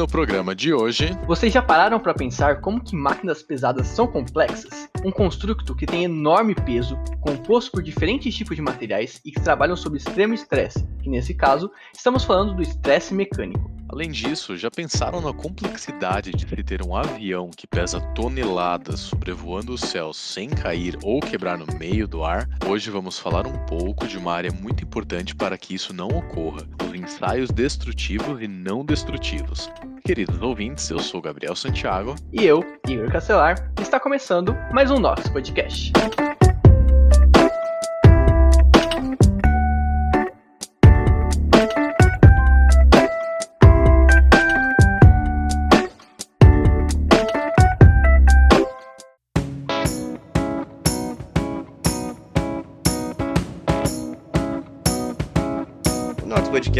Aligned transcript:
no 0.00 0.08
programa 0.08 0.54
de 0.54 0.72
hoje. 0.72 1.14
Vocês 1.26 1.52
já 1.52 1.60
pararam 1.60 2.00
para 2.00 2.14
pensar 2.14 2.62
como 2.62 2.82
que 2.82 2.96
máquinas 2.96 3.42
pesadas 3.42 3.86
são 3.86 4.06
complexas? 4.06 4.88
Um 5.04 5.10
construto 5.10 5.76
que 5.76 5.84
tem 5.84 6.04
enorme 6.04 6.54
peso, 6.54 6.98
composto 7.20 7.70
por 7.70 7.82
diferentes 7.82 8.34
tipos 8.34 8.56
de 8.56 8.62
materiais 8.62 9.20
e 9.26 9.30
que 9.30 9.42
trabalham 9.42 9.76
sob 9.76 9.98
extremo 9.98 10.32
estresse, 10.32 10.88
que 11.02 11.10
nesse 11.10 11.34
caso, 11.34 11.70
estamos 11.94 12.24
falando 12.24 12.54
do 12.54 12.62
estresse 12.62 13.12
mecânico. 13.12 13.70
Além 13.90 14.10
disso, 14.10 14.56
já 14.56 14.70
pensaram 14.70 15.20
na 15.20 15.34
complexidade 15.34 16.30
de 16.30 16.48
se 16.48 16.62
ter 16.62 16.80
um 16.80 16.96
avião 16.96 17.50
que 17.50 17.66
pesa 17.66 18.00
toneladas 18.14 19.00
sobrevoando 19.00 19.74
o 19.74 19.78
céu 19.78 20.12
sem 20.14 20.48
cair 20.48 20.96
ou 21.02 21.20
quebrar 21.20 21.58
no 21.58 21.66
meio 21.76 22.06
do 22.08 22.24
ar? 22.24 22.48
Hoje 22.66 22.88
vamos 22.88 23.18
falar 23.18 23.46
um 23.46 23.66
pouco 23.66 24.06
de 24.06 24.16
uma 24.16 24.32
área 24.32 24.52
muito 24.52 24.82
importante 24.82 25.34
para 25.34 25.58
que 25.58 25.74
isso 25.74 25.92
não 25.92 26.08
ocorra: 26.08 26.62
os 26.86 26.94
ensaios 26.94 27.50
destrutivos 27.50 28.40
e 28.40 28.46
não 28.46 28.84
destrutivos. 28.84 29.68
Queridos 30.10 30.42
ouvintes, 30.42 30.90
eu 30.90 30.98
sou 30.98 31.22
Gabriel 31.22 31.54
Santiago. 31.54 32.16
E 32.32 32.44
eu, 32.44 32.64
Igor 32.88 33.08
Castelar, 33.12 33.72
está 33.80 34.00
começando 34.00 34.56
mais 34.72 34.90
um 34.90 34.98
Nox 34.98 35.28
Podcast. 35.28 35.92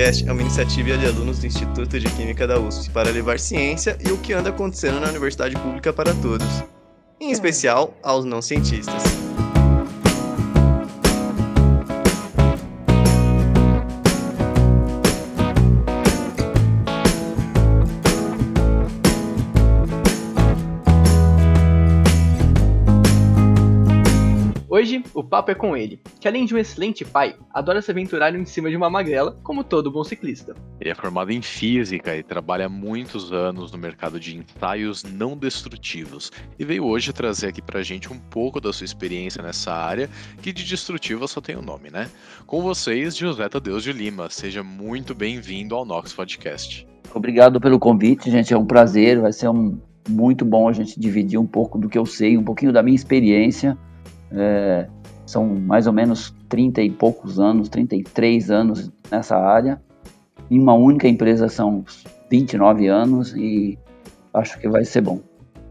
Podcast 0.00 0.26
é 0.26 0.32
uma 0.32 0.40
iniciativa 0.40 0.96
de 0.96 1.04
alunos 1.04 1.40
do 1.40 1.46
Instituto 1.46 2.00
de 2.00 2.08
Química 2.12 2.46
da 2.46 2.58
USP 2.58 2.88
para 2.88 3.10
levar 3.10 3.38
ciência 3.38 3.98
e 4.02 4.10
o 4.10 4.16
que 4.16 4.32
anda 4.32 4.48
acontecendo 4.48 4.98
na 4.98 5.08
universidade 5.08 5.54
pública 5.56 5.92
para 5.92 6.14
todos, 6.14 6.46
em 7.20 7.30
especial 7.30 7.94
aos 8.02 8.24
não 8.24 8.40
cientistas. 8.40 9.19
Papo 25.30 25.52
é 25.52 25.54
com 25.54 25.76
ele, 25.76 26.00
que 26.18 26.26
além 26.26 26.44
de 26.44 26.52
um 26.52 26.58
excelente 26.58 27.04
pai, 27.04 27.36
adora 27.54 27.80
se 27.80 27.92
aventurar 27.92 28.34
em 28.34 28.44
cima 28.44 28.68
de 28.68 28.76
uma 28.76 28.90
magrela, 28.90 29.38
como 29.44 29.62
todo 29.62 29.90
bom 29.90 30.02
ciclista. 30.02 30.56
Ele 30.80 30.90
é 30.90 30.94
formado 30.94 31.30
em 31.30 31.40
física 31.40 32.16
e 32.16 32.22
trabalha 32.22 32.66
há 32.66 32.68
muitos 32.68 33.32
anos 33.32 33.70
no 33.70 33.78
mercado 33.78 34.18
de 34.18 34.36
ensaios 34.36 35.04
não 35.04 35.36
destrutivos, 35.36 36.32
e 36.58 36.64
veio 36.64 36.84
hoje 36.84 37.12
trazer 37.12 37.46
aqui 37.46 37.62
pra 37.62 37.80
gente 37.80 38.12
um 38.12 38.18
pouco 38.18 38.60
da 38.60 38.72
sua 38.72 38.84
experiência 38.84 39.40
nessa 39.40 39.72
área, 39.72 40.10
que 40.42 40.52
de 40.52 40.64
destrutiva 40.64 41.28
só 41.28 41.40
tem 41.40 41.54
o 41.54 41.60
um 41.60 41.62
nome, 41.62 41.90
né? 41.90 42.10
Com 42.44 42.60
vocês, 42.60 43.16
José 43.16 43.48
Tadeu 43.48 43.78
de 43.78 43.92
Lima, 43.92 44.28
seja 44.28 44.64
muito 44.64 45.14
bem-vindo 45.14 45.76
ao 45.76 45.84
Nox 45.84 46.12
Podcast. 46.12 46.84
Obrigado 47.14 47.60
pelo 47.60 47.78
convite, 47.78 48.28
gente, 48.32 48.52
é 48.52 48.58
um 48.58 48.66
prazer, 48.66 49.20
vai 49.20 49.32
ser 49.32 49.48
um 49.48 49.78
muito 50.08 50.44
bom 50.44 50.68
a 50.68 50.72
gente 50.72 50.98
dividir 50.98 51.38
um 51.38 51.46
pouco 51.46 51.78
do 51.78 51.88
que 51.88 51.96
eu 51.96 52.04
sei, 52.04 52.36
um 52.36 52.42
pouquinho 52.42 52.72
da 52.72 52.82
minha 52.82 52.96
experiência 52.96 53.78
é, 54.32 54.88
são 55.30 55.46
mais 55.46 55.86
ou 55.86 55.92
menos 55.92 56.34
30 56.48 56.82
e 56.82 56.90
poucos 56.90 57.38
anos, 57.38 57.68
33 57.68 58.50
anos 58.50 58.90
nessa 59.10 59.36
área. 59.36 59.80
Em 60.50 60.58
uma 60.58 60.74
única 60.74 61.06
empresa 61.06 61.48
são 61.48 61.84
29 62.28 62.88
anos 62.88 63.32
e 63.36 63.78
acho 64.34 64.58
que 64.58 64.68
vai 64.68 64.84
ser 64.84 65.02
bom. 65.02 65.20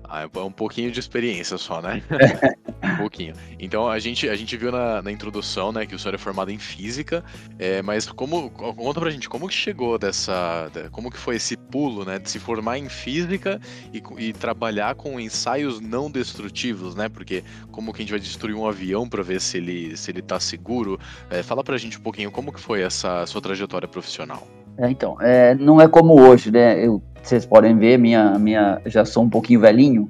Ah, 0.09 0.23
é 0.23 0.39
um 0.39 0.51
pouquinho 0.51 0.91
de 0.91 0.99
experiência 0.99 1.55
só, 1.57 1.81
né? 1.81 2.01
um 2.83 2.97
pouquinho. 2.97 3.35
Então 3.59 3.87
a 3.87 3.99
gente, 3.99 4.27
a 4.27 4.35
gente 4.35 4.57
viu 4.57 4.71
na, 4.71 5.03
na 5.03 5.11
introdução, 5.11 5.71
né, 5.71 5.85
que 5.85 5.93
o 5.93 5.99
senhor 5.99 6.15
é 6.15 6.17
formado 6.17 6.49
em 6.49 6.57
física, 6.57 7.23
é, 7.59 7.81
mas 7.83 8.07
como 8.07 8.49
conta 8.49 8.99
pra 8.99 9.11
gente 9.11 9.29
como 9.29 9.47
que 9.47 9.53
chegou 9.53 9.99
dessa, 9.99 10.71
como 10.91 11.11
que 11.11 11.17
foi 11.17 11.35
esse 11.35 11.55
pulo, 11.55 12.03
né, 12.03 12.17
de 12.17 12.27
se 12.27 12.39
formar 12.39 12.79
em 12.79 12.89
física 12.89 13.61
e, 13.93 14.01
e 14.17 14.33
trabalhar 14.33 14.95
com 14.95 15.19
ensaios 15.19 15.79
não 15.79 16.09
destrutivos, 16.09 16.95
né? 16.95 17.07
Porque 17.07 17.43
como 17.71 17.93
que 17.93 18.01
a 18.01 18.03
gente 18.03 18.11
vai 18.11 18.19
destruir 18.19 18.55
um 18.55 18.67
avião 18.67 19.07
para 19.07 19.21
ver 19.21 19.39
se 19.39 19.57
ele 19.57 19.95
se 19.95 20.09
ele 20.09 20.23
tá 20.23 20.39
seguro? 20.39 20.99
É, 21.29 21.43
fala 21.43 21.63
pra 21.63 21.77
gente 21.77 21.99
um 21.99 22.01
pouquinho 22.01 22.31
como 22.31 22.51
que 22.51 22.59
foi 22.59 22.81
essa 22.81 23.25
sua 23.27 23.41
trajetória 23.41 23.87
profissional. 23.87 24.47
É, 24.79 24.89
então, 24.89 25.17
é, 25.19 25.53
não 25.55 25.79
é 25.79 25.87
como 25.87 26.19
hoje, 26.19 26.49
né? 26.51 26.83
Eu 26.83 27.01
vocês 27.21 27.45
podem 27.45 27.77
ver, 27.77 27.97
minha, 27.97 28.39
minha, 28.39 28.81
já 28.85 29.05
sou 29.05 29.23
um 29.23 29.29
pouquinho 29.29 29.59
velhinho. 29.59 30.09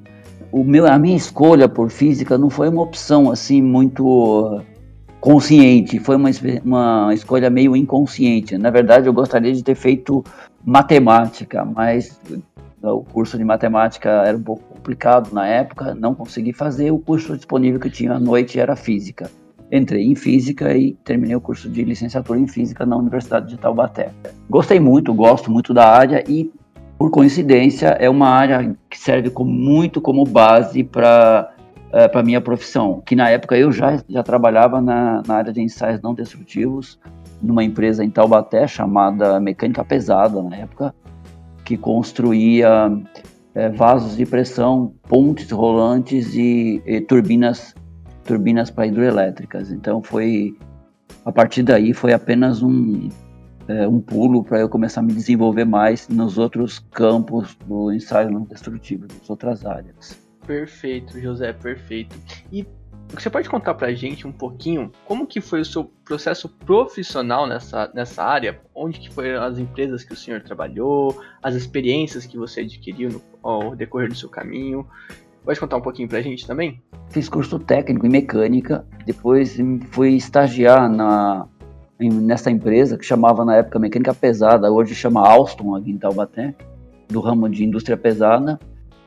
O 0.52 0.64
meu, 0.64 0.86
a 0.86 0.98
minha 0.98 1.16
escolha 1.16 1.68
por 1.68 1.90
física 1.90 2.38
não 2.38 2.50
foi 2.50 2.68
uma 2.68 2.82
opção 2.82 3.30
assim 3.30 3.60
muito 3.60 4.62
consciente, 5.20 5.98
foi 5.98 6.16
uma, 6.16 6.30
uma 6.64 7.12
escolha 7.12 7.50
meio 7.50 7.76
inconsciente. 7.76 8.56
Na 8.56 8.70
verdade, 8.70 9.06
eu 9.06 9.12
gostaria 9.12 9.52
de 9.52 9.62
ter 9.62 9.74
feito 9.74 10.24
matemática, 10.64 11.64
mas 11.64 12.18
o 12.82 13.04
curso 13.04 13.36
de 13.36 13.44
matemática 13.44 14.08
era 14.08 14.36
um 14.36 14.42
pouco 14.42 14.62
complicado 14.74 15.32
na 15.32 15.46
época, 15.46 15.94
não 15.94 16.14
consegui 16.14 16.52
fazer. 16.52 16.90
O 16.90 16.98
curso 16.98 17.36
disponível 17.36 17.78
que 17.78 17.90
tinha 17.90 18.14
à 18.14 18.18
noite 18.18 18.58
era 18.58 18.74
física. 18.74 19.30
Entrei 19.72 20.04
em 20.04 20.14
física 20.14 20.76
e 20.76 20.92
terminei 21.04 21.36
o 21.36 21.40
curso 21.40 21.68
de 21.68 21.84
licenciatura 21.84 22.38
em 22.38 22.46
física 22.46 22.84
na 22.84 22.96
Universidade 22.96 23.48
de 23.48 23.56
Taubaté. 23.56 24.10
Gostei 24.48 24.80
muito, 24.80 25.14
gosto 25.14 25.50
muito 25.50 25.72
da 25.72 25.88
área 25.88 26.24
e 26.28 26.50
por 26.98 27.10
coincidência, 27.10 27.88
é 27.98 28.10
uma 28.10 28.28
área 28.28 28.76
que 28.90 28.98
serve 28.98 29.30
como, 29.30 29.50
muito 29.50 30.02
como 30.02 30.24
base 30.24 30.84
para 30.84 31.50
é, 31.92 32.06
para 32.06 32.22
minha 32.22 32.40
profissão, 32.40 33.02
que 33.04 33.16
na 33.16 33.28
época 33.30 33.56
eu 33.56 33.72
já, 33.72 34.00
já 34.08 34.22
trabalhava 34.22 34.80
na, 34.80 35.22
na 35.26 35.34
área 35.34 35.52
de 35.52 35.60
ensaios 35.60 36.00
não 36.00 36.14
destrutivos, 36.14 36.98
numa 37.42 37.64
empresa 37.64 38.04
em 38.04 38.10
Taubaté 38.10 38.66
chamada 38.68 39.40
Mecânica 39.40 39.84
Pesada, 39.84 40.40
na 40.42 40.56
época, 40.56 40.94
que 41.64 41.76
construía 41.76 42.92
é, 43.54 43.68
vasos 43.70 44.16
de 44.16 44.24
pressão, 44.24 44.92
pontes 45.08 45.50
rolantes 45.50 46.34
e, 46.34 46.80
e 46.86 47.00
turbinas 47.00 47.74
turbinas 48.24 48.70
para 48.70 48.86
hidroelétricas. 48.86 49.70
Então 49.70 50.02
foi 50.02 50.56
a 51.24 51.32
partir 51.32 51.62
daí 51.62 51.92
foi 51.92 52.12
apenas 52.12 52.62
um 52.62 53.08
é, 53.68 53.86
um 53.86 54.00
pulo 54.00 54.42
para 54.42 54.58
eu 54.58 54.68
começar 54.68 55.00
a 55.00 55.04
me 55.04 55.12
desenvolver 55.12 55.64
mais 55.64 56.08
nos 56.08 56.38
outros 56.38 56.80
campos 56.90 57.54
do 57.66 57.92
ensaio 57.92 58.30
não 58.30 58.42
destrutivo, 58.42 59.06
nas 59.06 59.30
outras 59.30 59.64
áreas. 59.64 60.18
Perfeito, 60.44 61.20
José, 61.20 61.52
perfeito. 61.52 62.16
E 62.50 62.66
você 63.12 63.28
pode 63.28 63.48
contar 63.48 63.74
para 63.74 63.88
a 63.88 63.94
gente 63.94 64.26
um 64.26 64.32
pouquinho 64.32 64.90
como 65.04 65.26
que 65.26 65.40
foi 65.40 65.60
o 65.60 65.64
seu 65.64 65.84
processo 66.04 66.48
profissional 66.48 67.46
nessa, 67.46 67.90
nessa 67.94 68.24
área? 68.24 68.60
Onde 68.74 68.98
que 69.00 69.10
foram 69.10 69.42
as 69.42 69.58
empresas 69.58 70.02
que 70.02 70.12
o 70.12 70.16
senhor 70.16 70.40
trabalhou, 70.42 71.20
as 71.42 71.54
experiências 71.54 72.24
que 72.26 72.36
você 72.36 72.60
adquiriu 72.60 73.10
no, 73.10 73.22
ao 73.42 73.76
decorrer 73.76 74.08
do 74.08 74.14
seu 74.14 74.28
caminho? 74.28 74.86
Pode 75.50 75.58
contar 75.58 75.78
um 75.78 75.80
pouquinho 75.80 76.08
para 76.08 76.18
a 76.18 76.22
gente 76.22 76.46
também? 76.46 76.80
Fiz 77.08 77.28
curso 77.28 77.58
técnico 77.58 78.06
em 78.06 78.08
mecânica, 78.08 78.86
depois 79.04 79.58
fui 79.90 80.10
estagiar 80.10 80.88
na 80.88 81.48
nessa 81.98 82.52
empresa 82.52 82.96
que 82.96 83.04
chamava 83.04 83.44
na 83.44 83.56
época 83.56 83.80
Mecânica 83.80 84.14
Pesada, 84.14 84.70
hoje 84.70 84.94
chama 84.94 85.28
Alstom 85.28 85.74
aqui 85.74 85.90
em 85.90 85.98
Taubaté, 85.98 86.54
do 87.08 87.18
ramo 87.18 87.48
de 87.48 87.64
indústria 87.64 87.96
pesada. 87.96 88.60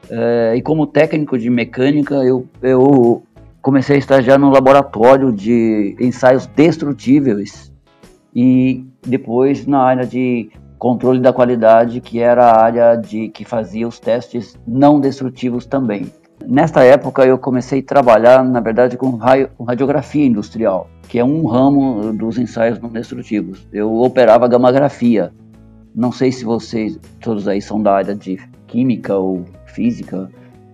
É, 0.09 0.53
e 0.57 0.61
como 0.61 0.85
técnico 0.85 1.37
de 1.37 1.49
mecânica, 1.49 2.15
eu, 2.15 2.45
eu 2.61 3.23
comecei 3.61 3.95
a 3.95 3.99
estagiar 3.99 4.37
no 4.37 4.49
laboratório 4.49 5.31
de 5.31 5.95
ensaios 5.97 6.45
destrutíveis 6.45 7.71
e 8.35 8.85
depois 9.07 9.65
na 9.65 9.79
área 9.79 10.05
de 10.05 10.51
controle 10.77 11.21
da 11.21 11.31
qualidade, 11.31 12.01
que 12.01 12.19
era 12.19 12.47
a 12.47 12.61
área 12.61 12.95
de 12.97 13.29
que 13.29 13.45
fazia 13.45 13.87
os 13.87 13.97
testes 13.97 14.59
não 14.67 14.99
destrutivos 14.99 15.65
também. 15.65 16.11
Nesta 16.45 16.83
época 16.83 17.25
eu 17.25 17.37
comecei 17.37 17.79
a 17.79 17.83
trabalhar, 17.83 18.43
na 18.43 18.59
verdade, 18.59 18.97
com, 18.97 19.17
radiografia 19.65 20.25
industrial, 20.25 20.89
que 21.07 21.17
é 21.17 21.23
um 21.23 21.45
ramo 21.45 22.11
dos 22.13 22.37
ensaios 22.37 22.79
não 22.79 22.89
destrutivos. 22.89 23.65
Eu 23.71 24.01
operava 24.01 24.47
gamografia. 24.47 25.31
Não 25.95 26.11
sei 26.11 26.31
se 26.31 26.43
vocês 26.43 26.99
todos 27.21 27.47
aí 27.47 27.61
são 27.61 27.81
da 27.81 27.93
área 27.93 28.15
de 28.15 28.39
química 28.67 29.15
ou 29.15 29.45
física, 29.67 30.29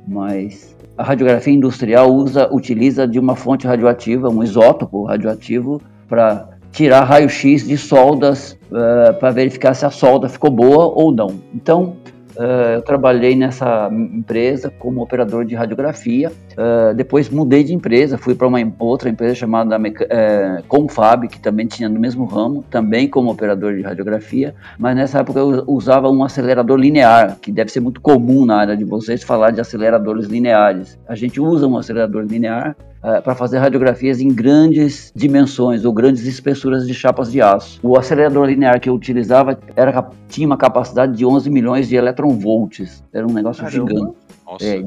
mas 0.08 0.76
a 0.98 1.04
radiografia 1.04 1.54
industrial 1.54 2.14
usa, 2.14 2.50
utiliza 2.52 3.08
de 3.08 3.20
uma 3.20 3.36
fonte 3.36 3.68
radioativa, 3.68 4.30
um 4.30 4.44
isótopo 4.44 5.04
radioativo, 5.04 5.82
para 6.08 6.50
tirar 6.72 7.04
raio-x 7.04 7.68
de 7.68 7.78
soldas 7.78 8.58
uh, 8.72 8.78
eh, 8.78 9.14
para 9.14 9.32
verificar 9.32 9.74
se 9.74 9.86
a 9.86 9.90
solda 9.90 10.30
ficou 10.30 10.52
boa 10.52 10.86
ou 10.88 11.12
não. 11.12 11.40
Então, 11.54 11.98
Uh, 12.40 12.76
eu 12.76 12.82
trabalhei 12.82 13.36
nessa 13.36 13.90
empresa 13.92 14.70
como 14.80 15.02
operador 15.02 15.44
de 15.44 15.56
radiografia. 15.56 16.32
Uh, 16.54 16.94
depois 16.96 17.30
mudei 17.30 17.66
de 17.66 17.74
empresa, 17.74 18.18
fui 18.18 18.34
para 18.34 18.48
uma 18.48 18.60
outra 18.80 19.10
empresa 19.10 19.36
chamada 19.36 19.78
uh, 19.78 20.64
Confab, 20.66 21.28
que 21.28 21.38
também 21.38 21.68
tinha 21.68 21.90
no 21.90 22.00
mesmo 22.00 22.24
ramo, 22.24 22.64
também 22.70 23.10
como 23.10 23.30
operador 23.30 23.76
de 23.76 23.82
radiografia. 23.82 24.56
Mas 24.78 24.96
nessa 24.96 25.20
época 25.20 25.38
eu 25.38 25.66
usava 25.68 26.10
um 26.10 26.24
acelerador 26.24 26.78
linear, 26.80 27.38
que 27.42 27.52
deve 27.52 27.74
ser 27.74 27.82
muito 27.82 28.00
comum 28.00 28.46
na 28.46 28.56
área 28.56 28.78
de 28.78 28.86
vocês 28.86 29.22
falar 29.22 29.52
de 29.52 29.60
aceleradores 29.60 30.28
lineares. 30.28 30.98
A 31.10 31.16
gente 31.16 31.42
usa 31.42 31.68
um 31.68 31.78
acelerador 31.78 32.24
linear 32.24 32.74
uh, 33.04 33.22
para 33.22 33.36
fazer 33.36 33.58
radiografias 33.58 34.20
em 34.20 34.30
grandes 34.30 35.12
dimensões 35.16 35.86
ou 35.86 35.94
grandes 35.94 36.26
espessuras 36.26 36.88
de 36.88 36.94
chapas 36.94 37.32
de 37.32 37.42
aço. 37.42 37.80
O 37.84 37.98
acelerador 37.98 38.48
linear 38.48 38.80
que 38.80 38.90
eu 38.90 38.94
utilizava 38.94 39.60
era, 39.76 40.10
tinha 40.28 40.48
uma 40.48 40.58
capacidade 40.58 41.16
de 41.18 41.26
11 41.26 41.50
milhões 41.50 41.88
de 41.88 41.96
eletronvolts. 41.96 43.04
Era 43.14 43.26
um 43.26 43.34
negócio 43.34 43.64
Caramba. 43.64 43.90
gigante. 43.90 44.16
É, 44.62 44.84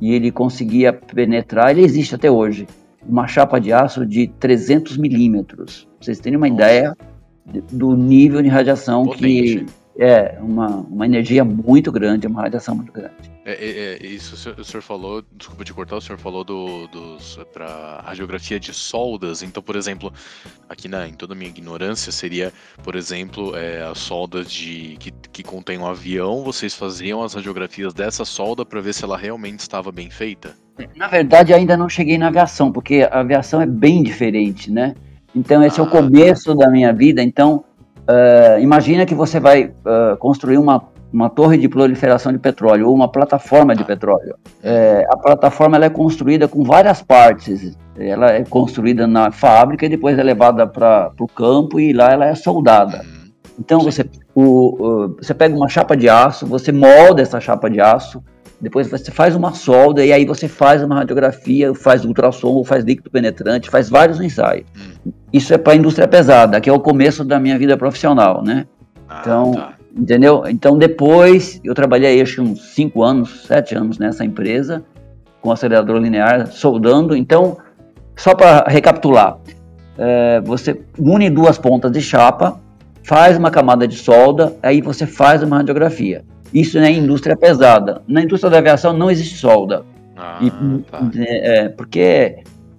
e 0.00 0.12
ele 0.12 0.30
conseguia 0.30 0.92
penetrar, 0.92 1.70
ele 1.70 1.82
existe 1.82 2.14
até 2.14 2.30
hoje, 2.30 2.66
uma 3.06 3.26
chapa 3.26 3.58
de 3.58 3.72
aço 3.72 4.06
de 4.06 4.28
300 4.38 4.96
milímetros. 4.96 5.88
Vocês 6.00 6.18
terem 6.20 6.36
uma 6.36 6.48
Nossa. 6.48 6.62
ideia 6.62 6.96
do 7.72 7.96
nível 7.96 8.42
de 8.42 8.48
radiação 8.48 9.04
Potente. 9.04 9.64
que 9.64 9.66
é 9.98 10.38
uma, 10.40 10.68
uma 10.68 11.06
energia 11.06 11.44
muito 11.44 11.90
grande, 11.90 12.26
uma 12.26 12.42
radiação 12.42 12.74
muito 12.74 12.92
grande. 12.92 13.27
É, 13.48 13.52
é, 13.52 13.94
é 13.94 14.06
isso, 14.06 14.34
o 14.34 14.62
senhor, 14.62 14.82
falou, 14.82 15.24
desculpa 15.32 15.64
te 15.64 15.72
cortar, 15.72 15.96
o 15.96 16.00
senhor 16.02 16.18
falou 16.18 16.44
do, 16.44 16.86
dos 16.88 17.40
para 17.50 18.02
radiografia 18.04 18.60
de 18.60 18.74
soldas. 18.74 19.42
Então, 19.42 19.62
por 19.62 19.74
exemplo, 19.74 20.12
aqui 20.68 20.86
na, 20.86 21.08
em 21.08 21.14
toda 21.14 21.32
a 21.32 21.36
minha 21.36 21.48
ignorância, 21.48 22.12
seria, 22.12 22.52
por 22.84 22.94
exemplo, 22.94 23.56
é, 23.56 23.82
a 23.82 23.94
solda 23.94 24.44
de 24.44 24.98
que, 25.00 25.10
que 25.32 25.42
contém 25.42 25.78
um 25.78 25.86
avião. 25.86 26.44
Vocês 26.44 26.74
faziam 26.74 27.22
as 27.22 27.32
radiografias 27.32 27.94
dessa 27.94 28.22
solda 28.22 28.66
para 28.66 28.82
ver 28.82 28.92
se 28.92 29.02
ela 29.02 29.16
realmente 29.16 29.60
estava 29.60 29.90
bem 29.90 30.10
feita? 30.10 30.54
Na 30.94 31.08
verdade, 31.08 31.54
ainda 31.54 31.74
não 31.74 31.88
cheguei 31.88 32.18
na 32.18 32.26
aviação, 32.26 32.70
porque 32.70 33.08
a 33.10 33.20
aviação 33.20 33.62
é 33.62 33.66
bem 33.66 34.02
diferente, 34.02 34.70
né? 34.70 34.94
Então, 35.34 35.62
esse 35.64 35.80
ah, 35.80 35.84
é 35.84 35.86
o 35.86 35.88
ah, 35.88 35.90
começo 35.90 36.54
tá. 36.54 36.66
da 36.66 36.70
minha 36.70 36.92
vida. 36.92 37.22
Então, 37.22 37.64
Uh, 38.08 38.58
imagina 38.62 39.04
que 39.04 39.14
você 39.14 39.38
vai 39.38 39.64
uh, 39.66 40.16
construir 40.16 40.56
uma, 40.56 40.82
uma 41.12 41.30
torre 41.30 41.56
de 41.56 41.68
proliferação 41.68 42.32
de 42.32 42.38
petróleo 42.38 42.88
ou 42.88 42.94
uma 42.94 43.08
plataforma 43.10 43.74
de 43.74 43.84
petróleo. 43.84 44.36
É, 44.62 45.06
a 45.10 45.16
plataforma 45.16 45.76
ela 45.76 45.86
é 45.86 45.90
construída 45.90 46.46
com 46.46 46.62
várias 46.62 47.02
partes. 47.02 47.76
Ela 47.96 48.32
é 48.32 48.44
construída 48.44 49.06
na 49.06 49.30
fábrica 49.30 49.86
e 49.86 49.88
depois 49.88 50.18
é 50.18 50.22
levada 50.22 50.66
para 50.66 51.10
o 51.18 51.26
campo 51.26 51.80
e 51.80 51.92
lá 51.92 52.12
ela 52.12 52.26
é 52.26 52.34
soldada. 52.34 53.04
Então 53.58 53.80
você, 53.80 54.08
o, 54.34 54.42
o, 54.42 55.16
você 55.16 55.34
pega 55.34 55.56
uma 55.56 55.68
chapa 55.68 55.96
de 55.96 56.08
aço, 56.08 56.46
você 56.46 56.70
molda 56.70 57.22
essa 57.22 57.40
chapa 57.40 57.68
de 57.68 57.80
aço, 57.80 58.22
depois 58.60 58.88
você 58.88 59.10
faz 59.10 59.34
uma 59.34 59.52
solda 59.52 60.04
e 60.04 60.12
aí 60.12 60.24
você 60.24 60.46
faz 60.46 60.82
uma 60.82 60.96
radiografia, 60.96 61.74
faz 61.74 62.04
ultrassom, 62.04 62.62
faz 62.64 62.84
líquido 62.84 63.10
penetrante, 63.10 63.70
faz 63.70 63.88
vários 63.88 64.20
ensaios. 64.20 64.66
Hum. 65.06 65.12
Isso 65.32 65.52
é 65.54 65.58
para 65.58 65.72
a 65.72 65.76
indústria 65.76 66.06
pesada, 66.06 66.60
que 66.60 66.68
é 66.68 66.72
o 66.72 66.80
começo 66.80 67.24
da 67.24 67.40
minha 67.40 67.58
vida 67.58 67.76
profissional, 67.76 68.42
né? 68.42 68.66
Ah, 69.08 69.20
então, 69.20 69.52
tá. 69.52 69.77
Entendeu? 69.98 70.44
Então 70.46 70.78
depois 70.78 71.60
eu 71.64 71.74
trabalhei 71.74 72.22
acho 72.22 72.42
uns 72.42 72.74
5 72.74 73.02
anos, 73.02 73.44
7 73.46 73.74
anos 73.74 73.98
nessa 73.98 74.24
empresa 74.24 74.84
com 75.40 75.52
acelerador 75.52 75.98
linear, 75.98 76.48
soldando. 76.48 77.16
Então, 77.16 77.58
só 78.16 78.34
para 78.34 78.64
recapitular, 78.68 79.38
é, 79.96 80.40
você 80.40 80.80
une 80.98 81.30
duas 81.30 81.58
pontas 81.58 81.92
de 81.92 82.00
chapa, 82.00 82.60
faz 83.02 83.36
uma 83.38 83.50
camada 83.50 83.86
de 83.86 83.96
solda, 83.96 84.56
aí 84.62 84.80
você 84.80 85.06
faz 85.06 85.42
uma 85.42 85.58
radiografia. 85.58 86.24
Isso 86.52 86.80
na 86.80 86.90
indústria 86.90 87.36
pesada. 87.36 88.02
Na 88.08 88.22
indústria 88.22 88.50
da 88.50 88.58
aviação 88.58 88.92
não 88.92 89.10
existe 89.10 89.36
solda. 89.36 89.84
Ah, 90.16 90.38
e, 90.40 90.50
tá. 90.82 91.10
é, 91.16 91.68
porque 91.68 92.00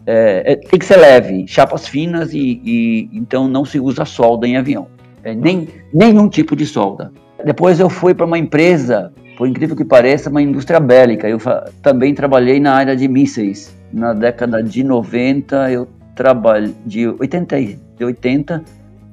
é, 0.06 0.54
é, 0.54 0.56
tem 0.56 0.80
que 0.80 0.86
ser 0.86 0.98
leve, 0.98 1.48
chapas 1.48 1.88
finas 1.88 2.34
e, 2.34 2.62
e, 2.66 3.10
então 3.14 3.48
não 3.48 3.64
se 3.64 3.80
usa 3.80 4.06
solda 4.06 4.48
em 4.48 4.58
avião. 4.58 4.88
É, 5.24 5.34
nem 5.34 5.68
nenhum 5.94 6.28
tipo 6.30 6.56
de 6.56 6.66
solda. 6.66 7.12
Depois 7.44 7.80
eu 7.80 7.90
fui 7.90 8.14
para 8.14 8.26
uma 8.26 8.38
empresa, 8.38 9.14
por 9.38 9.48
incrível 9.48 9.76
que 9.76 9.86
pareça, 9.86 10.30
uma 10.30 10.42
indústria 10.42 10.80
bélica. 10.80 11.28
Eu 11.28 11.40
também 11.82 12.14
trabalhei 12.14 12.60
na 12.60 12.74
área 12.74 12.96
de 12.96 13.08
mísseis. 13.08 13.76
Na 13.92 14.14
década 14.14 14.62
de 14.62 14.84
90, 14.84 15.72
eu 15.72 15.88
trabalhei 16.16 16.76
de 16.86 17.08
80, 17.08 17.62
de 17.98 18.06
80 18.06 18.64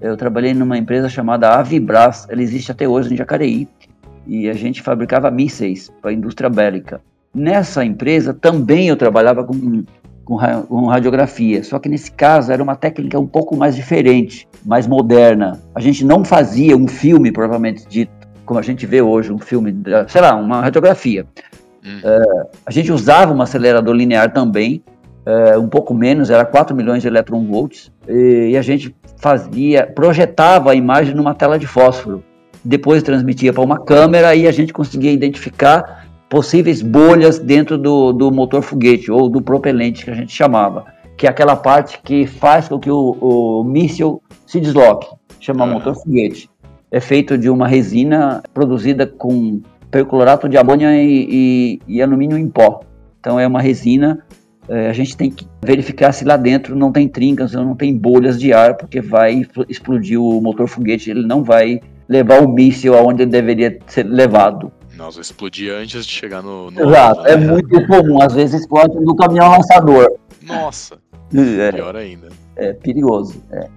eu 0.00 0.16
trabalhei 0.16 0.52
numa 0.52 0.76
empresa 0.76 1.08
chamada 1.08 1.54
Avibras, 1.54 2.26
ela 2.28 2.42
existe 2.42 2.70
até 2.70 2.86
hoje 2.86 3.12
em 3.12 3.16
Jacareí 3.16 3.66
e 4.26 4.48
a 4.48 4.52
gente 4.52 4.82
fabricava 4.82 5.30
mísseis 5.30 5.90
para 6.02 6.10
a 6.10 6.14
indústria 6.14 6.50
bélica. 6.50 7.00
Nessa 7.34 7.84
empresa 7.84 8.34
também 8.34 8.88
eu 8.88 8.96
trabalhava 8.96 9.42
com, 9.42 9.84
com, 10.26 10.36
com, 10.36 10.86
radiografia, 10.86 11.62
só 11.62 11.78
que 11.78 11.88
nesse 11.88 12.10
caso 12.10 12.52
era 12.52 12.62
uma 12.62 12.74
técnica 12.74 13.18
um 13.18 13.26
pouco 13.26 13.56
mais 13.56 13.76
diferente, 13.76 14.46
mais 14.64 14.86
moderna. 14.86 15.62
A 15.74 15.80
gente 15.80 16.04
não 16.04 16.24
fazia 16.24 16.76
um 16.76 16.88
filme, 16.88 17.30
provavelmente 17.30 17.86
dito, 17.88 18.10
como 18.44 18.58
a 18.58 18.62
gente 18.62 18.84
vê 18.84 19.00
hoje, 19.00 19.32
um 19.32 19.38
filme, 19.38 19.74
sei 20.08 20.20
lá, 20.20 20.34
uma 20.34 20.60
radiografia. 20.60 21.24
Hum. 21.84 22.00
Uh, 22.04 22.48
a 22.66 22.70
gente 22.72 22.90
usava 22.90 23.32
um 23.32 23.40
acelerador 23.40 23.94
linear 23.94 24.32
também, 24.32 24.82
uh, 25.24 25.60
um 25.60 25.68
pouco 25.68 25.94
menos, 25.94 26.28
era 26.28 26.44
4 26.44 26.74
milhões 26.74 27.02
de 27.02 27.08
eletronvolts, 27.08 27.92
e, 28.08 28.50
e 28.50 28.56
a 28.56 28.62
gente 28.62 28.94
fazia, 29.18 29.86
projetava 29.86 30.72
a 30.72 30.74
imagem 30.74 31.14
numa 31.14 31.34
tela 31.34 31.56
de 31.56 31.68
fósforo 31.68 32.22
depois 32.66 33.02
transmitia 33.02 33.52
para 33.52 33.62
uma 33.62 33.78
câmera 33.78 34.34
e 34.34 34.46
a 34.48 34.50
gente 34.50 34.72
conseguia 34.72 35.12
identificar 35.12 36.05
possíveis 36.28 36.82
bolhas 36.82 37.38
dentro 37.38 37.78
do, 37.78 38.12
do 38.12 38.30
motor 38.30 38.62
foguete 38.62 39.10
ou 39.10 39.28
do 39.28 39.40
propelente 39.40 40.04
que 40.04 40.10
a 40.10 40.14
gente 40.14 40.32
chamava, 40.32 40.84
que 41.16 41.26
é 41.26 41.30
aquela 41.30 41.56
parte 41.56 42.00
que 42.02 42.26
faz 42.26 42.68
com 42.68 42.78
que 42.78 42.90
o, 42.90 43.16
o 43.20 43.64
míssil 43.64 44.22
se 44.46 44.60
desloque, 44.60 45.08
chama 45.40 45.64
uhum. 45.64 45.74
motor 45.74 45.94
foguete. 45.94 46.50
É 46.90 47.00
feito 47.00 47.36
de 47.36 47.50
uma 47.50 47.66
resina 47.66 48.42
produzida 48.54 49.06
com 49.06 49.60
perclorato 49.90 50.48
de 50.48 50.56
amônia 50.56 50.94
e, 50.96 51.80
e, 51.88 51.96
e 51.96 52.02
alumínio 52.02 52.38
em 52.38 52.48
pó. 52.48 52.80
Então 53.18 53.40
é 53.40 53.46
uma 53.46 53.60
resina 53.60 54.24
é, 54.68 54.88
a 54.88 54.92
gente 54.92 55.16
tem 55.16 55.30
que 55.30 55.46
verificar 55.64 56.12
se 56.12 56.24
lá 56.24 56.36
dentro 56.36 56.74
não 56.74 56.90
tem 56.90 57.08
trincas 57.08 57.54
ou 57.54 57.64
não 57.64 57.76
tem 57.76 57.96
bolhas 57.96 58.38
de 58.38 58.52
ar, 58.52 58.74
porque 58.74 59.00
vai 59.00 59.46
explodir 59.68 60.20
o 60.20 60.40
motor 60.40 60.66
foguete, 60.66 61.10
ele 61.10 61.26
não 61.26 61.44
vai 61.44 61.80
levar 62.08 62.42
o 62.42 62.48
míssil 62.48 62.96
aonde 62.96 63.22
ele 63.22 63.30
deveria 63.30 63.78
ser 63.86 64.04
levado. 64.04 64.72
Nossa, 64.96 65.20
explodir 65.20 65.72
antes 65.74 66.06
de 66.06 66.12
chegar 66.12 66.42
no. 66.42 66.70
no 66.70 66.88
Exato, 66.88 67.26
é 67.26 67.36
né? 67.36 67.46
muito 67.46 67.86
comum. 67.86 68.20
Às 68.22 68.32
vezes 68.32 68.62
explode 68.62 68.94
no 68.98 69.14
caminhão 69.14 69.50
lançador. 69.50 70.18
Nossa, 70.42 70.98
é, 71.34 71.72
pior 71.72 71.96
ainda. 71.96 72.28
É 72.56 72.72
perigoso. 72.72 73.42
É. 73.50 73.68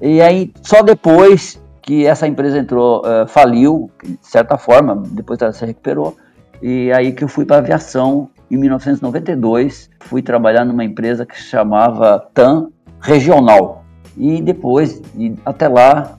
E 0.00 0.22
aí, 0.22 0.52
só 0.62 0.82
depois 0.82 1.60
que 1.82 2.06
essa 2.06 2.26
empresa 2.26 2.58
entrou, 2.58 3.02
uh, 3.02 3.26
faliu, 3.26 3.90
de 4.04 4.18
certa 4.22 4.56
forma, 4.56 5.02
depois 5.10 5.40
ela 5.42 5.52
se 5.52 5.64
recuperou, 5.66 6.16
e 6.62 6.92
aí 6.92 7.12
que 7.12 7.24
eu 7.24 7.28
fui 7.28 7.44
para 7.44 7.58
aviação 7.58 8.30
em 8.50 8.56
1992. 8.56 9.90
Fui 10.00 10.22
trabalhar 10.22 10.64
numa 10.64 10.84
empresa 10.84 11.26
que 11.26 11.36
se 11.36 11.48
chamava 11.48 12.18
TAM 12.32 12.68
Regional. 13.00 13.84
E 14.16 14.42
depois, 14.42 15.00
e 15.16 15.34
até 15.44 15.68
lá, 15.68 16.18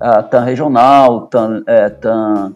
a 0.00 0.22
TAM 0.22 0.44
regional, 0.44 1.26
TAM, 1.26 1.62
é, 1.66 1.88
TAM 1.88 2.54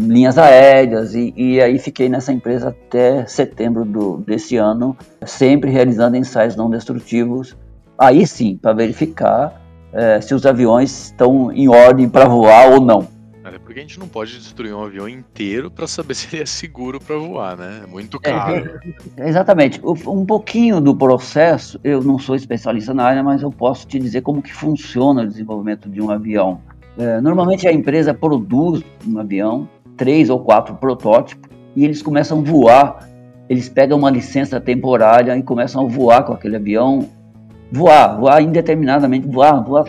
linhas 0.00 0.38
aéreas, 0.38 1.14
e, 1.14 1.32
e, 1.36 1.60
aí 1.60 1.78
fiquei 1.78 2.08
nessa 2.08 2.32
empresa 2.32 2.68
até 2.68 3.26
setembro 3.26 3.84
do, 3.84 4.18
desse 4.18 4.56
ano, 4.56 4.96
sempre 5.24 5.70
realizando 5.70 6.16
ensaios 6.16 6.56
não 6.56 6.70
destrutivos, 6.70 7.56
aí 7.98 8.26
sim, 8.26 8.56
para 8.56 8.72
verificar 8.72 9.60
é, 9.92 10.20
se 10.20 10.34
os 10.34 10.46
aviões 10.46 11.06
estão 11.06 11.52
em 11.52 11.68
ordem 11.68 12.08
para 12.08 12.26
voar 12.26 12.70
ou 12.72 12.80
não. 12.80 13.08
Até 13.42 13.60
porque 13.60 13.78
a 13.78 13.82
gente 13.82 13.98
não 14.00 14.08
pode 14.08 14.36
destruir 14.36 14.74
um 14.74 14.82
avião 14.82 15.08
inteiro 15.08 15.70
para 15.70 15.86
saber 15.86 16.14
se 16.16 16.34
ele 16.34 16.42
é 16.42 16.46
seguro 16.46 16.98
para 17.00 17.16
voar, 17.16 17.56
né? 17.56 17.82
É 17.84 17.86
muito 17.86 18.18
é, 18.22 18.30
caro. 18.30 18.80
É, 19.16 19.28
exatamente. 19.28 19.80
Um 19.84 20.26
pouquinho 20.26 20.80
do 20.80 20.96
processo, 20.96 21.78
eu 21.84 22.02
não 22.02 22.18
sou 22.18 22.34
especialista 22.34 22.92
na 22.92 23.04
área, 23.04 23.22
mas 23.22 23.42
eu 23.42 23.50
posso 23.50 23.86
te 23.86 23.98
dizer 23.98 24.22
como 24.22 24.42
que 24.42 24.52
funciona 24.52 25.22
o 25.22 25.26
desenvolvimento 25.26 25.88
de 25.88 26.02
um 26.02 26.10
avião. 26.10 26.60
É, 26.98 27.20
normalmente 27.20 27.68
a 27.68 27.72
empresa 27.72 28.14
produz 28.14 28.82
um 29.06 29.18
avião, 29.18 29.68
três 29.96 30.30
ou 30.30 30.40
quatro 30.40 30.74
protótipos, 30.74 31.50
e 31.74 31.84
eles 31.84 32.02
começam 32.02 32.38
a 32.38 32.42
voar. 32.42 33.08
Eles 33.48 33.68
pegam 33.68 33.98
uma 33.98 34.10
licença 34.10 34.60
temporária 34.60 35.36
e 35.36 35.42
começam 35.42 35.84
a 35.84 35.88
voar 35.88 36.24
com 36.24 36.32
aquele 36.32 36.56
avião 36.56 37.08
voar, 37.70 38.18
voar 38.18 38.42
indeterminadamente, 38.42 39.26
voar, 39.26 39.62
voar 39.62 39.84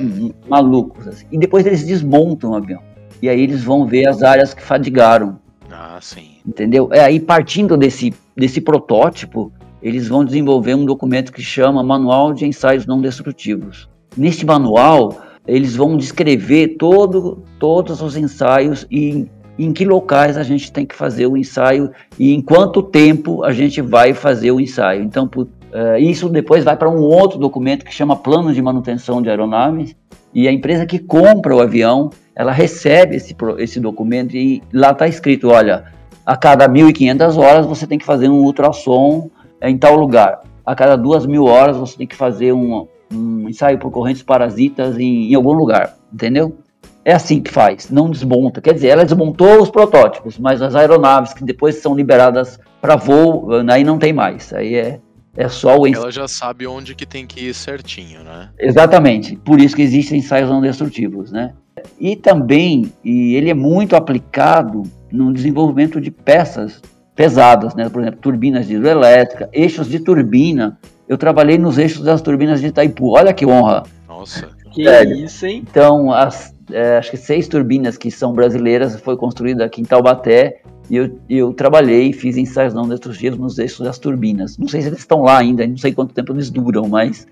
malucos. 0.48 1.08
Assim. 1.08 1.26
E 1.32 1.38
depois 1.38 1.66
eles 1.66 1.86
desmontam 1.86 2.52
o 2.52 2.56
avião 2.56 2.82
e 3.22 3.30
aí 3.30 3.42
eles 3.42 3.64
vão 3.64 3.86
ver 3.86 4.08
as 4.08 4.22
áreas 4.22 4.54
que 4.54 4.62
fadigaram. 4.62 5.40
Ah, 5.72 5.98
sim. 6.02 6.38
Entendeu? 6.46 6.90
É 6.92 7.02
aí 7.02 7.20
partindo 7.20 7.76
desse, 7.76 8.14
desse 8.36 8.62
protótipo, 8.62 9.52
eles 9.82 10.08
vão 10.08 10.24
desenvolver 10.24 10.76
um 10.76 10.86
documento 10.86 11.32
que 11.32 11.42
chama 11.42 11.84
Manual 11.84 12.34
de 12.34 12.46
Ensaios 12.46 12.86
Não 12.86 13.02
Destrutivos. 13.02 13.90
Neste 14.16 14.46
manual, 14.46 15.20
eles 15.48 15.76
vão 15.76 15.96
descrever 15.96 16.76
todo, 16.78 17.44
todos 17.58 18.02
os 18.02 18.18
ensaios 18.18 18.86
e 18.92 19.28
em 19.58 19.72
que 19.72 19.86
locais 19.86 20.38
a 20.38 20.44
gente 20.44 20.72
tem 20.72 20.86
que 20.86 20.94
fazer 20.94 21.26
o 21.26 21.36
ensaio 21.36 21.92
e 22.20 22.34
em 22.34 22.42
quanto 22.42 22.84
tempo 22.84 23.44
a 23.44 23.52
gente 23.52 23.82
vai 23.82 24.14
fazer 24.14 24.52
o 24.52 24.60
ensaio. 24.60 25.02
Então, 25.02 25.28
por, 25.28 25.46
uh, 25.46 25.98
isso 26.00 26.30
depois 26.30 26.64
vai 26.64 26.76
para 26.76 26.90
um 26.90 27.02
outro 27.02 27.40
documento 27.40 27.84
que 27.84 27.94
chama 27.94 28.16
Plano 28.16 28.54
de 28.54 28.62
Manutenção 28.62 29.22
de 29.22 29.30
Aeronaves, 29.30 29.96
e 30.34 30.48
a 30.48 30.52
empresa 30.52 30.86
que 30.86 31.00
compra 31.00 31.56
o 31.56 31.62
avião, 31.62 32.12
ela 32.36 32.52
recebe 32.52 33.16
esse, 33.16 33.36
esse 33.58 33.80
documento 33.80 34.36
e 34.36 34.62
lá 34.72 34.92
está 34.92 35.08
escrito, 35.08 35.50
olha, 35.50 35.86
a 36.24 36.36
cada 36.36 36.70
1.500 36.70 37.38
horas 37.38 37.66
você 37.66 37.88
tem 37.88 37.98
que 37.98 38.06
fazer 38.06 38.30
um 38.30 38.44
ultrassom 38.44 39.32
em 39.62 39.78
tal 39.78 39.96
lugar. 39.96 40.42
A 40.64 40.76
cada 40.76 40.98
2.000 40.98 41.44
horas 41.44 41.78
você 41.78 41.98
tem 41.98 42.06
que 42.06 42.16
fazer 42.16 42.54
um, 42.54 42.88
um 43.12 43.50
ensaio 43.50 43.78
por 43.78 43.92
correntes 43.92 44.24
parasitas 44.24 44.98
em, 44.98 45.32
em 45.32 45.36
algum 45.36 45.54
lugar, 45.54 45.96
entendeu? 46.14 46.58
É 47.04 47.14
assim 47.14 47.42
que 47.42 47.52
faz, 47.52 47.90
não 47.90 48.10
desmonta. 48.10 48.60
Quer 48.60 48.74
dizer, 48.74 48.90
ela 48.90 49.06
desmontou 49.06 49.62
os 49.62 49.70
protótipos, 49.70 50.38
mas 50.38 50.62
as 50.62 50.76
aeronaves 50.76 51.34
que 51.34 51.44
depois 51.44 51.76
são 51.76 51.96
liberadas 51.96 52.60
para 52.82 52.96
voo, 52.96 53.48
aí 53.70 53.84
não 53.84 53.98
tem 53.98 54.12
mais. 54.12 54.52
Aí 54.52 54.76
é, 54.76 55.00
é 55.36 55.48
só 55.48 55.78
o 55.78 55.88
Ela 55.88 56.12
já 56.12 56.28
sabe 56.28 56.68
onde 56.68 56.96
que 56.96 57.06
tem 57.06 57.26
que 57.26 57.48
ir 57.48 57.54
certinho, 57.54 58.24
né? 58.24 58.50
Exatamente. 58.60 59.36
Por 59.38 59.62
isso 59.62 59.76
que 59.76 59.82
existem 59.84 60.20
ensaios 60.20 60.50
não 60.50 60.60
destrutivos, 60.60 61.32
né? 61.32 61.54
E 62.00 62.16
também, 62.16 62.92
e 63.04 63.36
ele 63.36 63.50
é 63.50 63.54
muito 63.54 63.96
aplicado 63.96 64.84
no 65.12 65.32
desenvolvimento 65.32 66.02
de 66.02 66.12
peças 66.12 66.82
pesadas, 67.16 67.76
né? 67.76 67.88
Por 67.88 68.02
exemplo, 68.02 68.20
turbinas 68.20 68.68
de 68.68 68.76
hidrelétrica, 68.76 69.50
eixos 69.54 69.88
de 69.88 70.00
turbina. 70.00 70.78
Eu 71.08 71.18
trabalhei 71.18 71.58
nos 71.58 71.78
eixos 71.78 72.04
das 72.04 72.22
turbinas 72.22 72.60
de 72.60 72.68
Itaipu. 72.68 73.12
Olha 73.12 73.34
que 73.34 73.46
honra. 73.46 73.84
Nossa. 74.08 74.50
Que 74.74 74.84
Sério. 74.84 75.16
isso, 75.16 75.46
hein? 75.46 75.64
Então, 75.70 76.12
as, 76.12 76.54
é, 76.72 76.98
acho 76.98 77.12
que 77.12 77.18
seis 77.18 77.48
turbinas 77.48 77.98
que 77.98 78.12
são 78.12 78.34
brasileiras 78.34 79.00
foi 79.00 79.16
construída 79.16 79.66
aqui 79.66 79.82
em 79.82 79.86
Taubaté 79.86 80.62
e 80.90 80.96
eu, 80.96 81.20
eu 81.30 81.54
trabalhei, 81.54 82.14
fiz 82.14 82.38
ensaios 82.38 82.74
não 82.74 82.88
destrutivos 82.88 83.38
nos 83.40 83.58
eixos 83.58 83.86
das 83.86 83.98
turbinas. 83.98 84.58
Não 84.58 84.68
sei 84.68 84.82
se 84.82 84.88
eles 84.88 85.00
estão 85.00 85.22
lá 85.22 85.38
ainda, 85.38 85.66
não 85.66 85.78
sei 85.78 85.94
quanto 85.94 86.14
tempo 86.14 86.34
eles 86.34 86.50
duram, 86.50 86.88
mas 86.88 87.28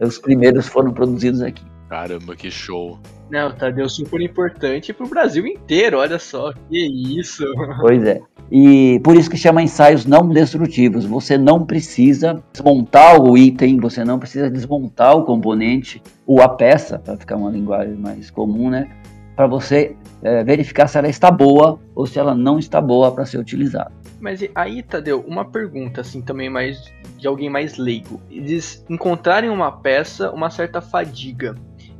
os 0.00 0.18
primeiros 0.18 0.66
foram 0.66 0.92
produzidos 0.92 1.42
aqui. 1.42 1.62
Caramba, 1.88 2.36
que 2.36 2.50
show. 2.50 2.98
Não, 3.30 3.50
Tadeu, 3.50 3.88
super 3.88 4.20
importante 4.20 4.92
pro 4.92 5.08
Brasil 5.08 5.46
inteiro, 5.46 5.98
olha 5.98 6.18
só, 6.18 6.52
que 6.52 7.18
isso. 7.18 7.44
Pois 7.80 8.04
é. 8.04 8.20
E 8.50 9.00
por 9.04 9.16
isso 9.16 9.30
que 9.30 9.36
chama 9.36 9.62
ensaios 9.62 10.06
não 10.06 10.28
destrutivos. 10.28 11.04
Você 11.04 11.36
não 11.36 11.64
precisa 11.64 12.42
desmontar 12.52 13.20
o 13.20 13.36
item, 13.36 13.78
você 13.78 14.04
não 14.04 14.18
precisa 14.18 14.50
desmontar 14.50 15.16
o 15.16 15.24
componente 15.24 16.02
ou 16.26 16.40
a 16.40 16.48
peça, 16.48 16.98
para 16.98 17.16
ficar 17.16 17.36
uma 17.36 17.50
linguagem 17.50 17.94
mais 17.96 18.30
comum, 18.30 18.70
né? 18.70 18.90
Para 19.36 19.46
você 19.46 19.94
é, 20.22 20.42
verificar 20.42 20.88
se 20.88 20.98
ela 20.98 21.08
está 21.08 21.30
boa 21.30 21.78
ou 21.94 22.06
se 22.06 22.18
ela 22.18 22.34
não 22.34 22.58
está 22.58 22.80
boa 22.80 23.12
para 23.12 23.26
ser 23.26 23.38
utilizada. 23.38 23.92
Mas 24.20 24.40
aí, 24.54 24.82
Tadeu, 24.82 25.20
uma 25.28 25.44
pergunta 25.44 26.00
assim 26.00 26.20
também 26.20 26.50
mais 26.50 26.92
de 27.16 27.26
alguém 27.26 27.48
mais 27.48 27.76
leigo. 27.76 28.20
Eles 28.30 28.84
encontrarem 28.88 29.50
uma 29.50 29.70
peça, 29.70 30.30
uma 30.30 30.50
certa 30.50 30.80
fadiga. 30.80 31.54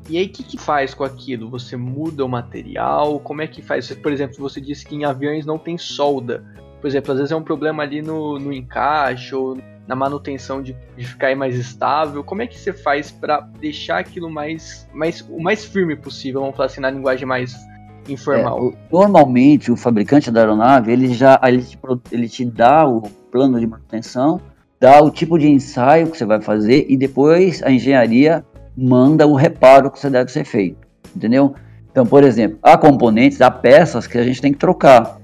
E 0.08 0.16
aí, 0.16 0.24
o 0.24 0.28
que, 0.28 0.42
que 0.42 0.56
faz 0.56 0.94
com 0.94 1.04
aquilo? 1.04 1.50
Você 1.50 1.76
muda 1.76 2.24
o 2.24 2.28
material? 2.28 3.20
Como 3.20 3.42
é 3.42 3.46
que 3.46 3.60
faz? 3.60 3.92
Por 3.94 4.10
exemplo, 4.10 4.36
você 4.38 4.60
disse 4.60 4.86
que 4.86 4.96
em 4.96 5.04
aviões 5.04 5.44
não 5.44 5.58
tem 5.58 5.76
solda. 5.76 6.44
Por 6.80 6.86
exemplo, 6.86 7.12
às 7.12 7.18
vezes 7.18 7.32
é 7.32 7.36
um 7.36 7.42
problema 7.42 7.82
ali 7.82 8.00
no, 8.00 8.38
no 8.38 8.52
encaixe 8.52 9.34
ou 9.34 9.58
na 9.86 9.94
manutenção 9.94 10.62
de, 10.62 10.76
de 10.96 11.06
ficar 11.06 11.34
mais 11.36 11.56
estável. 11.56 12.24
Como 12.24 12.40
é 12.40 12.46
que 12.46 12.58
você 12.58 12.72
faz 12.72 13.10
para 13.10 13.40
deixar 13.60 13.98
aquilo 13.98 14.30
mais, 14.30 14.88
mais, 14.94 15.20
o 15.28 15.42
mais 15.42 15.64
firme 15.64 15.96
possível? 15.96 16.40
Vamos 16.40 16.56
falar 16.56 16.66
assim, 16.66 16.80
na 16.80 16.90
linguagem 16.90 17.26
mais 17.26 17.54
informal. 18.08 18.68
É, 18.68 18.76
normalmente, 18.90 19.70
o 19.70 19.76
fabricante 19.76 20.30
da 20.30 20.40
aeronave, 20.40 20.92
ele 20.92 21.12
já 21.12 21.40
ele 21.44 21.62
te, 21.62 21.78
ele 22.10 22.28
te 22.28 22.44
dá 22.44 22.86
o 22.86 23.02
plano 23.30 23.58
de 23.60 23.66
manutenção, 23.66 24.40
dá 24.80 25.02
o 25.02 25.10
tipo 25.10 25.38
de 25.38 25.48
ensaio 25.48 26.10
que 26.10 26.16
você 26.16 26.24
vai 26.24 26.40
fazer 26.40 26.86
e 26.88 26.96
depois 26.96 27.62
a 27.62 27.70
engenharia 27.70 28.44
manda 28.78 29.26
o 29.26 29.34
reparo 29.34 29.90
que 29.90 29.98
você 29.98 30.08
deve 30.08 30.30
ser 30.30 30.44
feito, 30.44 30.86
entendeu? 31.14 31.54
Então, 31.90 32.06
por 32.06 32.22
exemplo, 32.22 32.58
há 32.62 32.78
componentes, 32.78 33.40
há 33.40 33.50
peças 33.50 34.06
que 34.06 34.16
a 34.16 34.22
gente 34.22 34.40
tem 34.40 34.52
que 34.52 34.58
trocar. 34.58 35.18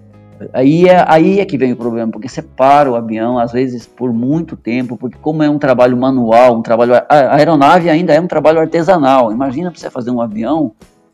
Aí 0.52 0.88
é, 0.88 1.04
aí 1.06 1.38
é 1.38 1.44
que 1.44 1.56
vem 1.56 1.72
o 1.72 1.76
problema, 1.76 2.10
porque 2.10 2.28
você 2.28 2.42
para 2.42 2.90
o 2.90 2.96
avião, 2.96 3.38
às 3.38 3.52
vezes, 3.52 3.86
por 3.86 4.12
muito 4.12 4.56
tempo, 4.56 4.96
porque 4.96 5.16
como 5.22 5.44
é 5.44 5.48
um 5.48 5.58
trabalho 5.58 5.96
manual, 5.96 6.56
um 6.56 6.62
trabalho... 6.62 6.94
A 7.08 7.36
aeronave 7.36 7.88
ainda 7.88 8.12
é 8.12 8.20
um 8.20 8.26
trabalho 8.26 8.58
artesanal. 8.58 9.30
Imagina 9.30 9.70
você 9.72 9.88
fazer 9.88 10.10
um 10.10 10.20
avião, 10.20 10.72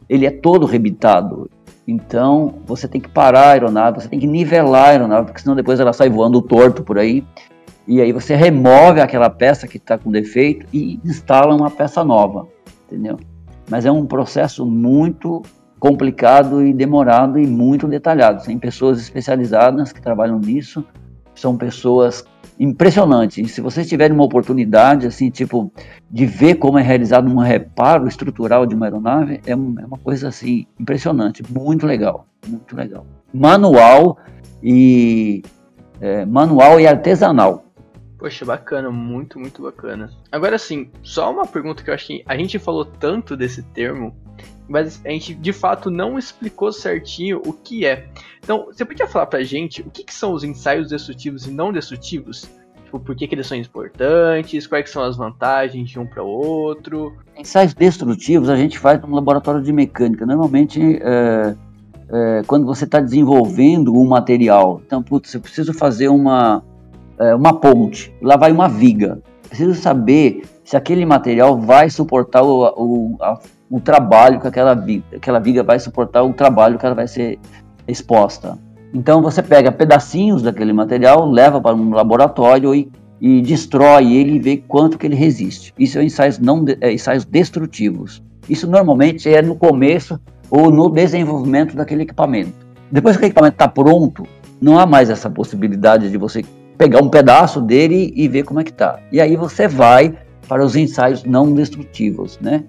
ele 0.08 0.24
é 0.24 0.30
todo 0.30 0.64
rebitado. 0.64 1.50
Então, 1.86 2.54
você 2.64 2.88
tem 2.88 3.00
que 3.00 3.08
parar 3.08 3.48
a 3.48 3.50
aeronave, 3.50 4.00
você 4.00 4.08
tem 4.08 4.18
que 4.18 4.26
nivelar 4.26 4.86
a 4.86 4.90
aeronave, 4.92 5.26
porque 5.26 5.42
senão 5.42 5.54
depois 5.54 5.78
ela 5.78 5.92
sai 5.92 6.08
voando 6.08 6.40
torto 6.40 6.82
por 6.82 6.98
aí. 6.98 7.22
E 7.90 8.00
aí 8.00 8.12
você 8.12 8.36
remove 8.36 9.00
aquela 9.00 9.28
peça 9.28 9.66
que 9.66 9.76
está 9.76 9.98
com 9.98 10.12
defeito 10.12 10.64
e 10.72 11.00
instala 11.04 11.56
uma 11.56 11.68
peça 11.68 12.04
nova, 12.04 12.46
entendeu? 12.86 13.18
Mas 13.68 13.84
é 13.84 13.90
um 13.90 14.06
processo 14.06 14.64
muito 14.64 15.42
complicado 15.76 16.64
e 16.64 16.72
demorado 16.72 17.36
e 17.36 17.44
muito 17.48 17.88
detalhado. 17.88 18.44
Tem 18.44 18.56
pessoas 18.56 19.00
especializadas 19.00 19.92
que 19.92 20.00
trabalham 20.00 20.38
nisso, 20.38 20.84
são 21.34 21.56
pessoas 21.56 22.24
impressionantes. 22.60 23.50
Se 23.50 23.60
vocês 23.60 23.88
tiverem 23.88 24.14
uma 24.14 24.24
oportunidade, 24.24 25.08
assim, 25.08 25.28
tipo, 25.28 25.72
de 26.08 26.26
ver 26.26 26.54
como 26.54 26.78
é 26.78 26.82
realizado 26.82 27.28
um 27.28 27.38
reparo 27.38 28.06
estrutural 28.06 28.66
de 28.66 28.74
uma 28.76 28.86
aeronave, 28.86 29.40
é, 29.44 29.50
é 29.50 29.56
uma 29.56 29.98
coisa, 30.00 30.28
assim, 30.28 30.64
impressionante, 30.78 31.42
muito 31.50 31.88
legal, 31.88 32.24
muito 32.46 32.76
legal. 32.76 33.04
Manual 33.34 34.16
e 34.62 35.42
é, 36.00 36.24
manual 36.24 36.78
e 36.78 36.86
artesanal. 36.86 37.64
Poxa, 38.20 38.44
bacana, 38.44 38.90
muito, 38.90 39.40
muito 39.40 39.62
bacana. 39.62 40.10
Agora 40.30 40.58
sim, 40.58 40.90
só 41.02 41.32
uma 41.32 41.46
pergunta 41.46 41.82
que 41.82 41.88
eu 41.88 41.94
acho 41.94 42.06
que 42.06 42.22
a 42.26 42.36
gente 42.36 42.58
falou 42.58 42.84
tanto 42.84 43.34
desse 43.34 43.62
termo, 43.62 44.14
mas 44.68 45.00
a 45.06 45.08
gente 45.08 45.32
de 45.32 45.54
fato 45.54 45.90
não 45.90 46.18
explicou 46.18 46.70
certinho 46.70 47.40
o 47.46 47.54
que 47.54 47.86
é. 47.86 48.08
Então, 48.44 48.66
você 48.66 48.84
podia 48.84 49.06
falar 49.06 49.24
pra 49.24 49.42
gente 49.42 49.80
o 49.80 49.90
que, 49.90 50.04
que 50.04 50.12
são 50.12 50.34
os 50.34 50.44
ensaios 50.44 50.90
destrutivos 50.90 51.46
e 51.46 51.50
não 51.50 51.72
destrutivos? 51.72 52.46
Tipo, 52.84 53.00
por 53.00 53.16
que, 53.16 53.26
que 53.26 53.34
eles 53.34 53.46
são 53.46 53.56
importantes? 53.56 54.66
Quais 54.66 54.90
são 54.90 55.02
as 55.02 55.16
vantagens 55.16 55.88
de 55.88 55.98
um 55.98 56.06
para 56.06 56.22
o 56.22 56.28
outro? 56.28 57.16
Ensaios 57.38 57.72
destrutivos 57.72 58.50
a 58.50 58.56
gente 58.56 58.78
faz 58.78 59.00
no 59.00 59.14
laboratório 59.14 59.62
de 59.62 59.72
mecânica. 59.72 60.26
Normalmente, 60.26 61.00
é, 61.00 61.56
é, 62.12 62.42
quando 62.46 62.66
você 62.66 62.84
está 62.84 63.00
desenvolvendo 63.00 63.96
um 63.96 64.06
material, 64.06 64.82
então, 64.84 65.02
putz, 65.02 65.32
eu 65.32 65.40
preciso 65.40 65.72
fazer 65.72 66.08
uma, 66.08 66.62
é, 67.20 67.34
uma 67.34 67.60
ponte, 67.60 68.12
lá 68.20 68.36
vai 68.36 68.50
uma 68.50 68.68
viga. 68.68 69.20
Preciso 69.48 69.74
saber 69.74 70.42
se 70.64 70.76
aquele 70.76 71.04
material 71.04 71.58
vai 71.58 71.90
suportar 71.90 72.42
o, 72.42 72.64
o, 72.76 73.16
a, 73.20 73.38
o 73.70 73.80
trabalho 73.80 74.40
que 74.40 74.48
aquela 74.48 74.74
viga, 74.74 75.04
aquela 75.16 75.38
viga 75.38 75.62
vai 75.62 75.78
suportar 75.78 76.22
o 76.22 76.32
trabalho 76.32 76.78
que 76.78 76.86
ela 76.86 76.94
vai 76.94 77.06
ser 77.06 77.38
exposta. 77.86 78.58
Então 78.94 79.22
você 79.22 79.42
pega 79.42 79.70
pedacinhos 79.70 80.42
daquele 80.42 80.72
material, 80.72 81.28
leva 81.28 81.60
para 81.60 81.76
um 81.76 81.90
laboratório 81.90 82.74
e, 82.74 82.90
e 83.20 83.40
destrói 83.42 84.12
ele 84.12 84.36
e 84.36 84.40
vê 84.40 84.56
quanto 84.56 84.98
que 84.98 85.06
ele 85.06 85.14
resiste. 85.14 85.74
Isso 85.78 85.98
é 85.98 86.04
ensaios, 86.04 86.38
não, 86.38 86.64
é, 86.80 86.92
ensaios 86.92 87.24
destrutivos. 87.24 88.22
Isso 88.48 88.68
normalmente 88.68 89.28
é 89.28 89.42
no 89.42 89.54
começo 89.54 90.18
ou 90.50 90.70
no 90.70 90.88
desenvolvimento 90.88 91.76
daquele 91.76 92.02
equipamento. 92.02 92.52
Depois 92.90 93.16
que 93.16 93.24
o 93.24 93.26
equipamento 93.26 93.54
está 93.54 93.68
pronto, 93.68 94.24
não 94.60 94.78
há 94.78 94.86
mais 94.86 95.10
essa 95.10 95.30
possibilidade 95.30 96.10
de 96.10 96.18
você 96.18 96.44
pegar 96.80 97.02
um 97.02 97.10
pedaço 97.10 97.60
dele 97.60 98.10
e 98.16 98.26
ver 98.26 98.42
como 98.42 98.58
é 98.58 98.64
que 98.64 98.72
tá. 98.72 99.00
E 99.12 99.20
aí 99.20 99.36
você 99.36 99.68
vai 99.68 100.14
para 100.48 100.64
os 100.64 100.74
ensaios 100.74 101.24
não 101.24 101.52
destrutivos, 101.52 102.38
né? 102.40 102.64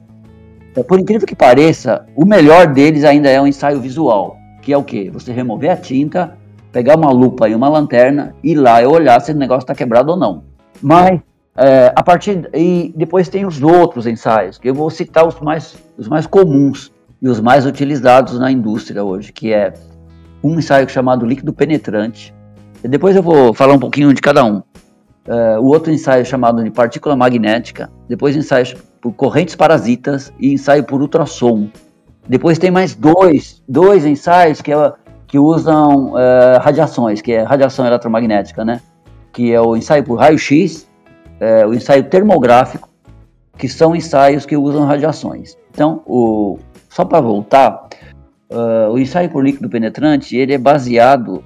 Então, 0.70 0.84
por 0.84 1.00
incrível 1.00 1.26
que 1.26 1.34
pareça, 1.34 2.06
o 2.14 2.26
melhor 2.26 2.68
deles 2.68 3.06
ainda 3.06 3.30
é 3.30 3.42
o 3.42 3.48
ensaio 3.48 3.80
visual, 3.80 4.36
que 4.62 4.74
é 4.74 4.78
o 4.78 4.84
quê? 4.84 5.10
Você 5.14 5.32
remover 5.32 5.72
a 5.72 5.78
tinta, 5.78 6.38
pegar 6.74 6.98
uma 6.98 7.10
lupa 7.10 7.48
e 7.48 7.56
uma 7.56 7.70
lanterna 7.70 8.36
e 8.44 8.54
lá 8.54 8.82
e 8.82 8.86
olhar 8.86 9.18
se 9.22 9.32
o 9.32 9.36
negócio 9.36 9.64
está 9.64 9.74
quebrado 9.74 10.12
ou 10.12 10.18
não. 10.18 10.44
Mas 10.82 11.22
é, 11.56 11.94
a 11.96 12.04
partir 12.04 12.50
e 12.54 12.94
depois 12.94 13.30
tem 13.30 13.46
os 13.46 13.64
outros 13.64 14.06
ensaios, 14.06 14.58
que 14.58 14.70
eu 14.70 14.76
vou 14.76 14.90
citar 14.90 15.26
os 15.26 15.40
mais 15.40 15.78
os 15.98 16.10
mais 16.10 16.28
comuns 16.28 16.92
e 17.22 17.30
os 17.30 17.40
mais 17.40 17.66
utilizados 17.66 18.38
na 18.38 18.52
indústria 18.52 19.06
hoje, 19.06 19.32
que 19.32 19.54
é 19.54 19.74
um 20.44 20.60
ensaio 20.60 20.90
chamado 20.90 21.26
líquido 21.26 21.54
penetrante, 21.54 22.34
depois 22.88 23.16
eu 23.16 23.24
vou 23.24 23.54
falar 23.54 23.74
um 23.74 23.80
pouquinho 23.80 24.14
de 24.14 24.22
cada 24.22 24.44
um. 24.44 24.58
Uh, 25.28 25.60
o 25.60 25.66
outro 25.66 25.92
ensaio 25.92 26.26
chamado 26.26 26.64
de 26.64 26.72
partícula 26.72 27.16
magnética, 27.16 27.92
depois 28.10 28.36
ensaio 28.36 28.76
por 29.00 29.14
correntes 29.14 29.56
parasitas 29.56 30.34
e 30.40 30.54
ensaio 30.54 30.84
por 30.84 31.02
ultrassom. 31.02 31.70
Depois 32.28 32.58
tem 32.58 32.72
mais 32.72 32.96
dois, 32.96 33.62
dois 33.68 34.06
ensaios 34.06 34.62
que, 34.62 34.72
é, 34.72 34.94
que 35.28 35.38
usam 35.38 36.14
uh, 36.14 36.60
radiações, 36.62 37.22
que 37.22 37.34
é 37.34 37.44
radiação 37.44 37.86
eletromagnética, 37.86 38.66
né? 38.66 38.82
Que 39.32 39.54
é 39.54 39.62
o 39.62 39.76
ensaio 39.76 40.04
por 40.04 40.16
raio-x, 40.16 40.88
uh, 41.40 41.68
o 41.68 41.74
ensaio 41.74 42.04
termográfico, 42.06 42.90
que 43.58 43.68
são 43.68 43.96
ensaios 43.96 44.46
que 44.46 44.58
usam 44.58 44.86
radiações. 44.86 45.56
Então, 45.72 46.02
o, 46.06 46.58
só 46.90 47.06
para 47.06 47.22
voltar, 47.22 47.88
uh, 48.52 48.92
o 48.92 49.00
ensaio 49.00 49.30
por 49.30 49.44
líquido 49.44 49.70
penetrante 49.70 50.36
ele 50.36 50.54
é 50.54 50.58
baseado 50.58 51.44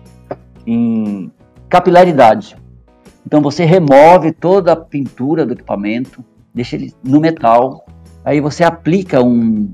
em 0.65 1.31
capilaridade. 1.69 2.55
Então 3.25 3.41
você 3.41 3.65
remove 3.65 4.31
toda 4.31 4.73
a 4.73 4.75
pintura 4.75 5.45
do 5.45 5.53
equipamento, 5.53 6.23
deixa 6.53 6.75
ele 6.75 6.93
no 7.03 7.19
metal, 7.19 7.85
aí 8.23 8.39
você 8.39 8.63
aplica 8.63 9.21
um 9.21 9.73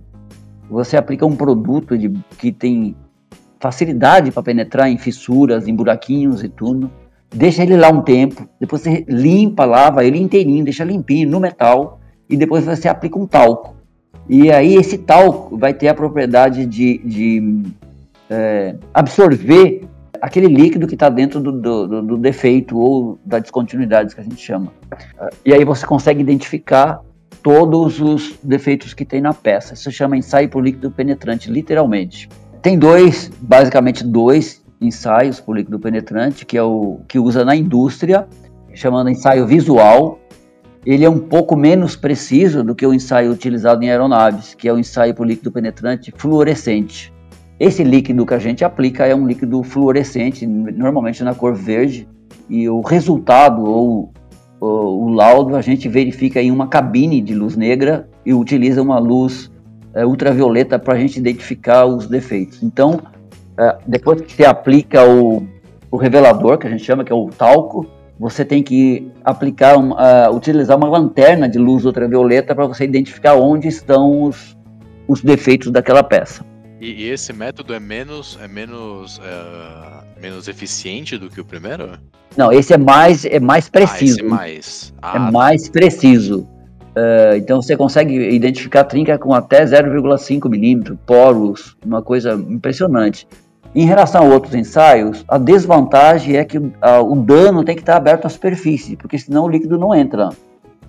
você 0.69 0.95
aplica 0.95 1.25
um 1.25 1.35
produto 1.35 1.97
de, 1.97 2.09
que 2.37 2.49
tem 2.49 2.95
facilidade 3.59 4.31
para 4.31 4.41
penetrar 4.41 4.89
em 4.89 4.97
fissuras, 4.97 5.67
em 5.67 5.75
buraquinhos 5.75 6.43
e 6.43 6.47
tudo. 6.47 6.89
Deixa 7.29 7.61
ele 7.61 7.75
lá 7.75 7.89
um 7.89 8.01
tempo, 8.01 8.47
depois 8.59 8.81
você 8.81 9.05
limpa, 9.07 9.65
lava 9.65 10.05
ele 10.05 10.17
inteirinho, 10.17 10.63
deixa 10.63 10.85
limpinho 10.85 11.29
no 11.29 11.41
metal 11.41 11.99
e 12.29 12.37
depois 12.37 12.65
você 12.65 12.87
aplica 12.87 13.19
um 13.19 13.27
talco. 13.27 13.75
E 14.29 14.51
aí 14.51 14.75
esse 14.75 14.97
talco 14.97 15.57
vai 15.57 15.73
ter 15.73 15.89
a 15.89 15.93
propriedade 15.93 16.65
de, 16.65 16.97
de 16.99 17.63
é, 18.29 18.75
absorver 18.93 19.83
aquele 20.21 20.47
líquido 20.47 20.87
que 20.87 20.93
está 20.93 21.09
dentro 21.09 21.39
do, 21.39 21.51
do, 21.51 22.01
do, 22.03 22.17
defeito 22.17 22.77
ou 22.77 23.19
da 23.25 23.39
descontinuidade 23.39 24.13
que 24.13 24.21
a 24.21 24.23
gente 24.23 24.39
chama. 24.39 24.71
E 25.43 25.51
aí 25.51 25.65
você 25.65 25.85
consegue 25.85 26.21
identificar 26.21 27.01
todos 27.41 27.99
os 27.99 28.37
defeitos 28.43 28.93
que 28.93 29.03
tem 29.03 29.19
na 29.19 29.33
peça. 29.33 29.73
Isso 29.73 29.91
chama 29.91 30.15
ensaio 30.15 30.47
por 30.47 30.63
líquido 30.63 30.91
penetrante, 30.91 31.49
literalmente. 31.49 32.29
Tem 32.61 32.77
dois, 32.77 33.31
basicamente 33.41 34.03
dois 34.03 34.63
ensaios 34.79 35.39
por 35.39 35.57
líquido 35.57 35.79
penetrante, 35.79 36.45
que 36.45 36.55
é 36.55 36.63
o 36.63 36.99
que 37.07 37.17
usa 37.17 37.43
na 37.43 37.55
indústria, 37.55 38.27
chamando 38.75 39.09
ensaio 39.09 39.47
visual. 39.47 40.19
Ele 40.85 41.03
é 41.03 41.09
um 41.09 41.19
pouco 41.19 41.55
menos 41.55 41.95
preciso 41.95 42.63
do 42.63 42.75
que 42.75 42.85
o 42.85 42.93
ensaio 42.93 43.31
utilizado 43.31 43.83
em 43.83 43.89
aeronaves, 43.89 44.53
que 44.53 44.67
é 44.67 44.73
o 44.73 44.77
ensaio 44.77 45.15
por 45.15 45.25
líquido 45.25 45.51
penetrante 45.51 46.13
fluorescente. 46.15 47.11
Esse 47.61 47.83
líquido 47.83 48.25
que 48.25 48.33
a 48.33 48.39
gente 48.39 48.65
aplica 48.65 49.05
é 49.05 49.13
um 49.13 49.27
líquido 49.27 49.61
fluorescente, 49.61 50.47
normalmente 50.47 51.23
na 51.23 51.35
cor 51.35 51.53
verde, 51.53 52.09
e 52.49 52.67
o 52.67 52.81
resultado 52.81 53.63
ou, 53.63 54.11
ou 54.59 55.03
o 55.03 55.09
laudo 55.09 55.55
a 55.55 55.61
gente 55.61 55.87
verifica 55.87 56.41
em 56.41 56.49
uma 56.49 56.65
cabine 56.65 57.21
de 57.21 57.35
luz 57.35 57.55
negra 57.55 58.09
e 58.25 58.33
utiliza 58.33 58.81
uma 58.81 58.97
luz 58.97 59.51
é, 59.93 60.03
ultravioleta 60.03 60.79
para 60.79 60.95
a 60.95 60.97
gente 60.97 61.19
identificar 61.19 61.85
os 61.85 62.07
defeitos. 62.07 62.63
Então, 62.63 62.99
é, 63.55 63.77
depois 63.85 64.21
que 64.21 64.33
você 64.33 64.43
aplica 64.43 65.07
o, 65.07 65.43
o 65.91 65.97
revelador, 65.97 66.57
que 66.57 66.65
a 66.65 66.69
gente 66.71 66.83
chama 66.83 67.03
que 67.03 67.11
é 67.11 67.15
o 67.15 67.29
talco, 67.29 67.85
você 68.19 68.43
tem 68.43 68.63
que 68.63 69.07
aplicar, 69.23 69.77
um, 69.77 69.91
uh, 69.91 70.35
utilizar 70.35 70.75
uma 70.75 70.89
lanterna 70.89 71.47
de 71.47 71.59
luz 71.59 71.85
ultravioleta 71.85 72.55
para 72.55 72.65
você 72.65 72.85
identificar 72.85 73.35
onde 73.35 73.67
estão 73.67 74.23
os, 74.23 74.57
os 75.07 75.21
defeitos 75.21 75.69
daquela 75.69 76.01
peça. 76.01 76.49
E, 76.81 77.03
e, 77.03 77.09
esse 77.11 77.31
método 77.31 77.75
é 77.75 77.79
menos 77.79 78.39
é 78.41 78.47
menos 78.47 79.21
é, 79.23 80.19
menos 80.19 80.47
eficiente 80.47 81.15
do 81.15 81.29
que 81.29 81.39
o 81.39 81.45
primeiro? 81.45 81.91
Não, 82.35 82.51
esse 82.51 82.73
é 82.73 82.77
mais 82.77 83.23
é 83.23 83.39
mais 83.39 83.69
preciso. 83.69 84.19
Ah, 84.21 84.29
mais. 84.29 84.93
Ah, 84.99 85.15
é 85.15 85.31
mais 85.31 85.69
preciso. 85.69 86.39
Uh, 86.39 87.37
então 87.37 87.61
você 87.61 87.77
consegue 87.77 88.15
identificar 88.31 88.83
trinca 88.83 89.17
com 89.17 89.33
até 89.33 89.63
0,5 89.63 90.49
milímetro, 90.49 90.97
poros, 91.05 91.77
uma 91.85 92.01
coisa 92.01 92.33
impressionante. 92.33 93.27
Em 93.73 93.85
relação 93.85 94.23
a 94.23 94.33
outros 94.33 94.53
ensaios, 94.53 95.23
a 95.27 95.37
desvantagem 95.37 96.35
é 96.35 96.43
que 96.43 96.57
uh, 96.57 96.71
o 97.07 97.15
dano 97.15 97.63
tem 97.63 97.75
que 97.75 97.81
estar 97.81 97.95
aberto 97.95 98.25
à 98.25 98.29
superfície, 98.29 98.97
porque 98.97 99.17
senão 99.17 99.45
o 99.45 99.49
líquido 99.49 99.77
não 99.77 99.95
entra. 99.95 100.31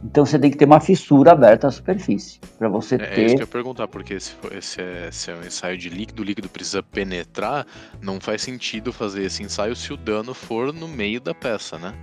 Então 0.05 0.27
você 0.27 0.39
tem 0.39 0.51
que 0.51 0.57
ter 0.57 0.65
uma 0.65 0.81
fissura 0.81 1.33
aberta 1.33 1.69
à 1.69 1.71
superfície 1.71 2.41
para 2.59 2.69
você 2.69 2.97
é, 2.97 2.99
ter. 2.99 3.21
É 3.21 3.25
isso 3.25 3.37
que 3.37 3.43
eu 3.43 3.47
ia 3.47 3.53
perguntar, 3.53 3.89
porque 3.89 4.19
se, 4.19 4.35
se, 4.61 4.81
é, 4.81 5.09
se 5.13 5.31
é 5.31 5.35
um 5.35 5.45
ensaio 5.45 5.79
de 5.79 5.89
líquido, 5.89 6.23
o 6.23 6.25
líquido 6.25 6.49
precisa 6.49 6.83
penetrar, 6.83 7.67
não 8.01 8.21
faz 8.21 8.43
sentido 8.43 8.93
fazer 8.93 9.25
esse 9.25 9.43
ensaio 9.43 9.77
se 9.77 9.93
o 9.93 9.97
dano 9.97 10.35
for 10.35 10.73
no 10.73 10.89
meio 10.89 11.21
da 11.21 11.33
peça, 11.33 11.79
né? 11.79 11.95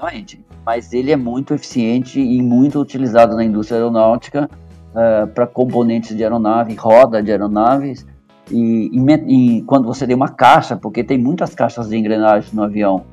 Exatamente. 0.00 0.44
Mas 0.64 0.92
ele 0.92 1.12
é 1.12 1.16
muito 1.16 1.54
eficiente 1.54 2.20
e 2.20 2.42
muito 2.42 2.80
utilizado 2.80 3.36
na 3.36 3.44
indústria 3.44 3.78
aeronáutica 3.78 4.48
uh, 4.90 5.26
para 5.28 5.46
componentes 5.46 6.16
de 6.16 6.22
aeronave, 6.22 6.74
roda 6.74 7.22
de 7.22 7.30
aeronaves. 7.30 8.06
E, 8.50 8.90
e, 8.92 9.58
e 9.58 9.62
quando 9.62 9.86
você 9.86 10.06
tem 10.06 10.16
uma 10.16 10.28
caixa, 10.28 10.76
porque 10.76 11.04
tem 11.04 11.18
muitas 11.18 11.54
caixas 11.54 11.88
de 11.88 11.96
engrenagem 11.96 12.50
no 12.52 12.64
avião, 12.64 13.04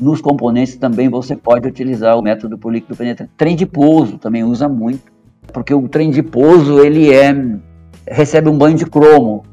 nos 0.00 0.20
componentes 0.20 0.76
também 0.76 1.08
você 1.08 1.34
pode 1.34 1.66
utilizar 1.68 2.16
o 2.18 2.22
método 2.22 2.58
por 2.58 2.72
líquido 2.72 2.96
penetrante. 2.96 3.32
Trem 3.36 3.56
de 3.56 3.66
pouso 3.66 4.18
também 4.18 4.44
usa 4.44 4.68
muito, 4.68 5.12
porque 5.52 5.72
o 5.72 5.88
trem 5.88 6.10
de 6.10 6.22
pouso 6.22 6.80
ele 6.80 7.12
é 7.12 7.34
recebe 8.06 8.48
um 8.48 8.56
banho 8.56 8.76
de 8.76 8.86
cromo. 8.86 9.44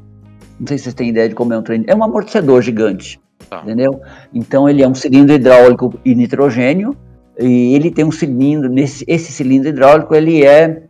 Não 0.58 0.66
sei 0.66 0.78
se 0.78 0.84
vocês 0.84 0.94
têm 0.94 1.08
ideia 1.08 1.28
de 1.28 1.34
como 1.34 1.52
é 1.52 1.58
um 1.58 1.62
trem. 1.62 1.84
É 1.86 1.94
um 1.94 2.04
amortecedor 2.04 2.62
gigante, 2.62 3.20
tá. 3.50 3.62
entendeu? 3.62 4.00
Então 4.32 4.68
ele 4.68 4.82
é 4.82 4.88
um 4.88 4.94
cilindro 4.94 5.34
hidráulico 5.34 5.98
e 6.04 6.14
nitrogênio 6.14 6.96
e 7.38 7.74
ele 7.74 7.90
tem 7.90 8.04
um 8.04 8.12
cilindro. 8.12 8.68
Nesse 8.68 9.04
esse 9.08 9.32
cilindro 9.32 9.70
hidráulico 9.70 10.14
ele 10.14 10.44
é, 10.44 10.84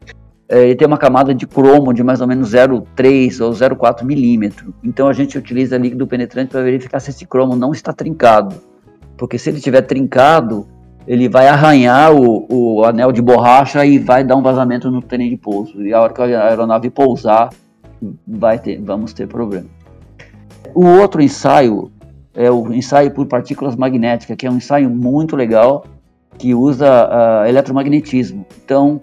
é 0.48 0.64
ele 0.64 0.74
tem 0.74 0.86
uma 0.86 0.98
camada 0.98 1.34
de 1.34 1.46
cromo 1.46 1.94
de 1.94 2.02
mais 2.02 2.20
ou 2.20 2.26
menos 2.26 2.52
0,3 2.52 3.44
ou 3.44 3.52
0,4 3.52 4.04
milímetro. 4.04 4.74
Então 4.82 5.08
a 5.08 5.12
gente 5.12 5.38
utiliza 5.38 5.78
líquido 5.78 6.06
penetrante 6.06 6.50
para 6.50 6.62
verificar 6.62 7.00
se 7.00 7.10
esse 7.10 7.24
cromo 7.24 7.56
não 7.56 7.72
está 7.72 7.92
trincado 7.92 8.54
porque 9.16 9.38
se 9.38 9.50
ele 9.50 9.60
tiver 9.60 9.82
trincado, 9.82 10.66
ele 11.06 11.28
vai 11.28 11.48
arranhar 11.48 12.12
o, 12.12 12.46
o 12.50 12.84
anel 12.84 13.12
de 13.12 13.20
borracha 13.20 13.84
e 13.84 13.98
vai 13.98 14.24
dar 14.24 14.36
um 14.36 14.42
vazamento 14.42 14.90
no 14.90 15.02
trem 15.02 15.30
de 15.30 15.36
pouso. 15.36 15.82
E 15.82 15.92
a 15.92 16.00
hora 16.00 16.12
que 16.12 16.22
a 16.22 16.48
aeronave 16.48 16.90
pousar, 16.90 17.50
vai 18.26 18.58
ter, 18.58 18.80
vamos 18.80 19.12
ter 19.12 19.26
problema. 19.26 19.66
O 20.74 20.86
outro 20.86 21.22
ensaio 21.22 21.90
é 22.34 22.50
o 22.50 22.72
ensaio 22.72 23.10
por 23.12 23.26
partículas 23.26 23.76
magnéticas, 23.76 24.36
que 24.36 24.46
é 24.46 24.50
um 24.50 24.56
ensaio 24.56 24.90
muito 24.90 25.36
legal, 25.36 25.84
que 26.36 26.54
usa 26.54 26.88
uh, 26.88 27.46
eletromagnetismo. 27.46 28.44
Então, 28.64 29.00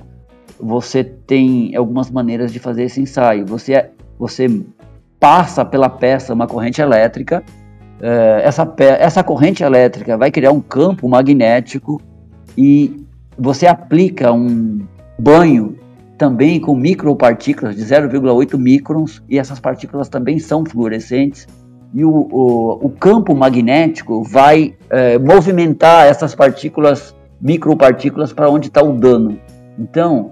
você 0.60 1.04
tem 1.04 1.76
algumas 1.76 2.12
maneiras 2.12 2.52
de 2.52 2.60
fazer 2.60 2.84
esse 2.84 3.00
ensaio. 3.02 3.46
Você, 3.46 3.90
você 4.20 4.48
passa 5.20 5.64
pela 5.64 5.90
peça 5.90 6.34
uma 6.34 6.46
corrente 6.46 6.82
elétrica 6.82 7.42
é, 7.42 7.61
essa, 8.44 8.74
essa 8.78 9.24
corrente 9.24 9.64
elétrica 9.64 10.18
vai 10.18 10.32
criar 10.32 10.52
um 10.52 10.62
campo 10.62 11.08
magnético 11.08 12.02
e 12.58 13.06
você 13.38 13.68
aplica 13.68 14.32
um 14.32 14.82
banho 15.18 15.78
também 16.18 16.60
com 16.60 16.76
micropartículas 16.76 17.76
de 17.76 17.84
0,8 17.84 18.58
microns 18.58 19.24
e 19.30 19.40
essas 19.40 19.60
partículas 19.60 20.10
também 20.10 20.40
são 20.40 20.66
fluorescentes 20.66 21.48
e 21.94 22.06
o, 22.06 22.12
o, 22.12 22.86
o 22.86 22.90
campo 22.90 23.36
magnético 23.36 24.24
vai 24.24 24.76
é, 24.90 25.18
movimentar 25.18 26.08
essas 26.08 26.34
partículas, 26.34 27.16
micropartículas 27.40 28.32
para 28.32 28.50
onde 28.50 28.68
está 28.68 28.82
o 28.82 28.94
dano. 28.94 29.38
Então, 29.78 30.32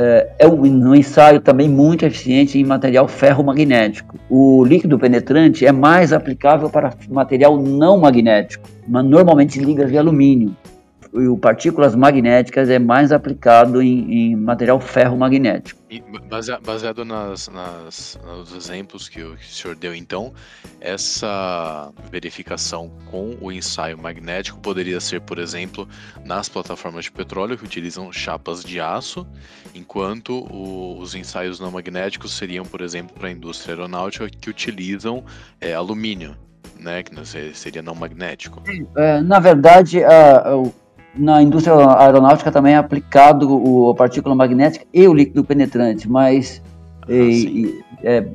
é, 0.00 0.28
é 0.38 0.46
um, 0.46 0.94
ensaio 0.94 1.40
também 1.40 1.68
muito 1.68 2.06
eficiente 2.06 2.56
em 2.56 2.64
material 2.64 3.08
ferromagnético. 3.08 4.16
O 4.30 4.64
líquido 4.64 4.96
penetrante 4.96 5.66
é 5.66 5.72
mais 5.72 6.12
aplicável 6.12 6.70
para 6.70 6.94
material 7.10 7.60
não 7.60 7.98
magnético, 7.98 8.68
mas 8.86 9.04
normalmente 9.04 9.58
ligas 9.58 9.90
de 9.90 9.98
alumínio. 9.98 10.54
E 11.20 11.28
o 11.28 11.36
partículas 11.36 11.94
magnéticas 11.94 12.70
é 12.70 12.78
mais 12.78 13.12
aplicado 13.12 13.82
em, 13.82 14.32
em 14.32 14.36
material 14.36 14.80
ferromagnético. 14.80 15.80
E 15.90 16.02
baseado 16.62 17.04
nas, 17.04 17.48
nas, 17.48 18.20
nos 18.24 18.54
exemplos 18.54 19.08
que 19.08 19.22
o, 19.22 19.36
que 19.36 19.44
o 19.44 19.48
senhor 19.48 19.74
deu, 19.74 19.94
então, 19.94 20.34
essa 20.80 21.90
verificação 22.10 22.90
com 23.10 23.36
o 23.40 23.50
ensaio 23.50 23.96
magnético 23.96 24.60
poderia 24.60 25.00
ser, 25.00 25.22
por 25.22 25.38
exemplo, 25.38 25.88
nas 26.24 26.48
plataformas 26.48 27.04
de 27.04 27.12
petróleo 27.12 27.56
que 27.56 27.64
utilizam 27.64 28.12
chapas 28.12 28.62
de 28.62 28.78
aço, 28.80 29.26
enquanto 29.74 30.44
o, 30.52 30.98
os 30.98 31.14
ensaios 31.14 31.58
não 31.58 31.70
magnéticos 31.70 32.36
seriam, 32.36 32.66
por 32.66 32.82
exemplo, 32.82 33.16
para 33.18 33.28
a 33.28 33.32
indústria 33.32 33.74
aeronáutica 33.74 34.28
que 34.28 34.50
utilizam 34.50 35.24
é, 35.58 35.72
alumínio, 35.72 36.36
né, 36.78 37.02
que 37.02 37.14
seria 37.54 37.82
não 37.82 37.94
magnético. 37.94 38.62
É, 38.96 39.20
na 39.22 39.38
verdade, 39.38 40.04
a, 40.04 40.54
na 41.14 41.42
indústria 41.42 41.74
aeronáutica 41.98 42.52
também 42.52 42.74
é 42.74 42.76
aplicado 42.76 43.48
o, 43.50 43.90
a 43.90 43.94
partícula 43.94 44.34
magnética 44.34 44.86
e 44.92 45.06
o 45.06 45.14
líquido 45.14 45.44
penetrante, 45.44 46.08
mas 46.08 46.62
ah, 47.08 47.12
e, 47.12 47.82
é, 48.02 48.26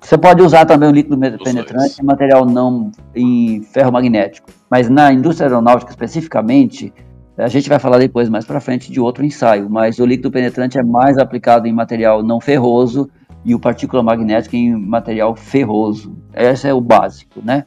você 0.00 0.18
pode 0.18 0.42
usar 0.42 0.66
também 0.66 0.88
o 0.88 0.92
líquido 0.92 1.18
penetrante 1.18 2.00
em 2.00 2.04
material 2.04 2.44
não 2.44 2.92
em 3.14 3.62
ferro 3.62 3.90
magnético. 3.90 4.50
Mas 4.70 4.88
na 4.88 5.12
indústria 5.12 5.48
aeronáutica 5.48 5.90
especificamente, 5.90 6.92
a 7.38 7.48
gente 7.48 7.68
vai 7.68 7.78
falar 7.78 7.98
depois 7.98 8.28
mais 8.28 8.44
para 8.44 8.60
frente 8.60 8.92
de 8.92 9.00
outro 9.00 9.24
ensaio, 9.24 9.68
mas 9.68 9.98
o 9.98 10.04
líquido 10.04 10.30
penetrante 10.30 10.78
é 10.78 10.82
mais 10.82 11.16
aplicado 11.16 11.66
em 11.66 11.72
material 11.72 12.22
não 12.22 12.38
ferroso 12.40 13.08
e 13.44 13.54
o 13.54 13.58
partícula 13.58 14.02
magnética 14.02 14.56
em 14.56 14.76
material 14.76 15.34
ferroso. 15.34 16.14
Esse 16.34 16.68
é 16.68 16.74
o 16.74 16.80
básico, 16.80 17.40
né? 17.42 17.64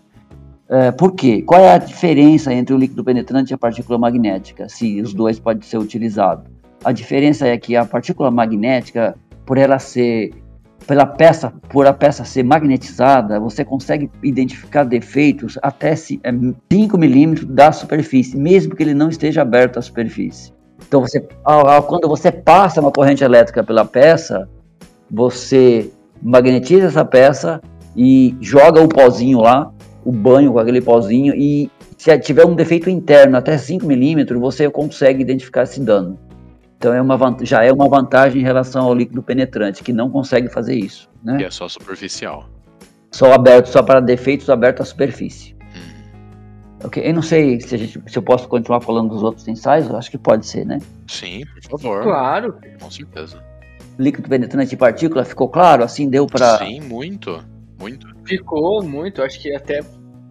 É, 0.69 0.91
por 0.91 1.13
quê? 1.13 1.41
Qual 1.41 1.61
é 1.61 1.73
a 1.73 1.77
diferença 1.77 2.53
entre 2.53 2.75
o 2.75 2.77
líquido 2.77 3.03
penetrante 3.03 3.53
e 3.53 3.55
a 3.55 3.57
partícula 3.57 3.97
magnética, 3.97 4.67
se 4.67 5.01
os 5.01 5.13
dois 5.13 5.39
podem 5.39 5.63
ser 5.63 5.77
utilizados? 5.77 6.45
A 6.83 6.91
diferença 6.91 7.47
é 7.47 7.57
que 7.57 7.75
a 7.75 7.85
partícula 7.85 8.29
magnética, 8.29 9.15
por 9.45 9.57
ela 9.57 9.79
ser 9.79 10.31
pela 10.85 11.05
peça, 11.05 11.51
por 11.69 11.85
a 11.85 11.91
peça 11.91 12.23
ser 12.23 12.43
magnetizada, 12.43 13.39
você 13.39 13.65
consegue 13.65 14.09
identificar 14.23 14.85
defeitos 14.85 15.59
até 15.61 15.95
5 15.95 16.21
é, 16.23 16.31
milímetros 16.97 17.45
da 17.45 17.73
superfície, 17.73 18.37
mesmo 18.37 18.73
que 18.73 18.83
ele 18.83 18.93
não 18.93 19.09
esteja 19.09 19.41
aberto 19.41 19.77
à 19.77 19.81
superfície. 19.81 20.53
Então, 20.87 21.01
você, 21.01 21.27
quando 21.87 22.07
você 22.07 22.31
passa 22.31 22.79
uma 22.79 22.91
corrente 22.91 23.21
elétrica 23.21 23.63
pela 23.63 23.83
peça, 23.83 24.47
você 25.11 25.91
magnetiza 26.21 26.87
essa 26.87 27.03
peça 27.03 27.61
e 27.95 28.37
joga 28.39 28.81
o 28.81 28.87
pozinho 28.87 29.41
lá, 29.41 29.69
o 30.07 30.11
banho 30.13 30.53
com 30.53 30.59
aquele 30.59 30.79
pozinho, 30.79 31.35
e 31.35 31.69
se 31.97 32.17
tiver 32.19 32.45
um 32.45 32.55
defeito 32.55 32.89
interno 32.89 33.35
até 33.35 33.57
5 33.57 33.85
milímetros, 33.85 34.39
você 34.39 34.69
consegue 34.69 35.21
identificar 35.21 35.63
esse 35.63 35.81
dano. 35.81 36.17
Então 36.77 36.93
é 36.93 37.01
uma, 37.01 37.37
já 37.41 37.65
é 37.65 37.73
uma 37.73 37.89
vantagem 37.89 38.41
em 38.41 38.45
relação 38.45 38.85
ao 38.85 38.95
líquido 38.95 39.21
penetrante, 39.21 39.83
que 39.83 39.91
não 39.91 40.09
consegue 40.09 40.47
fazer 40.47 40.75
isso. 40.75 41.09
Né? 41.21 41.39
E 41.41 41.43
é 41.43 41.51
só 41.51 41.67
superficial. 41.67 42.47
Só 43.11 43.33
aberto, 43.33 43.65
só 43.65 43.83
para 43.83 43.99
defeitos 43.99 44.49
aberto 44.49 44.81
à 44.81 44.85
superfície. 44.85 45.57
Hum. 45.75 46.85
Ok, 46.85 47.05
eu 47.05 47.13
não 47.13 47.21
sei 47.21 47.59
se, 47.59 47.77
gente, 47.77 48.01
se, 48.09 48.17
eu 48.17 48.23
posso 48.23 48.47
continuar 48.47 48.79
falando 48.79 49.09
dos 49.09 49.23
outros 49.23 49.45
ensaios, 49.45 49.93
acho 49.93 50.09
que 50.09 50.17
pode 50.17 50.45
ser, 50.45 50.65
né? 50.65 50.79
Sim, 51.07 51.43
por 51.53 51.81
favor. 51.81 52.03
Claro. 52.03 52.55
Com 52.79 52.89
certeza. 52.89 53.43
Líquido 53.99 54.29
penetrante 54.29 54.69
de 54.69 54.77
partícula, 54.77 55.25
ficou 55.25 55.49
claro? 55.49 55.83
Assim 55.83 56.09
deu 56.09 56.25
para. 56.27 56.59
Sim, 56.59 56.79
muito. 56.79 57.43
Muito. 57.77 58.07
Ficou 58.23 58.81
muito, 58.83 59.21
acho 59.21 59.39
que 59.41 59.53
até 59.53 59.81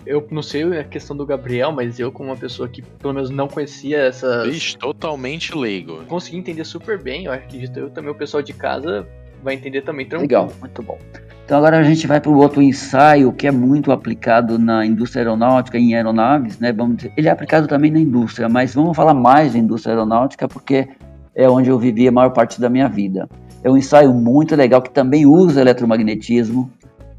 eu 0.06 0.26
não 0.30 0.42
sei 0.42 0.62
a 0.78 0.84
questão 0.84 1.16
do 1.16 1.26
Gabriel, 1.26 1.72
mas 1.72 1.98
eu, 1.98 2.12
como 2.12 2.30
uma 2.30 2.36
pessoa 2.36 2.68
que 2.68 2.80
pelo 2.80 3.12
menos 3.12 3.28
não 3.28 3.48
conhecia 3.48 3.98
essa. 3.98 4.44
Vixe, 4.44 4.78
totalmente 4.78 5.54
leigo. 5.56 6.04
Consegui 6.04 6.38
entender 6.38 6.64
super 6.64 7.02
bem. 7.02 7.24
Eu 7.24 7.32
acredito 7.32 7.78
eu 7.78 7.90
também, 7.90 8.10
o 8.10 8.14
pessoal 8.14 8.42
de 8.42 8.52
casa 8.52 9.06
vai 9.42 9.54
entender 9.54 9.82
também 9.82 10.06
tranquilo. 10.06 10.28
Legal, 10.28 10.52
muito 10.60 10.82
bom. 10.82 10.98
Então 11.44 11.58
agora 11.58 11.78
a 11.78 11.82
gente 11.84 12.06
vai 12.06 12.20
para 12.20 12.30
o 12.30 12.38
outro 12.38 12.60
ensaio 12.60 13.32
que 13.32 13.46
é 13.46 13.52
muito 13.52 13.92
aplicado 13.92 14.58
na 14.58 14.84
indústria 14.84 15.22
aeronáutica 15.22 15.78
em 15.78 15.94
aeronaves, 15.94 16.58
né? 16.58 16.72
Vamos 16.72 16.96
dizer, 16.96 17.12
ele 17.16 17.28
é 17.28 17.30
aplicado 17.30 17.68
também 17.68 17.90
na 17.90 18.00
indústria, 18.00 18.48
mas 18.48 18.74
vamos 18.74 18.96
falar 18.96 19.14
mais 19.14 19.52
da 19.52 19.58
indústria 19.58 19.92
aeronáutica 19.92 20.48
porque 20.48 20.88
é 21.34 21.48
onde 21.48 21.70
eu 21.70 21.78
vivi 21.78 22.08
a 22.08 22.12
maior 22.12 22.30
parte 22.30 22.60
da 22.60 22.68
minha 22.68 22.88
vida. 22.88 23.28
É 23.62 23.70
um 23.70 23.76
ensaio 23.76 24.12
muito 24.12 24.56
legal 24.56 24.82
que 24.82 24.90
também 24.90 25.24
usa 25.24 25.60
eletromagnetismo. 25.60 26.70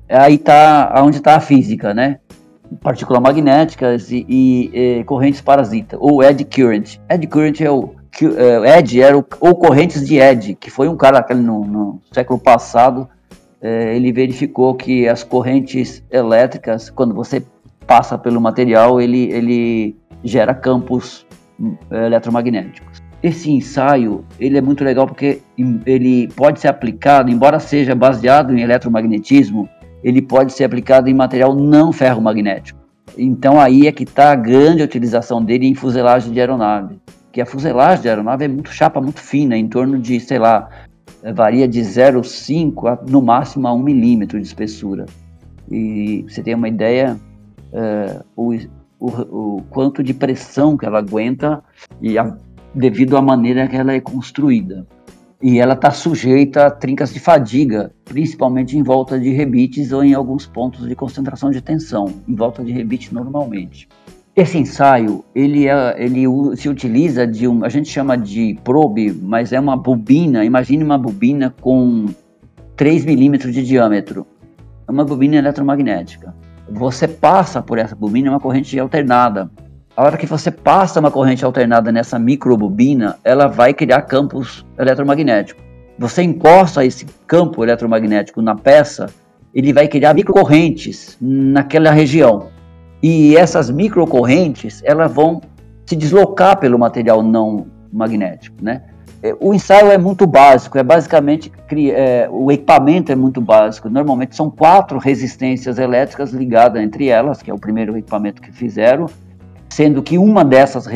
Aí 0.09 0.35
está 0.35 0.93
onde 1.05 1.17
está 1.17 1.35
a 1.35 1.39
física, 1.39 1.93
né? 1.93 2.19
Partículas 2.81 3.21
magnéticas 3.21 4.11
e, 4.11 4.25
e, 4.27 4.71
e, 4.73 5.03
correntes 5.03 5.41
parasitas, 5.41 5.99
ou 6.01 6.23
eddy 6.23 6.45
current. 6.45 6.99
Eddy 7.09 7.27
current 7.27 7.61
é 7.61 7.71
o 7.71 7.95
é, 8.25 8.79
Ed 8.79 8.99
era 8.99 9.17
o, 9.17 9.25
ou 9.39 9.55
correntes 9.55 10.05
de 10.05 10.17
Ed, 10.17 10.55
que 10.55 10.71
foi 10.71 10.87
um 10.87 10.95
cara 10.95 11.21
que 11.21 11.33
no, 11.33 11.65
no 11.65 12.01
século 12.11 12.39
passado 12.39 13.07
é, 13.61 13.95
ele 13.95 14.11
verificou 14.11 14.73
que 14.75 15.07
as 15.07 15.23
correntes 15.23 16.03
elétricas, 16.09 16.89
quando 16.89 17.13
você 17.13 17.43
passa 17.85 18.17
pelo 18.17 18.41
material, 18.41 18.99
ele, 18.99 19.31
ele 19.31 19.95
gera 20.23 20.53
campos 20.53 21.25
é, 21.91 22.05
eletromagnéticos. 22.07 23.01
Esse 23.21 23.51
ensaio 23.51 24.23
ele 24.39 24.57
é 24.57 24.61
muito 24.61 24.83
legal 24.83 25.07
porque 25.07 25.41
ele 25.85 26.27
pode 26.29 26.59
ser 26.59 26.67
aplicado, 26.67 27.31
embora 27.31 27.59
seja 27.59 27.95
baseado 27.95 28.55
em 28.55 28.61
eletromagnetismo, 28.61 29.67
ele 30.03 30.21
pode 30.21 30.53
ser 30.53 30.63
aplicado 30.63 31.09
em 31.09 31.13
material 31.13 31.55
não 31.55 31.91
ferromagnético. 31.91 32.79
Então 33.17 33.59
aí 33.59 33.87
é 33.87 33.91
que 33.91 34.03
está 34.03 34.31
a 34.31 34.35
grande 34.35 34.83
utilização 34.83 35.43
dele 35.43 35.67
em 35.67 35.75
fuselagem 35.75 36.31
de 36.31 36.39
aeronave. 36.39 36.99
Que 37.31 37.41
a 37.41 37.45
fuselagem 37.45 38.03
de 38.03 38.09
aeronave 38.09 38.45
é 38.45 38.47
muito 38.47 38.71
chapa, 38.71 39.01
muito 39.01 39.19
fina, 39.19 39.57
em 39.57 39.67
torno 39.67 39.99
de, 39.99 40.19
sei 40.19 40.39
lá, 40.39 40.69
varia 41.33 41.67
de 41.67 41.81
0,5 41.81 43.09
no 43.09 43.21
máximo 43.21 43.67
a 43.67 43.73
1 43.73 43.79
milímetro 43.79 44.39
de 44.39 44.47
espessura. 44.47 45.05
E 45.69 46.25
você 46.27 46.41
tem 46.41 46.55
uma 46.55 46.67
ideia, 46.67 47.17
é, 47.73 48.21
o, 48.35 48.53
o, 48.99 49.07
o, 49.07 49.63
quanto 49.69 50.03
de 50.03 50.13
pressão 50.13 50.77
que 50.77 50.85
ela 50.85 50.99
aguenta 50.99 51.63
e 52.01 52.17
a, 52.17 52.35
devido 52.73 53.17
à 53.17 53.21
maneira 53.21 53.67
que 53.67 53.75
ela 53.75 53.93
é 53.93 53.99
construída 53.99 54.85
e 55.41 55.59
ela 55.59 55.73
está 55.73 55.91
sujeita 55.91 56.65
a 56.65 56.71
trincas 56.71 57.13
de 57.13 57.19
fadiga, 57.19 57.91
principalmente 58.05 58.77
em 58.77 58.81
volta 58.81 59.19
de 59.19 59.29
rebites 59.29 59.91
ou 59.91 60.03
em 60.03 60.13
alguns 60.13 60.45
pontos 60.47 60.87
de 60.87 60.95
concentração 60.95 61.51
de 61.51 61.61
tensão, 61.61 62.11
em 62.27 62.35
volta 62.35 62.63
de 62.63 62.71
rebite 62.71 63.13
normalmente. 63.13 63.87
Esse 64.35 64.57
ensaio, 64.57 65.23
ele, 65.33 65.67
é, 65.67 65.95
ele 65.97 66.23
se 66.55 66.69
utiliza 66.69 67.25
de 67.25 67.47
um, 67.47 67.63
a 67.63 67.69
gente 67.69 67.89
chama 67.89 68.17
de 68.17 68.57
probe, 68.63 69.11
mas 69.11 69.51
é 69.51 69.59
uma 69.59 69.75
bobina, 69.75 70.43
imagine 70.45 70.83
uma 70.83 70.97
bobina 70.97 71.53
com 71.61 72.05
3 72.75 73.05
milímetros 73.05 73.53
de 73.53 73.63
diâmetro, 73.63 74.27
é 74.87 74.91
uma 74.91 75.03
bobina 75.03 75.37
eletromagnética. 75.37 76.35
Você 76.69 77.07
passa 77.07 77.61
por 77.61 77.77
essa 77.77 77.95
bobina, 77.95 78.27
é 78.27 78.31
uma 78.31 78.39
corrente 78.39 78.77
alternada, 78.77 79.49
a 79.97 80.03
hora 80.03 80.15
que 80.15 80.27
você 80.27 80.51
passa 80.51 80.99
uma 80.99 81.09
corrente 81.09 81.43
alternada 81.43 81.91
nessa 81.91 82.19
microbobina, 82.19 83.17
ela 83.23 83.47
vai 83.47 83.73
criar 83.73 84.03
campos 84.03 84.63
eletromagnéticos. 84.77 85.63
Você 85.97 86.21
encosta 86.21 86.85
esse 86.85 87.07
campo 87.25 87.63
eletromagnético 87.63 88.39
na 88.39 88.53
peça, 88.53 89.09
ele 89.51 89.73
vai 89.73 89.87
criar 89.87 90.13
microcorrentes 90.13 91.17
naquela 91.19 91.89
região. 91.89 92.49
E 93.01 93.35
essas 93.35 93.71
microcorrentes, 93.71 94.83
elas 94.85 95.11
vão 95.11 95.41
se 95.83 95.95
deslocar 95.95 96.59
pelo 96.59 96.77
material 96.77 97.23
não 97.23 97.65
magnético, 97.91 98.63
né? 98.63 98.83
É, 99.23 99.35
o 99.39 99.51
ensaio 99.51 99.89
é 99.89 99.97
muito 99.97 100.27
básico, 100.27 100.77
é 100.77 100.83
basicamente 100.83 101.51
é, 101.91 102.29
o 102.31 102.51
equipamento 102.51 103.11
é 103.11 103.15
muito 103.15 103.41
básico. 103.41 103.89
Normalmente 103.89 104.35
são 104.35 104.47
quatro 104.51 104.99
resistências 104.99 105.79
elétricas 105.79 106.33
ligadas 106.33 106.83
entre 106.83 107.07
elas, 107.07 107.41
que 107.41 107.49
é 107.49 107.53
o 107.53 107.57
primeiro 107.57 107.97
equipamento 107.97 108.43
que 108.43 108.51
fizeram, 108.51 109.07
sendo 109.77 110.01
que 110.01 110.17
uma 110.17 110.43
dessas, 110.43 110.87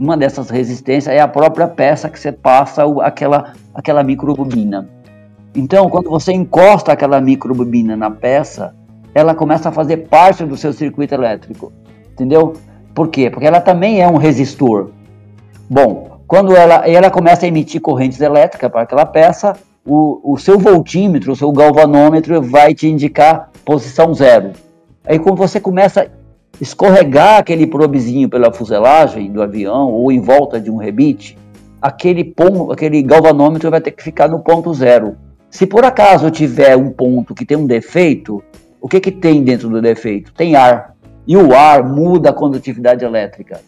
uma 0.00 0.16
dessas 0.16 0.48
resistências 0.48 1.14
é 1.14 1.20
a 1.20 1.28
própria 1.28 1.68
peça 1.68 2.08
que 2.08 2.18
você 2.18 2.32
passa 2.32 2.82
aquela, 3.02 3.52
aquela 3.74 4.02
microbobina. 4.02 4.88
Então, 5.54 5.90
quando 5.90 6.08
você 6.08 6.32
encosta 6.32 6.90
aquela 6.90 7.20
microbobina 7.20 7.94
na 7.94 8.10
peça, 8.10 8.74
ela 9.14 9.34
começa 9.34 9.68
a 9.68 9.72
fazer 9.72 10.08
parte 10.08 10.42
do 10.42 10.56
seu 10.56 10.72
circuito 10.72 11.12
elétrico, 11.12 11.70
entendeu? 12.12 12.54
Por 12.94 13.08
quê? 13.08 13.28
Porque 13.28 13.46
ela 13.46 13.60
também 13.60 14.00
é 14.00 14.08
um 14.08 14.16
resistor. 14.16 14.88
Bom, 15.68 16.18
quando 16.26 16.56
ela, 16.56 16.88
ela 16.88 17.10
começa 17.10 17.44
a 17.44 17.48
emitir 17.48 17.82
correntes 17.82 18.22
elétricas 18.22 18.70
para 18.70 18.80
aquela 18.80 19.04
peça, 19.04 19.54
o, 19.84 20.32
o 20.32 20.38
seu 20.38 20.58
voltímetro, 20.58 21.32
o 21.32 21.36
seu 21.36 21.52
galvanômetro 21.52 22.40
vai 22.40 22.72
te 22.72 22.88
indicar 22.88 23.50
posição 23.66 24.14
zero. 24.14 24.52
Aí 25.06 25.18
quando 25.18 25.36
você 25.36 25.60
começa 25.60 26.10
escorregar 26.60 27.38
aquele 27.38 27.66
probezinho 27.66 28.28
pela 28.28 28.52
fuselagem 28.52 29.30
do 29.30 29.42
avião 29.42 29.90
ou 29.90 30.10
em 30.12 30.20
volta 30.20 30.60
de 30.60 30.70
um 30.70 30.76
rebite, 30.76 31.36
aquele, 31.80 32.24
ponto, 32.24 32.72
aquele 32.72 33.02
galvanômetro 33.02 33.70
vai 33.70 33.80
ter 33.80 33.90
que 33.90 34.02
ficar 34.02 34.28
no 34.28 34.40
ponto 34.40 34.72
zero. 34.72 35.16
Se 35.50 35.66
por 35.66 35.84
acaso 35.84 36.30
tiver 36.30 36.76
um 36.76 36.90
ponto 36.90 37.34
que 37.34 37.44
tem 37.44 37.56
um 37.56 37.66
defeito, 37.66 38.42
o 38.80 38.88
que, 38.88 39.00
que 39.00 39.10
tem 39.10 39.42
dentro 39.42 39.68
do 39.68 39.80
defeito? 39.80 40.32
Tem 40.34 40.56
ar. 40.56 40.94
E 41.26 41.36
o 41.36 41.54
ar 41.54 41.84
muda 41.84 42.30
a 42.30 42.32
condutividade 42.32 43.04
elétrica. 43.04 43.60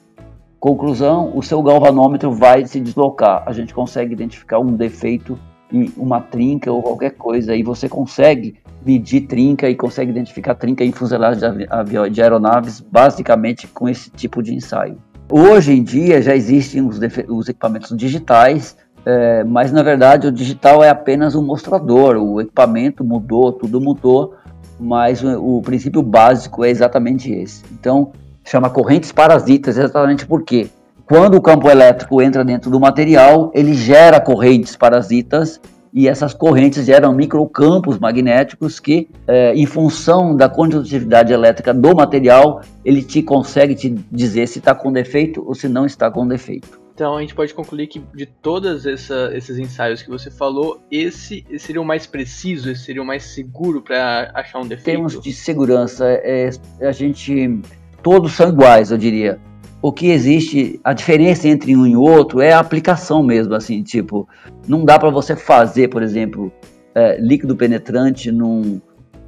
Conclusão, 0.59 1.33
o 1.35 1.43
seu 1.43 1.63
galvanômetro 1.63 2.33
vai 2.33 2.67
se 2.67 2.81
deslocar. 2.81 3.43
A 3.47 3.53
gente 3.53 3.73
consegue 3.73 4.13
identificar 4.13 4.59
um 4.59 4.73
defeito 4.73 5.39
em 5.73 5.93
uma 5.97 6.21
trinca 6.21 6.73
ou 6.73 6.83
qualquer 6.83 7.13
coisa 7.13 7.55
e 7.55 7.63
você 7.63 7.89
consegue 7.89 8.57
medir 8.87 9.23
trinca 9.23 9.69
e 9.69 9.75
consegue 9.75 10.13
identificar 10.13 10.55
trinca 10.55 10.85
em 10.85 10.93
fuselagem 10.93 11.43
de, 11.59 12.11
de 12.11 12.23
aeronaves 12.23 12.81
basicamente 12.81 13.67
com 13.67 13.89
esse 13.89 14.09
tipo 14.11 14.41
de 14.41 14.55
ensaio. 14.55 14.97
Hoje 15.29 15.73
em 15.73 15.83
dia 15.83 16.23
já 16.23 16.37
existem 16.37 16.87
os, 16.87 17.01
os 17.29 17.49
equipamentos 17.49 17.95
digitais, 17.97 18.77
é, 19.05 19.43
mas 19.43 19.73
na 19.73 19.83
verdade 19.83 20.29
o 20.29 20.33
digital 20.33 20.85
é 20.85 20.89
apenas 20.89 21.35
um 21.35 21.43
mostrador, 21.43 22.17
o 22.17 22.41
equipamento 22.41 23.03
mudou, 23.03 23.53
tudo 23.53 23.81
mudou, 23.81 24.35
mas 24.79 25.21
o, 25.25 25.59
o 25.59 25.63
princípio 25.63 26.01
básico 26.01 26.65
é 26.65 26.71
exatamente 26.71 27.33
esse. 27.33 27.65
Então, 27.73 28.13
chama 28.45 28.71
correntes 28.71 29.11
parasitas 29.11 29.77
exatamente 29.77 30.25
porque 30.25 30.69
quando 31.05 31.37
o 31.37 31.43
campo 31.43 31.69
elétrico 31.69 32.23
entra 32.23 32.45
dentro 32.45 32.71
do 32.71 32.79
material, 32.79 33.51
ele 33.53 33.75
gera 33.75 34.21
correntes 34.21 34.77
parasitas 34.77 35.61
e 35.97 36.07
essas 36.07 36.35
correntes 36.35 36.85
geram 36.85 37.15
microcampos 37.15 37.99
magnéticos 37.99 38.79
que, 38.79 39.09
é, 39.27 39.55
em 39.55 39.65
função 39.65 40.37
da 40.37 40.47
condutividade 40.47 41.33
elétrica 41.33 41.73
do 41.73 41.97
material, 41.97 42.61
ele 42.85 43.03
te 43.03 43.23
consegue 43.23 43.75
te 43.75 43.89
dizer 44.13 44.47
se 44.47 44.59
está 44.59 44.75
com 44.75 44.93
defeito 44.93 45.43
ou 45.49 45.55
se 45.55 45.71
não 45.71 45.87
está 45.87 46.11
com 46.11 46.29
defeito. 46.29 46.79
Então 46.95 47.17
a 47.17 47.21
gente 47.23 47.35
pode 47.35 47.55
concluir 47.55 47.87
que 47.87 48.03
de 48.15 48.27
todos 48.27 48.85
esses 48.85 49.59
ensaios 49.59 50.03
que 50.03 50.11
você 50.11 50.31
falou, 50.31 50.83
esse, 50.91 51.47
esse, 51.49 51.67
seria 51.67 51.81
o 51.81 51.85
mais 51.85 52.07
preciso, 52.07 52.71
esse 52.71 52.85
seria 52.85 53.03
o 53.03 53.07
mais 53.07 53.23
seguro 53.25 53.81
para 53.81 54.31
achar 54.35 54.61
um 54.61 54.67
defeito? 54.67 54.97
Temos 54.97 55.19
de 55.19 55.33
segurança, 55.33 56.05
é, 56.07 56.51
a 56.83 56.93
gente 56.93 57.59
todos 58.03 58.33
são 58.33 58.51
iguais, 58.51 58.91
eu 58.91 58.99
diria 58.99 59.39
o 59.87 59.93
que 59.93 60.11
existe, 60.11 60.81
a 60.83 60.93
diferença 60.93 61.47
entre 61.47 61.77
um 61.77 61.87
e 61.87 61.97
outro 61.97 62.41
é 62.41 62.53
a 62.53 62.59
aplicação 62.59 63.23
mesmo, 63.23 63.55
assim, 63.55 63.85
tipo, 63.85 64.29
não 64.67 64.85
dá 64.85 64.99
para 64.99 65.11
você 65.11 65.37
fazer, 65.37 65.87
por 65.87 66.03
exemplo, 66.03 66.51
é, 66.93 67.21
líquido 67.21 67.55
penetrante 67.55 68.33
num, 68.33 68.81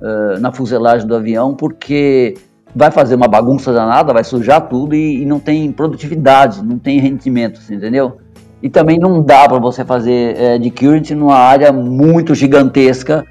uh, 0.03 0.41
na 0.41 0.51
fuselagem 0.51 1.07
do 1.07 1.15
avião, 1.15 1.55
porque 1.55 2.35
vai 2.75 2.91
fazer 2.91 3.15
uma 3.15 3.29
bagunça 3.29 3.73
danada, 3.73 4.13
vai 4.13 4.25
sujar 4.25 4.63
tudo 4.69 4.97
e, 4.97 5.23
e 5.23 5.25
não 5.25 5.39
tem 5.39 5.71
produtividade, 5.71 6.61
não 6.61 6.77
tem 6.77 6.99
rendimento, 6.99 7.61
entendeu? 7.71 8.19
E 8.61 8.69
também 8.69 8.99
não 8.99 9.23
dá 9.23 9.49
para 9.49 9.61
você 9.61 9.85
fazer 9.85 10.37
é, 10.37 10.59
de 10.59 10.73
current 10.73 11.13
numa 11.13 11.37
área 11.37 11.73
muito 11.73 12.35
gigantesca. 12.35 13.25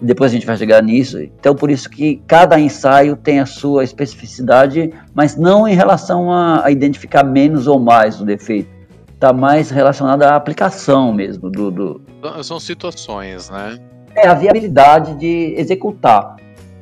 Depois 0.00 0.30
a 0.30 0.34
gente 0.34 0.46
vai 0.46 0.56
chegar 0.56 0.82
nisso. 0.82 1.20
Então, 1.20 1.54
por 1.54 1.70
isso 1.70 1.88
que 1.90 2.22
cada 2.26 2.58
ensaio 2.58 3.16
tem 3.16 3.40
a 3.40 3.46
sua 3.46 3.84
especificidade, 3.84 4.92
mas 5.14 5.36
não 5.36 5.68
em 5.68 5.74
relação 5.74 6.32
a, 6.32 6.64
a 6.64 6.70
identificar 6.70 7.22
menos 7.22 7.66
ou 7.66 7.78
mais 7.78 8.20
o 8.20 8.24
defeito. 8.24 8.70
Está 9.14 9.32
mais 9.32 9.70
relacionado 9.70 10.22
à 10.22 10.34
aplicação 10.34 11.12
mesmo 11.12 11.50
do, 11.50 11.70
do. 11.70 12.00
São 12.42 12.58
situações, 12.58 13.50
né? 13.50 13.78
É 14.14 14.26
a 14.26 14.34
viabilidade 14.34 15.14
de 15.16 15.54
executar. 15.58 16.36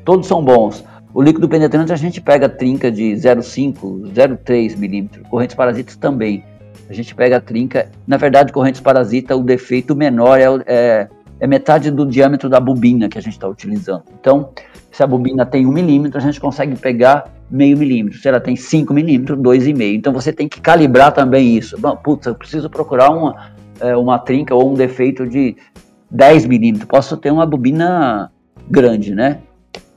Todos 0.05 0.29
são 0.29 0.45
bons. 0.45 0.85
O 1.13 1.21
líquido 1.21 1.49
penetrante 1.49 1.93
a 1.93 1.97
gente 1.97 2.21
pega 2.21 2.49
trinca 2.49 2.93
de 2.93 3.13
0,5, 3.13 4.13
0,3 4.13 4.77
milímetros. 4.77 5.27
Correntes 5.29 5.57
parasitas 5.57 5.97
também. 5.97 6.45
A 6.89 6.93
gente 6.93 7.15
pega 7.15 7.39
a 7.39 7.41
trinca. 7.41 7.91
Na 8.07 8.17
verdade, 8.17 8.53
correntes 8.53 8.81
parasita, 8.81 9.37
o 9.37 9.43
defeito 9.43 9.97
menor 9.97 10.39
é, 10.39 10.47
é, 10.67 11.09
é 11.41 11.47
metade 11.47 11.91
do 11.91 12.05
diâmetro 12.05 12.49
da 12.49 12.61
bobina 12.61 13.09
que 13.09 13.19
a 13.19 13.21
gente 13.21 13.35
está 13.35 13.49
utilizando. 13.49 14.05
Então, 14.21 14.51
se 14.91 15.03
a 15.03 15.07
bobina 15.07 15.47
tem 15.47 15.67
1 15.67 15.73
milímetro, 15.73 16.19
a 16.19 16.21
gente 16.21 16.41
consegue 16.41 16.77
pegar 16.77 17.33
meio 17.51 17.77
milímetro. 17.77 18.19
Se 18.19 18.29
ela 18.29 18.41
tem 18.41 18.57
5 18.57 18.93
milímetros, 18.93 19.39
2,5. 19.39 19.95
Então, 19.95 20.13
você 20.13 20.33
tem 20.33 20.49
que 20.49 20.61
calibrar 20.61 21.13
também 21.13 21.57
isso. 21.57 21.79
Bom, 21.79 21.95
putz, 21.97 22.27
eu 22.27 22.35
preciso 22.35 22.69
procurar 22.69 23.11
uma, 23.11 23.53
é, 23.81 23.97
uma 23.97 24.19
trinca 24.19 24.55
ou 24.55 24.73
um 24.73 24.75
defeito 24.75 25.27
de 25.27 25.57
10 26.11 26.47
milímetros. 26.47 26.89
Posso 26.89 27.17
ter 27.17 27.31
uma 27.31 27.47
bobina 27.47 28.31
grande, 28.69 29.15
né? 29.15 29.39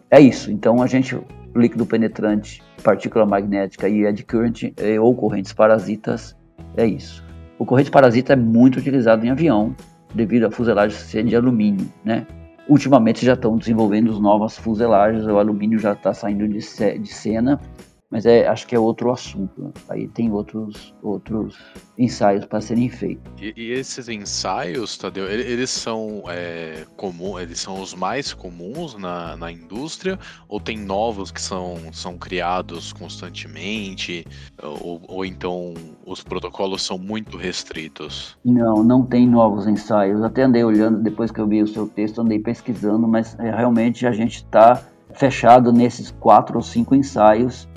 É 0.10 0.20
isso. 0.20 0.52
Então, 0.52 0.82
a 0.82 0.88
gente, 0.88 1.18
líquido 1.56 1.86
penetrante, 1.86 2.62
partícula 2.84 3.26
magnética 3.26 3.88
e 3.88 4.06
eddy 4.06 4.24
current 4.24 4.74
é, 4.78 5.00
ou 5.00 5.16
correntes 5.16 5.54
parasitas, 5.54 6.36
é 6.76 6.86
isso. 6.86 7.24
O 7.58 7.66
corrente 7.66 7.92
parasita 7.92 8.34
é 8.34 8.36
muito 8.36 8.80
utilizado 8.80 9.26
em 9.26 9.30
avião, 9.30 9.76
devido 10.14 10.46
à 10.46 10.52
fuselagem 10.52 10.98
ser 10.98 11.24
de 11.24 11.36
alumínio, 11.36 11.88
né? 12.04 12.26
Ultimamente 12.68 13.26
já 13.26 13.34
estão 13.34 13.58
desenvolvendo 13.58 14.18
novas 14.20 14.58
fuselagens, 14.58 15.26
o 15.26 15.38
alumínio 15.38 15.80
já 15.80 15.94
está 15.94 16.14
saindo 16.14 16.48
de, 16.48 16.60
de 16.60 17.14
cena 17.14 17.60
mas 18.12 18.26
é, 18.26 18.46
acho 18.46 18.68
que 18.68 18.76
é 18.76 18.80
outro 18.80 19.10
assunto. 19.10 19.54
Né? 19.62 19.72
Aí 19.90 20.08
tem 20.10 20.30
outros, 20.30 20.94
outros 21.02 21.58
ensaios 21.98 22.46
para 22.46 22.60
serem 22.60 22.90
feitos. 22.90 23.32
E, 23.42 23.54
e, 23.56 23.72
esses 23.72 24.10
ensaios, 24.10 24.98
Tadeu, 24.98 25.28
eles 25.30 25.70
são 25.70 26.24
é, 26.28 26.86
comum, 26.98 27.40
eles 27.40 27.60
são 27.60 27.82
os 27.82 27.94
mais 27.94 28.34
comuns 28.34 28.96
na, 28.96 29.38
na 29.38 29.50
indústria 29.50 30.20
ou 30.50 30.60
tem 30.60 30.78
novos 30.78 31.32
que 31.32 31.42
são, 31.42 31.78
são 31.94 32.18
criados 32.18 32.92
constantemente? 32.92 34.26
Ou, 34.62 35.02
ou 35.08 35.26
então 35.26 35.74
os 36.06 36.22
protocolos 36.22 36.84
são 36.84 36.98
muito 36.98 37.38
restritos? 37.38 38.38
Não, 38.44 38.84
não 38.84 39.06
tem 39.06 39.26
novos 39.26 39.68
ensaios. 39.68 40.22
Até 40.22 40.44
andei 40.44 40.66
olhando, 40.66 41.02
depois 41.02 41.32
que 41.32 41.40
eu 41.40 41.48
vi 41.48 41.64
o 41.64 41.68
seu 41.68 41.88
texto, 41.88 42.20
andei 42.20 42.40
pesquisando, 42.40 43.08
mas 43.08 43.40
é, 43.40 43.56
realmente 43.56 44.06
a 44.06 44.12
gente 44.12 44.38
está 44.38 44.84
fechado 45.14 45.72
nesses 45.72 46.12
quatro 46.12 46.58
ou 46.58 46.64
cinco 46.64 46.96
ensaios 46.96 47.68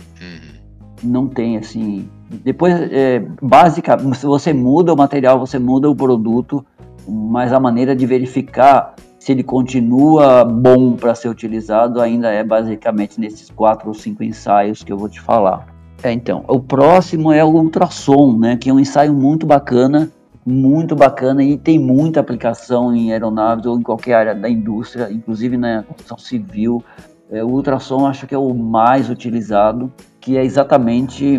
não 1.04 1.26
tem 1.26 1.56
assim. 1.56 2.08
Depois, 2.42 2.74
é, 2.74 3.24
básica, 3.40 3.96
você 3.96 4.52
muda 4.52 4.92
o 4.92 4.96
material, 4.96 5.38
você 5.38 5.58
muda 5.58 5.88
o 5.88 5.94
produto, 5.94 6.64
mas 7.06 7.52
a 7.52 7.60
maneira 7.60 7.94
de 7.94 8.06
verificar 8.06 8.94
se 9.18 9.32
ele 9.32 9.42
continua 9.42 10.44
bom 10.44 10.92
para 10.92 11.14
ser 11.14 11.28
utilizado 11.28 12.00
ainda 12.00 12.30
é 12.30 12.44
basicamente 12.44 13.18
nesses 13.18 13.48
quatro 13.48 13.88
ou 13.88 13.94
cinco 13.94 14.22
ensaios 14.22 14.82
que 14.82 14.92
eu 14.92 14.98
vou 14.98 15.08
te 15.08 15.20
falar. 15.20 15.66
É, 16.02 16.12
então, 16.12 16.44
o 16.46 16.60
próximo 16.60 17.32
é 17.32 17.42
o 17.42 17.48
ultrassom, 17.48 18.36
né, 18.36 18.56
que 18.56 18.68
é 18.68 18.72
um 18.72 18.78
ensaio 18.78 19.14
muito 19.14 19.46
bacana, 19.46 20.10
muito 20.44 20.94
bacana 20.94 21.42
e 21.42 21.56
tem 21.56 21.78
muita 21.78 22.20
aplicação 22.20 22.94
em 22.94 23.12
aeronaves 23.12 23.64
ou 23.64 23.78
em 23.78 23.82
qualquer 23.82 24.14
área 24.14 24.34
da 24.34 24.50
indústria, 24.50 25.10
inclusive 25.10 25.56
na 25.56 25.82
construção 25.82 26.18
civil. 26.18 26.84
É, 27.30 27.42
o 27.42 27.48
ultrassom 27.48 28.06
acho 28.06 28.26
que 28.26 28.34
é 28.34 28.38
o 28.38 28.52
mais 28.52 29.08
utilizado 29.08 29.90
que 30.24 30.38
é 30.38 30.42
exatamente 30.42 31.38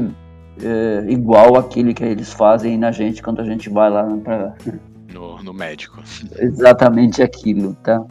é, 0.62 1.06
igual 1.10 1.58
aquele 1.58 1.92
que 1.92 2.04
eles 2.04 2.32
fazem 2.32 2.78
na 2.78 2.92
gente 2.92 3.22
quando 3.22 3.42
a 3.42 3.44
gente 3.44 3.68
vai 3.68 3.90
lá 3.90 4.04
para 4.24 4.54
no, 5.12 5.42
no, 5.42 5.52
médico. 5.52 6.00
Exatamente 6.38 7.24
aquilo, 7.24 7.76
tá? 7.82 8.06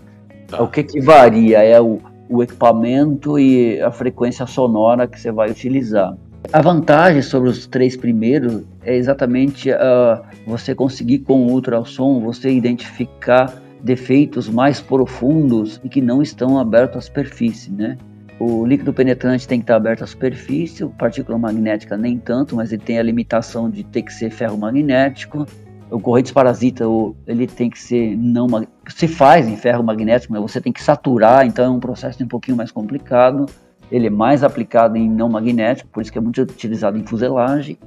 tá? 0.48 0.60
O 0.60 0.66
que 0.66 0.82
que 0.82 1.00
varia 1.00 1.62
é 1.62 1.80
o, 1.80 2.00
o 2.28 2.42
equipamento 2.42 3.38
e 3.38 3.80
a 3.80 3.92
frequência 3.92 4.46
sonora 4.48 5.06
que 5.06 5.20
você 5.20 5.30
vai 5.30 5.48
utilizar. 5.48 6.16
A 6.52 6.60
vantagem 6.60 7.22
sobre 7.22 7.50
os 7.50 7.68
três 7.68 7.96
primeiros 7.96 8.64
é 8.82 8.96
exatamente 8.96 9.70
uh, 9.70 10.20
você 10.44 10.74
conseguir 10.74 11.20
com 11.20 11.46
o 11.46 11.52
ultrassom 11.52 12.20
você 12.20 12.50
identificar 12.50 13.62
defeitos 13.80 14.48
mais 14.48 14.80
profundos 14.80 15.80
e 15.84 15.88
que 15.88 16.00
não 16.00 16.20
estão 16.20 16.58
abertos 16.58 16.96
à 16.96 17.00
superfície, 17.00 17.70
né? 17.70 17.96
O 18.38 18.66
líquido 18.66 18.92
penetrante 18.92 19.46
tem 19.46 19.60
que 19.60 19.64
estar 19.64 19.76
aberto 19.76 20.02
à 20.02 20.06
superfície, 20.06 20.84
partícula 20.98 21.38
magnética 21.38 21.96
nem 21.96 22.18
tanto, 22.18 22.56
mas 22.56 22.72
ele 22.72 22.82
tem 22.82 22.98
a 22.98 23.02
limitação 23.02 23.70
de 23.70 23.84
ter 23.84 24.02
que 24.02 24.12
ser 24.12 24.30
ferro 24.30 24.58
magnético. 24.58 25.46
O 25.90 26.00
corrente 26.00 26.32
parasita, 26.32 26.84
ele 27.26 27.46
tem 27.46 27.70
que 27.70 27.78
ser 27.78 28.16
não 28.16 28.48
se 28.88 29.06
faz 29.06 29.46
em 29.46 29.56
ferro 29.56 29.84
magnético, 29.84 30.32
mas 30.32 30.42
você 30.42 30.60
tem 30.60 30.72
que 30.72 30.82
saturar, 30.82 31.46
então 31.46 31.64
é 31.64 31.68
um 31.68 31.78
processo 31.78 32.22
um 32.24 32.28
pouquinho 32.28 32.56
mais 32.56 32.72
complicado. 32.72 33.46
Ele 33.90 34.08
é 34.08 34.10
mais 34.10 34.42
aplicado 34.42 34.96
em 34.96 35.08
não 35.08 35.28
magnético, 35.28 35.88
por 35.90 36.02
isso 36.02 36.10
que 36.10 36.18
é 36.18 36.20
muito 36.20 36.42
utilizado 36.42 36.98
em 36.98 37.06
fuselagem. 37.06 37.78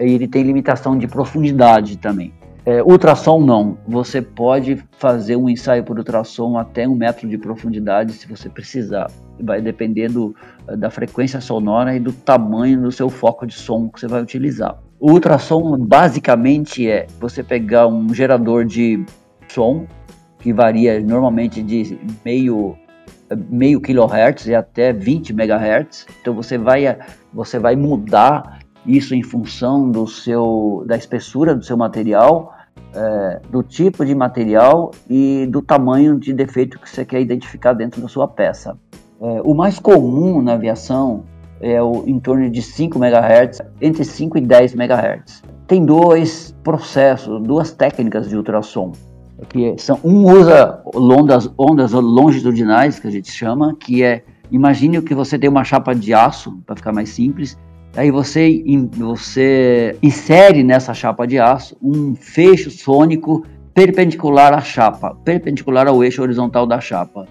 E 0.00 0.02
ele 0.02 0.26
tem 0.26 0.42
limitação 0.42 0.98
de 0.98 1.06
profundidade 1.06 1.98
também. 1.98 2.32
É, 2.66 2.82
ultrassom 2.82 3.40
não. 3.44 3.76
Você 3.86 4.22
pode 4.22 4.82
fazer 4.98 5.36
um 5.36 5.50
ensaio 5.50 5.84
por 5.84 5.98
ultrassom 5.98 6.56
até 6.56 6.88
um 6.88 6.94
metro 6.94 7.28
de 7.28 7.36
profundidade 7.36 8.12
se 8.12 8.26
você 8.26 8.48
precisar 8.48 9.10
vai 9.40 9.60
depender 9.60 10.08
do, 10.08 10.34
da 10.78 10.90
frequência 10.90 11.40
sonora 11.40 11.94
e 11.94 12.00
do 12.00 12.12
tamanho 12.12 12.80
do 12.80 12.92
seu 12.92 13.10
foco 13.10 13.46
de 13.46 13.54
som 13.54 13.88
que 13.88 14.00
você 14.00 14.06
vai 14.06 14.22
utilizar. 14.22 14.78
O 14.98 15.12
ultrassom 15.12 15.76
basicamente 15.78 16.88
é 16.88 17.06
você 17.20 17.42
pegar 17.42 17.86
um 17.86 18.14
gerador 18.14 18.64
de 18.64 19.04
som 19.48 19.86
que 20.38 20.52
varia 20.52 21.00
normalmente 21.00 21.62
de 21.62 21.98
meio 22.24 22.76
meio 23.50 23.80
kilohertz 23.80 24.46
e 24.46 24.54
até 24.54 24.92
20 24.92 25.32
megahertz. 25.32 26.06
Então 26.20 26.34
você 26.34 26.56
vai 26.56 26.96
você 27.32 27.58
vai 27.58 27.74
mudar 27.74 28.60
isso 28.86 29.14
em 29.14 29.22
função 29.22 29.90
do 29.90 30.06
seu 30.06 30.84
da 30.86 30.96
espessura 30.96 31.54
do 31.54 31.64
seu 31.64 31.76
material, 31.76 32.54
é, 32.94 33.40
do 33.50 33.62
tipo 33.62 34.04
de 34.04 34.14
material 34.14 34.90
e 35.08 35.46
do 35.50 35.62
tamanho 35.62 36.18
de 36.18 36.32
defeito 36.32 36.78
que 36.78 36.88
você 36.88 37.04
quer 37.04 37.20
identificar 37.20 37.72
dentro 37.72 38.00
da 38.00 38.08
sua 38.08 38.28
peça. 38.28 38.76
É, 39.20 39.40
o 39.42 39.54
mais 39.54 39.78
comum 39.78 40.42
na 40.42 40.54
aviação 40.54 41.24
é 41.60 41.82
o, 41.82 42.04
em 42.06 42.18
torno 42.18 42.50
de 42.50 42.60
5 42.60 42.98
MHz, 42.98 43.62
entre 43.80 44.04
5 44.04 44.38
e 44.38 44.40
10 44.40 44.74
MHz. 44.74 45.42
Tem 45.66 45.84
dois 45.84 46.54
processos, 46.62 47.42
duas 47.42 47.72
técnicas 47.72 48.28
de 48.28 48.36
ultrassom. 48.36 48.92
Que 49.48 49.74
são, 49.78 49.98
um 50.04 50.30
usa 50.30 50.82
ondas, 50.94 51.50
ondas 51.58 51.92
longitudinais, 51.92 52.98
que 52.98 53.08
a 53.08 53.10
gente 53.10 53.30
chama, 53.30 53.74
que 53.74 54.02
é, 54.02 54.24
imagine 54.50 55.00
que 55.02 55.14
você 55.14 55.38
tem 55.38 55.50
uma 55.50 55.64
chapa 55.64 55.94
de 55.94 56.12
aço, 56.14 56.58
para 56.66 56.76
ficar 56.76 56.92
mais 56.92 57.10
simples, 57.10 57.58
aí 57.96 58.10
você, 58.10 58.62
você 58.96 59.96
insere 60.02 60.62
nessa 60.62 60.94
chapa 60.94 61.26
de 61.26 61.38
aço 61.38 61.76
um 61.82 62.14
fecho 62.14 62.70
sônico 62.70 63.44
perpendicular 63.72 64.52
à 64.54 64.60
chapa, 64.60 65.16
perpendicular 65.24 65.86
ao 65.86 66.02
eixo 66.02 66.22
horizontal 66.22 66.66
da 66.66 66.80
chapa 66.80 67.26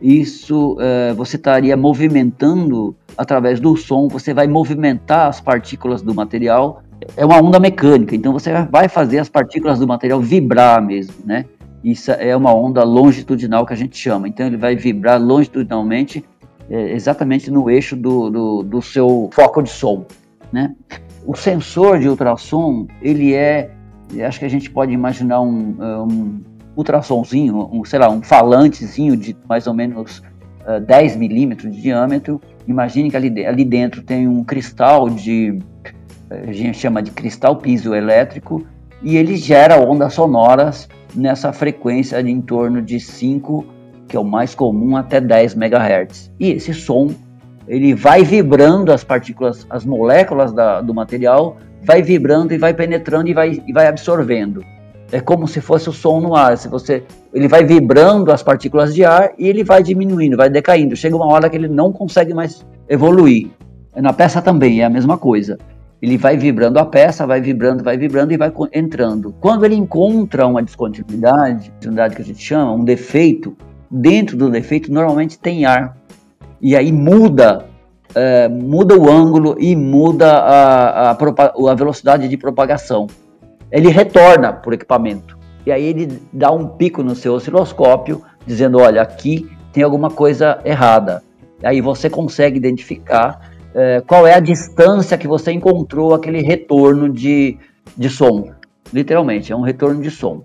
isso 0.00 0.78
é, 0.80 1.12
você 1.12 1.36
estaria 1.36 1.76
movimentando 1.76 2.96
através 3.16 3.60
do 3.60 3.76
som, 3.76 4.08
você 4.08 4.32
vai 4.32 4.46
movimentar 4.46 5.28
as 5.28 5.40
partículas 5.40 6.00
do 6.00 6.14
material. 6.14 6.82
É 7.16 7.24
uma 7.24 7.40
onda 7.40 7.60
mecânica, 7.60 8.14
então 8.14 8.32
você 8.32 8.50
vai 8.70 8.88
fazer 8.88 9.18
as 9.18 9.28
partículas 9.28 9.78
do 9.78 9.86
material 9.86 10.20
vibrar 10.20 10.82
mesmo, 10.82 11.14
né? 11.24 11.44
Isso 11.82 12.10
é 12.12 12.34
uma 12.36 12.54
onda 12.54 12.82
longitudinal 12.82 13.64
que 13.64 13.72
a 13.72 13.76
gente 13.76 13.96
chama. 13.96 14.28
Então 14.28 14.46
ele 14.46 14.56
vai 14.56 14.76
vibrar 14.76 15.20
longitudinalmente 15.20 16.24
é, 16.70 16.92
exatamente 16.92 17.50
no 17.50 17.68
eixo 17.68 17.96
do, 17.96 18.30
do, 18.30 18.62
do, 18.62 18.82
seu 18.82 19.28
foco 19.32 19.60
de 19.62 19.70
som, 19.70 20.06
né? 20.52 20.74
O 21.26 21.34
sensor 21.34 21.98
de 21.98 22.08
ultrassom, 22.08 22.86
ele 23.02 23.34
é, 23.34 23.70
acho 24.26 24.38
que 24.38 24.44
a 24.44 24.48
gente 24.48 24.70
pode 24.70 24.92
imaginar 24.92 25.40
um, 25.40 25.76
um 25.80 26.40
ultrassomzinho, 26.76 27.68
um, 27.72 27.84
sei 27.84 27.98
lá, 27.98 28.08
um 28.08 28.22
falantezinho 28.22 29.16
de 29.16 29.36
mais 29.48 29.66
ou 29.66 29.74
menos 29.74 30.22
uh, 30.66 30.80
10 30.80 31.16
milímetros 31.16 31.74
de 31.74 31.82
diâmetro. 31.82 32.40
Imagine 32.66 33.10
que 33.10 33.16
ali, 33.16 33.44
ali 33.44 33.64
dentro 33.64 34.02
tem 34.02 34.26
um 34.28 34.44
cristal 34.44 35.10
de, 35.10 35.58
a 36.30 36.52
gente 36.52 36.78
chama 36.78 37.02
de 37.02 37.10
cristal 37.10 37.56
piezoelétrico, 37.56 38.64
e 39.02 39.16
ele 39.16 39.36
gera 39.36 39.80
ondas 39.80 40.14
sonoras 40.14 40.88
nessa 41.14 41.52
frequência 41.52 42.22
de 42.22 42.30
em 42.30 42.40
torno 42.40 42.80
de 42.82 43.00
5, 43.00 43.64
que 44.10 44.16
é 44.16 44.20
o 44.20 44.24
mais 44.24 44.56
comum, 44.56 44.96
até 44.96 45.20
10 45.20 45.54
MHz. 45.54 46.32
E 46.40 46.50
esse 46.50 46.74
som 46.74 47.10
ele 47.68 47.94
vai 47.94 48.24
vibrando 48.24 48.92
as 48.92 49.04
partículas, 49.04 49.64
as 49.70 49.84
moléculas 49.84 50.52
da, 50.52 50.80
do 50.80 50.92
material, 50.92 51.56
vai 51.84 52.02
vibrando 52.02 52.52
e 52.52 52.58
vai 52.58 52.74
penetrando 52.74 53.28
e 53.28 53.32
vai, 53.32 53.62
e 53.64 53.72
vai 53.72 53.86
absorvendo. 53.86 54.64
É 55.12 55.20
como 55.20 55.46
se 55.46 55.60
fosse 55.60 55.88
o 55.88 55.92
som 55.92 56.20
no 56.20 56.34
ar. 56.34 56.58
Se 56.58 56.66
você, 56.66 57.04
ele 57.32 57.46
vai 57.46 57.64
vibrando 57.64 58.32
as 58.32 58.42
partículas 58.42 58.92
de 58.92 59.04
ar 59.04 59.30
e 59.38 59.46
ele 59.46 59.62
vai 59.62 59.80
diminuindo, 59.80 60.36
vai 60.36 60.50
decaindo. 60.50 60.96
Chega 60.96 61.14
uma 61.14 61.32
hora 61.32 61.48
que 61.48 61.56
ele 61.56 61.68
não 61.68 61.92
consegue 61.92 62.34
mais 62.34 62.66
evoluir. 62.88 63.48
Na 63.94 64.12
peça 64.12 64.42
também 64.42 64.80
é 64.80 64.84
a 64.84 64.90
mesma 64.90 65.16
coisa. 65.16 65.56
Ele 66.02 66.16
vai 66.16 66.36
vibrando 66.36 66.78
a 66.80 66.84
peça, 66.84 67.24
vai 67.26 67.40
vibrando, 67.40 67.84
vai 67.84 67.96
vibrando 67.96 68.32
e 68.32 68.36
vai 68.36 68.52
entrando. 68.72 69.32
Quando 69.40 69.64
ele 69.64 69.76
encontra 69.76 70.46
uma 70.46 70.62
descontinuidade, 70.62 71.60
descontinuidade 71.60 72.16
que 72.16 72.22
a 72.22 72.24
gente 72.24 72.42
chama, 72.42 72.72
um 72.72 72.82
defeito, 72.82 73.56
dentro 73.90 74.36
do 74.36 74.50
defeito 74.50 74.92
normalmente 74.92 75.38
tem 75.38 75.64
ar. 75.64 75.96
E 76.60 76.76
aí 76.76 76.92
muda, 76.92 77.66
é, 78.14 78.48
muda 78.48 78.96
o 78.96 79.10
ângulo 79.10 79.56
e 79.58 79.74
muda 79.74 80.30
a, 80.30 81.10
a, 81.10 81.18
a 81.70 81.74
velocidade 81.74 82.28
de 82.28 82.36
propagação. 82.36 83.06
Ele 83.72 83.88
retorna 83.88 84.52
para 84.52 84.70
o 84.70 84.74
equipamento. 84.74 85.38
E 85.66 85.72
aí 85.72 85.84
ele 85.84 86.20
dá 86.32 86.50
um 86.50 86.66
pico 86.66 87.02
no 87.02 87.14
seu 87.14 87.34
osciloscópio, 87.34 88.22
dizendo, 88.46 88.78
olha, 88.78 89.02
aqui 89.02 89.48
tem 89.72 89.82
alguma 89.82 90.10
coisa 90.10 90.58
errada. 90.64 91.22
Aí 91.62 91.80
você 91.80 92.08
consegue 92.08 92.56
identificar 92.56 93.50
é, 93.74 94.02
qual 94.06 94.26
é 94.26 94.34
a 94.34 94.40
distância 94.40 95.18
que 95.18 95.28
você 95.28 95.52
encontrou 95.52 96.14
aquele 96.14 96.40
retorno 96.40 97.08
de, 97.08 97.58
de 97.96 98.08
som. 98.08 98.50
Literalmente, 98.92 99.52
é 99.52 99.56
um 99.56 99.60
retorno 99.60 100.02
de 100.02 100.10
som. 100.10 100.42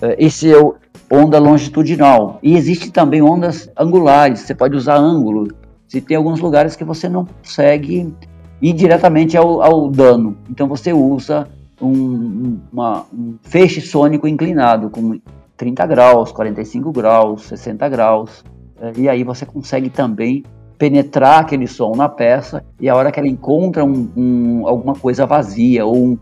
É, 0.00 0.16
esse 0.18 0.52
é 0.52 0.58
o 0.58 0.76
onda 1.10 1.38
longitudinal. 1.38 2.38
E 2.42 2.56
existe 2.56 2.90
também 2.90 3.22
ondas 3.22 3.70
angulares, 3.76 4.40
você 4.40 4.54
pode 4.54 4.76
usar 4.76 4.96
ângulo. 4.96 5.48
Se 5.86 6.00
tem 6.00 6.16
alguns 6.16 6.40
lugares 6.40 6.76
que 6.76 6.84
você 6.84 7.08
não 7.08 7.24
consegue 7.24 8.14
ir 8.60 8.72
diretamente 8.72 9.36
ao, 9.36 9.62
ao 9.62 9.88
dano. 9.88 10.36
Então 10.50 10.68
você 10.68 10.92
usa 10.92 11.48
um, 11.80 12.58
uma, 12.72 13.06
um 13.12 13.36
feixe 13.42 13.80
sônico 13.80 14.26
inclinado 14.26 14.90
com 14.90 15.18
30 15.56 15.86
graus, 15.86 16.32
45 16.32 16.92
graus, 16.92 17.42
60 17.44 17.88
graus. 17.88 18.44
É, 18.80 18.92
e 18.96 19.08
aí 19.08 19.24
você 19.24 19.46
consegue 19.46 19.88
também 19.88 20.44
penetrar 20.76 21.40
aquele 21.40 21.66
som 21.66 21.94
na 21.96 22.08
peça 22.08 22.64
e 22.80 22.88
a 22.88 22.94
hora 22.94 23.10
que 23.10 23.18
ela 23.18 23.28
encontra 23.28 23.84
um, 23.84 24.08
um, 24.16 24.68
alguma 24.68 24.94
coisa 24.94 25.26
vazia 25.26 25.84
ou 25.84 25.96
um, 25.96 26.18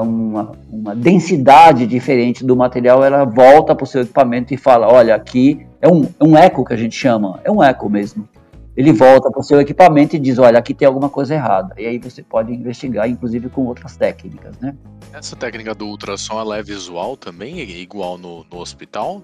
uma, 0.00 0.52
uma, 0.70 0.94
densidade 0.94 1.86
diferente 1.86 2.44
do 2.44 2.56
material, 2.56 3.04
ela 3.04 3.24
volta 3.24 3.74
para 3.74 3.84
o 3.84 3.86
seu 3.86 4.02
equipamento 4.02 4.54
e 4.54 4.56
fala: 4.56 4.88
Olha, 4.90 5.14
aqui 5.14 5.66
é 5.80 5.88
um, 5.88 6.04
é 6.18 6.24
um 6.24 6.36
eco 6.36 6.64
que 6.64 6.72
a 6.72 6.76
gente 6.76 6.96
chama, 6.96 7.40
é 7.44 7.50
um 7.50 7.62
eco 7.62 7.88
mesmo. 7.88 8.28
Ele 8.76 8.92
volta 8.92 9.30
para 9.30 9.40
o 9.40 9.42
seu 9.42 9.60
equipamento 9.60 10.16
e 10.16 10.18
diz: 10.18 10.38
Olha, 10.38 10.58
aqui 10.58 10.74
tem 10.74 10.86
alguma 10.86 11.08
coisa 11.08 11.34
errada. 11.34 11.74
E 11.78 11.86
aí 11.86 11.98
você 11.98 12.22
pode 12.22 12.52
investigar, 12.52 13.08
inclusive 13.08 13.48
com 13.48 13.66
outras 13.66 13.96
técnicas, 13.96 14.58
né? 14.60 14.74
Essa 15.12 15.36
técnica 15.36 15.74
do 15.74 15.86
ultrassom 15.86 16.38
ela 16.40 16.58
é 16.58 16.62
visual 16.62 17.16
também, 17.16 17.60
é 17.60 17.64
igual 17.64 18.18
no, 18.18 18.44
no 18.50 18.58
hospital? 18.58 19.22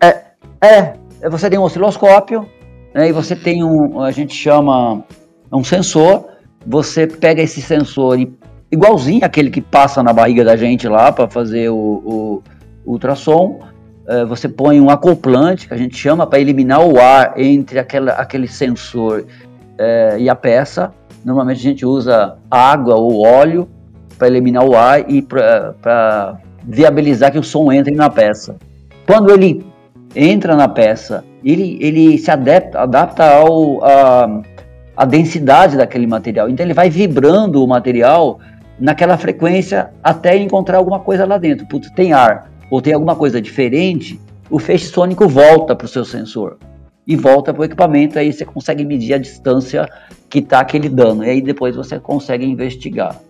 É, 0.00 0.24
é. 0.60 1.28
Você 1.30 1.48
tem 1.48 1.58
um 1.58 1.62
osciloscópio, 1.62 2.46
né, 2.94 3.08
e 3.08 3.12
você 3.12 3.34
tem 3.34 3.64
um, 3.64 4.00
a 4.00 4.10
gente 4.10 4.34
chama 4.34 5.02
um 5.50 5.64
sensor, 5.64 6.26
você 6.66 7.06
pega 7.06 7.42
esse 7.42 7.62
sensor 7.62 8.18
e, 8.18 8.32
igualzinho 8.74 9.24
aquele 9.24 9.50
que 9.50 9.60
passa 9.60 10.02
na 10.02 10.12
barriga 10.12 10.44
da 10.44 10.56
gente 10.56 10.86
lá 10.88 11.10
para 11.10 11.28
fazer 11.28 11.70
o, 11.70 11.74
o, 11.76 12.42
ultrassom, 12.86 13.60
é, 14.06 14.24
você 14.24 14.48
põe 14.48 14.80
um 14.80 14.90
acoplante, 14.90 15.66
que 15.66 15.74
a 15.74 15.76
gente 15.76 15.96
chama, 15.96 16.26
para 16.26 16.38
eliminar 16.38 16.80
o 16.80 17.00
ar 17.00 17.34
entre 17.36 17.78
aquela, 17.78 18.12
aquele 18.12 18.46
sensor 18.46 19.24
é, 19.78 20.16
e 20.18 20.28
a 20.28 20.34
peça. 20.34 20.92
Normalmente 21.24 21.58
a 21.58 21.62
gente 21.62 21.86
usa 21.86 22.36
água 22.50 22.96
ou 22.96 23.24
óleo 23.24 23.68
para 24.18 24.28
eliminar 24.28 24.64
o 24.64 24.76
ar 24.76 25.10
e 25.10 25.22
para 25.22 26.38
viabilizar 26.62 27.32
que 27.32 27.38
o 27.38 27.42
som 27.42 27.72
entre 27.72 27.94
na 27.94 28.10
peça. 28.10 28.56
Quando 29.06 29.30
ele 29.30 29.64
entra 30.14 30.54
na 30.54 30.68
peça, 30.68 31.24
ele, 31.42 31.78
ele 31.80 32.18
se 32.18 32.30
adapta, 32.30 32.80
adapta 32.80 33.24
ao, 33.24 33.82
a, 33.84 34.42
a 34.96 35.04
densidade 35.04 35.76
daquele 35.76 36.06
material. 36.06 36.48
Então 36.48 36.64
ele 36.64 36.74
vai 36.74 36.90
vibrando 36.90 37.64
o 37.64 37.66
material 37.66 38.38
naquela 38.78 39.16
frequência 39.16 39.90
até 40.02 40.36
encontrar 40.36 40.78
alguma 40.78 41.00
coisa 41.00 41.24
lá 41.24 41.38
dentro. 41.38 41.66
Putz, 41.66 41.90
tem 41.90 42.12
ar 42.12 42.50
ou 42.70 42.80
tem 42.80 42.92
alguma 42.92 43.14
coisa 43.14 43.40
diferente, 43.40 44.20
o 44.50 44.58
feixe 44.58 44.86
sônico 44.86 45.28
volta 45.28 45.74
para 45.74 45.84
o 45.84 45.88
seu 45.88 46.04
sensor 46.04 46.58
e 47.06 47.16
volta 47.16 47.52
para 47.52 47.62
o 47.62 47.64
equipamento. 47.64 48.18
Aí 48.18 48.32
você 48.32 48.44
consegue 48.44 48.84
medir 48.84 49.14
a 49.14 49.18
distância 49.18 49.88
que 50.28 50.38
está 50.38 50.60
aquele 50.60 50.88
dano. 50.88 51.24
E 51.24 51.30
aí 51.30 51.40
depois 51.40 51.76
você 51.76 51.98
consegue 51.98 52.44
investigar. 52.44 53.20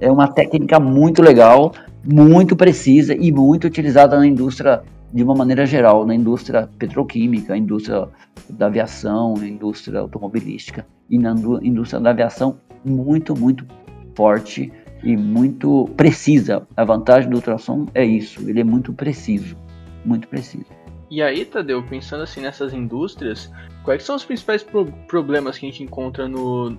É 0.00 0.10
uma 0.10 0.28
técnica 0.28 0.80
muito 0.80 1.22
legal, 1.22 1.72
muito 2.04 2.56
precisa 2.56 3.14
e 3.14 3.30
muito 3.30 3.66
utilizada 3.66 4.18
na 4.18 4.26
indústria 4.26 4.82
de 5.12 5.22
uma 5.22 5.34
maneira 5.34 5.66
geral, 5.66 6.06
na 6.06 6.14
indústria 6.14 6.68
petroquímica, 6.78 7.56
indústria 7.56 8.08
da 8.48 8.66
aviação, 8.66 9.34
indústria 9.42 10.00
automobilística 10.00 10.86
e 11.08 11.18
na 11.18 11.32
indústria 11.62 12.00
da 12.00 12.10
aviação 12.10 12.56
muito, 12.84 13.36
muito 13.36 13.66
forte 14.14 14.72
e 15.02 15.16
muito 15.16 15.88
precisa. 15.96 16.66
A 16.76 16.84
vantagem 16.84 17.30
do 17.30 17.36
ultrassom 17.36 17.86
é 17.94 18.04
isso, 18.04 18.48
ele 18.48 18.60
é 18.60 18.64
muito 18.64 18.92
preciso, 18.92 19.56
muito 20.04 20.28
preciso. 20.28 20.66
E 21.10 21.20
aí, 21.22 21.44
Tadeu, 21.44 21.82
pensando 21.82 22.22
assim 22.22 22.40
nessas 22.40 22.72
indústrias, 22.72 23.50
quais 23.84 24.04
são 24.04 24.14
os 24.14 24.24
principais 24.24 24.62
pro 24.62 24.86
problemas 25.08 25.58
que 25.58 25.66
a 25.66 25.70
gente 25.70 25.82
encontra 25.82 26.28
no, 26.28 26.76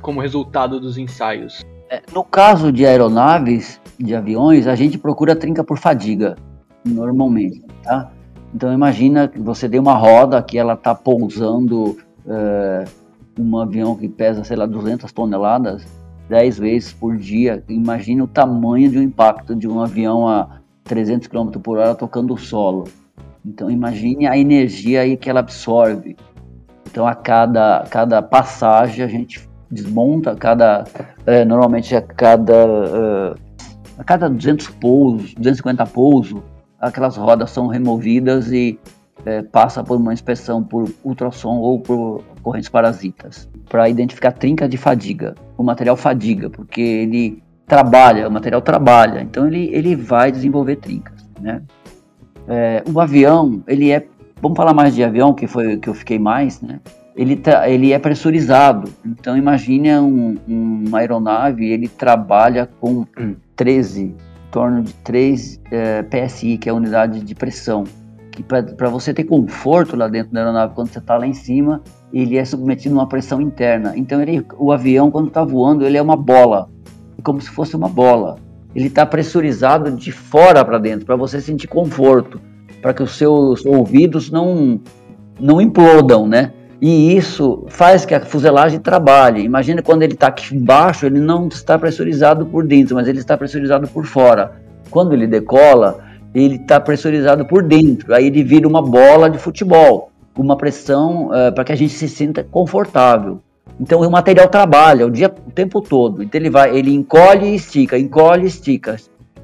como 0.00 0.20
resultado 0.20 0.78
dos 0.78 0.96
ensaios? 0.96 1.64
É, 1.90 2.00
no 2.14 2.22
caso 2.22 2.70
de 2.70 2.86
aeronaves, 2.86 3.80
de 3.98 4.14
aviões, 4.14 4.66
a 4.66 4.74
gente 4.74 4.96
procura 4.96 5.34
trinca 5.34 5.64
por 5.64 5.78
fadiga 5.78 6.36
normalmente, 6.84 7.62
tá? 7.82 8.10
Então 8.54 8.72
imagina 8.72 9.28
que 9.28 9.38
você 9.38 9.66
deu 9.68 9.82
uma 9.82 9.94
roda 9.94 10.42
que 10.42 10.58
ela 10.58 10.74
está 10.74 10.94
pousando 10.94 11.98
é, 12.26 12.84
um 13.38 13.58
avião 13.58 13.96
que 13.96 14.08
pesa, 14.08 14.44
sei 14.44 14.56
lá, 14.56 14.66
200 14.66 15.10
toneladas 15.12 15.84
10 16.28 16.58
vezes 16.58 16.92
por 16.92 17.16
dia. 17.16 17.62
Imagina 17.68 18.24
o 18.24 18.28
tamanho 18.28 18.90
de 18.90 18.98
um 18.98 19.02
impacto 19.02 19.54
de 19.54 19.68
um 19.68 19.80
avião 19.80 20.28
a 20.28 20.60
300 20.84 21.28
km 21.28 21.50
por 21.62 21.78
hora 21.78 21.94
tocando 21.94 22.34
o 22.34 22.38
solo. 22.38 22.84
Então 23.44 23.70
imagine 23.70 24.26
a 24.26 24.36
energia 24.36 25.00
aí 25.00 25.16
que 25.16 25.28
ela 25.28 25.40
absorve. 25.40 26.16
Então 26.90 27.06
a 27.06 27.14
cada, 27.14 27.84
cada 27.90 28.22
passagem 28.22 29.04
a 29.04 29.08
gente 29.08 29.48
desmonta, 29.70 30.36
cada, 30.36 30.84
é, 31.26 31.44
normalmente 31.44 31.96
a 31.96 32.02
cada, 32.02 32.54
é, 32.54 33.34
a 33.98 34.04
cada 34.04 34.28
200 34.28 34.68
pousos, 34.68 35.34
250 35.34 35.86
pousos, 35.86 36.42
aquelas 36.78 37.16
rodas 37.16 37.50
são 37.50 37.66
removidas 37.68 38.52
e 38.52 38.78
é, 39.24 39.42
passa 39.42 39.82
por 39.82 39.96
uma 39.96 40.12
inspeção 40.12 40.62
por 40.62 40.92
ultrassom 41.04 41.56
ou 41.58 41.80
por 41.80 42.22
correntes 42.42 42.68
parasitas 42.68 43.48
para 43.68 43.88
identificar 43.88 44.32
trinca 44.32 44.68
de 44.68 44.76
fadiga. 44.76 45.34
O 45.62 45.64
material 45.64 45.96
fadiga, 45.96 46.50
porque 46.50 46.80
ele 46.80 47.42
trabalha, 47.66 48.26
o 48.28 48.30
material 48.30 48.60
trabalha, 48.60 49.22
então 49.22 49.46
ele, 49.46 49.70
ele 49.72 49.94
vai 49.94 50.32
desenvolver 50.32 50.76
trincas. 50.76 51.24
Né? 51.40 51.62
É, 52.48 52.82
o 52.92 53.00
avião, 53.00 53.62
ele 53.68 53.90
é, 53.90 54.04
vamos 54.40 54.56
falar 54.56 54.74
mais 54.74 54.94
de 54.94 55.04
avião, 55.04 55.32
que 55.32 55.46
foi 55.46 55.76
que 55.76 55.88
eu 55.88 55.94
fiquei 55.94 56.18
mais, 56.18 56.60
né? 56.60 56.80
Ele, 57.14 57.40
ele 57.66 57.92
é 57.92 57.98
pressurizado, 57.98 58.90
então 59.04 59.36
imagine 59.36 59.94
um, 59.98 60.36
um, 60.48 60.84
uma 60.88 60.98
aeronave, 60.98 61.70
ele 61.70 61.86
trabalha 61.86 62.68
com 62.80 63.06
13 63.54 64.14
torno 64.50 64.82
de 64.82 64.92
3 64.94 65.60
é, 65.70 66.02
PSI, 66.02 66.58
que 66.58 66.68
é 66.68 66.72
a 66.72 66.74
unidade 66.74 67.20
de 67.20 67.34
pressão. 67.34 67.84
Que 68.30 68.42
para 68.42 68.88
você 68.88 69.12
ter 69.12 69.24
conforto 69.24 69.96
lá 69.96 70.08
dentro 70.08 70.32
da 70.32 70.40
aeronave 70.40 70.74
quando 70.74 70.88
você 70.88 70.98
está 70.98 71.16
lá 71.16 71.26
em 71.26 71.34
cima, 71.34 71.82
ele 72.12 72.36
é 72.36 72.44
submetido 72.44 72.94
a 72.94 72.98
uma 72.98 73.08
pressão 73.08 73.40
interna. 73.40 73.92
Então 73.96 74.20
ele, 74.20 74.44
o 74.58 74.70
avião 74.70 75.10
quando 75.10 75.28
está 75.28 75.42
voando 75.42 75.86
ele 75.86 75.96
é 75.96 76.02
uma 76.02 76.16
bola, 76.16 76.68
como 77.22 77.40
se 77.40 77.50
fosse 77.50 77.74
uma 77.74 77.88
bola. 77.88 78.36
Ele 78.74 78.86
está 78.86 79.04
pressurizado 79.04 79.90
de 79.90 80.12
fora 80.12 80.64
para 80.64 80.78
dentro 80.78 81.06
para 81.06 81.16
você 81.16 81.40
sentir 81.40 81.68
conforto, 81.68 82.40
para 82.80 82.92
que 82.94 83.02
os 83.02 83.16
seus 83.16 83.64
ouvidos 83.64 84.30
não 84.30 84.80
não 85.40 85.60
implodam, 85.60 86.26
né? 86.26 86.52
E 86.80 87.16
isso 87.16 87.64
faz 87.68 88.04
que 88.04 88.14
a 88.14 88.20
fuselagem 88.20 88.80
trabalhe. 88.80 89.42
Imagina 89.42 89.82
quando 89.82 90.02
ele 90.02 90.14
está 90.14 90.26
aqui 90.26 90.54
embaixo, 90.54 91.06
ele 91.06 91.20
não 91.20 91.46
está 91.48 91.78
pressurizado 91.78 92.44
por 92.46 92.66
dentro, 92.66 92.96
mas 92.96 93.06
ele 93.06 93.18
está 93.18 93.36
pressurizado 93.38 93.86
por 93.86 94.04
fora. 94.04 94.60
Quando 94.90 95.12
ele 95.12 95.26
decola, 95.26 96.00
ele 96.34 96.56
está 96.56 96.80
pressurizado 96.80 97.46
por 97.46 97.62
dentro. 97.62 98.12
Aí 98.14 98.26
ele 98.26 98.42
vira 98.42 98.66
uma 98.66 98.82
bola 98.82 99.30
de 99.30 99.38
futebol, 99.38 100.11
uma 100.36 100.56
pressão 100.56 101.28
uh, 101.28 101.52
para 101.54 101.64
que 101.64 101.72
a 101.72 101.76
gente 101.76 101.92
se 101.92 102.08
sinta 102.08 102.42
confortável. 102.42 103.40
Então 103.78 104.00
o 104.00 104.10
material 104.10 104.48
trabalha 104.48 105.06
o 105.06 105.10
dia, 105.10 105.28
o 105.28 105.50
tempo 105.50 105.80
todo. 105.80 106.22
Então 106.22 106.40
ele 106.40 106.50
vai, 106.50 106.76
ele 106.76 106.94
encolhe 106.94 107.48
e 107.48 107.54
estica, 107.54 107.98
encolhe 107.98 108.44
e 108.44 108.46
estica. 108.46 108.96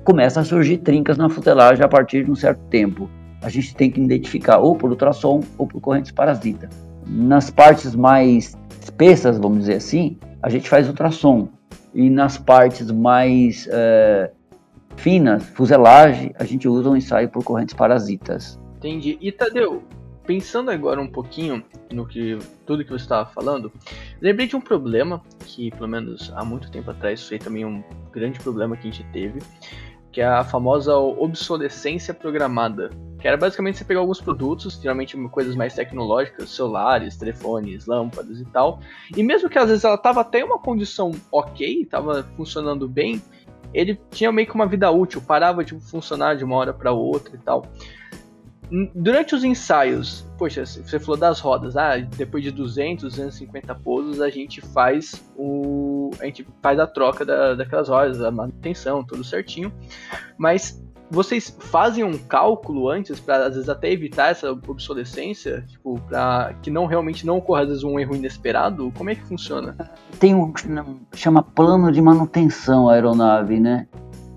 começa 0.05 0.41
a 0.41 0.45
surgir 0.45 0.79
trincas 0.79 1.19
na 1.19 1.29
fuselagem 1.29 1.85
a 1.85 1.89
partir 1.89 2.25
de 2.25 2.31
um 2.31 2.35
certo 2.35 2.61
tempo. 2.71 3.09
A 3.43 3.49
gente 3.49 3.75
tem 3.75 3.91
que 3.91 4.01
identificar 4.01 4.59
ou 4.59 4.75
por 4.75 4.91
ultrassom 4.91 5.43
ou 5.57 5.67
por 5.67 5.81
correntes 5.81 6.11
parasita. 6.11 6.69
Nas 7.07 7.51
partes 7.51 7.95
mais 7.95 8.57
espessas, 8.81 9.39
vamos 9.39 9.61
dizer 9.61 9.75
assim, 9.75 10.17
a 10.43 10.49
gente 10.49 10.69
faz 10.69 10.89
ultrassom. 10.89 11.49
E 11.95 12.11
nas 12.11 12.37
partes 12.37 12.91
mais 12.91 13.69
é, 13.71 14.31
finas, 14.97 15.45
fuselagem, 15.51 16.35
a 16.39 16.45
gente 16.45 16.69
usa 16.69 16.91
um 16.91 16.97
ensaio 16.97 17.29
por 17.29 17.43
correntes 17.43 17.75
parasitas. 17.75 18.59
Entendi. 18.77 19.19
E 19.21 19.33
Tadeu, 19.33 19.83
pensando 20.29 20.71
agora 20.71 21.01
um 21.01 21.09
pouquinho 21.09 21.65
no 21.91 22.07
que 22.07 22.39
tudo 22.67 22.85
que 22.85 22.91
você 22.91 23.05
estava 23.05 23.31
falando, 23.31 23.73
lembrei 24.21 24.47
de 24.47 24.55
um 24.55 24.61
problema 24.61 25.23
que, 25.47 25.71
pelo 25.71 25.89
menos 25.89 26.31
há 26.37 26.45
muito 26.45 26.71
tempo 26.71 26.91
atrás, 26.91 27.27
foi 27.27 27.39
também 27.39 27.65
um 27.65 27.83
grande 28.13 28.39
problema 28.39 28.77
que 28.77 28.87
a 28.87 28.91
gente 28.91 29.11
teve, 29.11 29.41
que 30.13 30.21
é 30.21 30.27
a 30.27 30.45
famosa 30.45 30.95
obsolescência 30.95 32.13
programada. 32.13 32.91
Que 33.19 33.27
era 33.27 33.39
basicamente 33.39 33.79
você 33.79 33.85
pegar 33.85 34.01
alguns 34.01 34.21
produtos, 34.21 34.79
geralmente 34.79 35.17
coisas 35.29 35.57
mais 35.57 35.75
tecnológicas, 35.75 36.51
celulares, 36.51 37.17
telefones, 37.17 37.87
lâmpadas 37.87 38.39
e 38.39 38.45
tal, 38.45 38.81
e 39.17 39.23
mesmo 39.23 39.49
que 39.49 39.59
às 39.59 39.71
vezes 39.71 39.83
ela 39.83 39.97
tava 39.97 40.21
até 40.21 40.41
em 40.41 40.45
uma 40.45 40.59
condição 40.59 41.11
ok, 41.33 41.87
tava 41.87 42.23
funcionando 42.37 42.87
bem, 42.87 43.23
ele 43.73 43.99
tinha 44.11 44.31
meio 44.31 44.47
que 44.47 44.55
uma 44.55 44.67
vida 44.67 44.91
útil, 44.91 45.23
parava 45.23 45.65
de 45.65 45.75
funcionar 45.81 46.37
de 46.37 46.45
uma 46.45 46.57
hora 46.57 46.75
para 46.75 46.93
outra 46.93 47.35
e 47.35 47.39
tal. 47.39 47.65
Durante 48.95 49.35
os 49.35 49.45
ensaios, 49.45 50.27
poxa, 50.37 50.65
você 50.67 50.99
falou 50.99 51.17
das 51.17 51.41
rodas, 51.41 51.77
ah, 51.77 51.97
depois 51.99 52.45
de 52.45 52.51
200, 52.51 53.05
250 53.05 53.75
pousos, 53.77 54.21
a 54.21 54.29
gente 54.29 54.61
faz 54.61 55.25
o 55.37 56.11
a 56.21 56.25
gente 56.25 56.47
faz 56.63 56.79
a 56.79 56.87
troca 56.87 57.25
da, 57.25 57.55
daquelas 57.55 57.89
rodas, 57.89 58.23
a 58.23 58.31
manutenção, 58.31 59.05
tudo 59.05 59.23
certinho. 59.23 59.73
Mas 60.37 60.83
vocês 61.11 61.55
fazem 61.59 62.05
um 62.05 62.19
cálculo 62.19 62.89
antes 62.89 63.19
para 63.19 63.47
às 63.47 63.55
vezes 63.55 63.69
até 63.69 63.91
evitar 63.91 64.31
essa 64.31 64.51
obsolescência, 64.51 65.65
tipo, 65.67 65.99
para 66.09 66.55
que 66.63 66.71
não 66.71 66.87
realmente 66.87 67.27
não 67.27 67.39
ocorra 67.39 67.63
às 67.63 67.69
vezes 67.69 67.85
um 67.85 67.99
erro 67.99 68.15
inesperado? 68.15 68.93
Como 68.97 69.11
é 69.11 69.15
que 69.15 69.23
funciona? 69.23 69.77
Tem 70.19 70.35
um 70.35 70.53
chama 71.15 71.43
plano 71.43 71.91
de 71.91 72.01
manutenção 72.03 72.89
a 72.89 72.95
aeronave, 72.95 73.59
né? 73.59 73.87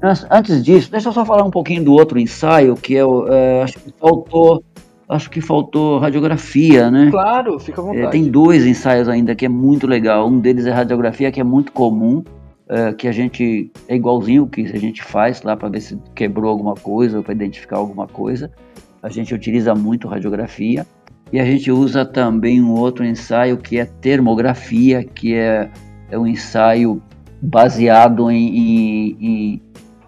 Antes 0.04 0.64
disso, 0.64 0.90
deixa 0.90 1.10
eu 1.10 1.14
só 1.14 1.24
falar 1.24 1.44
um 1.44 1.52
pouquinho 1.52 1.84
do 1.84 1.94
outro 1.94 2.20
ensaio, 2.20 2.76
que 2.76 2.98
é, 2.98 3.02
é 3.02 3.64
acho 3.64 3.80
que 3.80 3.94
faltou, 4.00 4.64
acho 5.08 5.30
que 5.30 5.42
faltou 5.42 6.00
radiografia, 6.00 6.90
né? 6.90 7.10
Claro, 7.12 7.60
fica 7.60 7.82
à 7.82 7.84
vontade. 7.84 8.06
É, 8.06 8.10
tem 8.10 8.24
dois 8.24 8.66
ensaios 8.66 9.08
ainda 9.08 9.36
que 9.36 9.46
é 9.46 9.50
muito 9.50 9.86
legal. 9.86 10.28
Um 10.28 10.40
deles 10.40 10.66
é 10.66 10.72
radiografia, 10.72 11.32
que 11.32 11.40
é 11.40 11.44
muito 11.44 11.72
comum, 11.72 12.24
é, 12.68 12.94
que 12.94 13.08
a 13.08 13.12
gente 13.12 13.72
é 13.88 13.96
igualzinho 13.96 14.48
que 14.48 14.62
a 14.62 14.80
gente 14.80 15.04
faz 15.04 15.44
lá 15.44 15.56
para 15.56 15.70
ver 15.70 15.82
se 15.82 16.00
quebrou 16.16 16.50
alguma 16.50 16.74
coisa 16.74 17.18
ou 17.18 17.24
para 17.24 17.34
identificar 17.34 17.78
alguma 17.78 18.08
coisa. 18.08 18.52
A 19.04 19.10
gente 19.10 19.36
utiliza 19.36 19.76
muito 19.76 20.08
radiografia 20.08 20.86
e 21.32 21.40
a 21.40 21.46
gente 21.46 21.72
usa 21.72 22.06
também 22.06 22.62
um 22.62 22.72
outro 22.72 23.06
ensaio 23.06 23.58
que 23.58 23.78
é 23.78 23.86
termografia, 23.86 25.04
que 25.04 25.36
é, 25.36 25.70
é 26.10 26.18
um 26.18 26.26
ensaio 26.26 27.02
baseado 27.42 28.30
em, 28.30 28.58
em, 28.58 29.18
em 29.20 29.62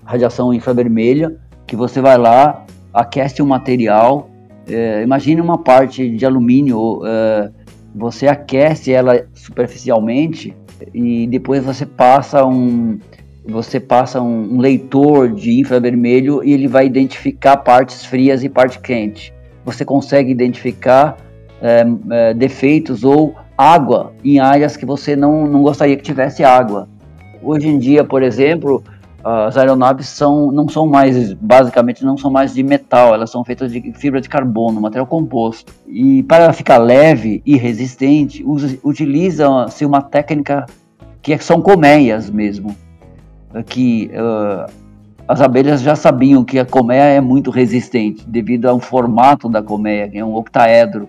radiação 0.05 0.53
infravermelha, 0.53 1.35
que 1.65 1.75
você 1.75 2.01
vai 2.01 2.17
lá, 2.17 2.65
aquece 2.93 3.41
o 3.41 3.45
material, 3.45 4.29
é, 4.67 5.01
imagine 5.03 5.41
uma 5.41 5.57
parte 5.57 6.09
de 6.09 6.25
alumínio, 6.25 7.01
é, 7.05 7.51
você 7.95 8.27
aquece 8.27 8.91
ela 8.91 9.25
superficialmente 9.33 10.55
e 10.93 11.27
depois 11.27 11.63
você 11.63 11.85
passa 11.85 12.45
um 12.45 12.99
você 13.45 13.77
passa 13.77 14.21
um, 14.21 14.55
um, 14.55 14.59
leitor 14.59 15.29
de 15.29 15.59
infravermelho 15.59 16.41
e 16.43 16.53
ele 16.53 16.65
vai 16.65 16.85
identificar 16.85 17.57
partes 17.57 18.05
frias 18.05 18.41
e 18.41 18.47
parte 18.47 18.79
quente. 18.79 19.33
Você 19.65 19.83
consegue 19.83 20.31
identificar 20.31 21.17
é, 21.61 21.83
é, 22.09 22.33
defeitos 22.33 23.03
ou 23.03 23.35
água 23.57 24.13
em 24.23 24.39
áreas 24.39 24.77
que 24.77 24.85
você 24.85 25.13
não, 25.13 25.45
não 25.45 25.61
gostaria 25.61 25.97
que 25.97 26.03
tivesse 26.03 26.41
água. 26.41 26.87
Hoje 27.41 27.67
em 27.67 27.77
dia, 27.77 28.05
por 28.05 28.23
exemplo, 28.23 28.81
as 29.23 29.55
aeronaves 29.55 30.07
são, 30.07 30.51
não 30.51 30.67
são 30.67 30.85
mais, 30.85 31.33
basicamente, 31.33 32.03
não 32.03 32.17
são 32.17 32.29
mais 32.29 32.53
de 32.53 32.61
metal, 32.61 33.13
elas 33.13 33.29
são 33.29 33.43
feitas 33.43 33.71
de 33.71 33.93
fibra 33.93 34.19
de 34.19 34.27
carbono, 34.27 34.81
material 34.81 35.07
composto. 35.07 35.73
E 35.87 36.23
para 36.23 36.51
ficar 36.51 36.77
leve 36.77 37.41
e 37.45 37.55
resistente, 37.55 38.43
utiliza-se 38.83 39.85
uma 39.85 40.01
técnica 40.01 40.65
que 41.21 41.37
são 41.37 41.61
colmeias 41.61 42.29
mesmo, 42.29 42.75
que 43.65 44.11
uh, 44.13 44.69
as 45.25 45.39
abelhas 45.39 45.81
já 45.81 45.95
sabiam 45.95 46.43
que 46.43 46.59
a 46.59 46.65
colmeia 46.65 47.03
é 47.03 47.21
muito 47.21 47.49
resistente, 47.49 48.27
devido 48.27 48.65
ao 48.65 48.79
formato 48.79 49.47
da 49.47 49.63
colmeia, 49.63 50.09
que 50.09 50.17
é 50.17 50.25
um 50.25 50.35
octaedro. 50.35 51.07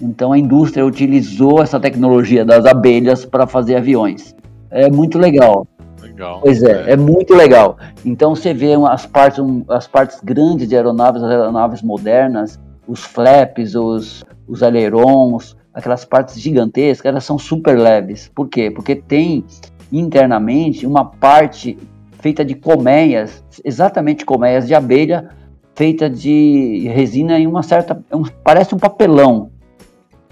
Então 0.00 0.32
a 0.32 0.38
indústria 0.38 0.84
utilizou 0.84 1.62
essa 1.62 1.80
tecnologia 1.80 2.44
das 2.44 2.66
abelhas 2.66 3.24
para 3.24 3.46
fazer 3.46 3.76
aviões. 3.76 4.36
É 4.70 4.90
muito 4.90 5.18
legal. 5.18 5.66
Legal. 6.00 6.40
Pois 6.42 6.62
é, 6.62 6.90
é, 6.90 6.92
é, 6.92 6.96
muito 6.96 7.34
legal. 7.34 7.76
Então 8.04 8.34
você 8.34 8.54
vê 8.54 8.74
as 8.74 9.06
partes, 9.06 9.38
um, 9.38 9.64
as 9.68 9.86
partes 9.86 10.20
grandes 10.22 10.68
de 10.68 10.76
aeronaves, 10.76 11.22
as 11.22 11.30
aeronaves 11.30 11.82
modernas, 11.82 12.58
os 12.86 13.04
flaps, 13.04 13.74
os, 13.74 14.24
os 14.46 14.62
ailerons, 14.62 15.56
aquelas 15.72 16.04
partes 16.04 16.40
gigantescas, 16.40 17.06
elas 17.06 17.24
são 17.24 17.38
super 17.38 17.78
leves. 17.78 18.30
Por 18.34 18.48
quê? 18.48 18.70
Porque 18.70 18.96
tem 18.96 19.44
internamente 19.92 20.86
uma 20.86 21.04
parte 21.04 21.78
feita 22.20 22.44
de 22.44 22.54
colmeias, 22.54 23.44
exatamente 23.64 24.24
colmeias 24.24 24.66
de 24.66 24.74
abelha, 24.74 25.30
feita 25.74 26.10
de 26.10 26.88
resina 26.92 27.38
em 27.38 27.46
uma 27.46 27.62
certa, 27.62 28.02
um, 28.12 28.24
parece 28.42 28.74
um 28.74 28.78
papelão. 28.78 29.50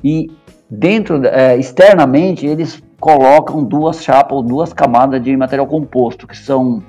E 0.03 0.31
dentro, 0.69 1.25
é, 1.27 1.57
externamente, 1.57 2.45
eles 2.45 2.83
colocam 2.99 3.63
duas 3.63 4.03
chapas 4.03 4.37
ou 4.37 4.43
duas 4.43 4.73
camadas 4.73 5.23
de 5.23 5.37
material 5.37 5.67
composto, 5.67 6.27
que 6.27 6.37
são 6.37 6.83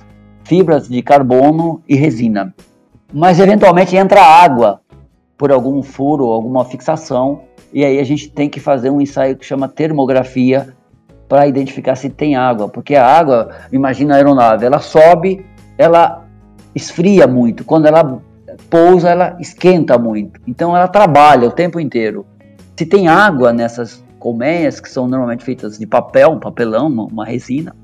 fibras 0.44 0.88
de 0.88 1.02
carbono 1.02 1.82
e 1.88 1.96
resina. 1.96 2.54
Mas 3.14 3.40
eventualmente 3.40 3.96
entra 3.96 4.22
água 4.22 4.82
por 5.38 5.52
algum 5.52 5.84
furo, 5.84 6.26
alguma 6.26 6.66
fixação, 6.66 7.42
e 7.72 7.84
aí 7.86 8.00
a 8.00 8.04
gente 8.04 8.30
tem 8.30 8.50
que 8.50 8.60
fazer 8.60 8.90
um 8.90 9.00
ensaio 9.00 9.36
que 9.36 9.46
chama 9.46 9.68
termografia 9.68 10.74
para 11.28 11.48
identificar 11.48 11.96
se 11.96 12.10
tem 12.10 12.36
água, 12.36 12.70
porque 12.70 12.96
a 12.96 13.06
água, 13.06 13.50
imagina 13.72 14.14
a 14.14 14.18
aeronave, 14.18 14.66
ela 14.66 14.80
sobe, 14.80 15.46
ela 15.78 16.26
esfria 16.74 17.28
muito, 17.28 17.66
quando 17.66 17.86
ela 17.86 18.22
pousa, 18.70 19.10
ela 19.10 19.38
esquenta 19.40 19.98
muito. 19.98 20.40
Então 20.48 20.76
ela 20.76 20.88
trabalha 20.88 21.48
o 21.48 21.52
tempo 21.52 21.80
inteiro. 21.80 22.26
Se 22.76 22.86
tem 22.86 23.08
água 23.08 23.52
nessas 23.54 24.04
colmeias, 24.18 24.80
que 24.80 24.90
são 24.90 25.08
normalmente 25.08 25.44
feitas 25.44 25.78
de 25.78 25.86
papel, 25.86 26.32
um 26.32 26.40
papelão, 26.40 26.88
uma, 26.88 27.04
uma 27.06 27.26
resina, 27.26 27.76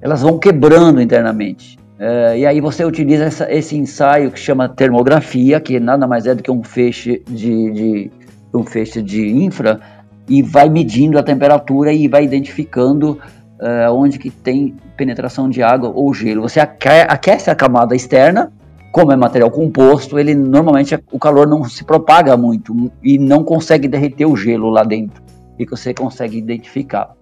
elas 0.00 0.22
vão 0.22 0.38
quebrando 0.38 1.00
internamente. 1.00 1.78
É, 1.98 2.38
e 2.38 2.46
aí 2.46 2.60
você 2.60 2.84
utiliza 2.84 3.24
essa, 3.24 3.50
esse 3.50 3.76
ensaio 3.76 4.30
que 4.30 4.38
chama 4.38 4.68
termografia, 4.68 5.58
que 5.60 5.80
nada 5.80 6.06
mais 6.06 6.26
é 6.26 6.34
do 6.34 6.42
que 6.42 6.50
um 6.50 6.62
feixe 6.62 7.22
de, 7.26 7.70
de 7.70 8.10
um 8.52 8.64
feixe 8.64 9.02
de 9.02 9.26
infra, 9.28 9.80
e 10.28 10.42
vai 10.42 10.68
medindo 10.68 11.18
a 11.18 11.22
temperatura 11.22 11.92
e 11.92 12.08
vai 12.08 12.24
identificando 12.24 13.18
uh, 13.60 13.92
onde 13.92 14.18
que 14.18 14.30
tem 14.30 14.74
penetração 14.96 15.48
de 15.48 15.62
água 15.62 15.90
ou 15.94 16.12
gelo. 16.12 16.42
Você 16.42 16.60
aquece 16.60 17.50
a 17.50 17.54
camada 17.54 17.94
externa, 17.94 18.52
como 18.92 19.12
é 19.12 19.16
material 19.16 19.50
composto, 19.50 20.18
ele 20.18 20.34
normalmente 20.34 20.98
o 21.12 21.18
calor 21.18 21.46
não 21.46 21.64
se 21.64 21.84
propaga 21.84 22.36
muito 22.36 22.90
e 23.02 23.18
não 23.18 23.44
consegue 23.44 23.86
derreter 23.86 24.26
o 24.26 24.36
gelo 24.36 24.68
lá 24.68 24.82
dentro 24.82 25.25
e 25.58 25.64
que 25.64 25.70
você 25.70 25.92
consegue 25.94 26.38
identificar. 26.38 27.14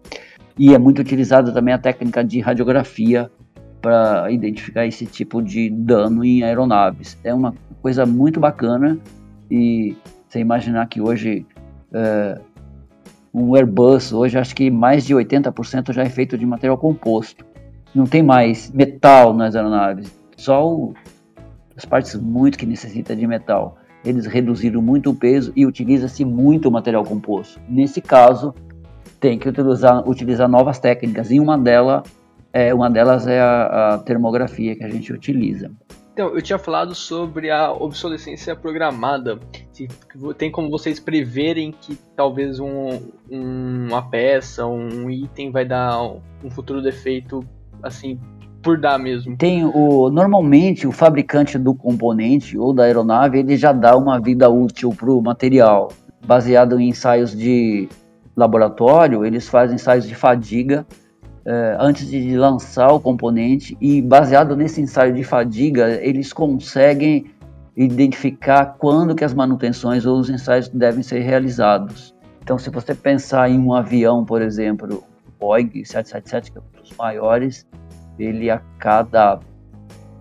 E 0.58 0.74
é 0.74 0.78
muito 0.78 1.00
utilizada 1.00 1.52
também 1.52 1.74
a 1.74 1.78
técnica 1.78 2.22
de 2.24 2.40
radiografia 2.40 3.30
para 3.80 4.30
identificar 4.30 4.86
esse 4.86 5.04
tipo 5.04 5.42
de 5.42 5.68
dano 5.68 6.24
em 6.24 6.42
aeronaves. 6.42 7.18
É 7.22 7.34
uma 7.34 7.54
coisa 7.82 8.06
muito 8.06 8.40
bacana 8.40 8.98
e 9.50 9.96
você 10.28 10.40
imaginar 10.40 10.86
que 10.86 11.00
hoje 11.00 11.44
é, 11.92 12.40
um 13.32 13.54
Airbus, 13.54 14.12
hoje 14.12 14.38
acho 14.38 14.54
que 14.54 14.70
mais 14.70 15.04
de 15.04 15.14
80% 15.14 15.92
já 15.92 16.02
é 16.02 16.08
feito 16.08 16.38
de 16.38 16.46
material 16.46 16.78
composto. 16.78 17.44
Não 17.94 18.06
tem 18.06 18.22
mais 18.22 18.70
metal 18.70 19.34
nas 19.34 19.54
aeronaves, 19.54 20.10
só 20.36 20.66
o, 20.66 20.94
as 21.76 21.84
partes 21.84 22.14
muito 22.14 22.56
que 22.56 22.66
necessita 22.66 23.14
de 23.14 23.26
metal 23.26 23.76
eles 24.04 24.26
reduziram 24.26 24.82
muito 24.82 25.10
o 25.10 25.14
peso 25.14 25.52
e 25.56 25.64
utiliza-se 25.64 26.24
muito 26.24 26.70
material 26.70 27.04
composto. 27.04 27.60
Nesse 27.68 28.00
caso, 28.00 28.54
tem 29.18 29.38
que 29.38 29.48
utilizar, 29.48 30.08
utilizar 30.08 30.48
novas 30.48 30.78
técnicas 30.78 31.30
e 31.30 31.40
uma, 31.40 31.58
dela, 31.58 32.02
é, 32.52 32.74
uma 32.74 32.90
delas 32.90 33.26
é 33.26 33.40
a, 33.40 33.94
a 33.94 33.98
termografia 33.98 34.76
que 34.76 34.84
a 34.84 34.90
gente 34.90 35.12
utiliza. 35.12 35.70
Então, 36.12 36.28
eu 36.28 36.40
tinha 36.40 36.58
falado 36.58 36.94
sobre 36.94 37.50
a 37.50 37.72
obsolescência 37.72 38.54
programada. 38.54 39.40
Tem 40.38 40.48
como 40.48 40.70
vocês 40.70 41.00
preverem 41.00 41.72
que 41.72 41.98
talvez 42.14 42.60
um, 42.60 43.00
um, 43.28 43.86
uma 43.88 44.08
peça, 44.08 44.64
um 44.64 45.10
item 45.10 45.50
vai 45.50 45.64
dar 45.64 46.00
um 46.00 46.50
futuro 46.50 46.80
defeito 46.80 47.44
assim 47.82 48.20
por 48.64 48.78
dar 48.78 48.98
mesmo? 48.98 49.36
Tem 49.36 49.64
o 49.64 50.10
normalmente 50.10 50.86
o 50.86 50.92
fabricante 50.92 51.58
do 51.58 51.74
componente 51.74 52.58
ou 52.58 52.72
da 52.72 52.84
aeronave 52.84 53.38
ele 53.38 53.56
já 53.56 53.72
dá 53.72 53.96
uma 53.96 54.18
vida 54.18 54.48
útil 54.48 54.90
para 54.90 55.10
o 55.10 55.20
material, 55.20 55.92
baseado 56.26 56.80
em 56.80 56.88
ensaios 56.88 57.36
de 57.36 57.88
laboratório. 58.34 59.24
Eles 59.24 59.46
fazem 59.46 59.76
ensaios 59.76 60.08
de 60.08 60.14
fadiga 60.14 60.86
eh, 61.44 61.76
antes 61.78 62.08
de 62.08 62.36
lançar 62.36 62.90
o 62.90 62.98
componente 62.98 63.76
e 63.80 64.00
baseado 64.00 64.56
nesse 64.56 64.80
ensaio 64.80 65.12
de 65.12 65.22
fadiga 65.22 66.00
eles 66.02 66.32
conseguem 66.32 67.26
identificar 67.76 68.76
quando 68.78 69.14
que 69.14 69.24
as 69.24 69.34
manutenções 69.34 70.06
ou 70.06 70.18
os 70.18 70.30
ensaios 70.30 70.68
devem 70.68 71.02
ser 71.02 71.20
realizados. 71.20 72.14
Então, 72.42 72.58
se 72.58 72.70
você 72.70 72.94
pensar 72.94 73.50
em 73.50 73.58
um 73.58 73.74
avião, 73.74 74.24
por 74.24 74.40
exemplo, 74.40 75.04
o 75.26 75.30
Boeing 75.38 75.84
777, 75.84 76.52
que 76.52 76.58
é 76.58 76.60
um 76.60 76.80
dos 76.80 76.96
maiores, 76.96 77.66
ele 78.18 78.50
a 78.50 78.60
cada, 78.78 79.40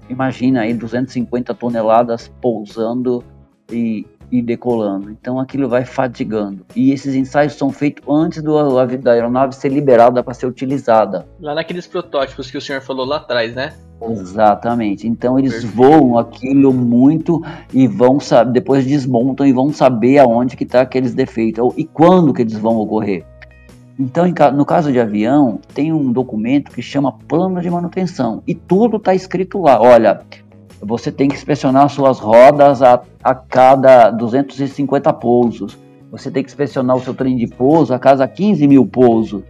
imagina 0.09 0.61
aí, 0.61 0.73
250 0.73 1.53
toneladas 1.53 2.31
pousando 2.41 3.23
e, 3.71 4.05
e 4.31 4.41
decolando. 4.41 5.09
Então, 5.09 5.39
aquilo 5.39 5.69
vai 5.69 5.85
fadigando. 5.85 6.65
E 6.75 6.91
esses 6.91 7.15
ensaios 7.15 7.53
são 7.53 7.69
feitos 7.71 8.03
antes 8.07 8.41
do, 8.41 8.85
da 8.97 9.11
aeronave 9.11 9.55
ser 9.55 9.69
liberada 9.69 10.23
para 10.23 10.33
ser 10.33 10.47
utilizada. 10.47 11.27
Lá 11.39 11.55
naqueles 11.55 11.87
protótipos 11.87 12.49
que 12.49 12.57
o 12.57 12.61
senhor 12.61 12.81
falou 12.81 13.05
lá 13.05 13.17
atrás, 13.17 13.53
né? 13.53 13.73
Exatamente. 14.11 15.07
Então 15.07 15.39
eles 15.39 15.53
Perfeito. 15.53 15.75
voam 15.75 16.17
aquilo 16.17 16.73
muito 16.73 17.41
e 17.73 17.87
vão 17.87 18.19
saber, 18.19 18.51
depois 18.51 18.85
desmontam 18.85 19.45
e 19.45 19.53
vão 19.53 19.71
saber 19.71 20.17
aonde 20.17 20.57
que 20.57 20.63
está 20.63 20.81
aqueles 20.81 21.13
defeitos 21.13 21.73
e 21.77 21.85
quando 21.85 22.33
que 22.33 22.41
eles 22.41 22.57
vão 22.57 22.77
ocorrer. 22.77 23.25
Então, 23.99 24.25
no 24.53 24.65
caso 24.65 24.91
de 24.91 24.99
avião, 24.99 25.59
tem 25.73 25.93
um 25.93 26.11
documento 26.11 26.71
que 26.71 26.81
chama 26.81 27.11
plano 27.27 27.61
de 27.61 27.69
manutenção 27.69 28.41
e 28.47 28.55
tudo 28.55 28.97
está 28.97 29.13
escrito 29.13 29.61
lá. 29.61 29.79
Olha, 29.79 30.21
você 30.81 31.11
tem 31.11 31.29
que 31.29 31.35
inspecionar 31.35 31.87
suas 31.89 32.19
rodas 32.19 32.81
a, 32.81 33.01
a 33.23 33.35
cada 33.35 34.09
250 34.09 35.13
pousos. 35.13 35.77
Você 36.11 36.31
tem 36.31 36.43
que 36.43 36.49
inspecionar 36.49 36.95
o 36.95 37.01
seu 37.01 37.13
trem 37.13 37.35
de 37.35 37.47
pouso 37.47 37.93
a 37.93 37.99
cada 37.99 38.27
15 38.27 38.67
mil 38.67 38.85
pousos. 38.85 39.43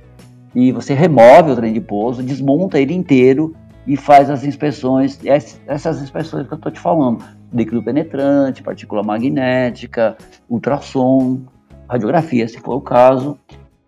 E 0.54 0.72
você 0.72 0.94
remove 0.94 1.52
o 1.52 1.56
trem 1.56 1.74
de 1.74 1.82
pouso, 1.82 2.22
desmonta 2.22 2.80
ele 2.80 2.94
inteiro 2.94 3.56
e 3.88 3.98
faz 3.98 4.30
as 4.30 4.44
inspeções, 4.44 5.20
essas 5.68 6.02
inspeções 6.02 6.48
que 6.48 6.54
eu 6.54 6.58
estou 6.58 6.72
te 6.72 6.80
falando, 6.80 7.24
líquido 7.52 7.82
penetrante, 7.82 8.62
partícula 8.62 9.04
magnética, 9.04 10.16
ultrassom, 10.50 11.42
radiografia, 11.90 12.48
se 12.48 12.60
for 12.60 12.76
o 12.76 12.82
caso, 12.82 13.38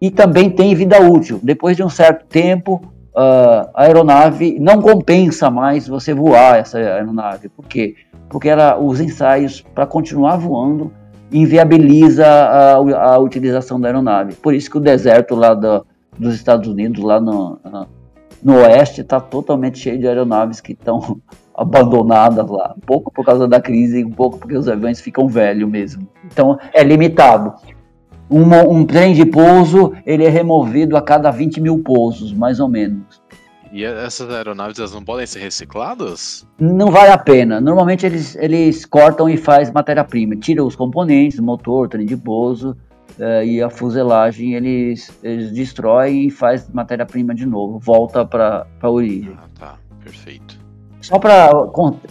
e 0.06 0.12
também 0.12 0.52
tem 0.52 0.76
vida 0.76 1.00
útil. 1.02 1.40
Depois 1.42 1.76
de 1.76 1.82
um 1.82 1.90
certo 1.90 2.28
tempo, 2.28 2.76
uh, 3.16 3.72
a 3.74 3.86
aeronave 3.86 4.60
não 4.60 4.80
compensa 4.80 5.50
mais 5.50 5.88
você 5.88 6.14
voar 6.14 6.60
essa 6.60 6.78
aeronave. 6.78 7.50
Por 7.50 7.66
quê? 7.66 7.96
Porque 8.30 8.48
ela, 8.48 8.78
os 8.78 9.02
ensaios 9.02 9.62
para 9.62 9.88
continuar 9.88 10.38
voando 10.38 10.92
inviabiliza 11.32 12.24
a, 12.24 12.74
a, 12.76 13.18
utilização 13.18 13.82
da 13.82 13.88
aeronave. 13.88 14.36
Por 14.36 14.54
isso 14.54 14.70
que 14.70 14.78
o 14.78 14.80
deserto 14.80 15.34
lá 15.34 15.56
do, 15.56 15.84
dos 16.20 16.36
Estados 16.36 16.70
Unidos, 16.70 17.04
lá 17.04 17.20
no, 17.20 17.60
no 18.44 18.58
oeste 18.58 19.02
está 19.02 19.20
totalmente 19.20 19.80
cheio 19.80 19.98
de 19.98 20.08
aeronaves 20.08 20.62
que 20.62 20.74
estão 20.74 21.20
abandonadas 21.58 22.48
lá. 22.48 22.76
Um 22.78 22.82
pouco 22.82 23.12
por 23.12 23.26
causa 23.26 23.48
da 23.48 23.60
crise, 23.60 24.06
um 24.06 24.12
pouco 24.12 24.38
porque 24.38 24.56
os 24.56 24.68
aviões 24.68 25.02
ficam 25.02 25.28
velhos 25.28 25.68
mesmo. 25.68 26.08
Então 26.32 26.60
é 26.72 26.84
limitado. 26.84 27.56
Um, 28.30 28.54
um 28.70 28.86
trem 28.86 29.14
de 29.14 29.26
pouso 29.26 29.94
ele 30.06 30.26
é 30.26 30.30
removido 30.30 30.98
a 30.98 31.02
cada 31.02 31.30
20 31.32 31.62
mil 31.62 31.80
pousos, 31.80 32.34
mais 32.34 32.60
ou 32.60 32.68
menos. 32.68 33.22
E 33.72 33.84
essas 33.84 34.30
aeronaves 34.30 34.80
elas 34.80 34.94
não 34.94 35.04
podem 35.04 35.28
ser 35.28 35.40
recicladas? 35.40 36.48
Não 36.58 36.90
vale 36.90 37.12
a 37.12 37.18
pena. 37.18 37.60
Normalmente 37.60 38.06
eles, 38.06 38.36
eles 38.36 38.86
cortam 38.86 39.28
e 39.28 39.36
faz 39.36 39.70
matéria-prima. 39.72 40.36
Tira 40.38 40.64
os 40.64 40.76
componentes, 40.76 41.40
motor, 41.40 41.90
trem 41.90 42.06
de 42.06 42.16
pouso, 42.16 42.76
é, 43.20 43.46
e 43.46 43.62
a 43.62 43.70
fuselagem 43.70 44.56
eles, 44.56 45.12
eles 45.24 45.52
destroem 45.52 46.28
e 46.28 46.32
faz 46.32 46.70
matéria-prima 46.70 47.34
de 47.34 47.46
novo, 47.46 47.80
volta 47.80 48.26
para 48.26 48.68
a 48.82 48.90
origem. 48.90 49.34
Ah, 49.38 49.48
tá, 49.58 49.76
perfeito. 50.04 50.60
Só 51.02 51.20
para 51.20 51.50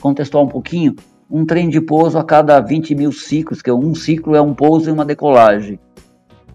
contextuar 0.00 0.44
um 0.44 0.48
pouquinho, 0.48 0.94
um 1.30 1.44
trem 1.44 1.68
de 1.68 1.80
pouso 1.80 2.18
a 2.18 2.24
cada 2.24 2.60
20 2.60 2.94
mil 2.94 3.12
ciclos, 3.12 3.60
que 3.60 3.68
é 3.68 3.74
um 3.74 3.94
ciclo 3.94 4.34
é 4.34 4.40
um 4.40 4.54
pouso 4.54 4.88
e 4.88 4.92
uma 4.92 5.04
decolagem. 5.04 5.78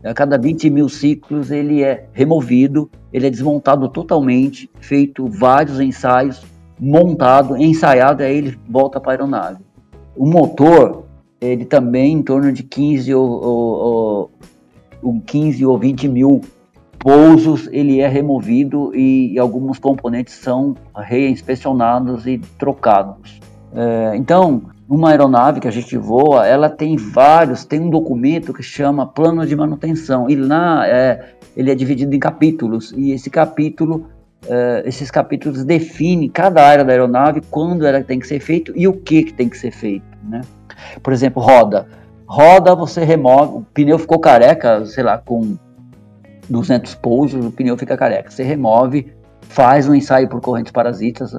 A 0.03 0.13
cada 0.13 0.37
20 0.37 0.69
mil 0.69 0.87
ciclos 0.87 1.51
ele 1.51 1.83
é 1.83 2.07
removido, 2.13 2.89
ele 3.11 3.27
é 3.27 3.29
desmontado 3.29 3.89
totalmente, 3.89 4.69
feito 4.79 5.27
vários 5.27 5.79
ensaios, 5.79 6.41
montado, 6.79 7.57
ensaiado, 7.57 8.23
aí 8.23 8.37
ele 8.37 8.57
volta 8.69 8.99
para 8.99 9.11
a 9.11 9.13
aeronave. 9.15 9.63
O 10.15 10.25
motor, 10.25 11.03
ele 11.41 11.65
também 11.65 12.13
em 12.13 12.21
torno 12.21 12.51
de 12.53 12.63
15 12.63 13.13
ou, 13.13 13.29
ou, 13.29 14.31
ou, 15.01 15.21
15 15.25 15.65
ou 15.65 15.77
20 15.77 16.07
mil 16.07 16.41
pousos, 16.97 17.67
ele 17.71 17.99
é 17.99 18.07
removido 18.07 18.95
e, 18.95 19.33
e 19.33 19.39
alguns 19.39 19.79
componentes 19.79 20.33
são 20.35 20.75
reinspecionados 20.95 22.25
e 22.25 22.37
trocados. 22.57 23.39
É, 23.73 24.15
então, 24.15 24.63
uma 24.89 25.11
aeronave 25.11 25.59
que 25.59 25.67
a 25.67 25.71
gente 25.71 25.95
voa, 25.95 26.47
ela 26.47 26.67
tem 26.67 26.97
vários, 26.97 27.63
tem 27.63 27.79
um 27.79 27.91
documento 27.91 28.51
que 28.51 28.63
chama 28.63 29.05
plano 29.05 29.45
de 29.45 29.55
manutenção 29.55 30.27
e 30.27 30.35
lá 30.35 30.87
é, 30.87 31.35
ele 31.55 31.71
é 31.71 31.75
dividido 31.75 32.15
em 32.15 32.19
capítulos 32.19 32.91
e 32.97 33.11
esse 33.11 33.29
capítulo 33.29 34.07
Uh, 34.45 34.87
esses 34.87 35.11
capítulos 35.11 35.65
definem 35.65 36.29
cada 36.29 36.65
área 36.65 36.85
da 36.85 36.93
aeronave, 36.93 37.41
quando 37.51 37.85
ela 37.85 38.01
tem 38.01 38.17
que 38.17 38.25
ser 38.25 38.39
feito 38.39 38.71
e 38.73 38.87
o 38.87 38.93
que, 38.93 39.25
que 39.25 39.33
tem 39.33 39.49
que 39.49 39.57
ser 39.57 39.69
feito. 39.69 40.05
Né? 40.23 40.39
Por 41.03 41.11
exemplo, 41.11 41.43
roda. 41.43 41.87
Roda 42.25 42.73
você 42.73 43.03
remove, 43.03 43.57
o 43.57 43.65
pneu 43.73 43.99
ficou 43.99 44.17
careca, 44.17 44.85
sei 44.85 45.03
lá, 45.03 45.17
com 45.17 45.57
200 46.49 46.95
pousos, 46.95 47.45
o 47.45 47.51
pneu 47.51 47.77
fica 47.77 47.97
careca. 47.97 48.31
Você 48.31 48.41
remove, 48.41 49.13
faz 49.41 49.89
um 49.89 49.93
ensaio 49.93 50.29
por 50.29 50.39
correntes 50.39 50.71
parasitas, 50.71 51.37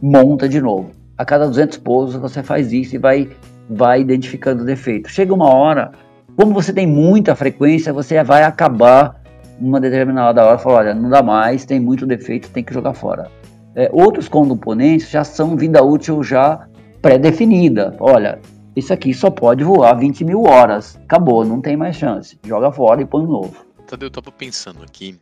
monta 0.00 0.48
de 0.48 0.62
novo. 0.62 0.90
A 1.20 1.24
cada 1.26 1.46
200 1.46 1.76
pousos 1.76 2.18
você 2.18 2.42
faz 2.42 2.72
isso 2.72 2.94
e 2.94 2.98
vai, 2.98 3.28
vai 3.68 4.00
identificando 4.00 4.62
o 4.62 4.64
defeito. 4.64 5.10
Chega 5.10 5.34
uma 5.34 5.54
hora, 5.54 5.92
como 6.34 6.54
você 6.54 6.72
tem 6.72 6.86
muita 6.86 7.36
frequência, 7.36 7.92
você 7.92 8.24
vai 8.24 8.42
acabar 8.42 9.20
numa 9.60 9.78
determinada 9.78 10.42
hora, 10.42 10.56
falar, 10.56 10.78
olha, 10.78 10.94
não 10.94 11.10
dá 11.10 11.22
mais, 11.22 11.66
tem 11.66 11.78
muito 11.78 12.06
defeito, 12.06 12.48
tem 12.48 12.64
que 12.64 12.72
jogar 12.72 12.94
fora. 12.94 13.30
É, 13.74 13.90
outros 13.92 14.30
componentes 14.30 15.10
já 15.10 15.22
são 15.22 15.58
vida 15.58 15.84
útil 15.84 16.22
já 16.22 16.66
pré-definida. 17.02 17.94
Olha, 18.00 18.40
isso 18.74 18.90
aqui 18.90 19.12
só 19.12 19.28
pode 19.28 19.62
voar 19.62 19.92
20 19.98 20.24
mil 20.24 20.44
horas. 20.44 20.98
Acabou, 21.04 21.44
não 21.44 21.60
tem 21.60 21.76
mais 21.76 21.96
chance. 21.96 22.38
Joga 22.46 22.72
fora 22.72 23.02
e 23.02 23.04
põe 23.04 23.24
um 23.24 23.30
novo. 23.30 23.54
Tadeu, 23.86 24.06
eu 24.06 24.10
tava 24.10 24.32
pensando 24.32 24.82
aqui, 24.82 25.20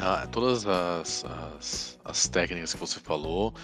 ah, 0.00 0.28
todas 0.30 0.64
as, 0.64 1.24
as, 1.58 1.98
as, 2.10 2.28
técnicas 2.28 2.72
que 2.72 2.78
você 2.78 3.00
falou, 3.00 3.54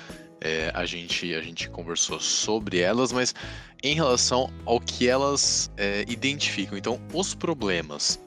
é, 0.40 0.70
a, 0.74 0.84
gente, 0.84 1.34
a 1.34 1.40
gente 1.40 1.68
conversou 1.68 2.20
sobre 2.20 2.78
elas, 2.78 3.12
mas 3.12 3.34
em 3.82 3.94
relação 3.94 4.50
ao 4.64 4.80
que 4.80 5.08
elas 5.08 5.70
é, 5.76 6.04
identificam. 6.08 6.76
Então, 6.76 7.00
os 7.12 7.34
problemas. 7.34 8.20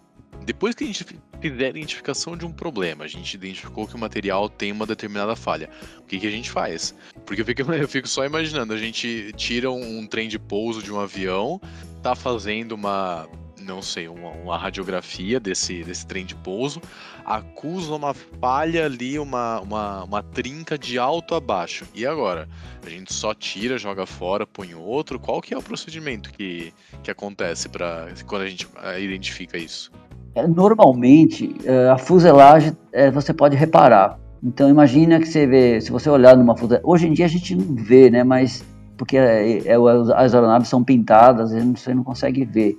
Depois 0.45 0.73
que 0.73 0.83
a 0.83 0.87
gente 0.87 1.05
fizer 1.41 1.67
a 1.67 1.69
identificação 1.69 2.35
de 2.35 2.45
um 2.45 2.51
problema, 2.51 3.03
a 3.03 3.07
gente 3.07 3.33
identificou 3.33 3.87
que 3.87 3.95
o 3.95 3.99
material 3.99 4.49
tem 4.49 4.71
uma 4.71 4.85
determinada 4.85 5.35
falha. 5.35 5.69
O 5.99 6.03
que, 6.03 6.19
que 6.19 6.27
a 6.27 6.31
gente 6.31 6.49
faz? 6.49 6.95
Porque 7.25 7.41
eu 7.41 7.45
fico, 7.45 7.61
eu 7.71 7.87
fico 7.87 8.07
só 8.07 8.25
imaginando, 8.25 8.73
a 8.73 8.77
gente 8.77 9.31
tira 9.33 9.69
um, 9.69 9.99
um 9.99 10.07
trem 10.07 10.27
de 10.27 10.39
pouso 10.39 10.81
de 10.81 10.91
um 10.91 10.99
avião, 10.99 11.61
tá 12.01 12.15
fazendo 12.15 12.73
uma, 12.73 13.27
não 13.61 13.81
sei, 13.81 14.07
uma, 14.07 14.29
uma, 14.29 14.57
radiografia 14.57 15.39
desse, 15.39 15.83
desse 15.83 16.05
trem 16.05 16.25
de 16.25 16.35
pouso, 16.35 16.81
acusa 17.29 17.93
uma 17.93 18.15
falha 18.15 18.85
ali, 18.85 19.19
uma, 19.19 19.61
uma, 19.61 20.03
uma 20.03 20.23
trinca 20.23 20.79
de 20.79 20.97
alto 20.97 21.35
a 21.35 21.39
baixo. 21.39 21.85
E 21.93 22.03
agora? 22.03 22.49
A 22.83 22.89
gente 22.89 23.13
só 23.13 23.35
tira, 23.35 23.77
joga 23.77 24.07
fora, 24.07 24.47
põe 24.47 24.73
outro? 24.73 25.19
Qual 25.19 25.39
que 25.39 25.53
é 25.53 25.57
o 25.57 25.61
procedimento 25.61 26.31
que, 26.33 26.73
que 27.03 27.11
acontece 27.11 27.69
para 27.69 28.07
quando 28.25 28.41
a 28.41 28.47
gente 28.47 28.67
eh, 28.81 29.01
identifica 29.01 29.59
isso? 29.59 29.91
É, 30.33 30.47
normalmente, 30.47 31.55
é, 31.63 31.89
a 31.89 31.97
fuselagem 31.99 32.75
é, 32.91 33.11
você 33.11 33.31
pode 33.31 33.55
reparar. 33.55 34.19
Então, 34.41 34.67
imagina 34.67 35.19
que 35.19 35.27
você 35.27 35.45
vê, 35.45 35.79
se 35.81 35.91
você 35.91 36.09
olhar 36.09 36.35
numa 36.35 36.57
fuselagem. 36.57 36.89
Hoje 36.89 37.07
em 37.07 37.13
dia 37.13 37.25
a 37.25 37.29
gente 37.29 37.55
não 37.55 37.75
vê, 37.75 38.09
né? 38.09 38.23
Mas. 38.23 38.65
Porque 38.97 39.17
as 39.17 40.33
aeronaves 40.33 40.67
são 40.67 40.83
pintadas, 40.83 41.51
você 41.53 41.93
não 41.93 42.03
consegue 42.03 42.43
ver. 42.43 42.77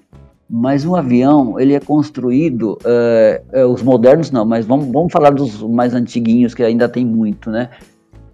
Mas 0.53 0.85
um 0.85 0.97
avião, 0.97 1.61
ele 1.61 1.75
é 1.75 1.79
construído, 1.79 2.77
é, 2.85 3.41
é, 3.53 3.65
os 3.65 3.85
modernos 3.85 4.33
não, 4.33 4.45
mas 4.45 4.67
vamos, 4.67 4.89
vamos 4.91 5.13
falar 5.13 5.31
dos 5.31 5.63
mais 5.63 5.95
antiguinhos, 5.95 6.55
que 6.55 6.65
ainda 6.65 6.89
tem 6.89 7.07
muito, 7.07 7.51
né? 7.51 7.71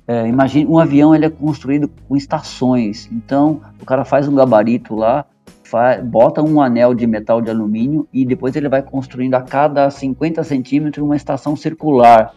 É, 0.08 0.26
imagine, 0.26 0.66
um 0.66 0.78
avião 0.78 1.14
ele 1.14 1.26
é 1.26 1.30
construído 1.30 1.90
com 2.08 2.16
estações. 2.16 3.06
Então, 3.12 3.60
o 3.82 3.84
cara 3.84 4.02
faz 4.02 4.26
um 4.26 4.34
gabarito 4.34 4.94
lá, 4.94 5.26
faz, 5.62 6.02
bota 6.02 6.42
um 6.42 6.62
anel 6.62 6.94
de 6.94 7.06
metal 7.06 7.42
de 7.42 7.50
alumínio 7.50 8.08
e 8.10 8.24
depois 8.24 8.56
ele 8.56 8.68
vai 8.68 8.80
construindo 8.80 9.34
a 9.34 9.42
cada 9.42 9.90
50 9.90 10.42
centímetros 10.42 11.04
uma 11.04 11.16
estação 11.16 11.54
circular. 11.54 12.32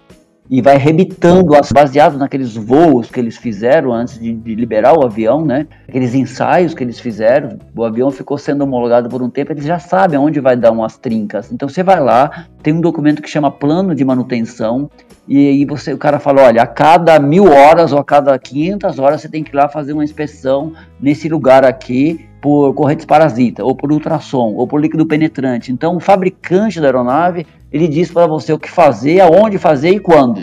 E 0.50 0.62
vai 0.62 0.78
rebitando, 0.78 1.52
baseado 1.72 2.18
naqueles 2.18 2.56
voos 2.56 3.10
que 3.10 3.20
eles 3.20 3.38
fizeram 3.38 3.94
antes 3.94 4.20
de, 4.20 4.34
de, 4.34 4.56
liberar 4.56 4.98
o 4.98 5.06
avião, 5.06 5.46
né? 5.46 5.68
Aqueles 5.88 6.16
ensaios 6.16 6.74
que 6.74 6.84
eles 6.84 7.00
fizeram, 7.00 7.60
o 7.76 7.84
avião 7.84 8.10
ficou 8.10 8.38
sendo 8.38 8.64
homologado 8.64 9.08
por 9.08 9.22
um 9.22 9.30
tempo, 9.30 9.52
eles 9.52 9.66
já 9.66 9.78
sabem 9.78 10.18
onde 10.18 10.40
vai 10.40 10.58
dar 10.58 10.72
umas 10.72 10.98
trincas. 10.98 11.52
Então 11.52 11.70
você 11.70 11.84
vai 11.84 12.00
lá, 12.00 12.48
tem 12.64 12.74
um 12.74 12.82
documento 12.82 13.22
que 13.22 13.30
chama 13.30 13.52
plano 13.52 13.94
de 13.94 14.04
manutenção, 14.04 14.90
e 15.28 15.38
aí 15.48 15.66
você, 15.66 15.94
o 15.94 15.98
cara 15.98 16.20
fala, 16.20 16.42
olha, 16.44 16.64
a 16.64 16.68
cada 16.68 17.20
mil 17.20 17.46
horas 17.46 17.94
ou 17.94 18.00
a 18.00 18.04
cada 18.04 18.38
500 18.40 18.98
horas 18.98 19.22
você 19.22 19.30
tem 19.30 19.44
que 19.44 19.52
ir 19.52 19.56
lá 19.56 19.70
fazer 19.70 19.94
uma 19.94 20.04
inspeção 20.04 20.74
nesse 21.00 21.30
lugar 21.30 21.64
aqui 21.64 22.29
por 22.42 22.74
correntes 22.74 23.06
parasita, 23.06 23.64
ou 23.64 23.76
por 23.76 23.92
ultrassom, 23.92 24.54
ou 24.56 24.68
por 24.68 24.80
líquido 24.80 25.06
penetrante. 25.06 25.72
Então 25.72 25.96
o 25.96 26.00
fabricante 26.00 26.80
da 26.80 26.88
aeronave 26.88 27.46
ele 27.72 27.88
diz 27.88 28.12
para 28.12 28.26
você 28.28 28.52
o 28.52 28.60
que 28.60 28.70
fazer, 28.70 29.20
aonde 29.20 29.58
fazer 29.58 29.92
e 29.92 30.00
quando. 30.00 30.42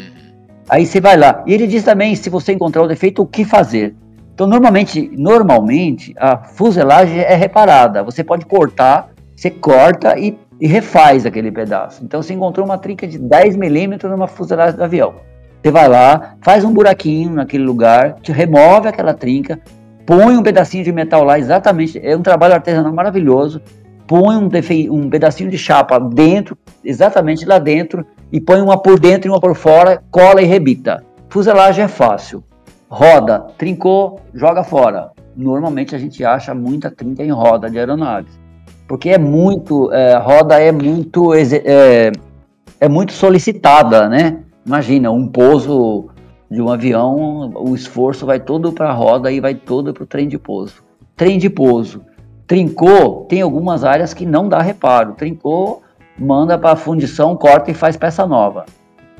Aí 0.68 0.84
você 0.84 1.00
vai 1.00 1.16
lá. 1.16 1.42
E 1.46 1.52
ele 1.52 1.66
diz 1.66 1.84
também, 1.84 2.14
se 2.14 2.28
você 2.28 2.52
encontrar 2.52 2.82
o 2.82 2.88
defeito, 2.88 3.22
o 3.22 3.26
que 3.26 3.44
fazer. 3.44 3.94
Então, 4.34 4.46
normalmente, 4.46 5.10
normalmente 5.16 6.14
a 6.18 6.36
fuselagem 6.36 7.18
é 7.18 7.34
reparada. 7.34 8.02
Você 8.02 8.22
pode 8.22 8.44
cortar, 8.46 9.10
você 9.34 9.50
corta 9.50 10.18
e, 10.18 10.36
e 10.60 10.66
refaz 10.66 11.24
aquele 11.24 11.50
pedaço. 11.50 12.04
Então, 12.04 12.20
você 12.20 12.34
encontrou 12.34 12.66
uma 12.66 12.78
trinca 12.78 13.06
de 13.06 13.18
10 13.18 13.56
milímetros 13.56 14.10
numa 14.10 14.26
fuselagem 14.26 14.76
do 14.76 14.84
avião. 14.84 15.14
Você 15.62 15.70
vai 15.70 15.88
lá, 15.88 16.36
faz 16.42 16.64
um 16.64 16.72
buraquinho 16.72 17.30
naquele 17.30 17.64
lugar, 17.64 18.16
te 18.20 18.30
remove 18.30 18.88
aquela 18.88 19.14
trinca, 19.14 19.58
põe 20.06 20.36
um 20.36 20.42
pedacinho 20.42 20.84
de 20.84 20.92
metal 20.92 21.24
lá, 21.24 21.38
exatamente. 21.38 22.00
É 22.02 22.16
um 22.16 22.22
trabalho 22.22 22.54
artesanal 22.54 22.92
maravilhoso 22.92 23.60
põe 24.06 24.36
um, 24.36 24.48
um 24.92 25.10
pedacinho 25.10 25.50
de 25.50 25.58
chapa 25.58 25.98
dentro, 25.98 26.56
exatamente 26.84 27.44
lá 27.44 27.58
dentro, 27.58 28.06
e 28.32 28.40
põe 28.40 28.60
uma 28.60 28.80
por 28.80 28.98
dentro 28.98 29.28
e 29.28 29.30
uma 29.30 29.40
por 29.40 29.54
fora, 29.54 30.02
cola 30.10 30.40
e 30.40 30.44
rebita. 30.44 31.04
Fuselagem 31.28 31.84
é 31.84 31.88
fácil. 31.88 32.42
Roda, 32.88 33.46
trincou, 33.58 34.20
joga 34.32 34.62
fora. 34.62 35.10
Normalmente 35.36 35.94
a 35.94 35.98
gente 35.98 36.24
acha 36.24 36.54
muita 36.54 36.90
trinca 36.90 37.22
em 37.22 37.30
roda 37.30 37.68
de 37.68 37.78
aeronaves. 37.78 38.38
Porque 38.86 39.10
é 39.10 39.18
muito, 39.18 39.92
é, 39.92 40.16
roda 40.16 40.60
é 40.60 40.70
muito, 40.70 41.34
é, 41.34 42.12
é 42.80 42.88
muito 42.88 43.12
solicitada, 43.12 44.08
né? 44.08 44.38
Imagina, 44.64 45.10
um 45.10 45.26
pouso 45.26 46.08
de 46.50 46.60
um 46.62 46.68
avião, 46.68 47.52
o 47.54 47.74
esforço 47.74 48.24
vai 48.24 48.38
todo 48.40 48.72
para 48.72 48.90
a 48.90 48.92
roda 48.92 49.32
e 49.32 49.40
vai 49.40 49.54
todo 49.54 49.92
para 49.92 50.04
o 50.04 50.06
trem 50.06 50.28
de 50.28 50.38
pouso. 50.38 50.84
Trem 51.16 51.38
de 51.38 51.50
pouso 51.50 52.04
Trincou, 52.46 53.24
tem 53.24 53.42
algumas 53.42 53.82
áreas 53.82 54.14
que 54.14 54.24
não 54.24 54.48
dá 54.48 54.62
reparo. 54.62 55.14
Trincou, 55.14 55.82
manda 56.16 56.56
para 56.56 56.76
fundição, 56.76 57.36
corta 57.36 57.72
e 57.72 57.74
faz 57.74 57.96
peça 57.96 58.24
nova. 58.24 58.64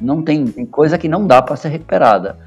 Não 0.01 0.22
tem, 0.22 0.47
tem 0.47 0.64
coisa 0.64 0.97
que 0.97 1.09
não 1.09 1.27
dá 1.27 1.43
para 1.43 1.57
ser 1.57 1.70
recuperada. 1.70 2.39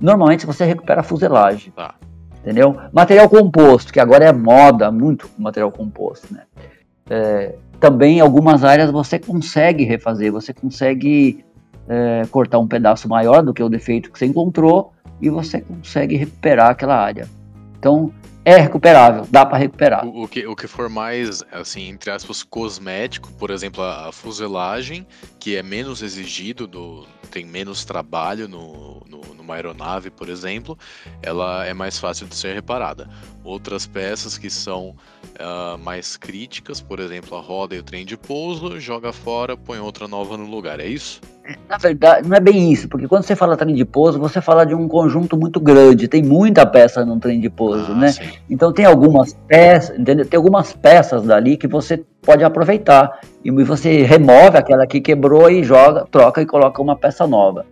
Normalmente 0.00 0.46
você 0.46 0.64
recupera 0.64 1.00
a 1.00 1.04
fuselagem. 1.04 1.72
Tá. 1.72 1.94
Entendeu? 2.40 2.76
Material 2.92 3.28
composto, 3.28 3.92
que 3.92 3.98
agora 3.98 4.24
é 4.24 4.32
moda, 4.32 4.90
muito 4.90 5.28
material 5.36 5.72
composto, 5.72 6.32
né? 6.32 6.44
É, 7.08 7.56
também 7.80 8.20
algumas 8.20 8.62
áreas 8.62 8.90
você 8.90 9.18
consegue 9.18 9.84
refazer, 9.84 10.30
você 10.30 10.54
consegue 10.54 11.44
é, 11.88 12.22
cortar 12.30 12.58
um 12.58 12.68
pedaço 12.68 13.08
maior 13.08 13.42
do 13.42 13.52
que 13.52 13.62
o 13.62 13.68
defeito 13.68 14.10
que 14.10 14.18
você 14.18 14.26
encontrou 14.26 14.92
e 15.20 15.28
você 15.28 15.60
consegue 15.60 16.16
recuperar 16.16 16.70
aquela 16.70 16.96
área. 16.96 17.28
Então, 17.78 18.12
é 18.44 18.56
recuperável, 18.56 19.26
dá 19.30 19.44
para 19.44 19.58
recuperar. 19.58 20.06
O, 20.06 20.24
o, 20.24 20.28
que, 20.28 20.46
o 20.46 20.56
que 20.56 20.66
for 20.66 20.88
mais, 20.88 21.42
assim, 21.52 21.88
entre 21.88 22.10
aspas, 22.10 22.42
cosmético, 22.42 23.30
por 23.32 23.50
exemplo, 23.50 23.82
a, 23.82 24.08
a 24.08 24.12
fuselagem, 24.12 25.06
que 25.38 25.56
é 25.56 25.62
menos 25.62 26.02
exigido, 26.02 26.66
do, 26.66 27.06
tem 27.30 27.44
menos 27.44 27.84
trabalho 27.84 28.48
no, 28.48 29.02
no, 29.08 29.34
numa 29.34 29.54
aeronave, 29.54 30.10
por 30.10 30.28
exemplo, 30.28 30.78
ela 31.22 31.66
é 31.66 31.74
mais 31.74 31.98
fácil 31.98 32.26
de 32.26 32.34
ser 32.34 32.54
reparada. 32.54 33.08
Outras 33.42 33.86
peças 33.86 34.36
que 34.36 34.50
são 34.50 34.90
uh, 34.90 35.78
mais 35.82 36.16
críticas, 36.16 36.80
por 36.80 37.00
exemplo, 37.00 37.36
a 37.36 37.40
roda 37.40 37.74
e 37.74 37.78
o 37.78 37.82
trem 37.82 38.04
de 38.04 38.16
pouso, 38.16 38.78
joga 38.78 39.12
fora, 39.12 39.56
põe 39.56 39.78
outra 39.78 40.06
nova 40.06 40.36
no 40.36 40.44
lugar, 40.44 40.78
é 40.78 40.86
isso? 40.86 41.20
Na 41.68 41.78
verdade, 41.78 42.28
não 42.28 42.36
é 42.36 42.40
bem 42.40 42.70
isso, 42.70 42.88
porque 42.88 43.08
quando 43.08 43.24
você 43.24 43.34
fala 43.34 43.56
trem 43.56 43.74
de 43.74 43.84
pouso, 43.84 44.18
você 44.18 44.40
fala 44.40 44.64
de 44.64 44.74
um 44.74 44.86
conjunto 44.86 45.36
muito 45.36 45.58
grande, 45.58 46.06
tem 46.06 46.22
muita 46.22 46.66
peça 46.66 47.04
no 47.04 47.18
trem 47.18 47.40
de 47.40 47.48
pouso, 47.48 47.92
ah, 47.92 47.94
né? 47.94 48.12
Sim. 48.12 48.30
Então 48.48 48.72
tem 48.72 48.84
algumas 48.84 49.34
peças, 49.48 49.98
entendeu? 49.98 50.26
Tem 50.26 50.36
algumas 50.36 50.72
peças 50.72 51.22
dali 51.22 51.56
que 51.56 51.66
você 51.66 52.04
pode 52.22 52.44
aproveitar 52.44 53.20
e 53.44 53.50
você 53.50 54.02
remove 54.02 54.58
aquela 54.58 54.86
que 54.86 55.00
quebrou 55.00 55.50
e 55.50 55.64
joga, 55.64 56.04
troca 56.10 56.42
e 56.42 56.46
coloca 56.46 56.80
uma 56.80 56.94
peça 56.94 57.26
nova. 57.26 57.64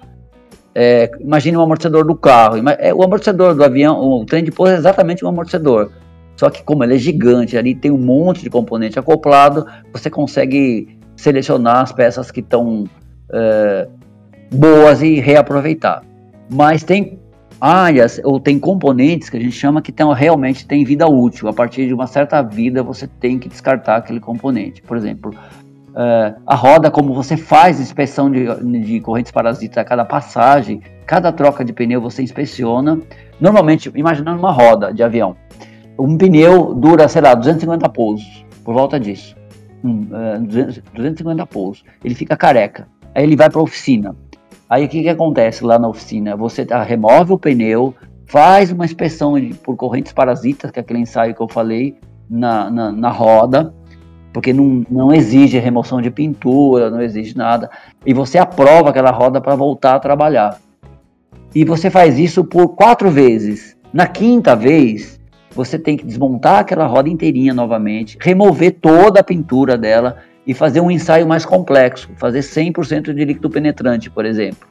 É, 0.81 1.11
imagine 1.19 1.57
um 1.57 1.61
amortecedor 1.61 2.07
do 2.07 2.15
carro, 2.15 2.57
é, 2.79 2.95
o 2.95 3.03
amortecedor 3.03 3.53
do 3.53 3.65
avião, 3.65 4.01
o 4.01 4.25
trem 4.25 4.45
de 4.45 4.53
pouso 4.53 4.75
é 4.75 4.77
exatamente 4.77 5.25
um 5.25 5.29
amortecedor. 5.29 5.91
Só 6.37 6.49
que 6.51 6.63
como 6.63 6.85
ele 6.85 6.95
é 6.95 6.99
gigante, 6.99 7.59
ali 7.59 7.75
tem 7.75 7.91
um 7.91 7.99
monte 7.99 8.45
de 8.45 8.49
componente 8.49 8.97
acoplado, 8.97 9.67
você 9.93 10.09
consegue 10.09 10.97
selecionar 11.17 11.79
as 11.79 11.91
peças 11.91 12.31
que 12.31 12.39
estão 12.39 12.85
é, 13.33 13.89
boas 14.53 15.03
e 15.03 15.19
reaproveitar. 15.19 16.05
Mas 16.49 16.85
tem 16.85 17.19
áreas 17.61 18.21
ou 18.23 18.39
tem 18.39 18.57
componentes 18.57 19.29
que 19.29 19.37
a 19.37 19.41
gente 19.41 19.57
chama 19.57 19.83
que 19.83 19.93
realmente 20.17 20.65
tem 20.65 20.85
vida 20.85 21.09
útil. 21.09 21.49
A 21.49 21.53
partir 21.53 21.89
de 21.89 21.93
uma 21.93 22.07
certa 22.07 22.41
vida 22.41 22.85
você 22.85 23.09
tem 23.09 23.37
que 23.37 23.49
descartar 23.49 23.97
aquele 23.97 24.21
componente. 24.21 24.81
Por 24.81 24.97
exemplo, 24.97 25.35
é, 26.01 26.35
a 26.47 26.55
roda, 26.55 26.93
como 26.93 27.13
você 27.13 27.37
faz 27.37 27.81
inspeção 27.81 28.31
de, 28.31 28.47
de 28.85 29.01
correntes 29.01 29.33
parasitas 29.33 29.79
a 29.79 29.85
cada 29.85 30.05
passagem, 30.05 30.81
cada 31.05 31.33
troca 31.33 31.65
de 31.65 31.73
pneu 31.73 32.01
você 32.01 32.23
inspeciona. 32.23 33.01
Normalmente, 33.41 33.91
imaginando 33.97 34.39
uma 34.39 34.53
roda 34.53 34.95
de 34.95 35.03
avião, 35.03 35.35
um 35.99 36.17
pneu 36.17 36.73
dura, 36.73 37.09
sei 37.09 37.21
lá, 37.21 37.35
250 37.35 37.89
pousos, 37.89 38.47
por 38.65 38.75
volta 38.75 39.01
disso. 39.01 39.37
É, 39.85 40.39
250 40.39 41.45
pousos. 41.47 41.85
Ele 42.05 42.15
fica 42.15 42.37
careca. 42.37 42.87
Aí 43.13 43.25
ele 43.25 43.35
vai 43.35 43.51
para 43.51 43.59
a 43.59 43.65
oficina. 43.65 44.15
Aí 44.71 44.85
o 44.85 44.89
que, 44.89 45.03
que 45.03 45.09
acontece 45.09 45.65
lá 45.65 45.81
na 45.81 45.89
oficina? 45.89 46.37
Você 46.37 46.65
tá, 46.65 46.81
remove 46.81 47.33
o 47.33 47.39
pneu, 47.39 47.93
faz 48.25 48.71
uma 48.71 48.85
inspeção 48.85 49.41
de, 49.41 49.53
por 49.55 49.75
correntes 49.75 50.13
parasitas, 50.13 50.71
que 50.71 50.79
é 50.79 50.83
aquele 50.83 51.01
ensaio 51.01 51.35
que 51.35 51.43
eu 51.43 51.49
falei, 51.49 51.97
na, 52.31 52.71
na, 52.71 52.93
na 52.93 53.11
roda, 53.11 53.75
porque 54.33 54.53
não, 54.53 54.85
não 54.91 55.13
exige 55.13 55.59
remoção 55.59 56.01
de 56.01 56.11
pintura, 56.11 56.91
não 56.91 57.01
exige 57.01 57.37
nada. 57.37 57.71
E 58.05 58.13
você 58.13 58.39
aprova 58.39 58.91
aquela 58.91 59.11
roda 59.11 59.41
para 59.41 59.55
voltar 59.55 59.95
a 59.95 60.01
trabalhar. 60.01 60.59
E 61.55 61.65
você 61.65 61.91
faz 61.91 62.19
isso 62.19 62.45
por 62.45 62.69
quatro 62.69 63.11
vezes. 63.11 63.77
Na 63.93 64.07
quinta 64.07 64.55
vez, 64.55 65.19
você 65.51 65.79
tem 65.79 65.97
que 65.97 66.05
desmontar 66.05 66.61
aquela 66.61 66.87
roda 66.87 67.09
inteirinha 67.09 67.55
novamente, 67.55 68.19
remover 68.21 68.77
toda 68.81 69.21
a 69.21 69.25
pintura 69.25 69.77
dela 69.77 70.19
e 70.47 70.55
fazer 70.55 70.81
um 70.81 70.91
ensaio 70.91 71.27
mais 71.27 71.45
complexo, 71.45 72.09
fazer 72.17 72.41
100% 72.41 73.13
de 73.13 73.25
líquido 73.25 73.51
penetrante, 73.51 74.11
por 74.11 74.25
exemplo. 74.25 74.69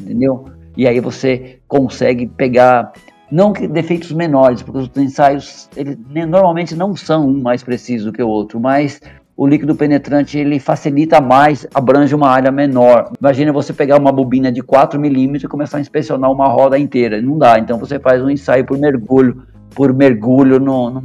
Entendeu? 0.00 0.46
E 0.76 0.88
aí 0.88 1.00
você 1.00 1.58
consegue 1.68 2.26
pegar 2.26 2.92
não 3.32 3.50
que 3.50 3.66
defeitos 3.66 4.12
menores, 4.12 4.60
porque 4.60 4.78
os 4.78 4.90
ensaios 4.96 5.66
eles 5.74 5.96
normalmente 6.28 6.76
não 6.76 6.94
são 6.94 7.26
um 7.26 7.40
mais 7.40 7.62
preciso 7.62 8.12
que 8.12 8.22
o 8.22 8.28
outro, 8.28 8.60
mas 8.60 9.00
o 9.34 9.46
líquido 9.46 9.74
penetrante 9.74 10.38
ele 10.38 10.60
facilita 10.60 11.18
mais, 11.18 11.66
abrange 11.72 12.14
uma 12.14 12.28
área 12.28 12.52
menor. 12.52 13.10
Imagina 13.18 13.50
você 13.50 13.72
pegar 13.72 13.98
uma 13.98 14.12
bobina 14.12 14.52
de 14.52 14.62
4 14.62 15.00
milímetros 15.00 15.44
e 15.44 15.48
começar 15.48 15.78
a 15.78 15.80
inspecionar 15.80 16.30
uma 16.30 16.46
roda 16.46 16.78
inteira, 16.78 17.22
não 17.22 17.38
dá. 17.38 17.58
Então 17.58 17.78
você 17.78 17.98
faz 17.98 18.22
um 18.22 18.28
ensaio 18.28 18.66
por 18.66 18.78
mergulho, 18.78 19.42
por 19.74 19.94
mergulho 19.94 20.60
no, 20.60 20.90
no 20.90 21.04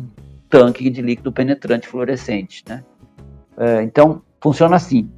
tanque 0.50 0.90
de 0.90 1.02
líquido 1.02 1.32
penetrante 1.32 1.88
fluorescente, 1.88 2.62
né? 2.68 2.84
É, 3.58 3.82
então, 3.84 4.22
funciona 4.42 4.76
assim. 4.76 5.10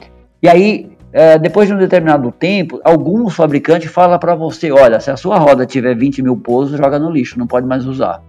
E 0.44 0.48
aí, 0.48 0.92
é, 1.12 1.40
depois 1.40 1.68
de 1.68 1.74
um 1.74 1.78
determinado 1.78 2.32
tempo, 2.32 2.80
alguns 2.84 3.36
fabricantes 3.36 3.92
falam 3.92 4.20
para 4.20 4.36
você: 4.36 4.72
olha, 4.72 5.00
se 5.00 5.10
a 5.10 5.18
sua 5.18 5.38
roda 5.38 5.66
tiver 5.66 5.96
20 5.96 6.22
mil 6.22 6.38
pousos, 6.38 6.78
joga 6.78 7.00
no 7.00 7.10
lixo, 7.10 7.40
não 7.40 7.48
pode 7.48 7.66
mais 7.66 7.86
usar. 7.86 8.22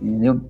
Entendeu? 0.00 0.40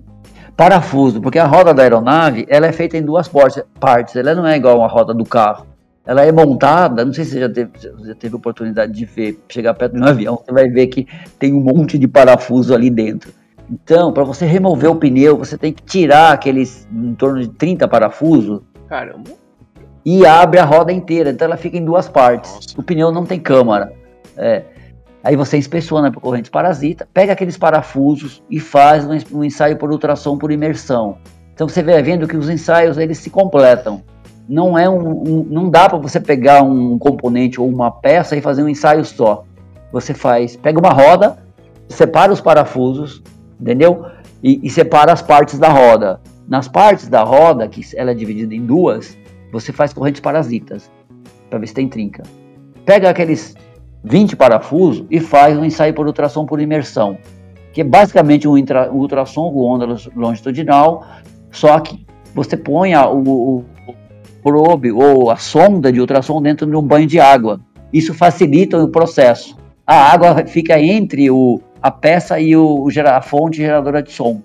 Parafuso, 0.57 1.21
porque 1.21 1.37
a 1.37 1.45
roda 1.45 1.73
da 1.73 1.83
aeronave 1.83 2.45
ela 2.49 2.65
é 2.65 2.71
feita 2.71 2.97
em 2.97 3.03
duas 3.03 3.27
partes, 3.27 4.15
ela 4.15 4.33
não 4.33 4.47
é 4.47 4.55
igual 4.55 4.81
a 4.81 4.87
roda 4.87 5.13
do 5.13 5.25
carro. 5.25 5.67
Ela 6.05 6.23
é 6.23 6.31
montada, 6.31 7.03
não 7.03 7.11
sei 7.11 7.25
se 7.25 7.31
você 7.31 7.39
já 7.41 7.49
teve, 7.49 7.71
já 7.79 8.15
teve 8.15 8.35
oportunidade 8.35 8.93
de 8.93 9.05
ver, 9.05 9.39
chegar 9.49 9.73
perto 9.73 9.93
de 9.93 10.01
um 10.01 10.05
avião, 10.05 10.39
você 10.43 10.51
vai 10.51 10.69
ver 10.69 10.87
que 10.87 11.07
tem 11.39 11.51
um 11.53 11.59
monte 11.59 11.97
de 11.97 12.07
parafuso 12.07 12.73
ali 12.73 12.89
dentro. 12.89 13.33
Então, 13.69 14.13
para 14.13 14.23
você 14.23 14.45
remover 14.45 14.91
o 14.91 14.95
pneu, 14.95 15.35
você 15.37 15.57
tem 15.57 15.73
que 15.73 15.81
tirar 15.81 16.31
aqueles 16.31 16.87
em 16.93 17.15
torno 17.15 17.41
de 17.41 17.49
30 17.49 17.87
parafusos 17.87 18.61
Caramba. 18.87 19.44
E 20.05 20.23
abre 20.25 20.59
a 20.59 20.65
roda 20.65 20.93
inteira, 20.93 21.31
então 21.31 21.45
ela 21.45 21.57
fica 21.57 21.77
em 21.77 21.83
duas 21.83 22.07
partes. 22.07 22.53
Nossa. 22.53 22.79
O 22.79 22.83
pneu 22.83 23.11
não 23.11 23.25
tem 23.25 23.39
câmara. 23.39 23.91
É. 24.37 24.63
Aí 25.23 25.35
você 25.35 25.57
inspeciona 25.57 26.11
por 26.11 26.21
correntes 26.21 26.51
parasita, 26.51 27.07
pega 27.11 27.33
aqueles 27.33 27.57
parafusos 27.57 28.43
e 28.47 28.59
faz 28.59 29.03
um 29.31 29.43
ensaio 29.43 29.75
por 29.77 29.91
ultrassom 29.91 30.37
por 30.37 30.51
imersão. 30.51 31.17
Então 31.55 31.67
você 31.67 31.81
vai 31.81 32.03
vendo 32.03 32.27
que 32.27 32.37
os 32.37 32.47
ensaios 32.47 32.99
eles 32.99 33.17
se 33.17 33.31
completam. 33.31 34.03
não 34.47 34.77
é 34.77 34.87
um, 34.87 34.99
um 34.99 35.47
não 35.49 35.67
dá 35.67 35.89
para 35.89 35.97
você 35.97 36.19
pegar 36.19 36.61
um 36.61 36.99
componente 36.99 37.59
ou 37.59 37.67
uma 37.67 37.89
peça 37.89 38.35
e 38.35 38.41
fazer 38.41 38.61
um 38.61 38.69
ensaio 38.69 39.03
só. 39.03 39.43
Você 39.91 40.13
faz, 40.13 40.55
pega 40.55 40.79
uma 40.79 40.91
roda, 40.91 41.37
separa 41.89 42.31
os 42.31 42.41
parafusos, 42.41 43.23
entendeu? 43.59 44.05
E, 44.43 44.59
e 44.61 44.69
separa 44.69 45.11
as 45.11 45.23
partes 45.23 45.57
da 45.57 45.69
roda. 45.69 46.19
Nas 46.47 46.67
partes 46.67 47.07
da 47.07 47.23
roda, 47.23 47.67
que 47.67 47.81
ela 47.95 48.11
é 48.11 48.13
dividida 48.13 48.53
em 48.53 48.63
duas, 48.63 49.17
você 49.51 49.71
faz 49.71 49.93
correntes 49.93 50.21
parasitas 50.21 50.91
para 51.49 51.59
ver 51.59 51.67
se 51.67 51.73
tem 51.73 51.87
trinca. 51.87 52.23
Pega 52.85 53.09
aqueles 53.09 53.55
20 54.03 54.35
parafusos 54.35 55.05
e 55.09 55.19
faz 55.19 55.57
um 55.57 55.65
ensaio 55.65 55.93
por 55.93 56.05
ultrassom 56.05 56.45
por 56.45 56.61
imersão, 56.61 57.17
que 57.73 57.81
é 57.81 57.83
basicamente 57.83 58.47
um, 58.47 58.55
ultrassom 58.91 59.51
com 59.51 59.59
onda 59.61 59.97
longitudinal, 60.15 61.05
só 61.51 61.79
que 61.79 62.05
você 62.33 62.55
põe 62.55 62.93
a, 62.93 63.09
o, 63.09 63.59
o 63.59 63.65
probe 64.43 64.91
ou 64.91 65.31
a 65.31 65.37
sonda 65.37 65.91
de 65.91 65.99
ultrassom 65.99 66.41
dentro 66.41 66.67
de 66.67 66.75
um 66.75 66.81
banho 66.81 67.07
de 67.07 67.19
água. 67.19 67.59
Isso 67.91 68.13
facilita 68.13 68.77
o 68.77 68.89
processo. 68.89 69.57
A 69.87 70.11
água 70.11 70.45
fica 70.45 70.79
entre 70.79 71.31
o, 71.31 71.59
a 71.81 71.89
peça 71.89 72.39
e 72.39 72.55
o, 72.55 72.87
a 73.05 73.21
fonte 73.21 73.57
geradora 73.57 74.03
de 74.03 74.11
som. 74.11 74.41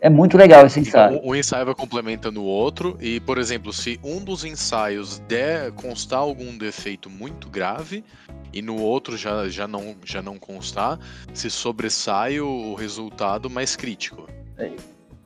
É 0.00 0.08
muito 0.08 0.36
legal 0.36 0.64
esse 0.64 0.78
ensaio. 0.80 1.20
Um 1.24 1.34
ensaio 1.34 1.66
vai 1.66 1.74
complementando 1.74 2.40
o 2.40 2.44
outro, 2.44 2.96
e, 3.00 3.18
por 3.20 3.36
exemplo, 3.36 3.72
se 3.72 3.98
um 4.02 4.22
dos 4.22 4.44
ensaios 4.44 5.18
der 5.28 5.72
constar 5.72 6.20
algum 6.20 6.56
defeito 6.56 7.10
muito 7.10 7.48
grave, 7.48 8.04
e 8.52 8.62
no 8.62 8.76
outro 8.80 9.16
já, 9.16 9.48
já, 9.48 9.66
não, 9.66 9.96
já 10.04 10.22
não 10.22 10.38
constar, 10.38 10.98
se 11.32 11.50
sobressai 11.50 12.40
o 12.40 12.74
resultado 12.74 13.50
mais 13.50 13.74
crítico. 13.74 14.28
É, 14.56 14.70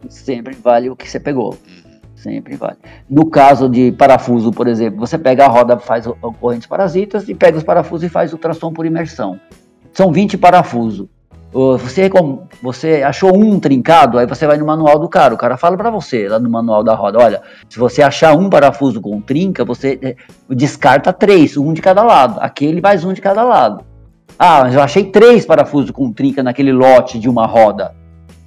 sempre 0.08 0.54
vale 0.54 0.88
o 0.88 0.96
que 0.96 1.08
você 1.08 1.20
pegou. 1.20 1.58
Uhum. 1.68 1.92
Sempre 2.16 2.56
vale. 2.56 2.76
No 3.10 3.28
caso 3.28 3.68
de 3.68 3.90
parafuso, 3.92 4.52
por 4.52 4.68
exemplo, 4.68 5.00
você 5.00 5.18
pega 5.18 5.44
a 5.44 5.48
roda, 5.48 5.78
faz 5.78 6.06
correntes 6.40 6.68
parasitas 6.68 7.28
e 7.28 7.34
pega 7.34 7.58
os 7.58 7.64
parafusos 7.64 8.04
e 8.04 8.08
faz 8.08 8.32
ultrassom 8.32 8.72
por 8.72 8.86
imersão. 8.86 9.40
São 9.92 10.12
20 10.12 10.38
parafusos. 10.38 11.08
Você, 11.52 12.10
você 12.62 13.02
achou 13.02 13.36
um 13.36 13.60
trincado, 13.60 14.16
aí 14.16 14.26
você 14.26 14.46
vai 14.46 14.56
no 14.56 14.64
manual 14.64 14.98
do 14.98 15.06
cara. 15.06 15.34
O 15.34 15.36
cara 15.36 15.58
fala 15.58 15.76
para 15.76 15.90
você 15.90 16.26
lá 16.26 16.38
no 16.38 16.48
manual 16.48 16.82
da 16.82 16.94
roda: 16.94 17.18
olha, 17.18 17.42
se 17.68 17.78
você 17.78 18.02
achar 18.02 18.34
um 18.34 18.48
parafuso 18.48 19.02
com 19.02 19.20
trinca, 19.20 19.62
você 19.62 19.98
é, 20.02 20.16
descarta 20.48 21.12
três, 21.12 21.58
um 21.58 21.74
de 21.74 21.82
cada 21.82 22.02
lado. 22.02 22.40
Aquele 22.40 22.80
mais 22.80 23.04
um 23.04 23.12
de 23.12 23.20
cada 23.20 23.44
lado. 23.44 23.84
Ah, 24.38 24.62
mas 24.62 24.74
eu 24.74 24.80
achei 24.80 25.04
três 25.04 25.44
parafusos 25.44 25.90
com 25.90 26.10
trinca 26.10 26.42
naquele 26.42 26.72
lote 26.72 27.18
de 27.18 27.28
uma 27.28 27.46
roda. 27.46 27.94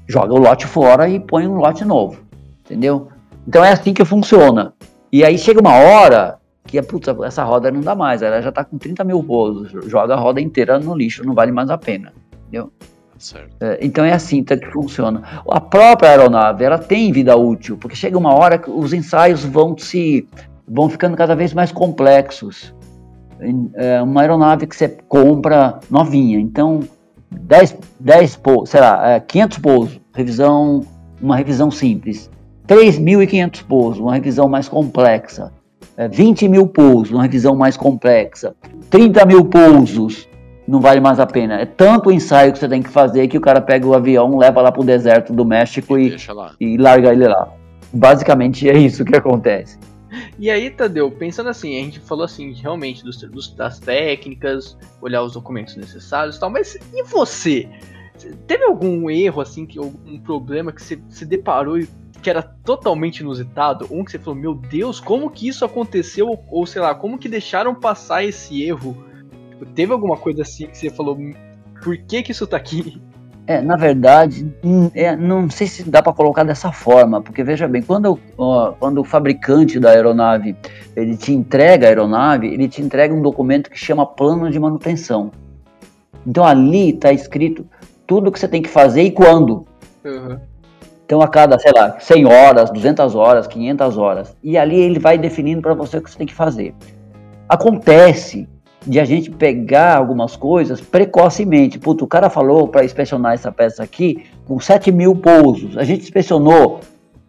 Joga 0.07 0.33
o 0.33 0.39
lote 0.39 0.65
fora 0.65 1.07
e 1.07 1.19
põe 1.19 1.47
um 1.47 1.57
lote 1.57 1.85
novo. 1.85 2.19
Entendeu? 2.65 3.09
Então 3.47 3.63
é 3.63 3.71
assim 3.71 3.93
que 3.93 4.03
funciona. 4.03 4.73
E 5.11 5.23
aí 5.23 5.37
chega 5.37 5.61
uma 5.61 5.75
hora 5.75 6.39
que, 6.65 6.81
puta, 6.81 7.15
essa 7.23 7.43
roda 7.43 7.69
não 7.69 7.81
dá 7.81 7.93
mais, 7.93 8.23
ela 8.23 8.41
já 8.41 8.51
tá 8.51 8.63
com 8.63 8.79
30 8.79 9.03
mil 9.03 9.23
pousos. 9.23 9.71
Joga 9.87 10.15
a 10.15 10.17
roda 10.17 10.41
inteira 10.41 10.79
no 10.79 10.95
lixo, 10.95 11.23
não 11.23 11.35
vale 11.35 11.51
mais 11.51 11.69
a 11.69 11.77
pena. 11.77 12.11
Entendeu? 12.47 12.71
É, 13.59 13.79
então 13.81 14.03
é 14.03 14.13
assim 14.13 14.43
tá, 14.43 14.57
que 14.57 14.67
funciona. 14.71 15.21
A 15.49 15.61
própria 15.61 16.09
aeronave 16.09 16.63
ela 16.63 16.77
tem 16.77 17.11
vida 17.11 17.35
útil, 17.35 17.77
porque 17.77 17.95
chega 17.95 18.17
uma 18.17 18.33
hora 18.33 18.57
que 18.57 18.69
os 18.69 18.93
ensaios 18.93 19.43
vão 19.43 19.77
se 19.77 20.27
vão 20.67 20.89
ficando 20.89 21.15
cada 21.15 21.35
vez 21.35 21.53
mais 21.53 21.71
complexos. 21.71 22.73
É 23.75 24.01
uma 24.01 24.21
aeronave 24.21 24.65
que 24.65 24.75
você 24.75 24.87
compra 25.07 25.79
novinha, 25.89 26.39
então 26.39 26.81
10, 27.29 27.77
10 27.99 28.41
sei 28.65 28.79
lá, 28.79 29.09
é, 29.11 29.19
500 29.19 29.57
pousos, 29.59 29.99
revisão, 30.13 30.81
uma 31.21 31.35
revisão 31.35 31.69
simples. 31.69 32.29
3.500 32.67 33.63
pousos, 33.63 33.99
uma 33.99 34.13
revisão 34.13 34.49
mais 34.49 34.67
complexa. 34.67 35.51
É, 35.97 36.07
20 36.07 36.47
mil 36.47 36.67
pousos, 36.67 37.11
uma 37.11 37.23
revisão 37.23 37.55
mais 37.55 37.77
complexa. 37.77 38.55
30 38.89 39.25
mil 39.25 39.45
pousos, 39.45 40.27
não 40.67 40.79
vale 40.79 40.99
mais 40.99 41.19
a 41.19 41.25
pena. 41.25 41.61
É 41.61 41.65
tanto 41.65 42.09
o 42.09 42.11
ensaio 42.11 42.51
que 42.51 42.59
você 42.59 42.67
tem 42.67 42.81
que 42.81 42.89
fazer 42.89 43.27
que 43.27 43.37
o 43.37 43.41
cara 43.41 43.61
pega 43.61 43.85
o 43.85 43.93
avião, 43.93 44.37
leva 44.37 44.61
lá 44.61 44.71
pro 44.71 44.83
deserto 44.83 45.33
do 45.33 45.45
México 45.45 45.97
e, 45.97 46.15
e 46.59 46.77
larga 46.77 47.11
ele 47.11 47.27
lá. 47.27 47.49
Basicamente 47.93 48.69
é 48.69 48.77
isso 48.77 49.05
que 49.05 49.15
acontece. 49.15 49.77
E 50.39 50.49
aí, 50.49 50.69
Tadeu, 50.69 51.11
pensando 51.11 51.49
assim, 51.49 51.77
a 51.77 51.83
gente 51.83 51.99
falou 51.99 52.25
assim, 52.25 52.53
realmente, 52.53 53.03
dos, 53.03 53.17
dos, 53.17 53.53
das 53.53 53.79
técnicas, 53.79 54.77
olhar 55.01 55.21
os 55.23 55.33
documentos 55.33 55.75
necessários 55.75 56.37
e 56.37 56.39
tal, 56.39 56.49
mas 56.49 56.75
e 56.93 57.03
você? 57.03 57.69
Teve 58.47 58.63
algum 58.63 59.09
erro, 59.09 59.41
assim, 59.41 59.65
que 59.65 59.77
algum 59.77 60.17
problema 60.19 60.71
que 60.71 60.81
você 60.81 60.99
se 61.09 61.25
deparou 61.25 61.77
e 61.77 61.87
que 62.21 62.29
era 62.29 62.41
totalmente 62.41 63.19
inusitado? 63.19 63.87
Um 63.91 64.03
que 64.03 64.11
você 64.11 64.19
falou, 64.19 64.39
meu 64.39 64.55
Deus, 64.55 64.99
como 64.99 65.29
que 65.29 65.47
isso 65.47 65.65
aconteceu? 65.65 66.27
Ou, 66.27 66.45
ou 66.49 66.65
sei 66.65 66.81
lá, 66.81 66.95
como 66.95 67.17
que 67.17 67.27
deixaram 67.27 67.75
passar 67.75 68.23
esse 68.23 68.63
erro 68.63 69.05
Tipo, 69.55 69.65
teve 69.67 69.93
alguma 69.93 70.17
coisa 70.17 70.41
assim 70.41 70.67
que 70.67 70.77
você 70.77 70.89
falou, 70.89 71.17
por 71.81 71.97
que 71.97 72.21
que 72.21 72.31
isso 72.31 72.45
tá 72.45 72.57
aqui? 72.57 73.01
É, 73.47 73.61
na 73.61 73.77
verdade, 73.77 74.51
é, 74.95 75.15
não 75.15 75.49
sei 75.49 75.67
se 75.67 75.87
dá 75.87 76.01
para 76.01 76.11
colocar 76.11 76.43
dessa 76.43 76.71
forma, 76.71 77.21
porque 77.21 77.43
veja 77.43 77.67
bem, 77.67 77.81
quando, 77.81 78.19
ó, 78.37 78.71
quando 78.71 78.99
o 78.99 79.03
fabricante 79.03 79.79
da 79.79 79.91
aeronave 79.91 80.55
ele 80.95 81.15
te 81.15 81.31
entrega 81.31 81.85
a 81.85 81.89
aeronave, 81.89 82.47
ele 82.47 82.67
te 82.67 82.81
entrega 82.81 83.13
um 83.13 83.21
documento 83.21 83.69
que 83.69 83.77
chama 83.77 84.05
plano 84.05 84.49
de 84.49 84.59
manutenção. 84.59 85.31
Então 86.25 86.43
ali 86.43 86.89
está 86.89 87.13
escrito 87.13 87.67
tudo 88.07 88.31
que 88.31 88.39
você 88.39 88.47
tem 88.47 88.63
que 88.63 88.69
fazer 88.69 89.03
e 89.03 89.11
quando. 89.11 89.65
Uhum. 90.03 90.39
Então 91.05 91.21
a 91.21 91.27
cada, 91.27 91.59
sei 91.59 91.71
lá, 91.71 91.99
100 91.99 92.25
horas, 92.25 92.71
200 92.71 93.13
horas, 93.13 93.45
500 93.45 93.97
horas. 93.97 94.35
E 94.43 94.57
ali 94.57 94.79
ele 94.79 94.97
vai 94.97 95.19
definindo 95.19 95.61
para 95.61 95.75
você 95.75 95.97
o 95.97 96.01
que 96.01 96.09
você 96.09 96.17
tem 96.17 96.25
que 96.25 96.33
fazer. 96.33 96.73
Acontece 97.47 98.49
de 98.85 98.99
a 98.99 99.05
gente 99.05 99.31
pegar 99.31 99.97
algumas 99.97 100.35
coisas 100.35 100.79
precocemente. 100.79 101.79
Puta, 101.79 102.03
o 102.03 102.07
cara 102.07 102.29
falou 102.29 102.67
para 102.67 102.85
inspecionar 102.85 103.33
essa 103.33 103.51
peça 103.51 103.83
aqui 103.83 104.25
com 104.45 104.59
7 104.59 104.91
mil 104.91 105.15
pousos. 105.15 105.77
A 105.77 105.83
gente 105.83 106.03
inspecionou, 106.03 106.79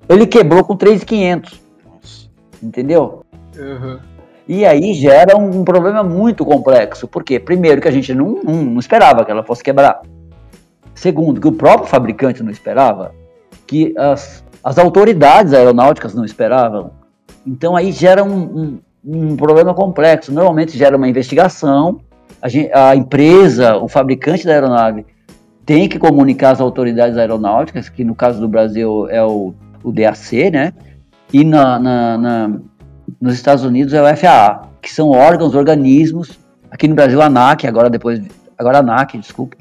ele 0.09 0.27
quebrou 0.27 0.63
com 0.65 0.77
3,500. 0.77 1.61
Entendeu? 2.63 3.25
Uhum. 3.59 3.99
E 4.49 4.65
aí 4.65 4.95
gera 4.95 5.37
um, 5.37 5.61
um, 5.61 5.65
problema 5.65 6.03
muito 6.03 6.45
complexo. 6.45 7.09
Porque, 7.09 7.41
primeiro, 7.41 7.81
que 7.81 7.89
a 7.89 7.93
gente 7.93 8.15
não, 8.15 8.41
não, 8.43 8.63
não 8.63 8.79
esperava 8.79 9.25
que 9.25 9.31
ela 9.31 9.43
fosse 9.43 9.65
quebrar. 9.65 10.03
Segundo, 10.95 11.41
que 11.41 11.49
o 11.49 11.53
próprio 11.53 11.89
fabricante 11.89 12.43
não 12.43 12.51
esperava. 12.51 13.15
Que 13.67 13.95
as, 13.99 14.45
as 14.63 14.79
autoridades 14.79 15.53
aeronáuticas 15.53 16.15
não 16.15 16.25
esperavam. 16.25 16.93
Então 17.47 17.77
aí 17.77 17.93
gera 17.93 18.25
um, 18.25 18.39
um, 18.39 18.79
um 19.05 19.37
problema 19.37 19.75
complexo. 19.75 20.33
Normalmente 20.33 20.77
gera 20.77 20.97
uma 20.97 21.09
investigação, 21.09 22.01
a, 22.41 22.49
gente, 22.49 22.71
a, 22.73 22.95
empresa, 22.95 23.77
o 23.77 23.89
fabricante 23.89 24.47
da 24.47 24.53
aeronave, 24.53 25.07
tem 25.65 25.89
que 25.89 25.99
comunicar 25.99 26.51
às 26.51 26.61
autoridades 26.61 27.17
aeronáuticas, 27.19 27.89
que 27.89 28.05
no 28.05 28.15
caso 28.15 28.41
do 28.41 28.49
Brasil 28.49 29.09
é 29.11 29.23
o, 29.25 29.53
o 29.83 29.93
DAC, 29.93 30.51
né? 30.51 30.73
E 31.33 31.45
na, 31.45 31.79
na, 31.79 32.19
na, 32.19 32.51
nos 33.21 33.35
Estados 33.35 33.65
Unidos 33.65 33.93
é 33.93 34.01
o 34.01 34.17
FAA, 34.17 34.69
que 34.81 34.93
são 34.93 35.11
órgãos, 35.11 35.55
organismos. 35.55 36.39
Aqui 36.71 36.87
no 36.87 36.95
Brasil, 36.95 37.21
a 37.21 37.27
ANAC, 37.27 37.67
agora 37.67 37.91
depois. 37.91 38.21
Agora 38.57 38.79
a 38.79 38.81
ANAC, 38.81 39.19
desculpa. 39.19 39.57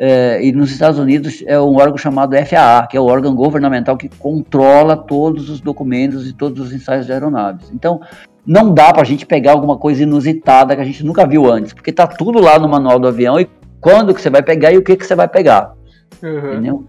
É, 0.00 0.40
e 0.44 0.52
nos 0.52 0.70
Estados 0.70 0.96
Unidos 0.96 1.42
é 1.44 1.58
um 1.60 1.76
órgão 1.76 1.98
chamado 1.98 2.36
FAA, 2.36 2.86
que 2.86 2.96
é 2.96 3.00
o 3.00 3.06
órgão 3.06 3.34
governamental 3.34 3.96
que 3.96 4.08
controla 4.08 4.96
todos 4.96 5.50
os 5.50 5.60
documentos 5.60 6.28
e 6.28 6.32
todos 6.32 6.64
os 6.64 6.72
ensaios 6.72 7.06
de 7.06 7.12
aeronaves. 7.12 7.68
Então, 7.72 8.00
não 8.46 8.72
dá 8.72 8.92
para 8.92 9.02
a 9.02 9.04
gente 9.04 9.26
pegar 9.26 9.52
alguma 9.52 9.76
coisa 9.76 10.02
inusitada 10.02 10.74
que 10.74 10.80
a 10.80 10.84
gente 10.84 11.04
nunca 11.04 11.26
viu 11.26 11.50
antes, 11.50 11.72
porque 11.72 11.92
tá 11.92 12.06
tudo 12.06 12.40
lá 12.40 12.58
no 12.58 12.68
manual 12.68 12.98
do 12.98 13.08
avião 13.08 13.38
e 13.38 13.48
quando 13.80 14.14
que 14.14 14.20
você 14.20 14.30
vai 14.30 14.42
pegar 14.42 14.72
e 14.72 14.78
o 14.78 14.82
que 14.82 14.96
que 14.96 15.06
você 15.06 15.14
vai 15.14 15.28
pegar. 15.28 15.74
Uhum. 16.22 16.52
Entendeu? 16.52 16.84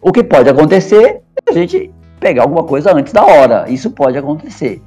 O 0.00 0.12
que 0.12 0.22
pode 0.22 0.48
acontecer 0.48 1.20
é 1.46 1.50
a 1.50 1.52
gente 1.52 1.90
pegar 2.18 2.42
alguma 2.42 2.64
coisa 2.64 2.94
antes 2.94 3.12
da 3.12 3.24
hora. 3.24 3.66
Isso 3.68 3.90
pode 3.90 4.18
acontecer 4.18 4.82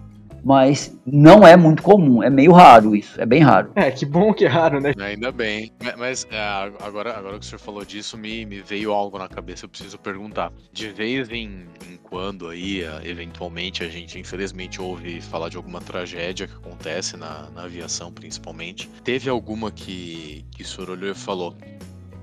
mas 0.47 0.97
não 1.05 1.45
é 1.45 1.57
muito 1.57 1.83
comum, 1.83 2.23
é 2.23 2.29
meio 2.29 2.53
raro 2.53 2.95
isso, 2.95 3.19
é 3.19 3.25
bem 3.25 3.41
raro. 3.41 3.69
É, 3.75 3.91
que 3.91 4.05
bom 4.05 4.33
que 4.33 4.45
é 4.45 4.47
raro, 4.47 4.79
né? 4.79 4.93
Ainda 4.97 5.29
bem. 5.29 5.73
Mas 5.97 6.25
é, 6.31 6.39
agora, 6.79 7.17
agora 7.17 7.37
que 7.37 7.45
o 7.45 7.49
senhor 7.49 7.59
falou 7.59 7.83
disso, 7.83 8.17
me, 8.17 8.45
me 8.45 8.61
veio 8.61 8.93
algo 8.93 9.17
na 9.17 9.27
cabeça, 9.27 9.65
eu 9.65 9.69
preciso 9.69 9.99
perguntar. 9.99 10.53
De 10.71 10.87
vez 10.87 11.29
em, 11.29 11.65
em 11.85 11.97
quando 12.01 12.47
aí, 12.47 12.81
eventualmente, 13.03 13.83
a 13.83 13.89
gente 13.89 14.17
infelizmente 14.17 14.81
ouve 14.81 15.19
falar 15.19 15.49
de 15.49 15.57
alguma 15.57 15.81
tragédia 15.81 16.47
que 16.47 16.53
acontece 16.53 17.17
na, 17.17 17.49
na 17.53 17.63
aviação, 17.63 18.09
principalmente. 18.09 18.89
Teve 19.03 19.29
alguma 19.29 19.69
que, 19.69 20.45
que 20.55 20.63
o 20.63 20.65
senhor 20.65 20.91
olhou 20.91 21.11
e 21.11 21.13
falou: 21.13 21.57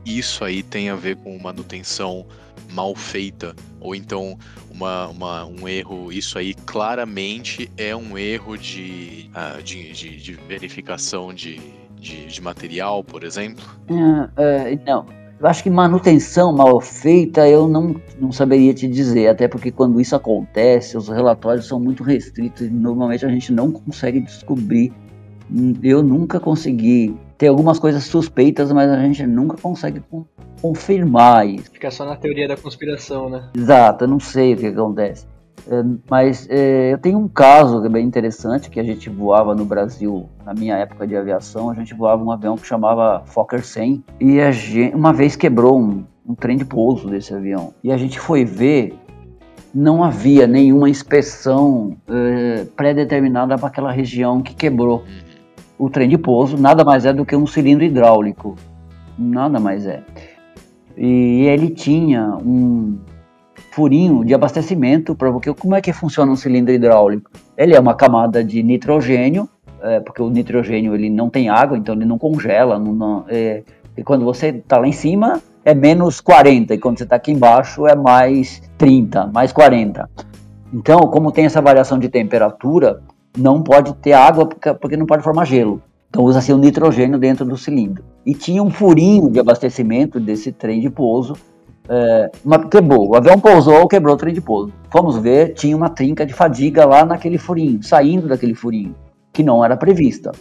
isso 0.02 0.44
aí 0.46 0.62
tem 0.62 0.88
a 0.88 0.96
ver 0.96 1.16
com 1.16 1.38
manutenção 1.38 2.26
mal 2.70 2.94
feita, 2.94 3.54
ou 3.80 3.94
então 3.94 4.38
uma, 4.74 5.08
uma, 5.08 5.44
um 5.46 5.68
erro, 5.68 6.12
isso 6.12 6.36
aí 6.36 6.52
claramente 6.52 7.70
é 7.78 7.94
um 7.94 8.18
erro 8.18 8.58
de, 8.58 9.30
uh, 9.30 9.62
de, 9.62 9.92
de, 9.92 10.16
de, 10.16 10.32
verificação 10.48 11.32
de, 11.32 11.60
de, 11.98 12.26
de, 12.26 12.42
material, 12.42 13.04
por 13.04 13.22
exemplo? 13.22 13.64
Uh, 13.88 14.24
uh, 14.24 14.80
não. 14.84 15.06
eu 15.40 15.46
acho 15.46 15.62
que 15.62 15.70
manutenção 15.70 16.52
mal 16.52 16.80
feita 16.80 17.48
eu 17.48 17.68
não, 17.68 17.94
não 18.18 18.32
saberia 18.32 18.74
te 18.74 18.88
dizer, 18.88 19.28
até 19.28 19.46
porque 19.46 19.70
quando 19.70 20.00
isso 20.00 20.16
acontece, 20.16 20.96
os 20.96 21.08
relatórios 21.08 21.66
são 21.66 21.78
muito 21.78 22.02
restritos 22.02 22.66
e 22.66 22.70
normalmente 22.70 23.24
a 23.24 23.28
gente 23.28 23.52
não 23.52 23.70
consegue 23.70 24.20
descobrir. 24.20 24.92
Eu 25.82 26.02
nunca 26.02 26.40
consegui. 26.40 27.14
Tem 27.36 27.48
algumas 27.48 27.78
coisas 27.78 28.04
suspeitas, 28.04 28.70
mas 28.72 28.90
a 28.90 28.98
gente 29.00 29.26
nunca 29.26 29.56
consegue 29.56 30.02
confirmar 30.60 31.46
isso. 31.46 31.70
Fica 31.70 31.90
só 31.90 32.04
na 32.04 32.16
teoria 32.16 32.48
da 32.48 32.56
conspiração, 32.56 33.28
né? 33.28 33.50
Exato, 33.56 34.04
eu 34.04 34.08
não 34.08 34.20
sei 34.20 34.54
o 34.54 34.56
que 34.56 34.66
acontece. 34.66 35.26
É, 35.68 35.82
mas 36.10 36.46
é, 36.50 36.92
eu 36.92 36.98
tenho 36.98 37.18
um 37.18 37.28
caso 37.28 37.80
que 37.80 37.86
é 37.86 37.90
bem 37.90 38.06
interessante, 38.06 38.70
que 38.70 38.78
a 38.78 38.84
gente 38.84 39.08
voava 39.08 39.54
no 39.54 39.64
Brasil, 39.64 40.28
na 40.44 40.52
minha 40.54 40.76
época 40.76 41.06
de 41.06 41.16
aviação, 41.16 41.70
a 41.70 41.74
gente 41.74 41.94
voava 41.94 42.22
um 42.22 42.30
avião 42.30 42.56
que 42.56 42.66
chamava 42.66 43.22
Fokker 43.26 43.64
100, 43.64 44.04
e 44.20 44.40
a 44.40 44.50
gente, 44.50 44.94
uma 44.94 45.12
vez 45.12 45.36
quebrou 45.36 45.78
um, 45.78 46.04
um 46.26 46.34
trem 46.34 46.56
de 46.56 46.64
pouso 46.64 47.08
desse 47.08 47.34
avião. 47.34 47.72
E 47.82 47.90
a 47.90 47.96
gente 47.96 48.20
foi 48.20 48.44
ver, 48.44 48.94
não 49.74 50.04
havia 50.04 50.46
nenhuma 50.46 50.88
inspeção 50.88 51.96
é, 52.08 52.64
pré-determinada 52.76 53.56
para 53.56 53.68
aquela 53.68 53.90
região 53.90 54.42
que 54.42 54.54
quebrou. 54.54 55.04
O 55.84 55.90
trem 55.90 56.08
de 56.08 56.16
pouso 56.16 56.56
nada 56.56 56.82
mais 56.82 57.04
é 57.04 57.12
do 57.12 57.26
que 57.26 57.36
um 57.36 57.46
cilindro 57.46 57.84
hidráulico, 57.84 58.56
nada 59.18 59.60
mais 59.60 59.84
é. 59.84 60.02
E 60.96 61.44
ele 61.44 61.68
tinha 61.68 62.38
um, 62.42 62.96
furinho 63.70 64.24
de 64.24 64.32
abastecimento 64.32 65.14
para 65.14 65.30
porque 65.30 65.52
como 65.52 65.74
é 65.74 65.82
que 65.82 65.92
funciona 65.92 66.32
um 66.32 66.36
cilindro 66.36 66.72
hidráulico? 66.72 67.30
Ele 67.54 67.74
é 67.74 67.78
uma 67.78 67.92
camada 67.92 68.42
de 68.42 68.62
nitrogênio, 68.62 69.46
é, 69.82 70.00
porque 70.00 70.22
o 70.22 70.30
nitrogênio 70.30 70.94
ele 70.94 71.10
não 71.10 71.28
tem 71.28 71.50
água, 71.50 71.76
então 71.76 71.94
ele 71.94 72.06
não 72.06 72.16
congela. 72.16 72.78
Não, 72.78 72.94
não, 72.94 73.24
é, 73.28 73.62
e 73.94 74.02
quando 74.02 74.24
você 74.24 74.46
está 74.48 74.78
lá 74.78 74.88
em 74.88 74.92
cima 74.92 75.42
é 75.66 75.74
menos 75.74 76.18
40 76.18 76.72
e 76.72 76.78
quando 76.78 76.96
você 76.96 77.04
está 77.04 77.16
aqui 77.16 77.30
embaixo 77.30 77.86
é 77.86 77.94
mais 77.94 78.62
30, 78.78 79.26
mais 79.26 79.52
40. 79.52 80.08
Então, 80.72 81.00
como 81.00 81.30
tem 81.30 81.44
essa 81.44 81.60
variação 81.60 81.98
de 81.98 82.08
temperatura, 82.08 83.02
não 83.36 83.62
pode 83.62 83.94
ter 83.94 84.12
água 84.12 84.46
porque, 84.46 84.96
não 84.96 85.06
pode 85.06 85.22
formar 85.22 85.44
gelo. 85.44 85.82
Então 86.08 86.22
usa-se 86.24 86.52
o 86.52 86.58
nitrogênio 86.58 87.18
dentro 87.18 87.44
do 87.44 87.56
cilindro. 87.56 88.04
E 88.24 88.34
tinha 88.34 88.62
um 88.62 88.70
furinho 88.70 89.30
de 89.30 89.40
abastecimento 89.40 90.20
desse 90.20 90.52
trem 90.52 90.80
de 90.80 90.88
pouso 90.88 91.34
é, 91.88 92.30
uma, 92.42 92.66
quebrou, 92.66 93.10
o 93.10 93.16
avião 93.16 93.38
pousou, 93.38 93.86
quebrou 93.86 94.14
o 94.14 94.18
trem 94.18 94.32
de 94.32 94.40
pouso. 94.40 94.72
Fomos 94.90 95.18
ver, 95.18 95.52
tinha 95.54 95.76
uma 95.76 95.90
trinca 95.90 96.24
de 96.24 96.32
fadiga 96.32 96.86
lá 96.86 97.04
naquele 97.04 97.36
furinho, 97.36 97.82
saindo 97.82 98.26
daquele 98.26 98.54
furinho, 98.54 98.94
que 99.32 99.42
não 99.42 99.64
era 99.64 99.76
prevista. 99.76 100.32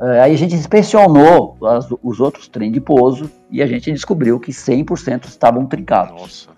É, 0.00 0.20
aí 0.20 0.34
a 0.34 0.36
gente 0.36 0.54
inspecionou 0.54 1.56
as, 1.64 1.86
os 2.02 2.18
outros 2.18 2.48
trem 2.48 2.72
de 2.72 2.80
pouso 2.80 3.30
e 3.48 3.62
a 3.62 3.66
gente 3.66 3.92
descobriu 3.92 4.40
que 4.40 4.50
100% 4.50 5.26
estavam 5.26 5.64
trincados. 5.66 6.20
Nossa, 6.20 6.48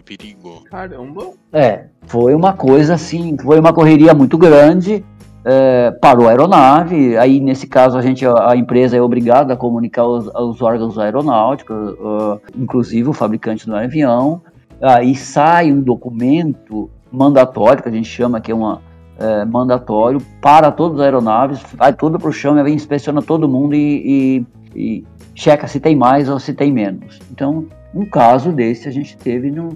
que 0.00 0.16
perigo. 0.16 0.64
Caramba. 0.70 1.30
É, 1.52 1.86
foi 2.02 2.34
uma 2.34 2.52
coisa 2.52 2.94
assim, 2.94 3.36
foi 3.38 3.58
uma 3.58 3.72
correria 3.72 4.14
muito 4.14 4.36
grande 4.38 5.04
é, 5.44 5.90
parou 5.90 6.26
a 6.26 6.30
aeronave, 6.30 7.16
aí 7.16 7.40
nesse 7.40 7.66
caso 7.66 7.96
a 7.96 8.02
gente, 8.02 8.26
a, 8.26 8.54
empresa 8.56 8.96
é 8.96 9.00
obrigada 9.00 9.54
a 9.54 9.56
comunicar 9.56 10.02
aos, 10.02 10.28
aos 10.34 10.60
órgãos 10.60 10.98
aeronáuticos, 10.98 11.92
uh, 11.92 12.40
inclusive 12.56 13.08
o 13.08 13.12
fabricante 13.12 13.66
do 13.66 13.74
avião, 13.74 14.42
aí 14.80 15.14
sai 15.14 15.72
um 15.72 15.80
documento 15.80 16.90
mandatório, 17.10 17.82
que 17.82 17.88
a 17.88 17.92
gente 17.92 18.08
chama 18.08 18.40
que 18.40 18.52
é 18.52 18.54
uma 18.54 18.82
é, 19.18 19.44
mandatório 19.44 20.20
para 20.40 20.70
todas 20.70 21.00
as 21.00 21.04
aeronaves, 21.04 21.62
vai 21.74 21.92
tudo 21.92 22.18
para 22.18 22.28
o 22.28 22.32
chão 22.32 22.66
e 22.66 22.72
inspeciona 22.72 23.20
todo 23.20 23.48
mundo 23.48 23.74
e, 23.74 24.46
e, 24.74 24.78
e, 24.78 25.04
checa 25.34 25.66
se 25.66 25.80
tem 25.80 25.96
mais 25.96 26.28
ou 26.28 26.38
se 26.38 26.54
tem 26.54 26.72
menos. 26.72 27.18
Então, 27.30 27.66
um 27.94 28.04
caso 28.04 28.52
desse 28.52 28.88
a 28.88 28.92
gente 28.92 29.16
teve 29.16 29.50
no, 29.50 29.70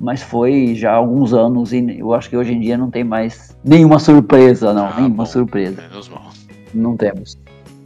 mas 0.00 0.22
foi 0.22 0.74
já 0.74 0.92
há 0.92 0.96
alguns 0.96 1.32
anos 1.32 1.72
e 1.72 1.98
eu 1.98 2.12
acho 2.12 2.28
que 2.28 2.36
hoje 2.36 2.52
em 2.52 2.60
dia 2.60 2.76
não 2.76 2.90
tem 2.90 3.04
mais 3.04 3.56
nenhuma 3.64 3.98
surpresa, 3.98 4.72
não, 4.72 4.86
ah, 4.86 4.94
nenhuma 4.96 5.24
bom, 5.24 5.26
surpresa. 5.26 5.82
Menos 5.82 6.08
mal. 6.08 6.30
Não 6.74 6.96
temos. 6.96 7.38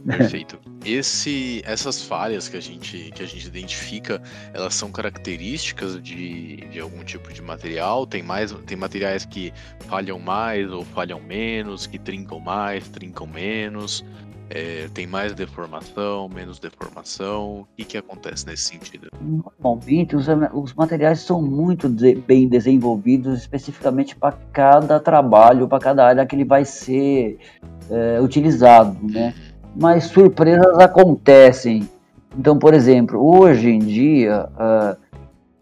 Perfeito. 0.05 0.59
Esse, 0.83 1.61
essas 1.63 2.01
falhas 2.01 2.49
que 2.49 2.57
a 2.57 2.59
gente 2.59 3.11
que 3.13 3.21
a 3.21 3.25
gente 3.25 3.45
identifica, 3.47 4.19
elas 4.51 4.73
são 4.73 4.91
características 4.91 6.01
de, 6.01 6.57
de 6.57 6.79
algum 6.79 7.03
tipo 7.03 7.31
de 7.31 7.41
material? 7.41 8.07
Tem 8.07 8.23
mais, 8.23 8.51
tem 8.65 8.75
materiais 8.75 9.23
que 9.23 9.53
falham 9.87 10.17
mais 10.17 10.71
ou 10.71 10.83
falham 10.83 11.19
menos, 11.19 11.85
que 11.85 11.99
trincam 11.99 12.39
mais, 12.39 12.87
trincam 12.89 13.27
menos. 13.27 14.03
É, 14.53 14.89
tem 14.93 15.07
mais 15.07 15.33
deformação, 15.33 16.27
menos 16.27 16.59
deformação? 16.59 17.61
O 17.61 17.67
que, 17.77 17.85
que 17.85 17.97
acontece 17.97 18.45
nesse 18.45 18.63
sentido? 18.63 19.07
Normalmente, 19.21 20.13
os, 20.13 20.27
os 20.53 20.73
materiais 20.73 21.21
são 21.21 21.41
muito 21.41 21.87
de, 21.87 22.15
bem 22.15 22.49
desenvolvidos 22.49 23.39
especificamente 23.39 24.13
para 24.13 24.35
cada 24.51 24.99
trabalho, 24.99 25.69
para 25.69 25.79
cada 25.79 26.05
área 26.05 26.25
que 26.25 26.35
ele 26.35 26.43
vai 26.43 26.65
ser 26.65 27.39
é, 27.89 28.19
utilizado, 28.19 28.97
né? 29.01 29.27
Uhum. 29.27 29.71
Mas 29.79 30.03
surpresas 30.05 30.77
acontecem. 30.79 31.89
Então, 32.37 32.59
por 32.59 32.73
exemplo, 32.73 33.25
hoje 33.25 33.69
em 33.69 33.79
dia, 33.79 34.49
uh, 34.55 34.97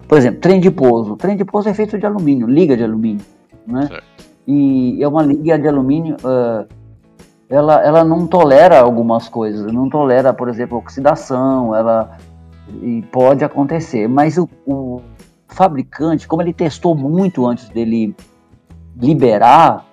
por 0.07 0.17
exemplo, 0.17 0.39
trem 0.39 0.59
de 0.59 0.71
pouso. 0.71 1.15
Trem 1.15 1.37
de 1.37 1.45
pouso 1.45 1.69
é 1.69 1.75
feito 1.75 1.95
de 1.95 2.07
alumínio, 2.07 2.47
liga 2.47 2.75
de 2.75 2.83
alumínio, 2.83 3.23
né? 3.67 3.85
Certo. 3.85 4.03
E 4.47 4.97
é 4.99 5.07
uma 5.07 5.21
liga 5.21 5.59
de 5.59 5.67
alumínio... 5.67 6.15
Uh, 6.23 6.78
ela, 7.49 7.83
ela 7.83 8.03
não 8.03 8.27
tolera 8.27 8.79
algumas 8.79 9.27
coisas, 9.27 9.71
não 9.73 9.89
tolera, 9.89 10.31
por 10.33 10.47
exemplo, 10.47 10.77
oxidação, 10.77 11.75
ela 11.75 12.17
e 12.83 13.01
pode 13.11 13.43
acontecer, 13.43 14.07
mas 14.07 14.37
o, 14.37 14.47
o 14.67 15.01
fabricante, 15.47 16.27
como 16.27 16.43
ele 16.43 16.53
testou 16.53 16.93
muito 16.93 17.47
antes 17.47 17.67
dele 17.69 18.15
liberar, 18.95 19.85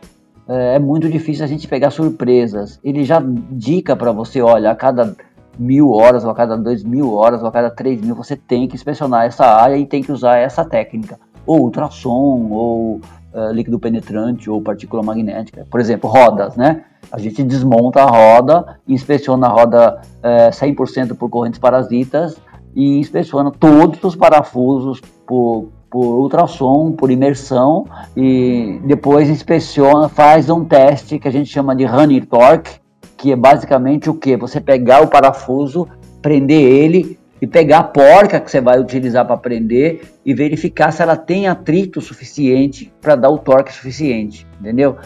é, 0.46 0.74
é 0.74 0.78
muito 0.78 1.09
difícil 1.09 1.44
a 1.44 1.48
gente 1.48 1.66
pegar 1.66 1.90
surpresas. 1.90 2.78
Ele 2.84 3.02
já 3.02 3.22
dica 3.50 3.96
para 3.96 4.12
você, 4.12 4.42
olha, 4.42 4.70
a 4.70 4.76
cada 4.76 5.16
mil 5.59 5.90
horas, 5.90 6.24
ou 6.24 6.30
a 6.30 6.34
cada 6.34 6.57
dois 6.57 6.84
mil 6.84 7.14
horas, 7.14 7.40
ou 7.40 7.48
a 7.48 7.52
cada 7.52 7.70
três 7.70 8.00
mil, 8.00 8.14
você 8.14 8.36
tem 8.36 8.68
que 8.68 8.74
inspecionar 8.74 9.24
essa 9.24 9.46
área 9.46 9.78
e 9.78 9.86
tem 9.86 10.02
que 10.02 10.12
usar 10.12 10.36
essa 10.36 10.62
técnica, 10.64 11.18
ou 11.46 11.62
ultrassom, 11.62 12.48
ou 12.50 13.00
uh, 13.37 13.53
líquido 13.53 13.78
penetrante, 13.78 14.49
ou 14.49 14.62
partícula 14.62 15.03
magnética. 15.03 15.66
Por 15.70 15.78
exemplo, 15.78 16.09
rodas, 16.09 16.57
né? 16.57 16.84
A 17.12 17.18
gente 17.18 17.43
desmonta 17.43 18.03
a 18.03 18.07
roda, 18.07 18.78
inspeciona 18.89 19.47
a 19.47 19.51
roda 19.51 20.01
é, 20.22 20.51
100% 20.51 21.14
por 21.14 21.28
correntes 21.28 21.61
parasitas 21.61 22.37
e 22.74 22.99
inspeciona 22.99 23.53
todos 23.53 24.03
os 24.03 24.16
parafusos 24.16 25.01
por, 25.24 25.68
por 25.89 26.05
ultrassom, 26.16 26.91
por 26.93 27.11
imersão 27.11 27.87
e 28.16 28.80
depois 28.84 29.30
inspeciona, 29.30 30.09
faz 30.09 30.51
um 30.51 30.64
teste 30.64 31.18
que 31.18 31.28
a 31.28 31.30
gente 31.30 31.49
chama 31.49 31.76
de 31.76 31.84
running 31.84 32.22
torque, 32.22 32.80
que 33.16 33.30
é 33.30 33.37
basicamente 33.37 34.11
o 34.11 34.14
que? 34.14 34.37
Você 34.37 34.61
pegar 34.61 35.03
o 35.03 35.07
parafuso, 35.07 35.87
prender 36.20 36.61
ele 36.61 37.18
e 37.41 37.47
pegar 37.47 37.78
a 37.78 37.84
porca 37.84 38.41
que 38.41 38.51
você 38.51 38.61
vai 38.61 38.78
utilizar 38.78 39.26
para 39.26 39.37
prender 39.37 40.03
e 40.24 40.34
verificar 40.34 40.91
se 40.91 41.03
ela 41.03 41.16
tem 41.16 41.47
atrito 41.47 42.01
suficiente 42.01 42.93
para 43.01 43.14
dar 43.14 43.30
o 43.30 43.39
torque 43.39 43.72
suficiente, 43.72 44.47
entendeu? 44.61 44.97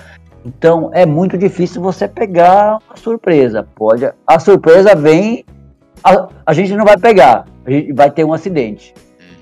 Então 0.44 0.90
é 0.92 1.04
muito 1.04 1.36
difícil 1.36 1.82
você 1.82 2.08
pegar 2.08 2.78
uma 2.86 2.96
surpresa. 2.96 3.66
Pode, 3.74 4.10
a 4.26 4.38
surpresa 4.38 4.94
vem, 4.94 5.44
a, 6.02 6.28
a 6.46 6.52
gente 6.52 6.74
não 6.74 6.84
vai 6.84 6.96
pegar, 6.96 7.46
a 7.64 7.70
gente 7.70 7.92
vai 7.92 8.10
ter 8.10 8.24
um 8.24 8.32
acidente. 8.32 8.94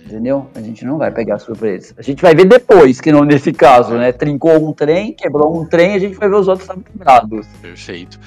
Entendeu? 0.04 0.46
A 0.54 0.60
gente 0.62 0.86
não 0.86 0.96
vai 0.96 1.10
pegar 1.10 1.34
a 1.34 1.38
surpresa. 1.38 1.94
A 1.98 2.02
gente 2.02 2.22
vai 2.22 2.34
ver 2.34 2.46
depois, 2.46 2.98
que 2.98 3.12
não 3.12 3.24
nesse 3.24 3.52
caso, 3.52 3.92
né? 3.92 4.10
Trincou 4.10 4.66
um 4.66 4.72
trem, 4.72 5.12
quebrou 5.12 5.60
um 5.60 5.66
trem, 5.66 5.96
a 5.96 5.98
gente 5.98 6.16
vai 6.16 6.30
ver 6.30 6.36
os 6.36 6.48
outros 6.48 6.66
quebrados. 6.66 7.46
Perfeito. 7.60 8.18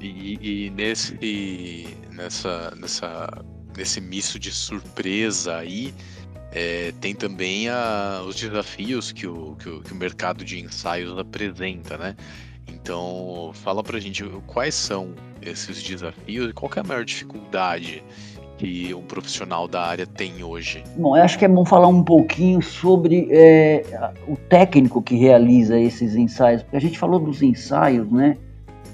E, 0.00 0.66
e 0.66 0.70
nesse, 0.70 1.86
nessa, 2.12 2.72
nessa, 2.80 3.44
nesse 3.78 4.00
misto 4.00 4.38
de 4.38 4.50
surpresa 4.50 5.56
aí, 5.56 5.94
é, 6.52 6.92
tem 7.00 7.14
também 7.14 7.68
a, 7.68 8.22
os 8.26 8.34
desafios 8.34 9.12
que 9.12 9.26
o, 9.26 9.54
que 9.56 9.68
o, 9.68 9.80
que, 9.80 9.92
o, 9.92 9.96
mercado 9.96 10.44
de 10.44 10.60
ensaios 10.60 11.16
apresenta, 11.16 11.96
né? 11.96 12.16
Então, 12.66 13.50
fala 13.54 13.82
pra 13.82 14.00
gente 14.00 14.24
quais 14.46 14.74
são 14.74 15.14
esses 15.40 15.82
desafios 15.82 16.50
e 16.50 16.52
qual 16.52 16.70
é 16.74 16.80
a 16.80 16.82
maior 16.82 17.04
dificuldade 17.04 18.02
que 18.56 18.92
um 18.92 19.02
profissional 19.02 19.68
da 19.68 19.82
área 19.82 20.06
tem 20.06 20.42
hoje? 20.42 20.82
Bom, 20.96 21.16
eu 21.16 21.22
acho 21.22 21.38
que 21.38 21.44
é 21.44 21.48
bom 21.48 21.64
falar 21.64 21.86
um 21.86 22.02
pouquinho 22.02 22.60
sobre 22.60 23.28
é, 23.30 23.84
o 24.26 24.36
técnico 24.36 25.00
que 25.00 25.14
realiza 25.16 25.78
esses 25.78 26.16
ensaios, 26.16 26.62
porque 26.62 26.76
a 26.76 26.80
gente 26.80 26.98
falou 26.98 27.20
dos 27.20 27.40
ensaios, 27.42 28.10
né? 28.10 28.36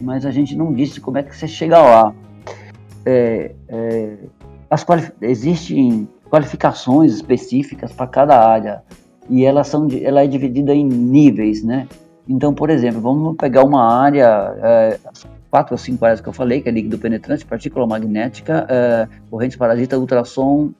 Mas 0.01 0.27
a 0.27 0.31
gente 0.31 0.55
não 0.55 0.75
disse 0.75 1.01
como 1.01 1.17
é 1.17 1.23
que 1.23 1.35
você 1.35 1.49
chega 1.49 1.81
lá. 1.81 2.15
É, 3.07 3.53
as 4.75 5.13
existem 5.21 6.09
qualificações 6.29 7.15
específicas 7.15 7.93
para 7.93 8.07
cada 8.09 8.37
área 8.37 8.83
e 9.31 9.45
elas 9.45 9.69
são 9.69 9.87
ela 10.03 10.23
é 10.23 10.27
dividida 10.27 10.75
em 10.75 10.85
níveis, 10.85 11.63
né? 11.63 11.87
Então, 12.29 12.53
por 12.53 12.71
exemplo, 12.71 13.01
vamos 13.01 13.37
pegar 13.37 13.65
uma 13.65 13.85
área, 13.85 14.55
é, 14.63 14.99
quatro 15.51 15.75
ou 15.75 15.79
cinco 15.79 16.05
áreas 16.05 16.21
que 16.21 16.29
eu 16.29 16.33
falei, 16.33 16.61
que 16.61 16.69
é 16.69 16.73
líquido 16.73 16.99
penetrante, 16.99 17.45
partícula 17.45 17.87
magnética, 17.87 18.67
é, 18.69 19.09
correntes 19.31 19.57
parasita, 19.57 19.99
ultrassom 19.99 20.71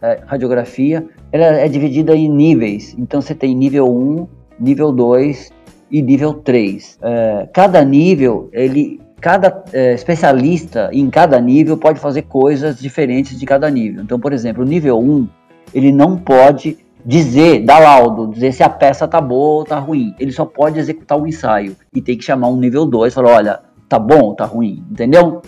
é, 0.00 0.20
radiografia, 0.26 1.06
ela 1.32 1.46
é 1.46 1.68
dividida 1.68 2.14
em 2.14 2.28
níveis. 2.28 2.94
Então 2.98 3.20
você 3.20 3.34
tem 3.34 3.54
nível 3.54 3.86
1, 3.92 4.28
nível 4.60 4.92
2 4.92 5.50
e 5.90 6.02
nível 6.02 6.34
3. 6.34 6.98
É, 7.02 7.48
cada 7.52 7.84
nível, 7.84 8.48
ele, 8.52 9.00
cada 9.20 9.64
é, 9.72 9.94
especialista 9.94 10.90
em 10.92 11.10
cada 11.10 11.40
nível 11.40 11.76
pode 11.76 12.00
fazer 12.00 12.22
coisas 12.22 12.78
diferentes 12.78 13.38
de 13.38 13.46
cada 13.46 13.70
nível. 13.70 14.02
Então, 14.02 14.18
por 14.18 14.32
exemplo, 14.32 14.64
o 14.64 14.66
nível 14.66 14.98
1, 14.98 15.28
ele 15.74 15.92
não 15.92 16.16
pode 16.16 16.78
dizer, 17.04 17.64
dar 17.64 17.78
laudo, 17.78 18.28
dizer 18.28 18.52
se 18.52 18.62
a 18.62 18.68
peça 18.68 19.06
tá 19.06 19.20
boa 19.20 19.58
ou 19.58 19.64
tá 19.64 19.78
ruim. 19.78 20.14
Ele 20.18 20.32
só 20.32 20.44
pode 20.44 20.78
executar 20.78 21.20
o 21.20 21.26
ensaio 21.26 21.76
e 21.94 22.00
tem 22.00 22.16
que 22.16 22.24
chamar 22.24 22.48
um 22.48 22.56
nível 22.56 22.86
2 22.86 23.12
e 23.12 23.14
falar, 23.14 23.32
olha, 23.36 23.60
tá 23.88 23.98
bom 23.98 24.20
ou 24.20 24.34
tá 24.34 24.44
ruim, 24.44 24.84
entendeu? 24.90 25.42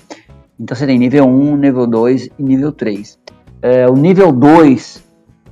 Então 0.59 0.77
você 0.77 0.87
tem 0.87 0.99
nível 0.99 1.25
1, 1.27 1.57
nível 1.57 1.87
2 1.87 2.29
e 2.39 2.43
nível 2.43 2.73
3. 2.73 3.19
É, 3.63 3.89
o 3.89 3.95
nível 3.95 4.33
2 4.33 5.03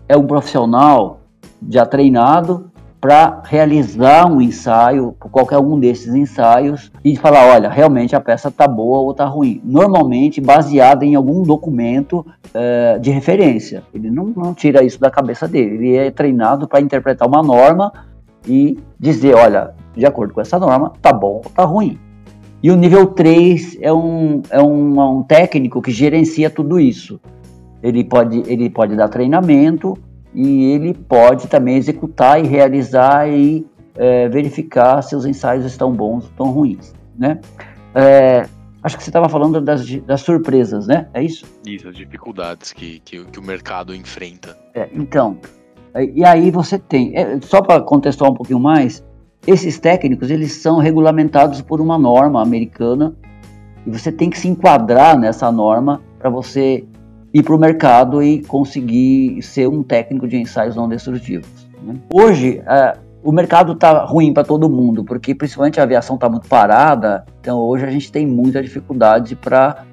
é 0.09 0.17
um 0.17 0.27
profissional 0.27 1.21
já 1.69 1.85
treinado 1.85 2.70
para 3.01 3.43
realizar 3.45 4.31
um 4.31 4.41
ensaio, 4.41 5.15
qualquer 5.19 5.59
um 5.59 5.81
desses 5.81 6.15
ensaios, 6.15 6.93
e 7.03 7.17
falar, 7.17 7.47
olha, 7.47 7.71
realmente 7.71 8.15
a 8.15 8.21
peça 8.21 8.49
está 8.49 8.69
boa 8.69 8.99
ou 8.99 9.13
está 9.13 9.25
ruim. 9.25 9.61
Normalmente 9.65 10.41
baseada 10.41 11.05
em 11.05 11.15
algum 11.15 11.43
documento 11.43 12.27
é, 12.53 12.99
de 12.99 13.11
referência. 13.11 13.83
Ele 13.95 14.11
não, 14.11 14.27
não 14.27 14.53
tira 14.53 14.85
isso 14.85 15.01
da 15.01 15.11
cabeça 15.11 15.49
dele. 15.49 15.77
Ele 15.77 15.97
é 15.97 16.11
treinado 16.11 16.69
para 16.69 16.81
interpretar 16.81 17.27
uma 17.27 17.43
norma 17.43 17.91
e 18.47 18.79
dizer, 18.99 19.35
olha, 19.35 19.75
de 19.97 20.05
acordo 20.05 20.35
com 20.35 20.41
essa 20.41 20.59
norma, 20.59 20.93
tá 21.01 21.13
bom 21.13 21.41
ou 21.45 21.51
tá 21.55 21.65
ruim. 21.65 21.99
E 22.63 22.71
o 22.71 22.77
nível 22.77 23.07
3 23.07 23.79
é 23.81 23.91
um, 23.91 24.43
é 24.51 24.61
um, 24.61 25.01
é 25.01 25.05
um 25.07 25.23
técnico 25.23 25.81
que 25.81 25.91
gerencia 25.91 26.51
tudo 26.51 26.79
isso. 26.79 27.19
Ele 27.83 28.05
pode, 28.05 28.43
ele 28.47 28.69
pode 28.69 28.95
dar 28.95 29.09
treinamento, 29.09 29.97
e 30.35 30.73
ele 30.73 30.95
pode 30.95 31.49
também 31.49 31.77
executar 31.77 32.43
e 32.43 32.47
realizar 32.47 33.29
e 33.29 33.67
é, 33.97 34.29
verificar 34.29 35.03
se 35.03 35.17
os 35.17 35.27
ensaios 35.27 35.65
estão 35.65 35.93
bons 35.93 36.25
ou 36.25 36.31
estão 36.31 36.47
ruins, 36.51 36.95
né? 37.19 37.41
É, 37.95 38.47
acho 38.83 38.97
que 38.97 39.03
você 39.03 39.11
estava 39.11 39.29
falando 39.29 39.61
das, 39.61 39.85
das, 40.03 40.21
surpresas, 40.21 40.87
né? 40.87 41.09
É 41.13 41.23
isso? 41.23 41.45
Isso, 41.67 41.89
as 41.89 41.97
dificuldades 41.97 42.73
que, 42.73 43.01
que, 43.01 43.25
que 43.25 43.39
o 43.39 43.43
mercado 43.43 43.95
enfrenta. 43.95 44.57
É, 44.75 44.89
então, 44.93 45.39
é, 45.93 46.05
e 46.05 46.25
aí 46.25 46.51
você 46.51 46.79
tem, 46.79 47.17
é, 47.17 47.41
só 47.43 47.61
para 47.61 47.81
contextuar 47.83 48.31
um 48.31 48.35
pouquinho 48.35 48.61
mais, 48.61 49.05
esses 49.47 49.79
técnicos 49.79 50.31
eles 50.31 50.53
são 50.53 50.79
regulamentados 50.79 51.61
por 51.61 51.81
uma 51.81 51.99
norma 51.99 52.43
americana 52.43 53.15
e 53.87 53.91
você 53.91 54.13
tem 54.13 54.31
que 54.31 54.39
se 54.39 54.49
enquadrar 54.49 55.19
nessa 55.19 55.51
norma 55.51 56.01
para 56.19 56.31
você 56.31 56.85
ir 57.33 57.43
para 57.43 57.55
o 57.55 57.59
mercado 57.59 58.23
e 58.23 58.43
conseguir 58.43 59.41
ser 59.43 59.69
um 59.69 59.83
técnico 59.83 60.27
de 60.27 60.37
ensaios 60.37 60.77
não 60.77 60.89
destrutivos. 60.89 61.49
Né? 61.83 61.95
Hoje, 62.13 62.63
é, 62.67 62.97
o 63.23 63.33
mercado 63.33 63.73
está 63.73 64.05
ruim 64.05 64.33
para 64.33 64.45
todo 64.45 64.69
mundo, 64.69 65.05
porque 65.05 65.35
principalmente 65.35 65.79
a 65.79 65.83
aviação 65.83 66.17
está 66.17 66.29
muito 66.29 66.49
parada, 66.49 67.25
então 67.41 67.59
hoje 67.59 67.85
a 67.85 67.91
gente 67.91 68.11
tem 68.11 68.27
muita 68.27 68.63
dificuldade 68.63 69.37
para 69.37 69.85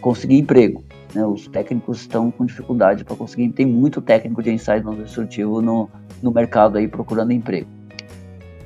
conseguir 0.00 0.38
emprego. 0.38 0.84
Né? 1.14 1.24
Os 1.24 1.48
técnicos 1.48 2.00
estão 2.00 2.30
com 2.30 2.46
dificuldade 2.46 3.04
para 3.04 3.16
conseguir, 3.16 3.48
tem 3.50 3.66
muito 3.66 4.00
técnico 4.00 4.42
de 4.42 4.50
ensaio 4.50 4.82
não 4.84 4.94
destrutivo 4.94 5.60
no, 5.60 5.88
no 6.22 6.30
mercado 6.30 6.78
aí 6.78 6.88
procurando 6.88 7.32
emprego. 7.32 7.68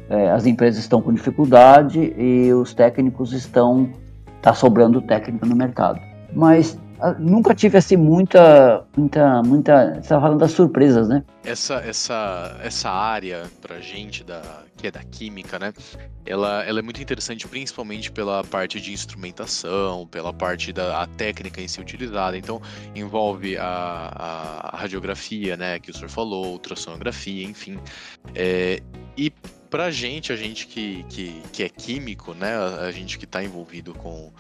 É, 0.09 0.31
as 0.31 0.45
empresas 0.45 0.81
estão 0.81 1.01
com 1.01 1.13
dificuldade 1.13 2.13
e 2.19 2.53
os 2.53 2.75
técnicos 2.75 3.33
estão, 3.33 3.89
está 4.37 4.53
sobrando 4.53 5.01
técnico 5.01 5.47
no 5.47 5.55
mercado. 5.55 6.01
Mas 6.35 6.77
nunca 7.19 7.55
tive 7.55 7.79
assim 7.79 7.97
muita, 7.97 8.85
muita, 8.97 9.43
muita. 9.43 9.95
Você 9.95 10.09
falando 10.09 10.39
das 10.39 10.53
surpresas, 10.53 11.09
né? 11.09 11.23
Essa, 11.45 11.77
essa, 11.77 12.57
essa 12.63 12.91
área 12.91 13.45
pra 13.61 13.81
gente 13.81 14.23
da 14.25 14.43
que 14.81 14.87
é 14.87 14.91
da 14.91 15.05
química, 15.05 15.59
né? 15.59 15.73
Ela, 16.25 16.65
ela 16.65 16.79
é 16.79 16.83
muito 16.83 17.03
interessante, 17.03 17.47
principalmente 17.47 18.11
pela 18.11 18.43
parte 18.43 18.81
de 18.81 18.93
instrumentação, 18.93 20.07
pela 20.07 20.33
parte 20.33 20.73
da 20.73 21.07
técnica 21.19 21.61
em 21.61 21.69
si 21.69 21.81
utilizada. 21.81 22.37
Então 22.37 22.61
envolve 22.95 23.59
a, 23.59 24.71
a 24.73 24.77
radiografia, 24.77 25.57
né? 25.57 25.79
Que 25.79 25.91
o 25.91 25.95
senhor 25.95 26.09
falou, 26.09 26.53
ultrassonografia, 26.53 27.45
enfim. 27.45 27.79
É, 28.35 28.81
e 29.17 29.31
pra 29.69 29.91
gente, 29.91 30.33
a 30.33 30.37
gente 30.37 30.67
que, 30.67 31.05
que, 31.09 31.43
que 31.53 31.63
é 31.63 31.69
químico, 31.69 32.35
né? 32.35 32.57
A 32.57 32.91
gente 32.91 33.19
que 33.19 33.25
está 33.25 33.43
envolvido 33.43 33.95
com 33.95 34.33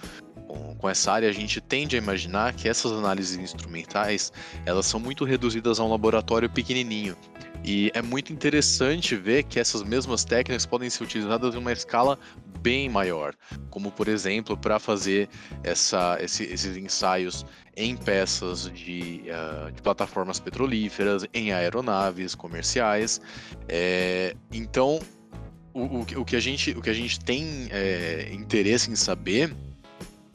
com, 0.50 0.74
com 0.74 0.88
essa 0.88 1.12
área, 1.12 1.28
a 1.28 1.32
gente 1.32 1.60
tende 1.60 1.94
a 1.94 1.98
imaginar 1.98 2.52
que 2.54 2.68
essas 2.68 2.90
análises 2.90 3.38
instrumentais 3.38 4.32
elas 4.66 4.86
são 4.86 4.98
muito 4.98 5.24
reduzidas 5.24 5.78
a 5.78 5.84
um 5.84 5.90
laboratório 5.90 6.50
pequenininho. 6.50 7.16
E 7.62 7.90
é 7.94 8.02
muito 8.02 8.32
interessante 8.32 9.14
ver 9.14 9.44
que 9.44 9.60
essas 9.60 9.82
mesmas 9.82 10.24
técnicas 10.24 10.66
podem 10.66 10.88
ser 10.90 11.04
utilizadas 11.04 11.54
em 11.54 11.58
uma 11.58 11.72
escala 11.72 12.18
bem 12.60 12.88
maior, 12.88 13.34
como 13.70 13.92
por 13.92 14.08
exemplo 14.08 14.56
para 14.56 14.78
fazer 14.78 15.28
essa, 15.62 16.18
esse, 16.20 16.44
esses 16.44 16.76
ensaios 16.76 17.46
em 17.76 17.96
peças 17.96 18.70
de, 18.72 19.22
uh, 19.28 19.70
de, 19.70 19.80
plataformas 19.82 20.40
petrolíferas, 20.40 21.24
em 21.32 21.52
aeronaves 21.52 22.34
comerciais. 22.34 23.20
É, 23.68 24.34
então, 24.52 25.00
o, 25.72 26.00
o, 26.00 26.24
que 26.24 26.36
a 26.36 26.40
gente, 26.40 26.72
o 26.72 26.82
que 26.82 26.90
a 26.90 26.94
gente 26.94 27.20
tem 27.20 27.68
é, 27.70 28.30
interesse 28.32 28.90
em 28.90 28.96
saber 28.96 29.54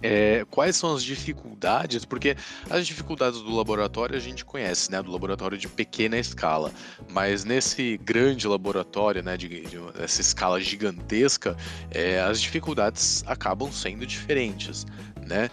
é, 0.05 0.45
quais 0.51 0.75
são 0.75 0.93
as 0.93 1.03
dificuldades? 1.03 2.05
Porque 2.05 2.37
as 2.69 2.85
dificuldades 2.85 3.41
do 3.41 3.55
laboratório 3.55 4.15
a 4.15 4.19
gente 4.19 4.45
conhece, 4.45 4.91
né? 4.91 5.01
Do 5.01 5.11
laboratório 5.11 5.57
de 5.57 5.67
pequena 5.67 6.15
escala. 6.17 6.71
Mas 7.09 7.43
nesse 7.43 7.97
grande 8.03 8.47
laboratório, 8.47 9.23
né? 9.23 9.35
De, 9.35 9.47
de 9.47 9.79
essa 9.97 10.21
escala 10.21 10.61
gigantesca, 10.61 11.57
é, 11.89 12.19
as 12.21 12.39
dificuldades 12.39 13.23
acabam 13.25 13.71
sendo 13.71 14.05
diferentes, 14.05 14.85
né? 15.25 15.49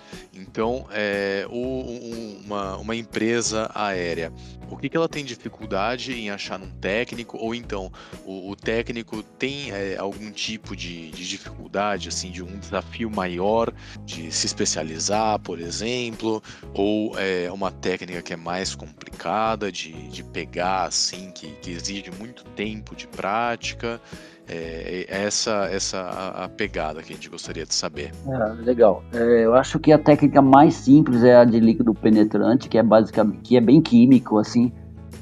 Então, 0.52 0.86
é, 0.90 1.46
uma, 1.48 2.76
uma 2.76 2.94
empresa 2.94 3.70
aérea 3.74 4.30
o 4.72 4.76
que, 4.76 4.88
que 4.88 4.96
ela 4.96 5.08
tem 5.08 5.24
dificuldade 5.24 6.14
em 6.14 6.30
achar 6.30 6.58
num 6.58 6.70
técnico, 6.70 7.36
ou 7.36 7.54
então 7.54 7.92
o, 8.24 8.50
o 8.50 8.56
técnico 8.56 9.22
tem 9.22 9.70
é, 9.70 9.96
algum 9.98 10.30
tipo 10.30 10.74
de, 10.74 11.10
de, 11.10 11.28
dificuldade, 11.28 12.08
assim, 12.08 12.30
de 12.30 12.42
um 12.42 12.58
desafio 12.58 13.10
maior 13.10 13.72
de 14.04 14.32
se 14.32 14.46
especializar, 14.46 15.38
por 15.40 15.60
exemplo, 15.60 16.42
ou 16.72 17.18
é 17.18 17.52
uma 17.52 17.70
técnica 17.70 18.22
que 18.22 18.32
é 18.32 18.36
mais 18.36 18.74
complicada 18.74 19.70
de, 19.70 19.92
de 20.08 20.24
pegar, 20.24 20.84
assim, 20.84 21.30
que, 21.32 21.48
que 21.56 21.70
exige 21.70 22.10
muito 22.10 22.42
tempo 22.56 22.96
de 22.96 23.06
prática. 23.06 24.00
É, 24.54 25.06
essa 25.08 25.66
essa 25.72 25.98
a, 25.98 26.44
a, 26.44 26.48
pegada 26.48 27.02
que 27.02 27.12
a 27.12 27.16
gente 27.16 27.30
gostaria 27.30 27.64
de 27.64 27.74
saber. 27.74 28.10
É, 28.28 28.62
legal. 28.62 29.02
É, 29.12 29.44
eu 29.46 29.54
acho 29.54 29.78
que 29.78 29.90
a 29.90 29.98
técnica 29.98 30.42
mais 30.42 30.74
simples 30.74 31.24
é 31.24 31.36
a 31.36 31.44
de 31.44 31.58
líquido 31.58 31.94
penetrante, 31.94 32.68
que 32.68 32.76
é 32.76 32.82
basicamente 32.82 33.40
que 33.40 33.56
é 33.56 33.60
bem 33.60 33.80
químico, 33.80 34.38
assim. 34.38 34.70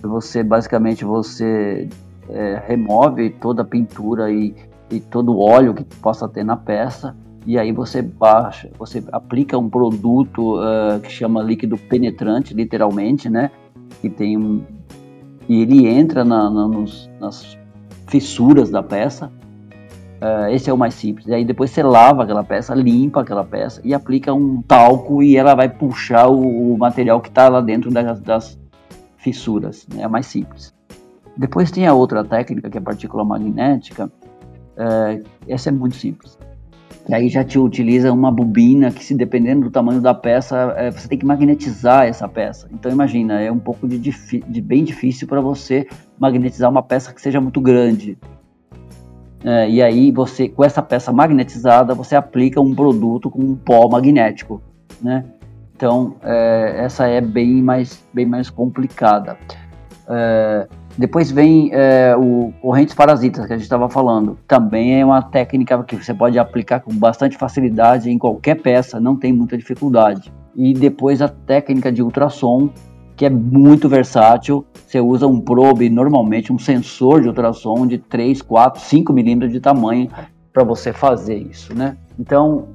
Você 0.02 0.42
basicamente 0.42 1.04
você 1.04 1.88
é, 2.28 2.60
remove 2.66 3.30
toda 3.30 3.62
a 3.62 3.64
pintura 3.64 4.32
e, 4.32 4.52
e 4.90 4.98
todo 4.98 5.32
o 5.32 5.38
óleo 5.38 5.74
que 5.74 5.84
possa 5.84 6.28
ter 6.28 6.42
na 6.42 6.56
peça 6.56 7.14
e 7.46 7.56
aí 7.56 7.72
você 7.72 8.02
baixa, 8.02 8.68
você 8.78 9.02
aplica 9.12 9.56
um 9.56 9.70
produto 9.70 10.58
uh, 10.58 11.00
que 11.00 11.10
chama 11.10 11.42
líquido 11.42 11.78
penetrante, 11.78 12.52
literalmente, 12.52 13.30
né? 13.30 13.50
Que 14.00 14.10
tem 14.10 14.36
um 14.36 14.64
e 15.48 15.62
ele 15.62 15.88
entra 15.88 16.24
na, 16.24 16.48
na, 16.48 16.68
nos, 16.68 17.10
nas 17.18 17.58
fissuras 18.10 18.70
da 18.70 18.82
peça. 18.82 19.32
Uh, 20.20 20.50
esse 20.50 20.68
é 20.68 20.72
o 20.72 20.76
mais 20.76 20.94
simples. 20.94 21.26
E 21.28 21.34
aí 21.34 21.44
depois 21.44 21.70
você 21.70 21.82
lava 21.82 22.24
aquela 22.24 22.44
peça, 22.44 22.74
limpa 22.74 23.22
aquela 23.22 23.44
peça 23.44 23.80
e 23.82 23.94
aplica 23.94 24.34
um 24.34 24.60
talco 24.60 25.22
e 25.22 25.36
ela 25.36 25.54
vai 25.54 25.68
puxar 25.68 26.28
o, 26.28 26.74
o 26.74 26.76
material 26.76 27.20
que 27.20 27.28
está 27.28 27.48
lá 27.48 27.62
dentro 27.62 27.90
das, 27.90 28.20
das 28.20 28.58
fissuras. 29.16 29.86
Né? 29.94 30.02
É 30.02 30.08
mais 30.08 30.26
simples. 30.26 30.74
Depois 31.36 31.70
tem 31.70 31.86
a 31.86 31.94
outra 31.94 32.22
técnica 32.22 32.68
que 32.68 32.76
é 32.76 32.80
a 32.80 32.84
partícula 32.84 33.24
magnética. 33.24 34.12
Uh, 34.76 35.24
essa 35.48 35.70
é 35.70 35.72
muito 35.72 35.96
simples. 35.96 36.38
E 37.08 37.14
aí 37.14 37.28
já 37.28 37.42
te 37.42 37.58
utiliza 37.58 38.12
uma 38.12 38.30
bobina 38.30 38.90
que, 38.90 39.02
se 39.02 39.14
dependendo 39.14 39.62
do 39.62 39.70
tamanho 39.70 40.00
da 40.00 40.12
peça, 40.12 40.74
é, 40.76 40.90
você 40.90 41.08
tem 41.08 41.18
que 41.18 41.24
magnetizar 41.24 42.06
essa 42.06 42.28
peça. 42.28 42.68
Então 42.72 42.92
imagina, 42.92 43.40
é 43.40 43.50
um 43.50 43.58
pouco 43.58 43.88
de, 43.88 43.98
de 43.98 44.60
bem 44.60 44.84
difícil 44.84 45.26
para 45.26 45.40
você 45.40 45.88
magnetizar 46.20 46.70
uma 46.70 46.82
peça 46.82 47.14
que 47.14 47.20
seja 47.20 47.40
muito 47.40 47.60
grande. 47.60 48.18
É, 49.42 49.70
e 49.70 49.82
aí 49.82 50.12
você, 50.12 50.50
com 50.50 50.62
essa 50.62 50.82
peça 50.82 51.10
magnetizada, 51.10 51.94
você 51.94 52.14
aplica 52.14 52.60
um 52.60 52.74
produto 52.74 53.30
com 53.30 53.40
um 53.40 53.56
pó 53.56 53.88
magnético, 53.88 54.60
né? 55.00 55.24
Então 55.74 56.16
é, 56.22 56.84
essa 56.84 57.06
é 57.06 57.22
bem 57.22 57.62
mais, 57.62 58.04
bem 58.12 58.26
mais 58.26 58.50
complicada. 58.50 59.38
É, 60.06 60.68
depois 60.98 61.30
vem 61.30 61.70
é, 61.72 62.14
o 62.14 62.52
correntes 62.60 62.94
parasitas 62.94 63.46
que 63.46 63.52
a 63.54 63.56
gente 63.56 63.64
estava 63.64 63.88
falando. 63.88 64.36
Também 64.46 65.00
é 65.00 65.04
uma 65.04 65.22
técnica 65.22 65.82
que 65.84 65.96
você 65.96 66.12
pode 66.12 66.38
aplicar 66.38 66.80
com 66.80 66.94
bastante 66.94 67.38
facilidade 67.38 68.10
em 68.10 68.18
qualquer 68.18 68.56
peça, 68.56 69.00
não 69.00 69.16
tem 69.16 69.32
muita 69.32 69.56
dificuldade. 69.56 70.30
E 70.54 70.74
depois 70.74 71.22
a 71.22 71.28
técnica 71.28 71.90
de 71.90 72.02
ultrassom, 72.02 72.68
que 73.20 73.26
é 73.26 73.28
muito 73.28 73.86
versátil. 73.86 74.64
Você 74.86 74.98
usa 74.98 75.26
um 75.26 75.38
probe, 75.38 75.90
normalmente 75.90 76.50
um 76.50 76.58
sensor 76.58 77.20
de 77.20 77.28
ultrassom 77.28 77.86
de 77.86 77.98
3, 77.98 78.40
4, 78.40 78.80
5 78.80 79.12
milímetros 79.12 79.52
de 79.52 79.60
tamanho 79.60 80.08
para 80.50 80.64
você 80.64 80.90
fazer 80.90 81.36
isso, 81.36 81.74
né? 81.74 81.98
Então, 82.18 82.68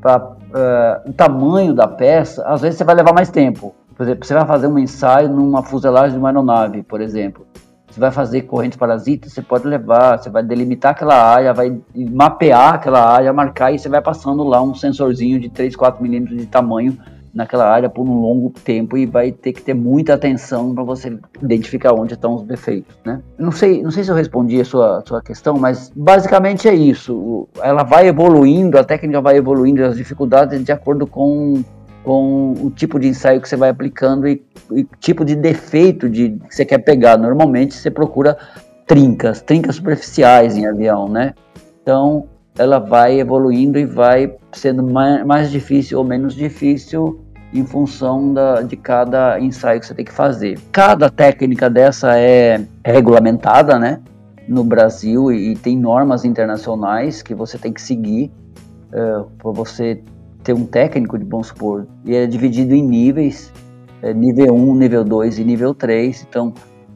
pra, 0.00 0.16
uh, 0.16 1.10
o 1.10 1.12
tamanho 1.12 1.74
da 1.74 1.86
peça, 1.86 2.42
às 2.46 2.62
vezes 2.62 2.78
você 2.78 2.84
vai 2.84 2.94
levar 2.94 3.12
mais 3.12 3.28
tempo. 3.28 3.74
Por 3.94 4.04
exemplo, 4.04 4.24
você 4.24 4.32
vai 4.32 4.46
fazer 4.46 4.68
um 4.68 4.78
ensaio 4.78 5.28
numa 5.28 5.62
fuselagem 5.62 6.12
de 6.12 6.18
uma 6.18 6.30
aeronave, 6.30 6.82
por 6.82 7.02
exemplo. 7.02 7.46
Você 7.90 8.00
vai 8.00 8.10
fazer 8.10 8.42
correntes 8.42 8.78
parasitas, 8.78 9.34
você 9.34 9.42
pode 9.42 9.66
levar, 9.66 10.16
você 10.16 10.30
vai 10.30 10.42
delimitar 10.42 10.92
aquela 10.92 11.22
área, 11.22 11.52
vai 11.52 11.78
mapear 11.94 12.76
aquela 12.76 13.04
área, 13.04 13.34
marcar 13.34 13.70
e 13.70 13.78
você 13.78 13.90
vai 13.90 14.00
passando 14.00 14.44
lá 14.44 14.62
um 14.62 14.74
sensorzinho 14.74 15.38
de 15.38 15.50
3, 15.50 15.76
4 15.76 16.02
milímetros 16.02 16.38
de 16.38 16.46
tamanho 16.46 16.96
naquela 17.32 17.68
área 17.68 17.88
por 17.88 18.02
um 18.02 18.20
longo 18.20 18.50
tempo 18.50 18.96
e 18.96 19.06
vai 19.06 19.30
ter 19.30 19.52
que 19.52 19.62
ter 19.62 19.74
muita 19.74 20.14
atenção 20.14 20.74
para 20.74 20.82
você 20.82 21.16
identificar 21.42 21.92
onde 21.92 22.14
estão 22.14 22.34
os 22.34 22.42
defeitos, 22.42 22.96
né? 23.04 23.20
Não 23.38 23.52
sei, 23.52 23.82
não 23.82 23.90
sei 23.90 24.04
se 24.04 24.10
eu 24.10 24.14
respondi 24.14 24.60
a 24.60 24.64
sua, 24.64 25.02
sua 25.06 25.22
questão, 25.22 25.58
mas 25.58 25.92
basicamente 25.94 26.68
é 26.68 26.74
isso. 26.74 27.48
Ela 27.62 27.82
vai 27.82 28.08
evoluindo, 28.08 28.78
a 28.78 28.84
técnica 28.84 29.20
vai 29.20 29.36
evoluindo, 29.36 29.84
as 29.84 29.96
dificuldades 29.96 30.62
de 30.62 30.72
acordo 30.72 31.06
com 31.06 31.62
com 32.02 32.52
o 32.52 32.70
tipo 32.70 32.98
de 32.98 33.08
ensaio 33.08 33.42
que 33.42 33.48
você 33.48 33.56
vai 33.56 33.68
aplicando 33.68 34.26
e, 34.26 34.42
e 34.72 34.84
tipo 34.98 35.22
de 35.22 35.36
defeito 35.36 36.08
de, 36.08 36.30
que 36.48 36.54
você 36.54 36.64
quer 36.64 36.78
pegar. 36.78 37.18
Normalmente 37.18 37.74
você 37.74 37.90
procura 37.90 38.38
trincas, 38.86 39.42
trincas 39.42 39.76
superficiais 39.76 40.56
em 40.56 40.66
avião, 40.66 41.08
né? 41.08 41.34
Então 41.82 42.26
ela 42.60 42.78
vai 42.78 43.18
evoluindo 43.18 43.78
e 43.78 43.86
vai 43.86 44.36
sendo 44.52 44.82
mais, 44.82 45.24
mais 45.24 45.50
difícil 45.50 45.98
ou 45.98 46.04
menos 46.04 46.34
difícil 46.34 47.18
em 47.54 47.64
função 47.64 48.34
da, 48.34 48.60
de 48.60 48.76
cada 48.76 49.40
ensaio 49.40 49.80
que 49.80 49.86
você 49.86 49.94
tem 49.94 50.04
que 50.04 50.12
fazer. 50.12 50.58
Cada 50.70 51.08
técnica 51.08 51.70
dessa 51.70 52.18
é, 52.18 52.60
é 52.84 52.92
regulamentada, 52.92 53.78
né? 53.78 54.00
No 54.46 54.62
Brasil 54.62 55.32
e, 55.32 55.52
e, 55.52 55.56
tem 55.56 55.76
normas 55.76 56.24
internacionais 56.24 57.22
que 57.22 57.34
você 57.34 57.56
tem 57.56 57.72
que 57.72 57.80
seguir 57.80 58.30
uh, 58.92 59.24
para 59.38 59.50
você 59.52 60.02
ter 60.44 60.52
um 60.52 60.66
técnico 60.66 61.18
de 61.18 61.24
bom 61.24 61.42
supor. 61.42 61.86
E 62.04 62.14
é 62.14 62.26
dividido 62.26 62.74
em 62.74 62.82
níveis, 62.82 63.50
é, 64.02 64.12
nível 64.12 64.54
1, 64.54 64.74
nível 64.74 65.04
2 65.04 65.38
e 65.38 65.44
nível 65.44 65.74
3. 65.74 66.26
Então, 66.28 66.52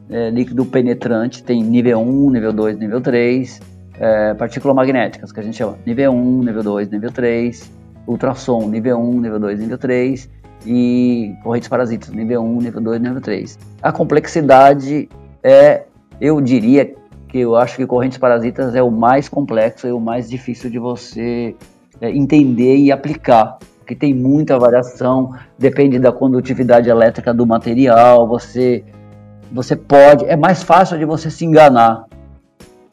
é, 0.09 0.29
líquido 0.29 0.63
penetrante 0.63 1.43
tem 1.43 1.63
nível 1.63 1.99
1, 1.99 2.29
nível 2.29 2.53
2, 2.53 2.77
nível 2.77 3.01
3 3.01 3.74
é, 3.99 4.33
partículas 4.33 4.75
magnéticas, 4.75 5.31
que 5.31 5.39
a 5.39 5.43
gente 5.43 5.57
chama. 5.57 5.77
Nível 5.85 6.11
1, 6.11 6.43
nível 6.43 6.63
2, 6.63 6.89
nível 6.89 7.11
3, 7.11 7.71
ultrassom 8.07 8.67
nível 8.67 8.99
1, 8.99 9.21
nível 9.21 9.39
2, 9.39 9.59
nível 9.59 9.77
3 9.77 10.29
e 10.65 11.35
correntes 11.43 11.69
parasitas 11.69 12.09
nível 12.09 12.43
1, 12.43 12.61
nível 12.61 12.81
2, 12.81 13.01
nível 13.01 13.21
3. 13.21 13.59
A 13.81 13.91
complexidade 13.91 15.09
é, 15.43 15.83
eu 16.19 16.39
diria 16.41 16.93
que 17.27 17.39
eu 17.39 17.55
acho 17.55 17.77
que 17.77 17.85
correntes 17.85 18.17
parasitas 18.17 18.75
é 18.75 18.81
o 18.81 18.91
mais 18.91 19.27
complexo 19.27 19.87
e 19.87 19.91
o 19.91 19.99
mais 19.99 20.29
difícil 20.29 20.69
de 20.69 20.79
você 20.79 21.55
é, 22.01 22.09
entender 22.09 22.77
e 22.77 22.91
aplicar, 22.91 23.57
porque 23.79 23.95
tem 23.95 24.13
muita 24.13 24.57
variação, 24.57 25.33
depende 25.57 25.99
da 25.99 26.11
condutividade 26.11 26.89
elétrica 26.89 27.33
do 27.33 27.45
material, 27.45 28.27
você 28.27 28.83
você 29.51 29.75
pode, 29.75 30.25
é 30.25 30.35
mais 30.35 30.63
fácil 30.63 30.97
de 30.97 31.05
você 31.05 31.29
se 31.29 31.45
enganar 31.45 32.05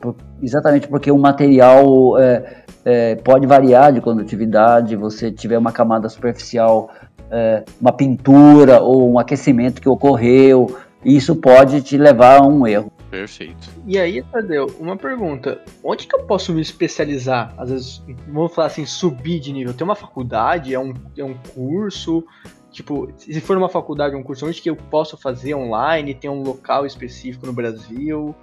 por, 0.02 0.16
exatamente 0.42 0.88
porque 0.88 1.10
o 1.10 1.16
material 1.16 2.18
é, 2.18 2.64
é, 2.84 3.14
pode 3.14 3.46
variar 3.46 3.92
de 3.92 4.00
condutividade, 4.00 4.96
você 4.96 5.30
tiver 5.30 5.56
uma 5.56 5.72
camada 5.72 6.08
superficial, 6.08 6.90
é, 7.30 7.64
uma 7.80 7.92
pintura 7.92 8.82
ou 8.82 9.12
um 9.12 9.18
aquecimento 9.18 9.80
que 9.80 9.88
ocorreu, 9.88 10.76
isso 11.04 11.36
pode 11.36 11.80
te 11.82 11.96
levar 11.96 12.40
a 12.40 12.46
um 12.46 12.66
erro. 12.66 12.92
Perfeito. 13.08 13.68
E 13.86 13.98
aí, 13.98 14.22
Tadeu, 14.22 14.74
uma 14.80 14.96
pergunta. 14.96 15.60
Onde 15.84 16.06
que 16.06 16.16
eu 16.16 16.24
posso 16.24 16.52
me 16.52 16.62
especializar? 16.62 17.52
Às 17.58 17.70
vezes, 17.70 18.02
vamos 18.26 18.54
falar 18.54 18.68
assim, 18.68 18.86
subir 18.86 19.38
de 19.38 19.52
nível. 19.52 19.74
Tem 19.74 19.84
uma 19.84 19.94
faculdade? 19.94 20.72
É 20.72 20.80
um, 20.80 20.94
é 21.16 21.22
um 21.22 21.34
curso? 21.54 22.24
Tipo, 22.70 23.12
se 23.18 23.38
for 23.42 23.58
uma 23.58 23.68
faculdade, 23.68 24.16
um 24.16 24.22
curso, 24.22 24.46
onde 24.46 24.62
que 24.62 24.70
eu 24.70 24.76
posso 24.76 25.18
fazer 25.18 25.54
online? 25.54 26.14
Tem 26.14 26.30
um 26.30 26.42
local 26.42 26.86
específico 26.86 27.44
no 27.44 27.52
Brasil? 27.52 28.34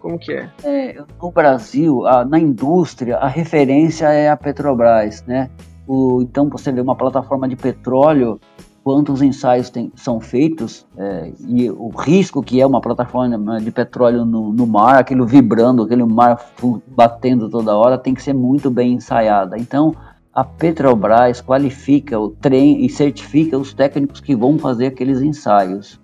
Como 0.00 0.18
que 0.18 0.32
é? 0.32 0.50
é 0.64 1.04
no 1.20 1.30
Brasil, 1.30 2.06
a, 2.06 2.24
na 2.24 2.38
indústria, 2.38 3.16
a 3.16 3.28
referência 3.28 4.06
é 4.06 4.28
a 4.28 4.36
Petrobras, 4.36 5.24
né? 5.26 5.50
O, 5.86 6.22
então 6.22 6.48
você 6.48 6.72
vê 6.72 6.80
uma 6.80 6.96
plataforma 6.96 7.48
de 7.48 7.56
petróleo, 7.56 8.40
quantos 8.82 9.20
ensaios 9.20 9.68
tem, 9.68 9.92
são 9.96 10.20
feitos 10.20 10.86
é, 10.96 11.32
e 11.48 11.68
o 11.70 11.88
risco 11.88 12.40
que 12.42 12.60
é 12.60 12.66
uma 12.66 12.80
plataforma 12.80 13.60
de 13.60 13.70
petróleo 13.72 14.24
no, 14.24 14.52
no 14.52 14.66
mar, 14.66 15.00
aquilo 15.00 15.26
vibrando, 15.26 15.82
aquele 15.82 16.04
mar 16.04 16.40
batendo 16.88 17.48
toda 17.48 17.76
hora, 17.76 17.98
tem 17.98 18.14
que 18.14 18.22
ser 18.22 18.32
muito 18.32 18.70
bem 18.70 18.92
ensaiada. 18.92 19.58
Então 19.58 19.92
a 20.32 20.44
Petrobras 20.44 21.40
qualifica 21.40 22.18
o 22.20 22.28
trem 22.28 22.84
e 22.84 22.90
certifica 22.90 23.58
os 23.58 23.72
técnicos 23.72 24.20
que 24.20 24.36
vão 24.36 24.58
fazer 24.58 24.86
aqueles 24.86 25.20
ensaios. 25.20 26.00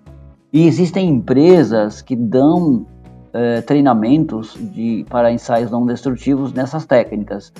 E 0.51 0.67
existem 0.67 1.07
empresas 1.07 2.01
que 2.01 2.15
dão 2.15 2.85
é, 3.33 3.61
treinamentos 3.61 4.55
de, 4.59 5.05
para 5.09 5.31
ensaios 5.31 5.71
não 5.71 5.85
destrutivos 5.85 6.53
nessas 6.53 6.85
técnicas. 6.85 7.51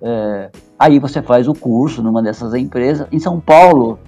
É, 0.00 0.50
aí 0.78 0.98
você 0.98 1.22
faz 1.22 1.48
o 1.48 1.54
curso 1.54 2.02
numa 2.02 2.22
dessas 2.22 2.54
empresas. 2.54 3.06
Em 3.10 3.18
São 3.18 3.40
Paulo 3.40 3.98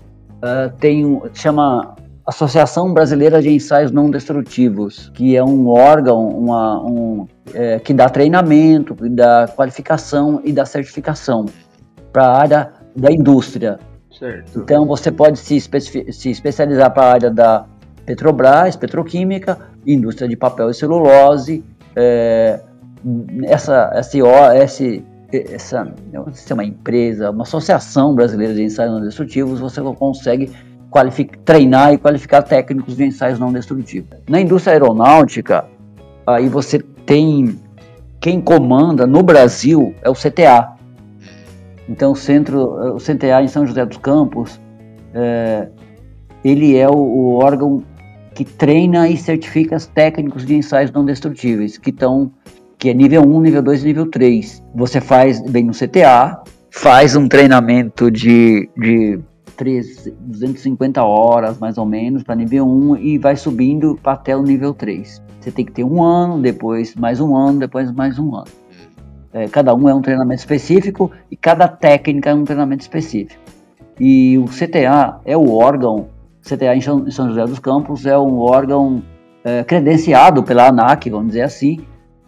é, 0.43 0.69
tem 0.79 1.23
chama 1.33 1.95
Associação 2.27 2.93
Brasileira 2.93 3.41
de 3.41 3.51
Ensaios 3.51 3.91
Não 3.91 4.11
Destrutivos, 4.11 5.11
que 5.15 5.37
é 5.37 5.45
um 5.45 5.69
órgão 5.69 6.27
uma, 6.29 6.83
um, 6.83 7.27
é, 7.53 7.79
que 7.79 7.93
dá 7.93 8.09
treinamento, 8.09 8.95
que 8.95 9.09
dá 9.09 9.47
qualificação 9.49 10.41
e 10.45 10.53
dá 10.53 10.65
certificação 10.65 11.47
para 12.13 12.27
a 12.27 12.39
área 12.39 12.73
da 12.97 13.13
indústria. 13.13 13.79
Certo. 14.19 14.61
Então 14.61 14.87
você 14.87 15.11
pode 15.11 15.39
se, 15.39 15.61
se 15.61 16.31
especializar 16.31 16.93
para 16.93 17.03
a 17.05 17.13
área 17.13 17.31
da 17.31 17.67
Petrobras, 18.05 18.77
petroquímica, 18.77 19.59
indústria 19.87 20.29
de 20.29 20.37
papel 20.37 20.71
e 20.71 20.75
celulose, 20.75 21.65
é, 21.97 22.61
essa, 23.45 23.91
essa, 23.95 24.19
essa, 24.55 24.85
essa, 25.33 25.95
é 26.51 26.55
uma 26.55 26.65
empresa, 26.65 27.31
uma 27.31 27.43
associação 27.43 28.15
brasileira 28.15 28.55
de 28.55 28.63
ensaios 28.63 28.93
não 28.93 29.01
destrutivos, 29.01 29.61
você 29.61 29.81
consegue 29.81 30.51
treinar 31.45 31.93
e 31.93 31.99
qualificar 31.99 32.43
técnicos 32.43 32.97
de 32.97 33.05
ensaios 33.05 33.39
não 33.39 33.53
destrutivos. 33.53 34.11
Na 34.29 34.41
indústria 34.41 34.75
aeronáutica, 34.75 35.65
aí 36.27 36.49
você 36.49 36.79
tem 36.79 37.59
quem 38.25 38.41
comanda 38.41 39.07
no 39.07 39.23
Brasil 39.23 39.95
é 40.01 40.09
o 40.09 40.15
CTA. 40.15 40.73
Então 41.87 42.13
o 42.13 42.17
centro, 42.17 42.95
o 42.95 42.97
CTA 42.97 43.43
em 43.43 43.49
São 43.49 43.67
José 43.67 43.85
dos 43.85 43.99
Campos, 43.99 44.59
é, 45.13 45.69
ele 46.43 46.75
é 46.75 46.89
o, 46.89 46.97
o 46.97 47.35
órgão 47.35 47.83
que 48.35 48.45
treina 48.45 49.09
e 49.09 49.17
certifica 49.17 49.77
os 49.77 49.87
técnicos 49.87 50.45
de 50.45 50.57
ensaios 50.57 50.91
não 50.91 51.05
destrutíveis, 51.05 51.79
que 51.79 51.91
estão 51.91 52.31
que 52.79 52.91
é 52.91 52.95
nível 52.95 53.23
1, 53.23 53.41
nível 53.41 53.63
2 53.63 53.83
e 53.83 53.87
nível 53.87 54.11
3. 54.11 54.63
Você 54.75 55.01
faz 55.01 55.41
bem 55.41 55.65
no 55.65 55.73
CTA, 55.73 56.43
faz 56.71 57.17
um 57.17 57.29
treinamento 57.29 58.11
de, 58.11 58.69
de 58.77 59.19
3, 59.57 60.13
250 60.21 61.03
horas 61.03 61.59
mais 61.59 61.79
ou 61.79 61.87
menos 61.87 62.23
para 62.23 62.35
nível 62.35 62.67
1 62.67 62.97
e 62.97 63.19
vai 63.19 63.37
subindo 63.37 63.99
até 64.05 64.37
o 64.37 64.43
nível 64.43 64.75
3. 64.75 65.23
Você 65.41 65.51
tem 65.51 65.65
que 65.65 65.73
ter 65.73 65.85
um 65.85 66.03
ano, 66.03 66.43
depois 66.43 66.95
mais 66.95 67.21
um 67.21 67.37
ano, 67.37 67.61
depois 67.61 67.91
mais 67.93 68.19
um 68.19 68.35
ano. 68.35 68.49
É, 69.33 69.49
cada 69.49 69.75
um 69.75 69.89
é 69.89 69.95
um 69.95 70.03
treinamento 70.03 70.41
específico 70.41 71.11
e 71.31 71.37
cada 71.37 71.67
técnica 71.67 72.31
é 72.31 72.35
um 72.35 72.45
treinamento 72.45 72.83
específico. 72.83 73.41
E 73.99 74.37
o 74.39 74.45
CTA 74.45 75.21
é 75.25 75.37
o 75.37 75.53
órgão 75.53 76.09
CTA 76.45 76.77
em 76.77 76.81
São 77.11 77.29
José 77.29 77.45
dos 77.47 77.59
Campos 77.59 78.05
é 78.05 78.17
um 78.19 78.39
órgão 78.39 79.03
é, 79.43 79.65
credenciado 79.65 80.43
pela 80.43 80.69
ANAC, 80.69 81.09
vamos 81.09 81.29
dizer 81.29 81.43
assim, 81.43 81.81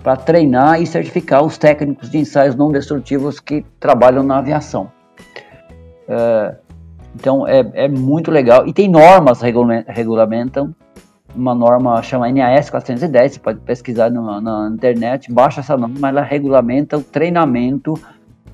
para 0.03 0.17
treinar 0.17 0.81
e 0.81 0.87
certificar 0.87 1.45
os 1.45 1.59
técnicos 1.59 2.11
de 2.11 2.19
ensaios 2.19 2.55
não 2.55 2.73
destrutivos 2.73 3.39
que 3.39 3.65
trabalham 3.79 4.23
na 4.23 4.39
aviação. 4.39 4.91
É, 6.09 6.55
então 7.15 7.47
é, 7.47 7.71
é, 7.75 7.89
muito 7.89 8.31
legal. 8.31 8.67
E 8.67 8.73
tem 8.73 8.89
normas 8.89 9.41
que 9.41 9.53
regulamentam. 9.89 10.75
Uma 11.35 11.55
norma 11.55 12.01
chama 12.03 12.33
NAS 12.33 12.71
410, 12.71 13.33
você 13.33 13.41
pode 13.41 13.61
pesquisar 13.61 14.11
no, 14.11 14.41
na 14.41 14.71
internet, 14.73 15.31
baixa 15.31 15.61
essa 15.61 15.77
norma, 15.77 16.09
ela 16.09 16.23
regulamenta 16.23 16.97
o 16.97 17.03
treinamento 17.03 17.93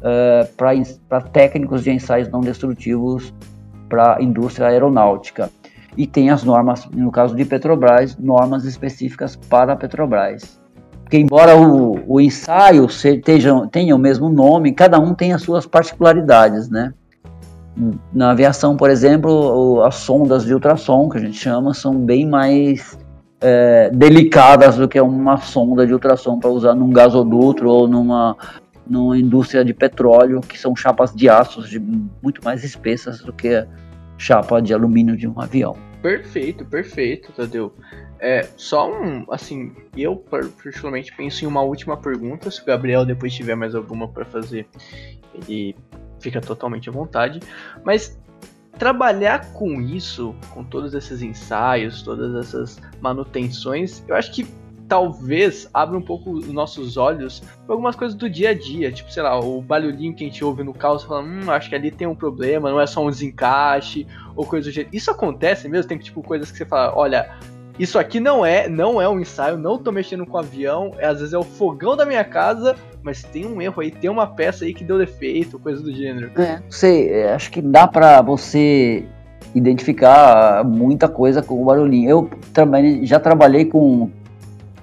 é, 0.02 0.48
para 0.56 1.20
técnicos 1.20 1.84
de 1.84 1.92
ensaios 1.92 2.28
não 2.28 2.40
destrutivos 2.40 3.32
para 3.92 4.16
a 4.16 4.22
indústria 4.22 4.68
aeronáutica. 4.68 5.50
E 5.98 6.06
tem 6.06 6.30
as 6.30 6.42
normas, 6.42 6.88
no 6.90 7.12
caso 7.12 7.36
de 7.36 7.44
Petrobras, 7.44 8.16
normas 8.16 8.64
específicas 8.64 9.36
para 9.36 9.74
a 9.74 9.76
Petrobras. 9.76 10.58
Porque 11.02 11.18
embora 11.18 11.54
o, 11.54 12.00
o 12.06 12.18
ensaio 12.18 12.88
seja, 12.88 13.68
tenha 13.70 13.94
o 13.94 13.98
mesmo 13.98 14.30
nome, 14.30 14.72
cada 14.72 14.98
um 14.98 15.12
tem 15.14 15.34
as 15.34 15.42
suas 15.42 15.66
particularidades, 15.66 16.70
né? 16.70 16.94
Na 18.14 18.30
aviação, 18.30 18.78
por 18.78 18.88
exemplo, 18.88 19.82
as 19.82 19.96
sondas 19.96 20.46
de 20.46 20.54
ultrassom, 20.54 21.10
que 21.10 21.18
a 21.18 21.20
gente 21.20 21.36
chama, 21.36 21.74
são 21.74 21.94
bem 21.94 22.26
mais 22.26 22.98
é, 23.42 23.90
delicadas 23.90 24.76
do 24.76 24.88
que 24.88 24.98
uma 24.98 25.36
sonda 25.36 25.86
de 25.86 25.92
ultrassom 25.92 26.38
para 26.38 26.48
usar 26.48 26.74
num 26.74 26.90
gasoduto 26.90 27.66
ou 27.66 27.86
numa, 27.86 28.34
numa 28.86 29.18
indústria 29.18 29.62
de 29.62 29.74
petróleo, 29.74 30.40
que 30.40 30.58
são 30.58 30.74
chapas 30.74 31.14
de 31.14 31.28
aços 31.28 31.78
muito 32.22 32.42
mais 32.42 32.64
espessas 32.64 33.20
do 33.20 33.34
que 33.34 33.66
chapa 34.22 34.62
de 34.62 34.72
alumínio 34.72 35.16
de 35.16 35.26
um 35.26 35.40
avião. 35.40 35.76
Perfeito, 36.00 36.64
perfeito, 36.64 37.32
Tadeu. 37.32 37.74
É, 38.20 38.48
só 38.56 38.88
um, 38.88 39.26
assim, 39.32 39.72
eu 39.96 40.14
particularmente 40.14 41.12
penso 41.16 41.44
em 41.44 41.48
uma 41.48 41.60
última 41.62 41.96
pergunta, 41.96 42.48
se 42.48 42.62
o 42.62 42.64
Gabriel 42.64 43.04
depois 43.04 43.34
tiver 43.34 43.56
mais 43.56 43.74
alguma 43.74 44.06
para 44.06 44.24
fazer, 44.24 44.66
ele 45.34 45.74
fica 46.20 46.40
totalmente 46.40 46.88
à 46.88 46.92
vontade. 46.92 47.40
Mas 47.84 48.16
trabalhar 48.78 49.52
com 49.52 49.80
isso, 49.80 50.34
com 50.54 50.62
todos 50.62 50.94
esses 50.94 51.20
ensaios, 51.20 52.02
todas 52.02 52.32
essas 52.36 52.80
manutenções, 53.00 54.04
eu 54.06 54.14
acho 54.14 54.32
que 54.32 54.46
talvez 54.92 55.70
abra 55.72 55.96
um 55.96 56.02
pouco 56.02 56.32
os 56.32 56.48
nossos 56.48 56.98
olhos 56.98 57.40
para 57.64 57.74
algumas 57.74 57.96
coisas 57.96 58.14
do 58.14 58.28
dia 58.28 58.50
a 58.50 58.54
dia, 58.54 58.92
tipo, 58.92 59.10
sei 59.10 59.22
lá, 59.22 59.40
o 59.40 59.62
barulhinho 59.62 60.14
que 60.14 60.22
a 60.22 60.26
gente 60.26 60.44
ouve 60.44 60.62
no 60.62 60.74
carro, 60.74 60.98
você 60.98 61.06
fala, 61.06 61.22
hum, 61.22 61.50
acho 61.50 61.70
que 61.70 61.74
ali 61.74 61.90
tem 61.90 62.06
um 62.06 62.14
problema, 62.14 62.70
não 62.70 62.78
é 62.78 62.86
só 62.86 63.02
um 63.02 63.08
desencaixe, 63.08 64.06
ou 64.36 64.44
coisa 64.44 64.68
do 64.68 64.70
jeito. 64.70 64.94
Isso 64.94 65.10
acontece 65.10 65.66
mesmo? 65.66 65.88
Tem 65.88 65.96
tipo 65.96 66.22
coisas 66.22 66.52
que 66.52 66.58
você 66.58 66.66
fala, 66.66 66.94
olha, 66.94 67.30
isso 67.78 67.98
aqui 67.98 68.20
não 68.20 68.44
é, 68.44 68.68
não 68.68 69.00
é 69.00 69.08
um 69.08 69.18
ensaio, 69.18 69.56
não 69.56 69.78
tô 69.78 69.90
mexendo 69.90 70.26
com 70.26 70.36
o 70.36 70.40
avião, 70.40 70.92
é, 70.98 71.06
às 71.06 71.20
vezes 71.20 71.32
é 71.32 71.38
o 71.38 71.42
fogão 71.42 71.96
da 71.96 72.04
minha 72.04 72.22
casa, 72.22 72.76
mas 73.02 73.22
tem 73.22 73.46
um 73.46 73.62
erro 73.62 73.80
aí, 73.80 73.90
tem 73.90 74.10
uma 74.10 74.26
peça 74.26 74.66
aí 74.66 74.74
que 74.74 74.84
deu 74.84 74.98
defeito, 74.98 75.58
coisa 75.58 75.82
do 75.82 75.90
gênero. 75.90 76.30
É, 76.38 76.56
não 76.56 76.70
sei, 76.70 77.08
é, 77.08 77.32
acho 77.32 77.50
que 77.50 77.62
dá 77.62 77.88
para 77.88 78.20
você 78.20 79.06
identificar 79.54 80.62
muita 80.66 81.08
coisa 81.08 81.42
com 81.42 81.62
o 81.62 81.64
barulhinho. 81.64 82.10
Eu 82.10 82.30
também 82.52 83.06
já 83.06 83.18
trabalhei 83.18 83.64
com 83.64 84.10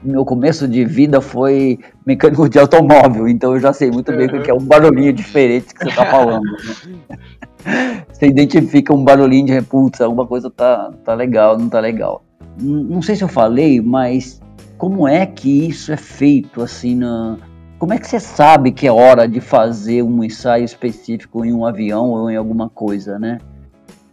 meu 0.04 0.24
começo 0.24 0.68
de 0.68 0.86
vida 0.86 1.22
foi 1.22 1.80
mecânico 2.06 2.48
de 2.48 2.58
automóvel, 2.60 3.28
então 3.28 3.54
eu 3.54 3.60
já 3.60 3.74
sei 3.74 3.92
muito 3.92 4.12
bem 4.12 4.28
o 4.28 4.42
que 4.42 4.50
é 4.50 4.54
um 4.54 4.64
barulhinho 4.64 5.14
diferente 5.14 5.74
que 5.74 5.84
você 5.84 5.90
está 5.90 6.06
falando. 6.06 6.44
Né? 6.44 7.20
Você 8.10 8.26
identifica 8.28 8.94
um 8.94 9.04
barulhinho 9.04 9.46
de 9.48 9.52
repulsa, 9.52 10.06
alguma 10.06 10.26
coisa 10.26 10.50
tá, 10.50 10.92
tá 11.04 11.14
legal, 11.14 11.58
não 11.58 11.68
tá 11.68 11.82
legal. 11.82 12.24
Não 12.58 13.02
sei 13.02 13.18
se 13.18 13.24
eu 13.24 13.28
falei, 13.28 13.82
mas 13.82 14.42
como 14.78 15.06
é 15.06 15.26
que 15.26 15.68
isso 15.68 15.92
é 15.92 15.98
feito 15.98 16.62
assim 16.62 16.96
na, 16.96 17.38
como 17.80 17.94
é 17.94 17.98
que 17.98 18.08
você 18.08 18.20
sabe 18.20 18.74
que 18.74 18.86
é 18.86 18.92
hora 18.92 19.26
de 19.26 19.40
fazer 19.40 20.04
um 20.04 20.22
ensaio 20.22 20.66
específico 20.66 21.46
em 21.46 21.54
um 21.54 21.66
avião 21.66 22.10
ou 22.10 22.30
em 22.30 22.36
alguma 22.36 22.70
coisa, 22.70 23.18
né? 23.18 23.40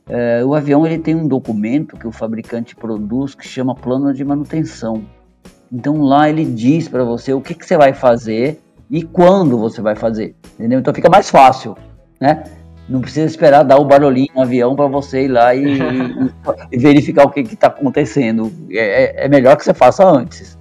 É, 0.08 0.44
o 0.44 0.54
avião 0.54 0.86
ele 0.86 1.00
tem 1.00 1.16
um 1.16 1.26
documento 1.26 1.96
que 1.96 2.06
o 2.06 2.12
fabricante 2.12 2.76
produz 2.76 3.34
que 3.34 3.44
chama 3.44 3.74
plano 3.74 4.14
de 4.14 4.24
manutenção. 4.24 5.04
Então 5.72 6.02
lá 6.02 6.28
ele 6.28 6.44
diz 6.44 6.88
para 6.88 7.04
você 7.04 7.32
o 7.32 7.40
que, 7.40 7.54
que 7.54 7.66
você 7.66 7.76
vai 7.76 7.92
fazer 7.92 8.60
e 8.90 9.02
quando 9.02 9.58
você 9.58 9.80
vai 9.80 9.96
fazer, 9.96 10.34
entendeu? 10.54 10.78
Então 10.78 10.94
fica 10.94 11.10
mais 11.10 11.28
fácil, 11.28 11.76
né? 12.20 12.44
Não 12.88 13.00
precisa 13.00 13.26
esperar 13.26 13.64
dar 13.64 13.78
o 13.78 13.84
barulhinho 13.84 14.28
no 14.32 14.42
avião 14.42 14.76
para 14.76 14.86
você 14.86 15.24
ir 15.24 15.28
lá 15.28 15.54
e, 15.54 15.78
e, 16.70 16.78
verificar 16.78 17.24
o 17.24 17.30
que 17.30 17.40
está 17.40 17.66
acontecendo. 17.66 18.52
É, 18.70 19.24
é, 19.24 19.28
melhor 19.28 19.56
que 19.56 19.64
você 19.64 19.74
faça 19.74 20.06
antes. 20.06 20.56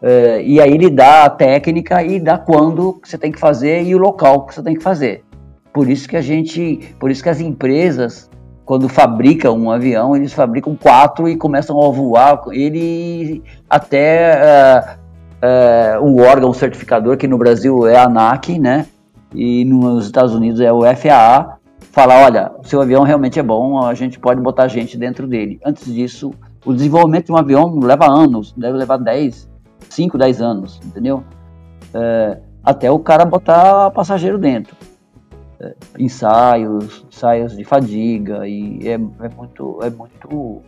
É, 0.00 0.40
e 0.42 0.60
aí 0.60 0.72
ele 0.72 0.88
dá 0.88 1.24
a 1.24 1.30
técnica 1.30 2.04
e 2.04 2.20
dá 2.20 2.38
quando 2.38 3.00
você 3.02 3.18
tem 3.18 3.32
que 3.32 3.40
fazer 3.40 3.82
e 3.82 3.94
o 3.96 3.98
local 3.98 4.46
que 4.46 4.54
você 4.54 4.62
tem 4.62 4.76
que 4.76 4.82
fazer. 4.82 5.24
Por 5.72 5.90
isso 5.90 6.08
que 6.08 6.16
a 6.16 6.22
gente, 6.22 6.94
por 7.00 7.10
isso 7.10 7.22
que 7.22 7.28
as 7.28 7.40
empresas 7.40 8.29
quando 8.70 8.88
fabricam 8.88 9.58
um 9.58 9.68
avião, 9.68 10.14
eles 10.14 10.32
fabricam 10.32 10.76
quatro 10.76 11.28
e 11.28 11.34
começam 11.34 11.76
a 11.82 11.90
voar. 11.90 12.40
Ele 12.52 13.42
até 13.68 14.38
uh, 14.38 15.98
uh, 15.98 16.04
o 16.04 16.22
órgão 16.22 16.52
certificador, 16.52 17.16
que 17.16 17.26
no 17.26 17.36
Brasil 17.36 17.84
é 17.88 17.96
a 17.96 18.04
ANAC, 18.04 18.60
né? 18.60 18.86
E 19.34 19.64
nos 19.64 20.06
Estados 20.06 20.32
Unidos 20.36 20.60
é 20.60 20.72
o 20.72 20.82
FAA, 20.82 21.56
fala, 21.90 22.24
olha, 22.24 22.52
o 22.60 22.64
seu 22.64 22.80
avião 22.80 23.02
realmente 23.02 23.40
é 23.40 23.42
bom, 23.42 23.84
a 23.84 23.92
gente 23.92 24.20
pode 24.20 24.40
botar 24.40 24.68
gente 24.68 24.96
dentro 24.96 25.26
dele. 25.26 25.58
Antes 25.66 25.92
disso, 25.92 26.30
o 26.64 26.72
desenvolvimento 26.72 27.26
de 27.26 27.32
um 27.32 27.36
avião 27.38 27.76
leva 27.80 28.06
anos, 28.06 28.54
deve 28.56 28.78
levar 28.78 28.98
10, 28.98 29.50
5, 29.88 30.16
10 30.16 30.40
anos, 30.40 30.80
entendeu? 30.86 31.24
Uh, 31.92 32.40
até 32.62 32.88
o 32.88 33.00
cara 33.00 33.24
botar 33.24 33.90
passageiro 33.90 34.38
dentro 34.38 34.76
ensaios, 35.98 37.04
ensaios 37.10 37.56
de 37.56 37.64
fadiga 37.64 38.46
e 38.46 38.88
é, 38.88 38.92
é 38.92 39.28
muito 39.28 39.78
é 39.82 39.90
muito 39.90 40.62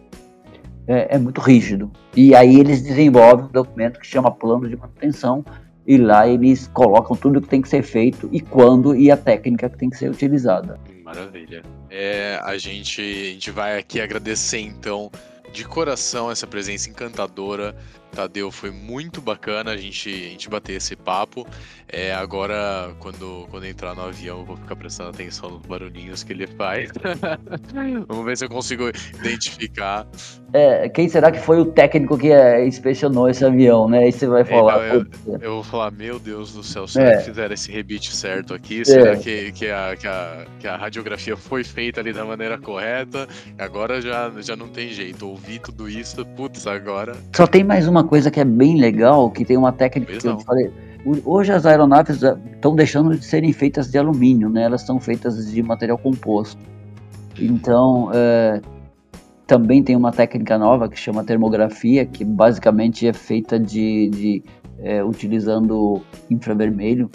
é, 0.86 1.16
é, 1.16 1.18
muito 1.18 1.40
rígido. 1.40 1.90
E 2.14 2.34
aí 2.34 2.58
eles 2.58 2.82
desenvolvem 2.82 3.46
um 3.46 3.48
documento 3.48 4.00
que 4.00 4.06
chama 4.06 4.30
plano 4.30 4.68
de 4.68 4.76
manutenção 4.76 5.44
e 5.86 5.96
lá 5.96 6.28
eles 6.28 6.68
colocam 6.68 7.16
tudo 7.16 7.40
que 7.40 7.48
tem 7.48 7.62
que 7.62 7.68
ser 7.68 7.82
feito 7.82 8.28
e 8.32 8.40
quando 8.40 8.94
e 8.94 9.10
a 9.10 9.16
técnica 9.16 9.68
que 9.68 9.78
tem 9.78 9.90
que 9.90 9.96
ser 9.96 10.10
utilizada. 10.10 10.78
Maravilha. 11.04 11.62
É, 11.90 12.38
a 12.42 12.56
gente 12.56 13.00
a 13.00 13.32
gente 13.32 13.50
vai 13.50 13.78
aqui 13.78 14.00
agradecer 14.00 14.60
então 14.60 15.10
de 15.52 15.64
coração 15.64 16.30
essa 16.30 16.46
presença 16.46 16.88
encantadora 16.88 17.74
Tadeu, 18.12 18.50
foi 18.50 18.70
muito 18.70 19.20
bacana 19.20 19.72
a 19.72 19.76
gente, 19.76 20.08
a 20.08 20.28
gente 20.30 20.48
bater 20.48 20.74
esse 20.74 20.94
papo. 20.94 21.46
É, 21.88 22.14
agora, 22.14 22.94
quando, 23.00 23.46
quando 23.50 23.64
entrar 23.64 23.94
no 23.94 24.02
avião, 24.02 24.38
eu 24.38 24.44
vou 24.44 24.56
ficar 24.56 24.76
prestando 24.76 25.10
atenção 25.10 25.50
nos 25.50 25.60
barulhinhos 25.66 26.22
que 26.22 26.32
ele 26.32 26.46
faz. 26.46 26.90
Vamos 28.08 28.24
ver 28.24 28.36
se 28.36 28.44
eu 28.44 28.48
consigo 28.48 28.88
identificar. 28.88 30.06
É, 30.54 30.88
quem 30.88 31.08
será 31.08 31.30
que 31.30 31.38
foi 31.38 31.60
o 31.60 31.66
técnico 31.66 32.16
que 32.18 32.30
é, 32.30 32.66
inspecionou 32.66 33.28
esse 33.28 33.44
avião, 33.44 33.88
né? 33.88 34.04
Aí 34.04 34.12
você 34.12 34.26
vai 34.26 34.44
falar. 34.44 34.86
Então, 34.86 35.06
eu, 35.26 35.38
eu, 35.40 35.54
vou 35.54 35.62
falar, 35.62 35.90
meu 35.90 36.18
Deus 36.18 36.52
do 36.52 36.62
céu, 36.62 36.86
será 36.86 37.12
é. 37.12 37.16
que 37.16 37.24
fizeram 37.24 37.54
esse 37.54 37.72
rebite 37.72 38.14
certo 38.14 38.52
aqui? 38.52 38.84
Será 38.84 39.12
é. 39.12 39.16
que, 39.16 39.52
que, 39.52 39.70
a, 39.70 39.96
que, 39.96 40.06
a, 40.06 40.46
que 40.60 40.66
a 40.68 40.76
radiografia 40.76 41.36
foi 41.36 41.64
feita 41.64 42.00
ali 42.00 42.12
da 42.12 42.24
maneira 42.24 42.58
correta? 42.58 43.26
Agora 43.58 44.00
já, 44.00 44.30
já 44.40 44.56
não 44.56 44.68
tem 44.68 44.90
jeito. 44.90 45.26
Ouvi 45.28 45.58
tudo 45.58 45.88
isso, 45.88 46.24
putz, 46.36 46.66
agora. 46.66 47.16
Só 47.34 47.46
tem 47.46 47.64
mais 47.64 47.88
uma 47.88 48.01
coisa 48.04 48.30
que 48.30 48.40
é 48.40 48.44
bem 48.44 48.78
legal, 48.78 49.30
que 49.30 49.44
tem 49.44 49.56
uma 49.56 49.72
técnica 49.72 50.16
que 50.16 50.26
eu 50.26 50.38
falei. 50.40 50.70
Hoje 51.24 51.52
as 51.52 51.66
aeronaves 51.66 52.22
estão 52.22 52.76
deixando 52.76 53.16
de 53.16 53.24
serem 53.24 53.52
feitas 53.52 53.90
de 53.90 53.98
alumínio, 53.98 54.48
né? 54.48 54.62
Elas 54.62 54.82
são 54.82 55.00
feitas 55.00 55.50
de 55.50 55.62
material 55.62 55.98
composto. 55.98 56.62
Então, 57.38 58.10
é, 58.14 58.60
também 59.46 59.82
tem 59.82 59.96
uma 59.96 60.12
técnica 60.12 60.56
nova 60.56 60.88
que 60.88 60.98
chama 60.98 61.24
termografia, 61.24 62.06
que 62.06 62.24
basicamente 62.24 63.06
é 63.06 63.12
feita 63.12 63.58
de, 63.58 64.08
de 64.10 64.42
é, 64.78 65.02
utilizando 65.02 66.00
infravermelho. 66.30 67.10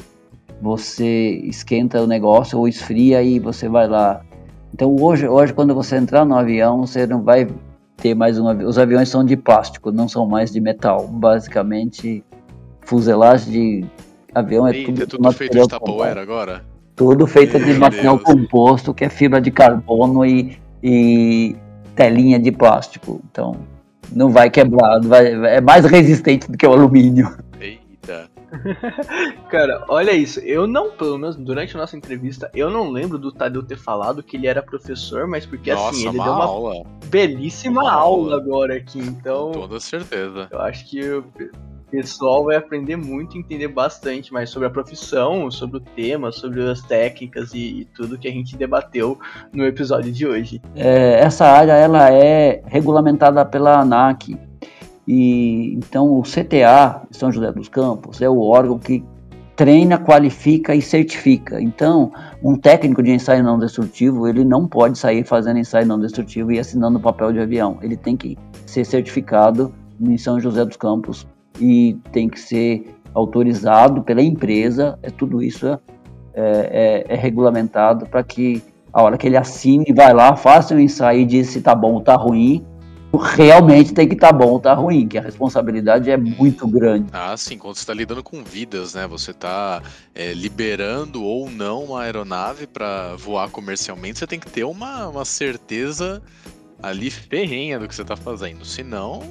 Você 0.62 1.42
esquenta 1.46 2.02
o 2.02 2.08
negócio 2.08 2.60
ou 2.60 2.68
esfria 2.68 3.22
e 3.24 3.40
você 3.40 3.70
vai 3.70 3.88
lá. 3.88 4.22
Então 4.74 4.96
hoje, 5.00 5.28
hoje 5.28 5.54
quando 5.54 5.74
você 5.74 5.96
entrar 5.98 6.26
no 6.26 6.36
avião, 6.36 6.86
você 6.86 7.08
não 7.08 7.22
vai 7.22 7.48
ter 7.98 8.16
mais 8.16 8.40
um. 8.40 8.48
Os 8.66 8.78
aviões 8.78 9.10
são 9.10 9.26
de 9.26 9.36
plástico, 9.36 9.92
não 9.92 10.08
são 10.08 10.26
mais 10.28 10.52
de 10.52 10.62
metal. 10.62 11.08
Basicamente, 11.08 12.24
fuselagem 12.82 13.52
de 13.52 13.86
avião 14.34 14.68
é 14.68 14.72
Eita, 14.72 14.92
tudo, 14.92 15.04
é 15.04 15.06
tudo 15.06 15.32
feito 15.32 15.60
de 15.60 15.68
Tupperware 15.68 16.18
agora? 16.20 16.64
Tudo 16.96 17.28
feito 17.28 17.58
Meu 17.60 17.68
de 17.68 17.74
material 17.74 18.18
Deus. 18.18 18.26
composto, 18.26 18.94
que 18.94 19.04
é 19.04 19.10
fibra 19.10 19.42
de 19.42 19.52
carbono 19.52 20.26
e, 20.26 20.58
e 20.82 21.56
telinha 21.96 22.40
de 22.40 22.52
plástico. 22.52 23.22
Então, 23.30 23.58
não 24.12 24.30
vai 24.30 24.50
quebrar, 24.50 25.02
vai, 25.02 25.34
é 25.56 25.62
mais 25.62 25.86
resistente 25.86 26.50
do 26.50 26.58
que 26.58 26.66
o 26.66 26.72
alumínio. 26.72 27.36
Cara, 29.50 29.84
olha 29.88 30.12
isso. 30.12 30.40
Eu 30.42 30.68
não, 30.68 30.92
pelo 30.92 31.18
menos 31.18 31.36
durante 31.36 31.76
a 31.76 31.80
nossa 31.80 31.96
entrevista, 31.96 32.50
eu 32.54 32.70
não 32.70 32.90
lembro 32.90 33.18
do 33.18 33.32
Tadeu 33.32 33.64
ter 33.64 33.78
falado 33.78 34.24
que 34.24 34.38
ele 34.38 34.48
era 34.48 34.62
professor, 34.62 35.28
mas 35.28 35.46
porque 35.46 35.72
assim, 35.72 35.82
nossa, 35.82 35.98
assim, 35.98 36.08
ele 36.08 36.18
uma 36.18 36.24
deu 36.24 36.34
uma 36.34 36.46
aula. 36.46 36.86
belíssima 37.08 37.82
uma 37.82 37.92
aula. 37.92 38.34
aula 38.34 38.38
agora 38.38 38.76
aqui, 38.76 39.00
então. 39.00 39.52
Com 39.52 39.62
toda 39.62 39.80
certeza. 39.80 40.48
Eu 40.52 40.60
acho 40.62 40.90
que 40.90 41.02
o 41.02 41.24
pessoal 41.90 42.44
vai 42.44 42.58
aprender 42.58 42.96
muito, 42.96 43.38
entender 43.38 43.68
bastante 43.70 44.34
mais 44.34 44.50
sobre 44.50 44.68
a 44.68 44.72
profissão, 44.72 45.50
sobre 45.50 45.78
o 45.78 45.80
tema, 45.80 46.32
sobre 46.32 46.70
as 46.70 46.82
técnicas 46.82 47.54
e, 47.54 47.82
e 47.82 47.86
tudo 47.86 48.18
que 48.18 48.28
a 48.28 48.32
gente 48.32 48.58
debateu 48.58 49.18
no 49.54 49.66
episódio 49.66 50.12
de 50.12 50.28
hoje. 50.28 50.62
É, 50.76 51.20
essa 51.20 51.46
área 51.46 51.74
ela 51.74 52.12
é 52.12 52.62
regulamentada 52.66 53.46
pela 53.46 53.80
ANAC, 53.80 54.38
e 55.08 55.74
então 55.76 56.20
o 56.20 56.24
CTA, 56.24 57.02
São 57.12 57.32
José 57.32 57.52
dos 57.52 57.70
Campos, 57.70 58.22
é 58.22 58.30
o 58.30 58.40
órgão 58.40 58.78
que 58.78 59.04
treina, 59.58 59.98
qualifica 59.98 60.76
e 60.76 60.82
certifica. 60.82 61.60
Então, 61.60 62.12
um 62.44 62.56
técnico 62.56 63.02
de 63.02 63.12
ensaio 63.12 63.44
não 63.44 63.58
destrutivo, 63.58 64.28
ele 64.28 64.46
não 64.46 64.68
pode 64.68 65.00
sair 65.00 65.26
fazendo 65.26 65.58
ensaio 65.58 65.88
não 65.88 66.00
destrutivo 66.00 66.52
e 66.52 66.60
assinando 66.60 67.00
papel 67.00 67.34
de 67.34 67.40
avião. 67.40 67.80
Ele 67.82 67.98
tem 67.98 68.16
que 68.16 68.38
ser 68.68 68.86
certificado 68.86 69.74
em 70.00 70.16
São 70.16 70.40
José 70.40 70.64
dos 70.64 70.78
Campos 70.78 71.26
e 71.60 71.98
tem 72.12 72.30
que 72.30 72.40
ser 72.40 72.96
autorizado 73.16 74.04
pela 74.04 74.22
empresa. 74.22 75.00
É 75.02 75.10
tudo 75.10 75.42
isso 75.42 75.68
é, 75.68 75.80
é, 76.36 77.06
é 77.10 77.16
regulamentado 77.16 78.06
para 78.06 78.24
que 78.24 78.62
A 78.94 79.02
hora 79.02 79.18
que 79.18 79.28
ele 79.28 79.38
assine, 79.38 79.92
vai 79.94 80.14
lá, 80.14 80.36
faça 80.36 80.74
o 80.74 80.78
um 80.78 80.80
ensaio 80.80 81.22
e 81.22 81.26
diz 81.26 81.50
se 81.50 81.62
tá 81.62 81.74
bom 81.74 81.94
ou 81.94 82.02
tá 82.02 82.16
ruim. 82.16 82.64
Realmente 83.14 83.94
tem 83.94 84.08
que 84.08 84.16
estar 84.16 84.28
tá 84.28 84.34
bom 84.34 84.48
ou 84.48 84.60
tá 84.60 84.74
ruim, 84.74 85.08
que 85.08 85.18
a 85.18 85.22
responsabilidade 85.22 86.12
é 86.12 86.18
muito 86.18 86.68
grande. 86.68 87.10
Ah, 87.14 87.36
sim, 87.38 87.58
quando 87.58 87.76
você 87.76 87.82
está 87.82 87.94
lidando 87.94 88.22
com 88.22 88.44
vidas, 88.44 88.94
né? 88.94 89.08
Você 89.08 89.32
está 89.32 89.82
é, 90.14 90.34
liberando 90.34 91.24
ou 91.24 91.50
não 91.50 91.86
uma 91.86 92.04
aeronave 92.04 92.68
para 92.68 93.16
voar 93.16 93.50
comercialmente, 93.50 94.20
você 94.20 94.28
tem 94.28 94.40
que 94.40 94.50
ter 94.50 94.66
uma, 94.66 95.08
uma 95.08 95.26
certeza 95.26 96.22
ali 96.82 97.10
ferrenha 97.10 97.80
do 97.80 97.88
que 97.88 97.96
você 97.96 98.02
está 98.02 98.16
fazendo. 98.16 98.66
Senão, 98.66 99.24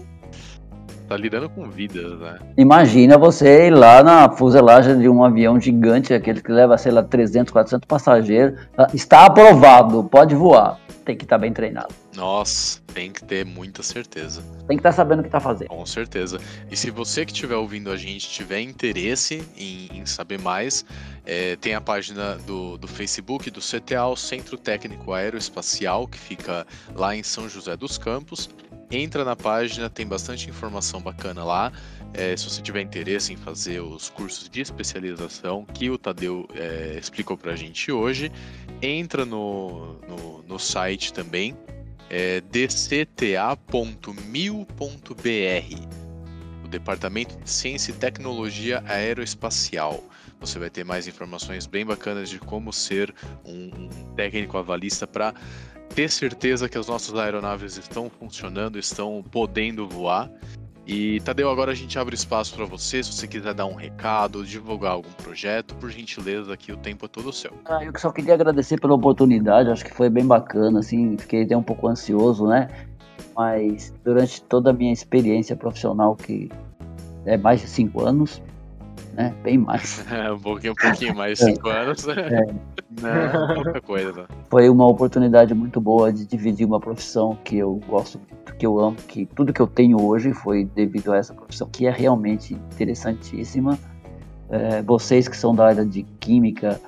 Tá 1.09 1.17
lidando 1.17 1.49
com 1.49 1.71
vidas, 1.71 2.19
né? 2.19 2.39
Imagina 2.57 3.17
você 3.17 3.69
ir 3.69 3.71
lá 3.71 4.03
na 4.03 4.29
fuselagem 4.29 4.99
de 4.99 5.09
um 5.09 5.23
avião 5.23 5.61
gigante, 5.61 6.13
aquele 6.13 6.41
que 6.41 6.51
leva, 6.51 6.77
sei 6.77 6.91
lá, 6.91 7.03
300, 7.03 7.53
400 7.53 7.87
passageiros. 7.87 8.59
Ah, 8.77 8.89
está 8.93 9.27
aprovado, 9.27 10.03
pode 10.05 10.35
voar. 10.35 10.81
Tem 11.05 11.17
que 11.17 11.23
estar 11.25 11.37
tá 11.37 11.41
bem 11.41 11.53
treinado. 11.53 11.95
Nossa, 12.17 12.81
tem 12.93 13.13
que 13.13 13.23
ter 13.23 13.45
muita 13.45 13.83
certeza. 13.85 14.43
Tem 14.67 14.77
que 14.77 14.81
estar 14.81 14.91
tá 14.91 14.97
sabendo 14.97 15.21
o 15.21 15.23
que 15.23 15.29
está 15.29 15.39
fazendo. 15.39 15.69
Com 15.69 15.87
certeza. 15.87 16.41
E 16.69 16.77
se 16.77 16.91
você 16.91 17.25
que 17.25 17.31
estiver 17.31 17.55
ouvindo 17.55 17.93
a 17.93 17.97
gente 17.97 18.29
tiver 18.29 18.61
interesse 18.61 19.47
em, 19.57 20.01
em 20.01 20.07
saber 20.07 20.41
mais, 20.41 20.85
é, 21.25 21.55
tem 21.57 21.75
a 21.75 21.81
página 21.81 22.37
do, 22.47 22.77
do 22.79 22.89
Facebook 22.89 23.49
do 23.51 23.61
CTA, 23.61 24.07
o 24.07 24.17
Centro 24.17 24.59
Técnico 24.59 25.13
Aeroespacial, 25.13 26.09
que 26.09 26.19
fica 26.19 26.67
lá 26.97 27.15
em 27.15 27.23
São 27.23 27.49
José 27.49 27.77
dos 27.77 27.97
Campos 27.97 28.51
entra 28.91 29.25
na 29.25 29.35
página, 29.35 29.91
tem 29.91 30.07
bastante 30.07 30.49
informação 30.49 31.01
bacana 31.01 31.45
lá. 31.45 31.73
É, 32.15 32.37
se 32.37 32.49
você 32.49 32.63
tiver 32.63 32.81
interesse 32.81 33.33
em 33.33 33.37
fazer 33.37 33.81
os 33.81 34.09
cursos 34.09 34.49
de 34.49 34.61
especialização 34.61 35.65
que 35.65 35.91
o 35.91 35.99
Tadeu 35.99 36.47
é, 36.55 36.97
explicou 36.99 37.37
para 37.37 37.53
a 37.53 37.57
gente 37.57 37.91
hoje, 37.91 38.31
entra 38.81 39.25
no, 39.25 39.95
no, 40.09 40.43
no 40.43 40.59
site 40.59 41.13
também, 41.13 41.57
é 42.09 42.41
dcta.mil.br, 42.41 43.57
o 46.65 46.69
Departamento 46.69 47.37
de 47.37 47.51
Ciência 47.51 47.91
e 47.91 47.95
Tecnologia 47.95 48.83
Aeroespacial. 48.87 50.03
Você 50.41 50.59
vai 50.59 50.71
ter 50.71 50.85
mais 50.85 51.09
informações 51.09 51.67
bem 51.67 51.85
bacanas 51.85 52.29
de 52.29 52.39
como 52.39 52.73
ser 52.73 53.13
um, 53.45 53.71
um 53.75 53.89
técnico 54.15 54.57
avalista 54.57 55.07
para 55.07 55.35
ter 55.95 56.11
certeza 56.11 56.69
que 56.69 56.77
as 56.77 56.87
nossas 56.87 57.15
aeronaves 57.15 57.77
estão 57.77 58.11
funcionando, 58.11 58.79
estão 58.79 59.25
podendo 59.31 59.89
voar. 59.89 60.31
E 60.87 61.21
Tadeu, 61.23 61.51
agora 61.51 61.73
a 61.73 61.75
gente 61.75 61.99
abre 61.99 62.15
espaço 62.15 62.55
para 62.55 62.65
você, 62.65 63.03
se 63.03 63.13
você 63.13 63.27
quiser 63.27 63.53
dar 63.53 63.67
um 63.67 63.75
recado, 63.75 64.45
divulgar 64.45 64.93
algum 64.93 65.11
projeto, 65.15 65.75
por 65.75 65.91
gentileza, 65.91 66.55
aqui 66.55 66.71
o 66.71 66.77
tempo 66.77 67.07
é 67.07 67.09
todo 67.09 67.33
seu. 67.33 67.53
Ah, 67.65 67.85
eu 67.85 67.93
só 67.99 68.13
queria 68.13 68.35
agradecer 68.35 68.81
pela 68.81 68.95
oportunidade, 68.95 69.69
acho 69.69 69.85
que 69.85 69.93
foi 69.93 70.09
bem 70.09 70.25
bacana, 70.25 70.79
assim, 70.79 71.17
fiquei 71.19 71.43
até 71.43 71.57
um 71.57 71.63
pouco 71.63 71.89
ansioso, 71.89 72.47
né? 72.47 72.69
Mas 73.35 73.93
durante 74.05 74.41
toda 74.43 74.71
a 74.71 74.73
minha 74.73 74.93
experiência 74.93 75.57
profissional, 75.57 76.15
que 76.15 76.49
é 77.25 77.37
mais 77.37 77.61
de 77.61 77.67
cinco 77.67 78.05
anos, 78.05 78.41
né? 79.17 79.35
Bem 79.43 79.59
mais. 79.59 80.05
É, 80.13 80.31
um 80.31 80.39
pouquinho, 80.39 80.73
um 80.73 80.77
pouquinho 80.77 81.17
mais, 81.17 81.39
cinco 81.39 81.69
é. 81.69 81.83
anos. 81.83 82.07
É. 82.07 82.47
Não, 83.03 83.55
pouca 83.55 83.81
coisa. 83.81 84.27
Foi 84.49 84.69
uma 84.69 84.87
oportunidade 84.87 85.53
muito 85.53 85.81
boa 85.81 86.13
de 86.13 86.25
dividir 86.27 86.65
uma 86.67 86.79
profissão 86.79 87.37
que 87.43 87.59
eu 87.59 87.81
gosto 87.89 88.19
muito, 88.19 88.55
que 88.55 88.65
eu 88.65 88.79
amo, 88.79 88.97
que 89.09 89.27
tudo 89.27 89.53
que 89.53 89.61
eu 89.61 89.67
tenho 89.67 90.01
hoje 90.01 90.33
foi 90.33 90.65
devido 90.65 91.13
a 91.13 91.17
essa 91.17 91.35
profissão, 91.35 91.69
que 91.69 91.87
é 91.87 91.91
realmente 91.91 92.55
interessantíssima. 92.55 93.79
É, 94.49 94.81
vocês 94.83 95.27
que 95.27 95.37
são 95.37 95.55
da 95.55 95.67
área 95.67 95.85
de 95.85 96.05
química 96.21 96.81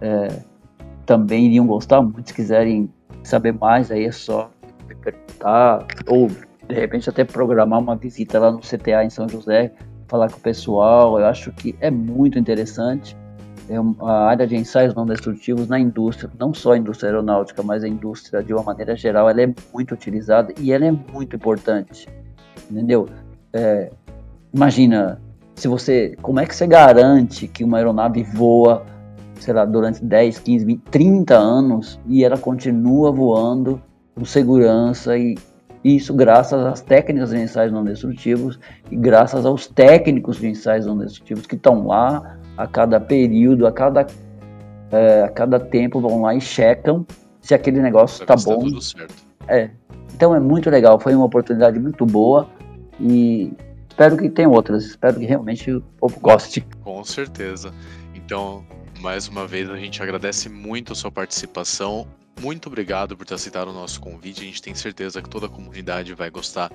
é, 0.00 0.28
também 1.04 1.46
iriam 1.46 1.66
gostar 1.66 2.00
muito, 2.00 2.28
se 2.28 2.34
quiserem 2.34 2.90
saber 3.22 3.52
mais, 3.52 3.90
aí 3.90 4.06
é 4.06 4.12
só 4.12 4.50
me 4.88 4.94
perguntar, 4.94 5.86
ou 6.06 6.28
de 6.28 6.74
repente 6.74 7.08
até 7.08 7.24
programar 7.24 7.78
uma 7.78 7.94
visita 7.94 8.38
lá 8.38 8.50
no 8.50 8.60
CTA 8.60 9.04
em 9.04 9.10
São 9.10 9.28
José, 9.28 9.72
falar 10.06 10.30
com 10.30 10.38
o 10.38 10.40
pessoal. 10.40 11.18
Eu 11.18 11.26
acho 11.26 11.52
que 11.52 11.74
é 11.80 11.90
muito 11.90 12.38
interessante. 12.38 13.16
É 13.68 13.76
a 14.00 14.26
área 14.26 14.46
de 14.46 14.56
ensaios 14.56 14.94
não 14.94 15.06
destrutivos 15.06 15.68
na 15.68 15.78
indústria, 15.78 16.30
não 16.38 16.52
só 16.52 16.72
a 16.72 16.78
indústria 16.78 17.08
aeronáutica, 17.08 17.62
mas 17.62 17.82
a 17.82 17.88
indústria 17.88 18.42
de 18.42 18.52
uma 18.52 18.62
maneira 18.62 18.94
geral, 18.94 19.28
ela 19.30 19.40
é 19.40 19.54
muito 19.72 19.94
utilizada 19.94 20.52
e 20.60 20.70
ela 20.70 20.84
é 20.84 20.90
muito 20.90 21.34
importante, 21.34 22.06
entendeu? 22.70 23.08
É, 23.54 23.90
imagina, 24.52 25.18
se 25.54 25.66
você, 25.66 26.14
como 26.20 26.40
é 26.40 26.46
que 26.46 26.54
você 26.54 26.66
garante 26.66 27.48
que 27.48 27.64
uma 27.64 27.78
aeronave 27.78 28.22
voa, 28.22 28.84
sei 29.40 29.54
lá, 29.54 29.64
durante 29.64 30.04
10, 30.04 30.40
15, 30.40 30.64
20, 30.66 30.82
30 30.90 31.34
anos 31.34 31.98
e 32.06 32.22
ela 32.22 32.36
continua 32.36 33.10
voando 33.10 33.80
com 34.14 34.24
segurança 34.26 35.16
e 35.16 35.36
isso 35.84 36.14
graças 36.14 36.64
às 36.64 36.80
técnicas 36.80 37.30
de 37.30 37.38
ensaios 37.38 37.72
não 37.72 37.84
destrutivos 37.84 38.58
e 38.90 38.96
graças 38.96 39.44
aos 39.44 39.66
técnicos 39.66 40.38
de 40.38 40.48
ensaios 40.48 40.86
não 40.86 40.96
destrutivos 40.96 41.46
que 41.46 41.56
estão 41.56 41.86
lá 41.86 42.38
a 42.56 42.66
cada 42.66 42.98
período, 42.98 43.66
a 43.66 43.72
cada, 43.72 44.06
é, 44.90 45.22
a 45.24 45.28
cada 45.28 45.60
tempo 45.60 46.00
vão 46.00 46.22
lá 46.22 46.34
e 46.34 46.40
checam 46.40 47.06
se 47.40 47.54
aquele 47.54 47.82
negócio 47.82 48.22
está 48.22 48.34
bom. 48.34 48.58
Tá 48.58 48.64
tudo 48.64 48.80
certo. 48.80 49.14
É. 49.46 49.70
Então 50.14 50.34
é 50.34 50.40
muito 50.40 50.70
legal, 50.70 50.98
foi 50.98 51.14
uma 51.14 51.26
oportunidade 51.26 51.78
muito 51.78 52.06
boa 52.06 52.48
e 52.98 53.52
espero 53.88 54.16
que 54.16 54.30
tenha 54.30 54.48
outras, 54.48 54.84
espero 54.84 55.18
que 55.18 55.26
realmente 55.26 55.70
o 55.70 55.82
povo 55.98 56.18
goste. 56.20 56.66
Com 56.82 57.04
certeza. 57.04 57.72
Então, 58.14 58.64
mais 59.00 59.28
uma 59.28 59.46
vez, 59.46 59.68
a 59.68 59.76
gente 59.76 60.02
agradece 60.02 60.48
muito 60.48 60.92
a 60.92 60.96
sua 60.96 61.10
participação 61.10 62.06
muito 62.40 62.66
obrigado 62.66 63.16
por 63.16 63.26
ter 63.26 63.34
aceitado 63.34 63.68
o 63.68 63.72
nosso 63.72 64.00
convite. 64.00 64.42
A 64.42 64.44
gente 64.44 64.62
tem 64.62 64.74
certeza 64.74 65.22
que 65.22 65.28
toda 65.28 65.46
a 65.46 65.48
comunidade 65.48 66.14
vai 66.14 66.30
gostar 66.30 66.70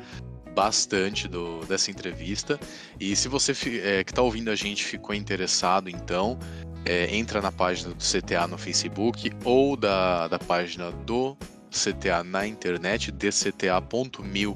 bastante 0.53 1.27
do, 1.27 1.59
dessa 1.65 1.91
entrevista. 1.91 2.59
E 2.99 3.15
se 3.15 3.27
você 3.27 3.53
é, 3.83 4.03
que 4.03 4.11
está 4.11 4.21
ouvindo 4.21 4.49
a 4.49 4.55
gente 4.55 4.83
ficou 4.83 5.15
interessado, 5.15 5.89
então 5.89 6.37
é, 6.85 7.15
entra 7.15 7.41
na 7.41 7.51
página 7.51 7.93
do 7.93 8.03
CTA 8.03 8.47
no 8.47 8.57
Facebook 8.57 9.31
ou 9.43 9.75
da, 9.75 10.27
da 10.27 10.39
página 10.39 10.91
do 10.91 11.37
CTA 11.69 12.23
na 12.23 12.45
internet, 12.45 13.11
dcta.mil.br. 13.11 14.53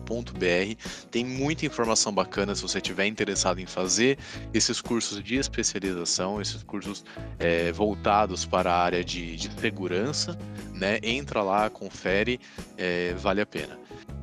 Tem 1.11 1.25
muita 1.25 1.65
informação 1.65 2.11
bacana 2.11 2.55
se 2.55 2.61
você 2.61 2.77
estiver 2.79 3.05
interessado 3.05 3.59
em 3.59 3.65
fazer 3.65 4.17
esses 4.53 4.81
cursos 4.81 5.23
de 5.23 5.35
especialização, 5.35 6.41
esses 6.41 6.63
cursos 6.63 7.05
é, 7.39 7.71
voltados 7.71 8.45
para 8.45 8.73
a 8.73 8.83
área 8.83 9.03
de, 9.03 9.35
de, 9.35 9.51
segurança. 9.59 10.37
Né? 10.73 10.99
Entra 11.01 11.41
lá, 11.41 11.69
confere, 11.69 12.39
é, 12.77 13.13
vale 13.13 13.41
a 13.41 13.45
pena. 13.45 13.79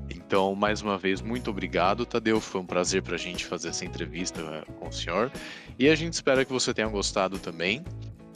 Então, 0.08 0.54
mais 0.54 0.80
uma 0.80 0.96
vez, 0.96 1.20
muito 1.20 1.50
obrigado, 1.50 2.06
Tadeu. 2.06 2.40
Foi 2.40 2.60
um 2.60 2.66
prazer 2.66 3.02
para 3.02 3.16
a 3.16 3.18
gente 3.18 3.44
fazer 3.44 3.68
essa 3.68 3.84
entrevista 3.84 4.40
é, 4.40 4.72
com 4.72 4.88
o 4.88 4.92
senhor. 4.92 5.30
E 5.78 5.88
a 5.88 5.94
gente 5.94 6.12
espera 6.12 6.44
que 6.44 6.52
você 6.52 6.72
tenha 6.72 6.88
gostado 6.88 7.38
também 7.38 7.84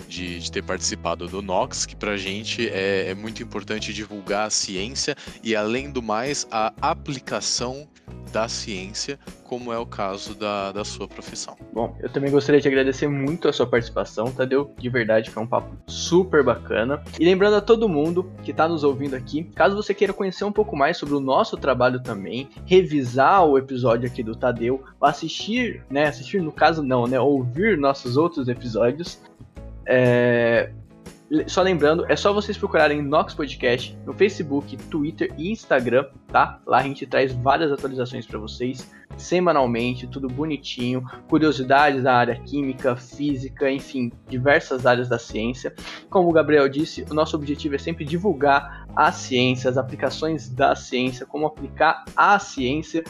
de, 0.08 0.40
de 0.40 0.52
ter 0.52 0.62
participado 0.62 1.26
do 1.26 1.42
Nox, 1.42 1.86
que 1.86 1.96
para 1.96 2.12
a 2.12 2.16
gente 2.16 2.68
é, 2.68 3.10
é 3.10 3.14
muito 3.14 3.42
importante 3.42 3.92
divulgar 3.92 4.46
a 4.46 4.50
ciência 4.50 5.16
e, 5.42 5.54
além 5.54 5.90
do 5.90 6.02
mais, 6.02 6.46
a 6.50 6.72
aplicação 6.80 7.88
da 8.32 8.48
ciência, 8.48 9.18
como 9.44 9.72
é 9.72 9.78
o 9.78 9.86
caso 9.86 10.34
da, 10.34 10.72
da 10.72 10.84
sua 10.84 11.06
profissão. 11.06 11.56
Bom, 11.72 11.96
eu 12.02 12.08
também 12.08 12.32
gostaria 12.32 12.60
de 12.60 12.66
agradecer 12.66 13.06
muito 13.06 13.46
a 13.46 13.52
sua 13.52 13.66
participação, 13.66 14.32
Tadeu. 14.32 14.74
De 14.76 14.88
verdade, 14.88 15.30
foi 15.30 15.42
um 15.42 15.46
papo 15.46 15.76
super 15.86 16.42
bacana. 16.42 17.00
E 17.20 17.24
lembrando 17.24 17.54
a 17.54 17.60
todo 17.60 17.88
mundo 17.88 18.28
que 18.42 18.50
está 18.50 18.66
nos 18.66 18.82
ouvindo 18.82 19.14
aqui, 19.14 19.44
caso 19.54 19.76
você 19.76 19.94
queira 19.94 20.12
conhecer 20.12 20.44
um 20.44 20.50
pouco 20.50 20.76
mais 20.76 20.96
sobre 20.96 21.14
o 21.14 21.20
nosso 21.20 21.56
trabalho 21.56 22.02
também, 22.02 22.48
revisar 22.66 23.46
o 23.46 23.56
episódio 23.56 24.08
aqui 24.08 24.22
do 24.22 24.34
Tadeu, 24.34 24.82
assistir, 25.00 25.84
né? 25.88 26.08
Assistir 26.08 26.42
no 26.42 26.50
caso 26.50 26.82
não, 26.82 27.06
né? 27.06 27.20
Ouvir 27.20 27.78
nossos 27.78 28.16
outros 28.16 28.48
episódios. 28.48 29.20
É... 29.86 30.70
Só 31.46 31.62
lembrando, 31.62 32.04
é 32.08 32.14
só 32.14 32.32
vocês 32.32 32.56
procurarem 32.56 33.02
Nox 33.02 33.34
Podcast 33.34 33.98
no 34.06 34.12
Facebook, 34.12 34.76
Twitter 34.76 35.32
e 35.36 35.50
Instagram, 35.50 36.06
tá? 36.28 36.60
Lá 36.66 36.78
a 36.78 36.82
gente 36.82 37.06
traz 37.06 37.32
várias 37.32 37.72
atualizações 37.72 38.26
para 38.26 38.38
vocês 38.38 38.88
semanalmente, 39.16 40.06
tudo 40.06 40.28
bonitinho, 40.28 41.04
curiosidades 41.28 42.02
da 42.02 42.14
área 42.14 42.36
química, 42.36 42.96
física, 42.96 43.70
enfim, 43.70 44.12
diversas 44.28 44.86
áreas 44.86 45.08
da 45.08 45.18
ciência. 45.18 45.74
Como 46.10 46.28
o 46.28 46.32
Gabriel 46.32 46.68
disse, 46.68 47.04
o 47.10 47.14
nosso 47.14 47.36
objetivo 47.36 47.74
é 47.74 47.78
sempre 47.78 48.04
divulgar 48.04 48.86
a 48.94 49.10
ciência, 49.12 49.70
as 49.70 49.76
aplicações 49.76 50.48
da 50.48 50.74
ciência, 50.74 51.26
como 51.26 51.46
aplicar 51.46 52.04
a 52.16 52.38
ciência. 52.38 53.04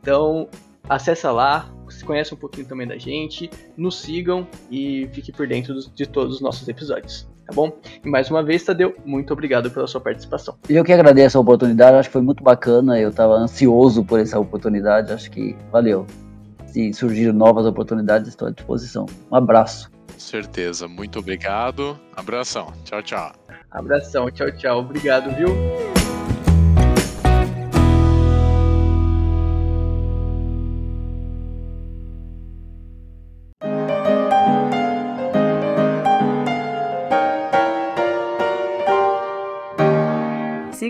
Então, 0.00 0.48
acessa 0.88 1.30
lá, 1.30 1.70
conhece 2.04 2.34
um 2.34 2.36
pouquinho 2.36 2.66
também 2.66 2.86
da 2.86 2.96
gente, 2.96 3.50
nos 3.76 4.00
sigam 4.00 4.46
e 4.70 5.08
fique 5.12 5.32
por 5.32 5.46
dentro 5.46 5.74
de 5.94 6.06
todos 6.06 6.36
os 6.36 6.40
nossos 6.40 6.66
episódios. 6.68 7.28
Tá 7.46 7.52
bom? 7.54 7.76
E 8.04 8.08
mais 8.08 8.30
uma 8.30 8.44
vez, 8.44 8.62
Tadeu, 8.62 8.94
muito 9.04 9.32
obrigado 9.32 9.70
pela 9.70 9.86
sua 9.86 10.00
participação. 10.00 10.56
Eu 10.68 10.84
que 10.84 10.92
agradeço 10.92 11.36
a 11.36 11.40
oportunidade, 11.40 11.96
acho 11.96 12.08
que 12.08 12.12
foi 12.12 12.22
muito 12.22 12.44
bacana, 12.44 12.98
eu 12.98 13.10
estava 13.10 13.34
ansioso 13.34 14.04
por 14.04 14.20
essa 14.20 14.38
oportunidade, 14.38 15.12
acho 15.12 15.30
que 15.30 15.56
valeu. 15.72 16.06
Se 16.66 16.92
surgirem 16.92 17.32
novas 17.32 17.66
oportunidades, 17.66 18.28
estou 18.28 18.46
à 18.46 18.50
disposição. 18.52 19.06
Um 19.30 19.34
abraço. 19.34 19.90
Com 19.90 20.20
certeza, 20.20 20.86
muito 20.86 21.18
obrigado. 21.18 21.98
Abração. 22.14 22.72
Tchau, 22.84 23.02
tchau. 23.02 23.32
Abração, 23.70 24.30
tchau, 24.30 24.52
tchau. 24.52 24.80
Obrigado, 24.80 25.34
viu? 25.34 25.99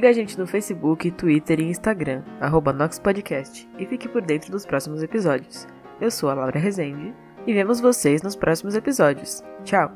Siga 0.00 0.08
a 0.08 0.12
gente 0.14 0.38
no 0.38 0.46
Facebook, 0.46 1.10
Twitter 1.10 1.60
e 1.60 1.64
Instagram, 1.64 2.22
arroba 2.40 2.72
NoxPodcast, 2.72 3.68
e 3.78 3.84
fique 3.84 4.08
por 4.08 4.22
dentro 4.22 4.50
dos 4.50 4.64
próximos 4.64 5.02
episódios. 5.02 5.68
Eu 6.00 6.10
sou 6.10 6.30
a 6.30 6.34
Laura 6.34 6.58
Rezende 6.58 7.14
e 7.46 7.52
vemos 7.52 7.82
vocês 7.82 8.22
nos 8.22 8.34
próximos 8.34 8.74
episódios. 8.74 9.44
Tchau! 9.62 9.92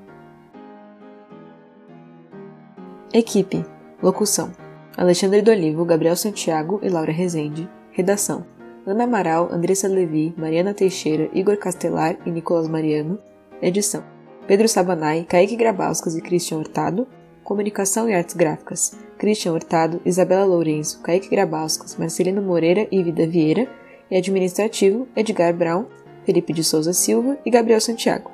Equipe 3.15 3.65
Locução 4.03 4.53
Alexandre 4.95 5.41
Dolivo, 5.41 5.87
Gabriel 5.87 6.17
Santiago 6.17 6.81
e 6.83 6.91
Laura 6.91 7.11
Rezende 7.11 7.67
Redação 7.91 8.45
Ana 8.87 9.05
Amaral, 9.05 9.49
Andressa 9.51 9.89
Levi, 9.89 10.35
Mariana 10.37 10.75
Teixeira, 10.75 11.31
Igor 11.33 11.57
Castelar 11.57 12.19
e 12.27 12.31
Nicolas 12.31 12.69
Mariano 12.69 13.19
Edição 13.63 14.05
Pedro 14.47 14.69
Sabanai, 14.69 15.25
Kaique 15.25 15.57
Grabauskas 15.57 16.15
e 16.15 16.21
Christian 16.21 16.59
Hurtado 16.59 17.09
Comunicação 17.43 18.07
e 18.07 18.13
Artes 18.13 18.35
Gráficas 18.35 18.99
Christian 19.25 19.55
Hurtado, 19.55 20.03
Isabela 20.05 20.45
Lourenço, 20.45 21.01
Kaique 21.01 21.31
Grabauskas, 21.31 21.97
Marcelino 21.97 22.43
Moreira 22.43 22.87
e 22.93 23.03
Vida 23.03 23.27
Vieira 23.27 23.67
e 24.11 24.19
Administrativo 24.19 25.09
Edgar 25.17 25.55
Brown, 25.55 25.87
Felipe 26.27 26.53
de 26.53 26.63
Souza 26.63 26.93
Silva 26.93 27.39
e 27.43 27.51
Gabriel 27.51 27.81
Santiago. 27.81 28.31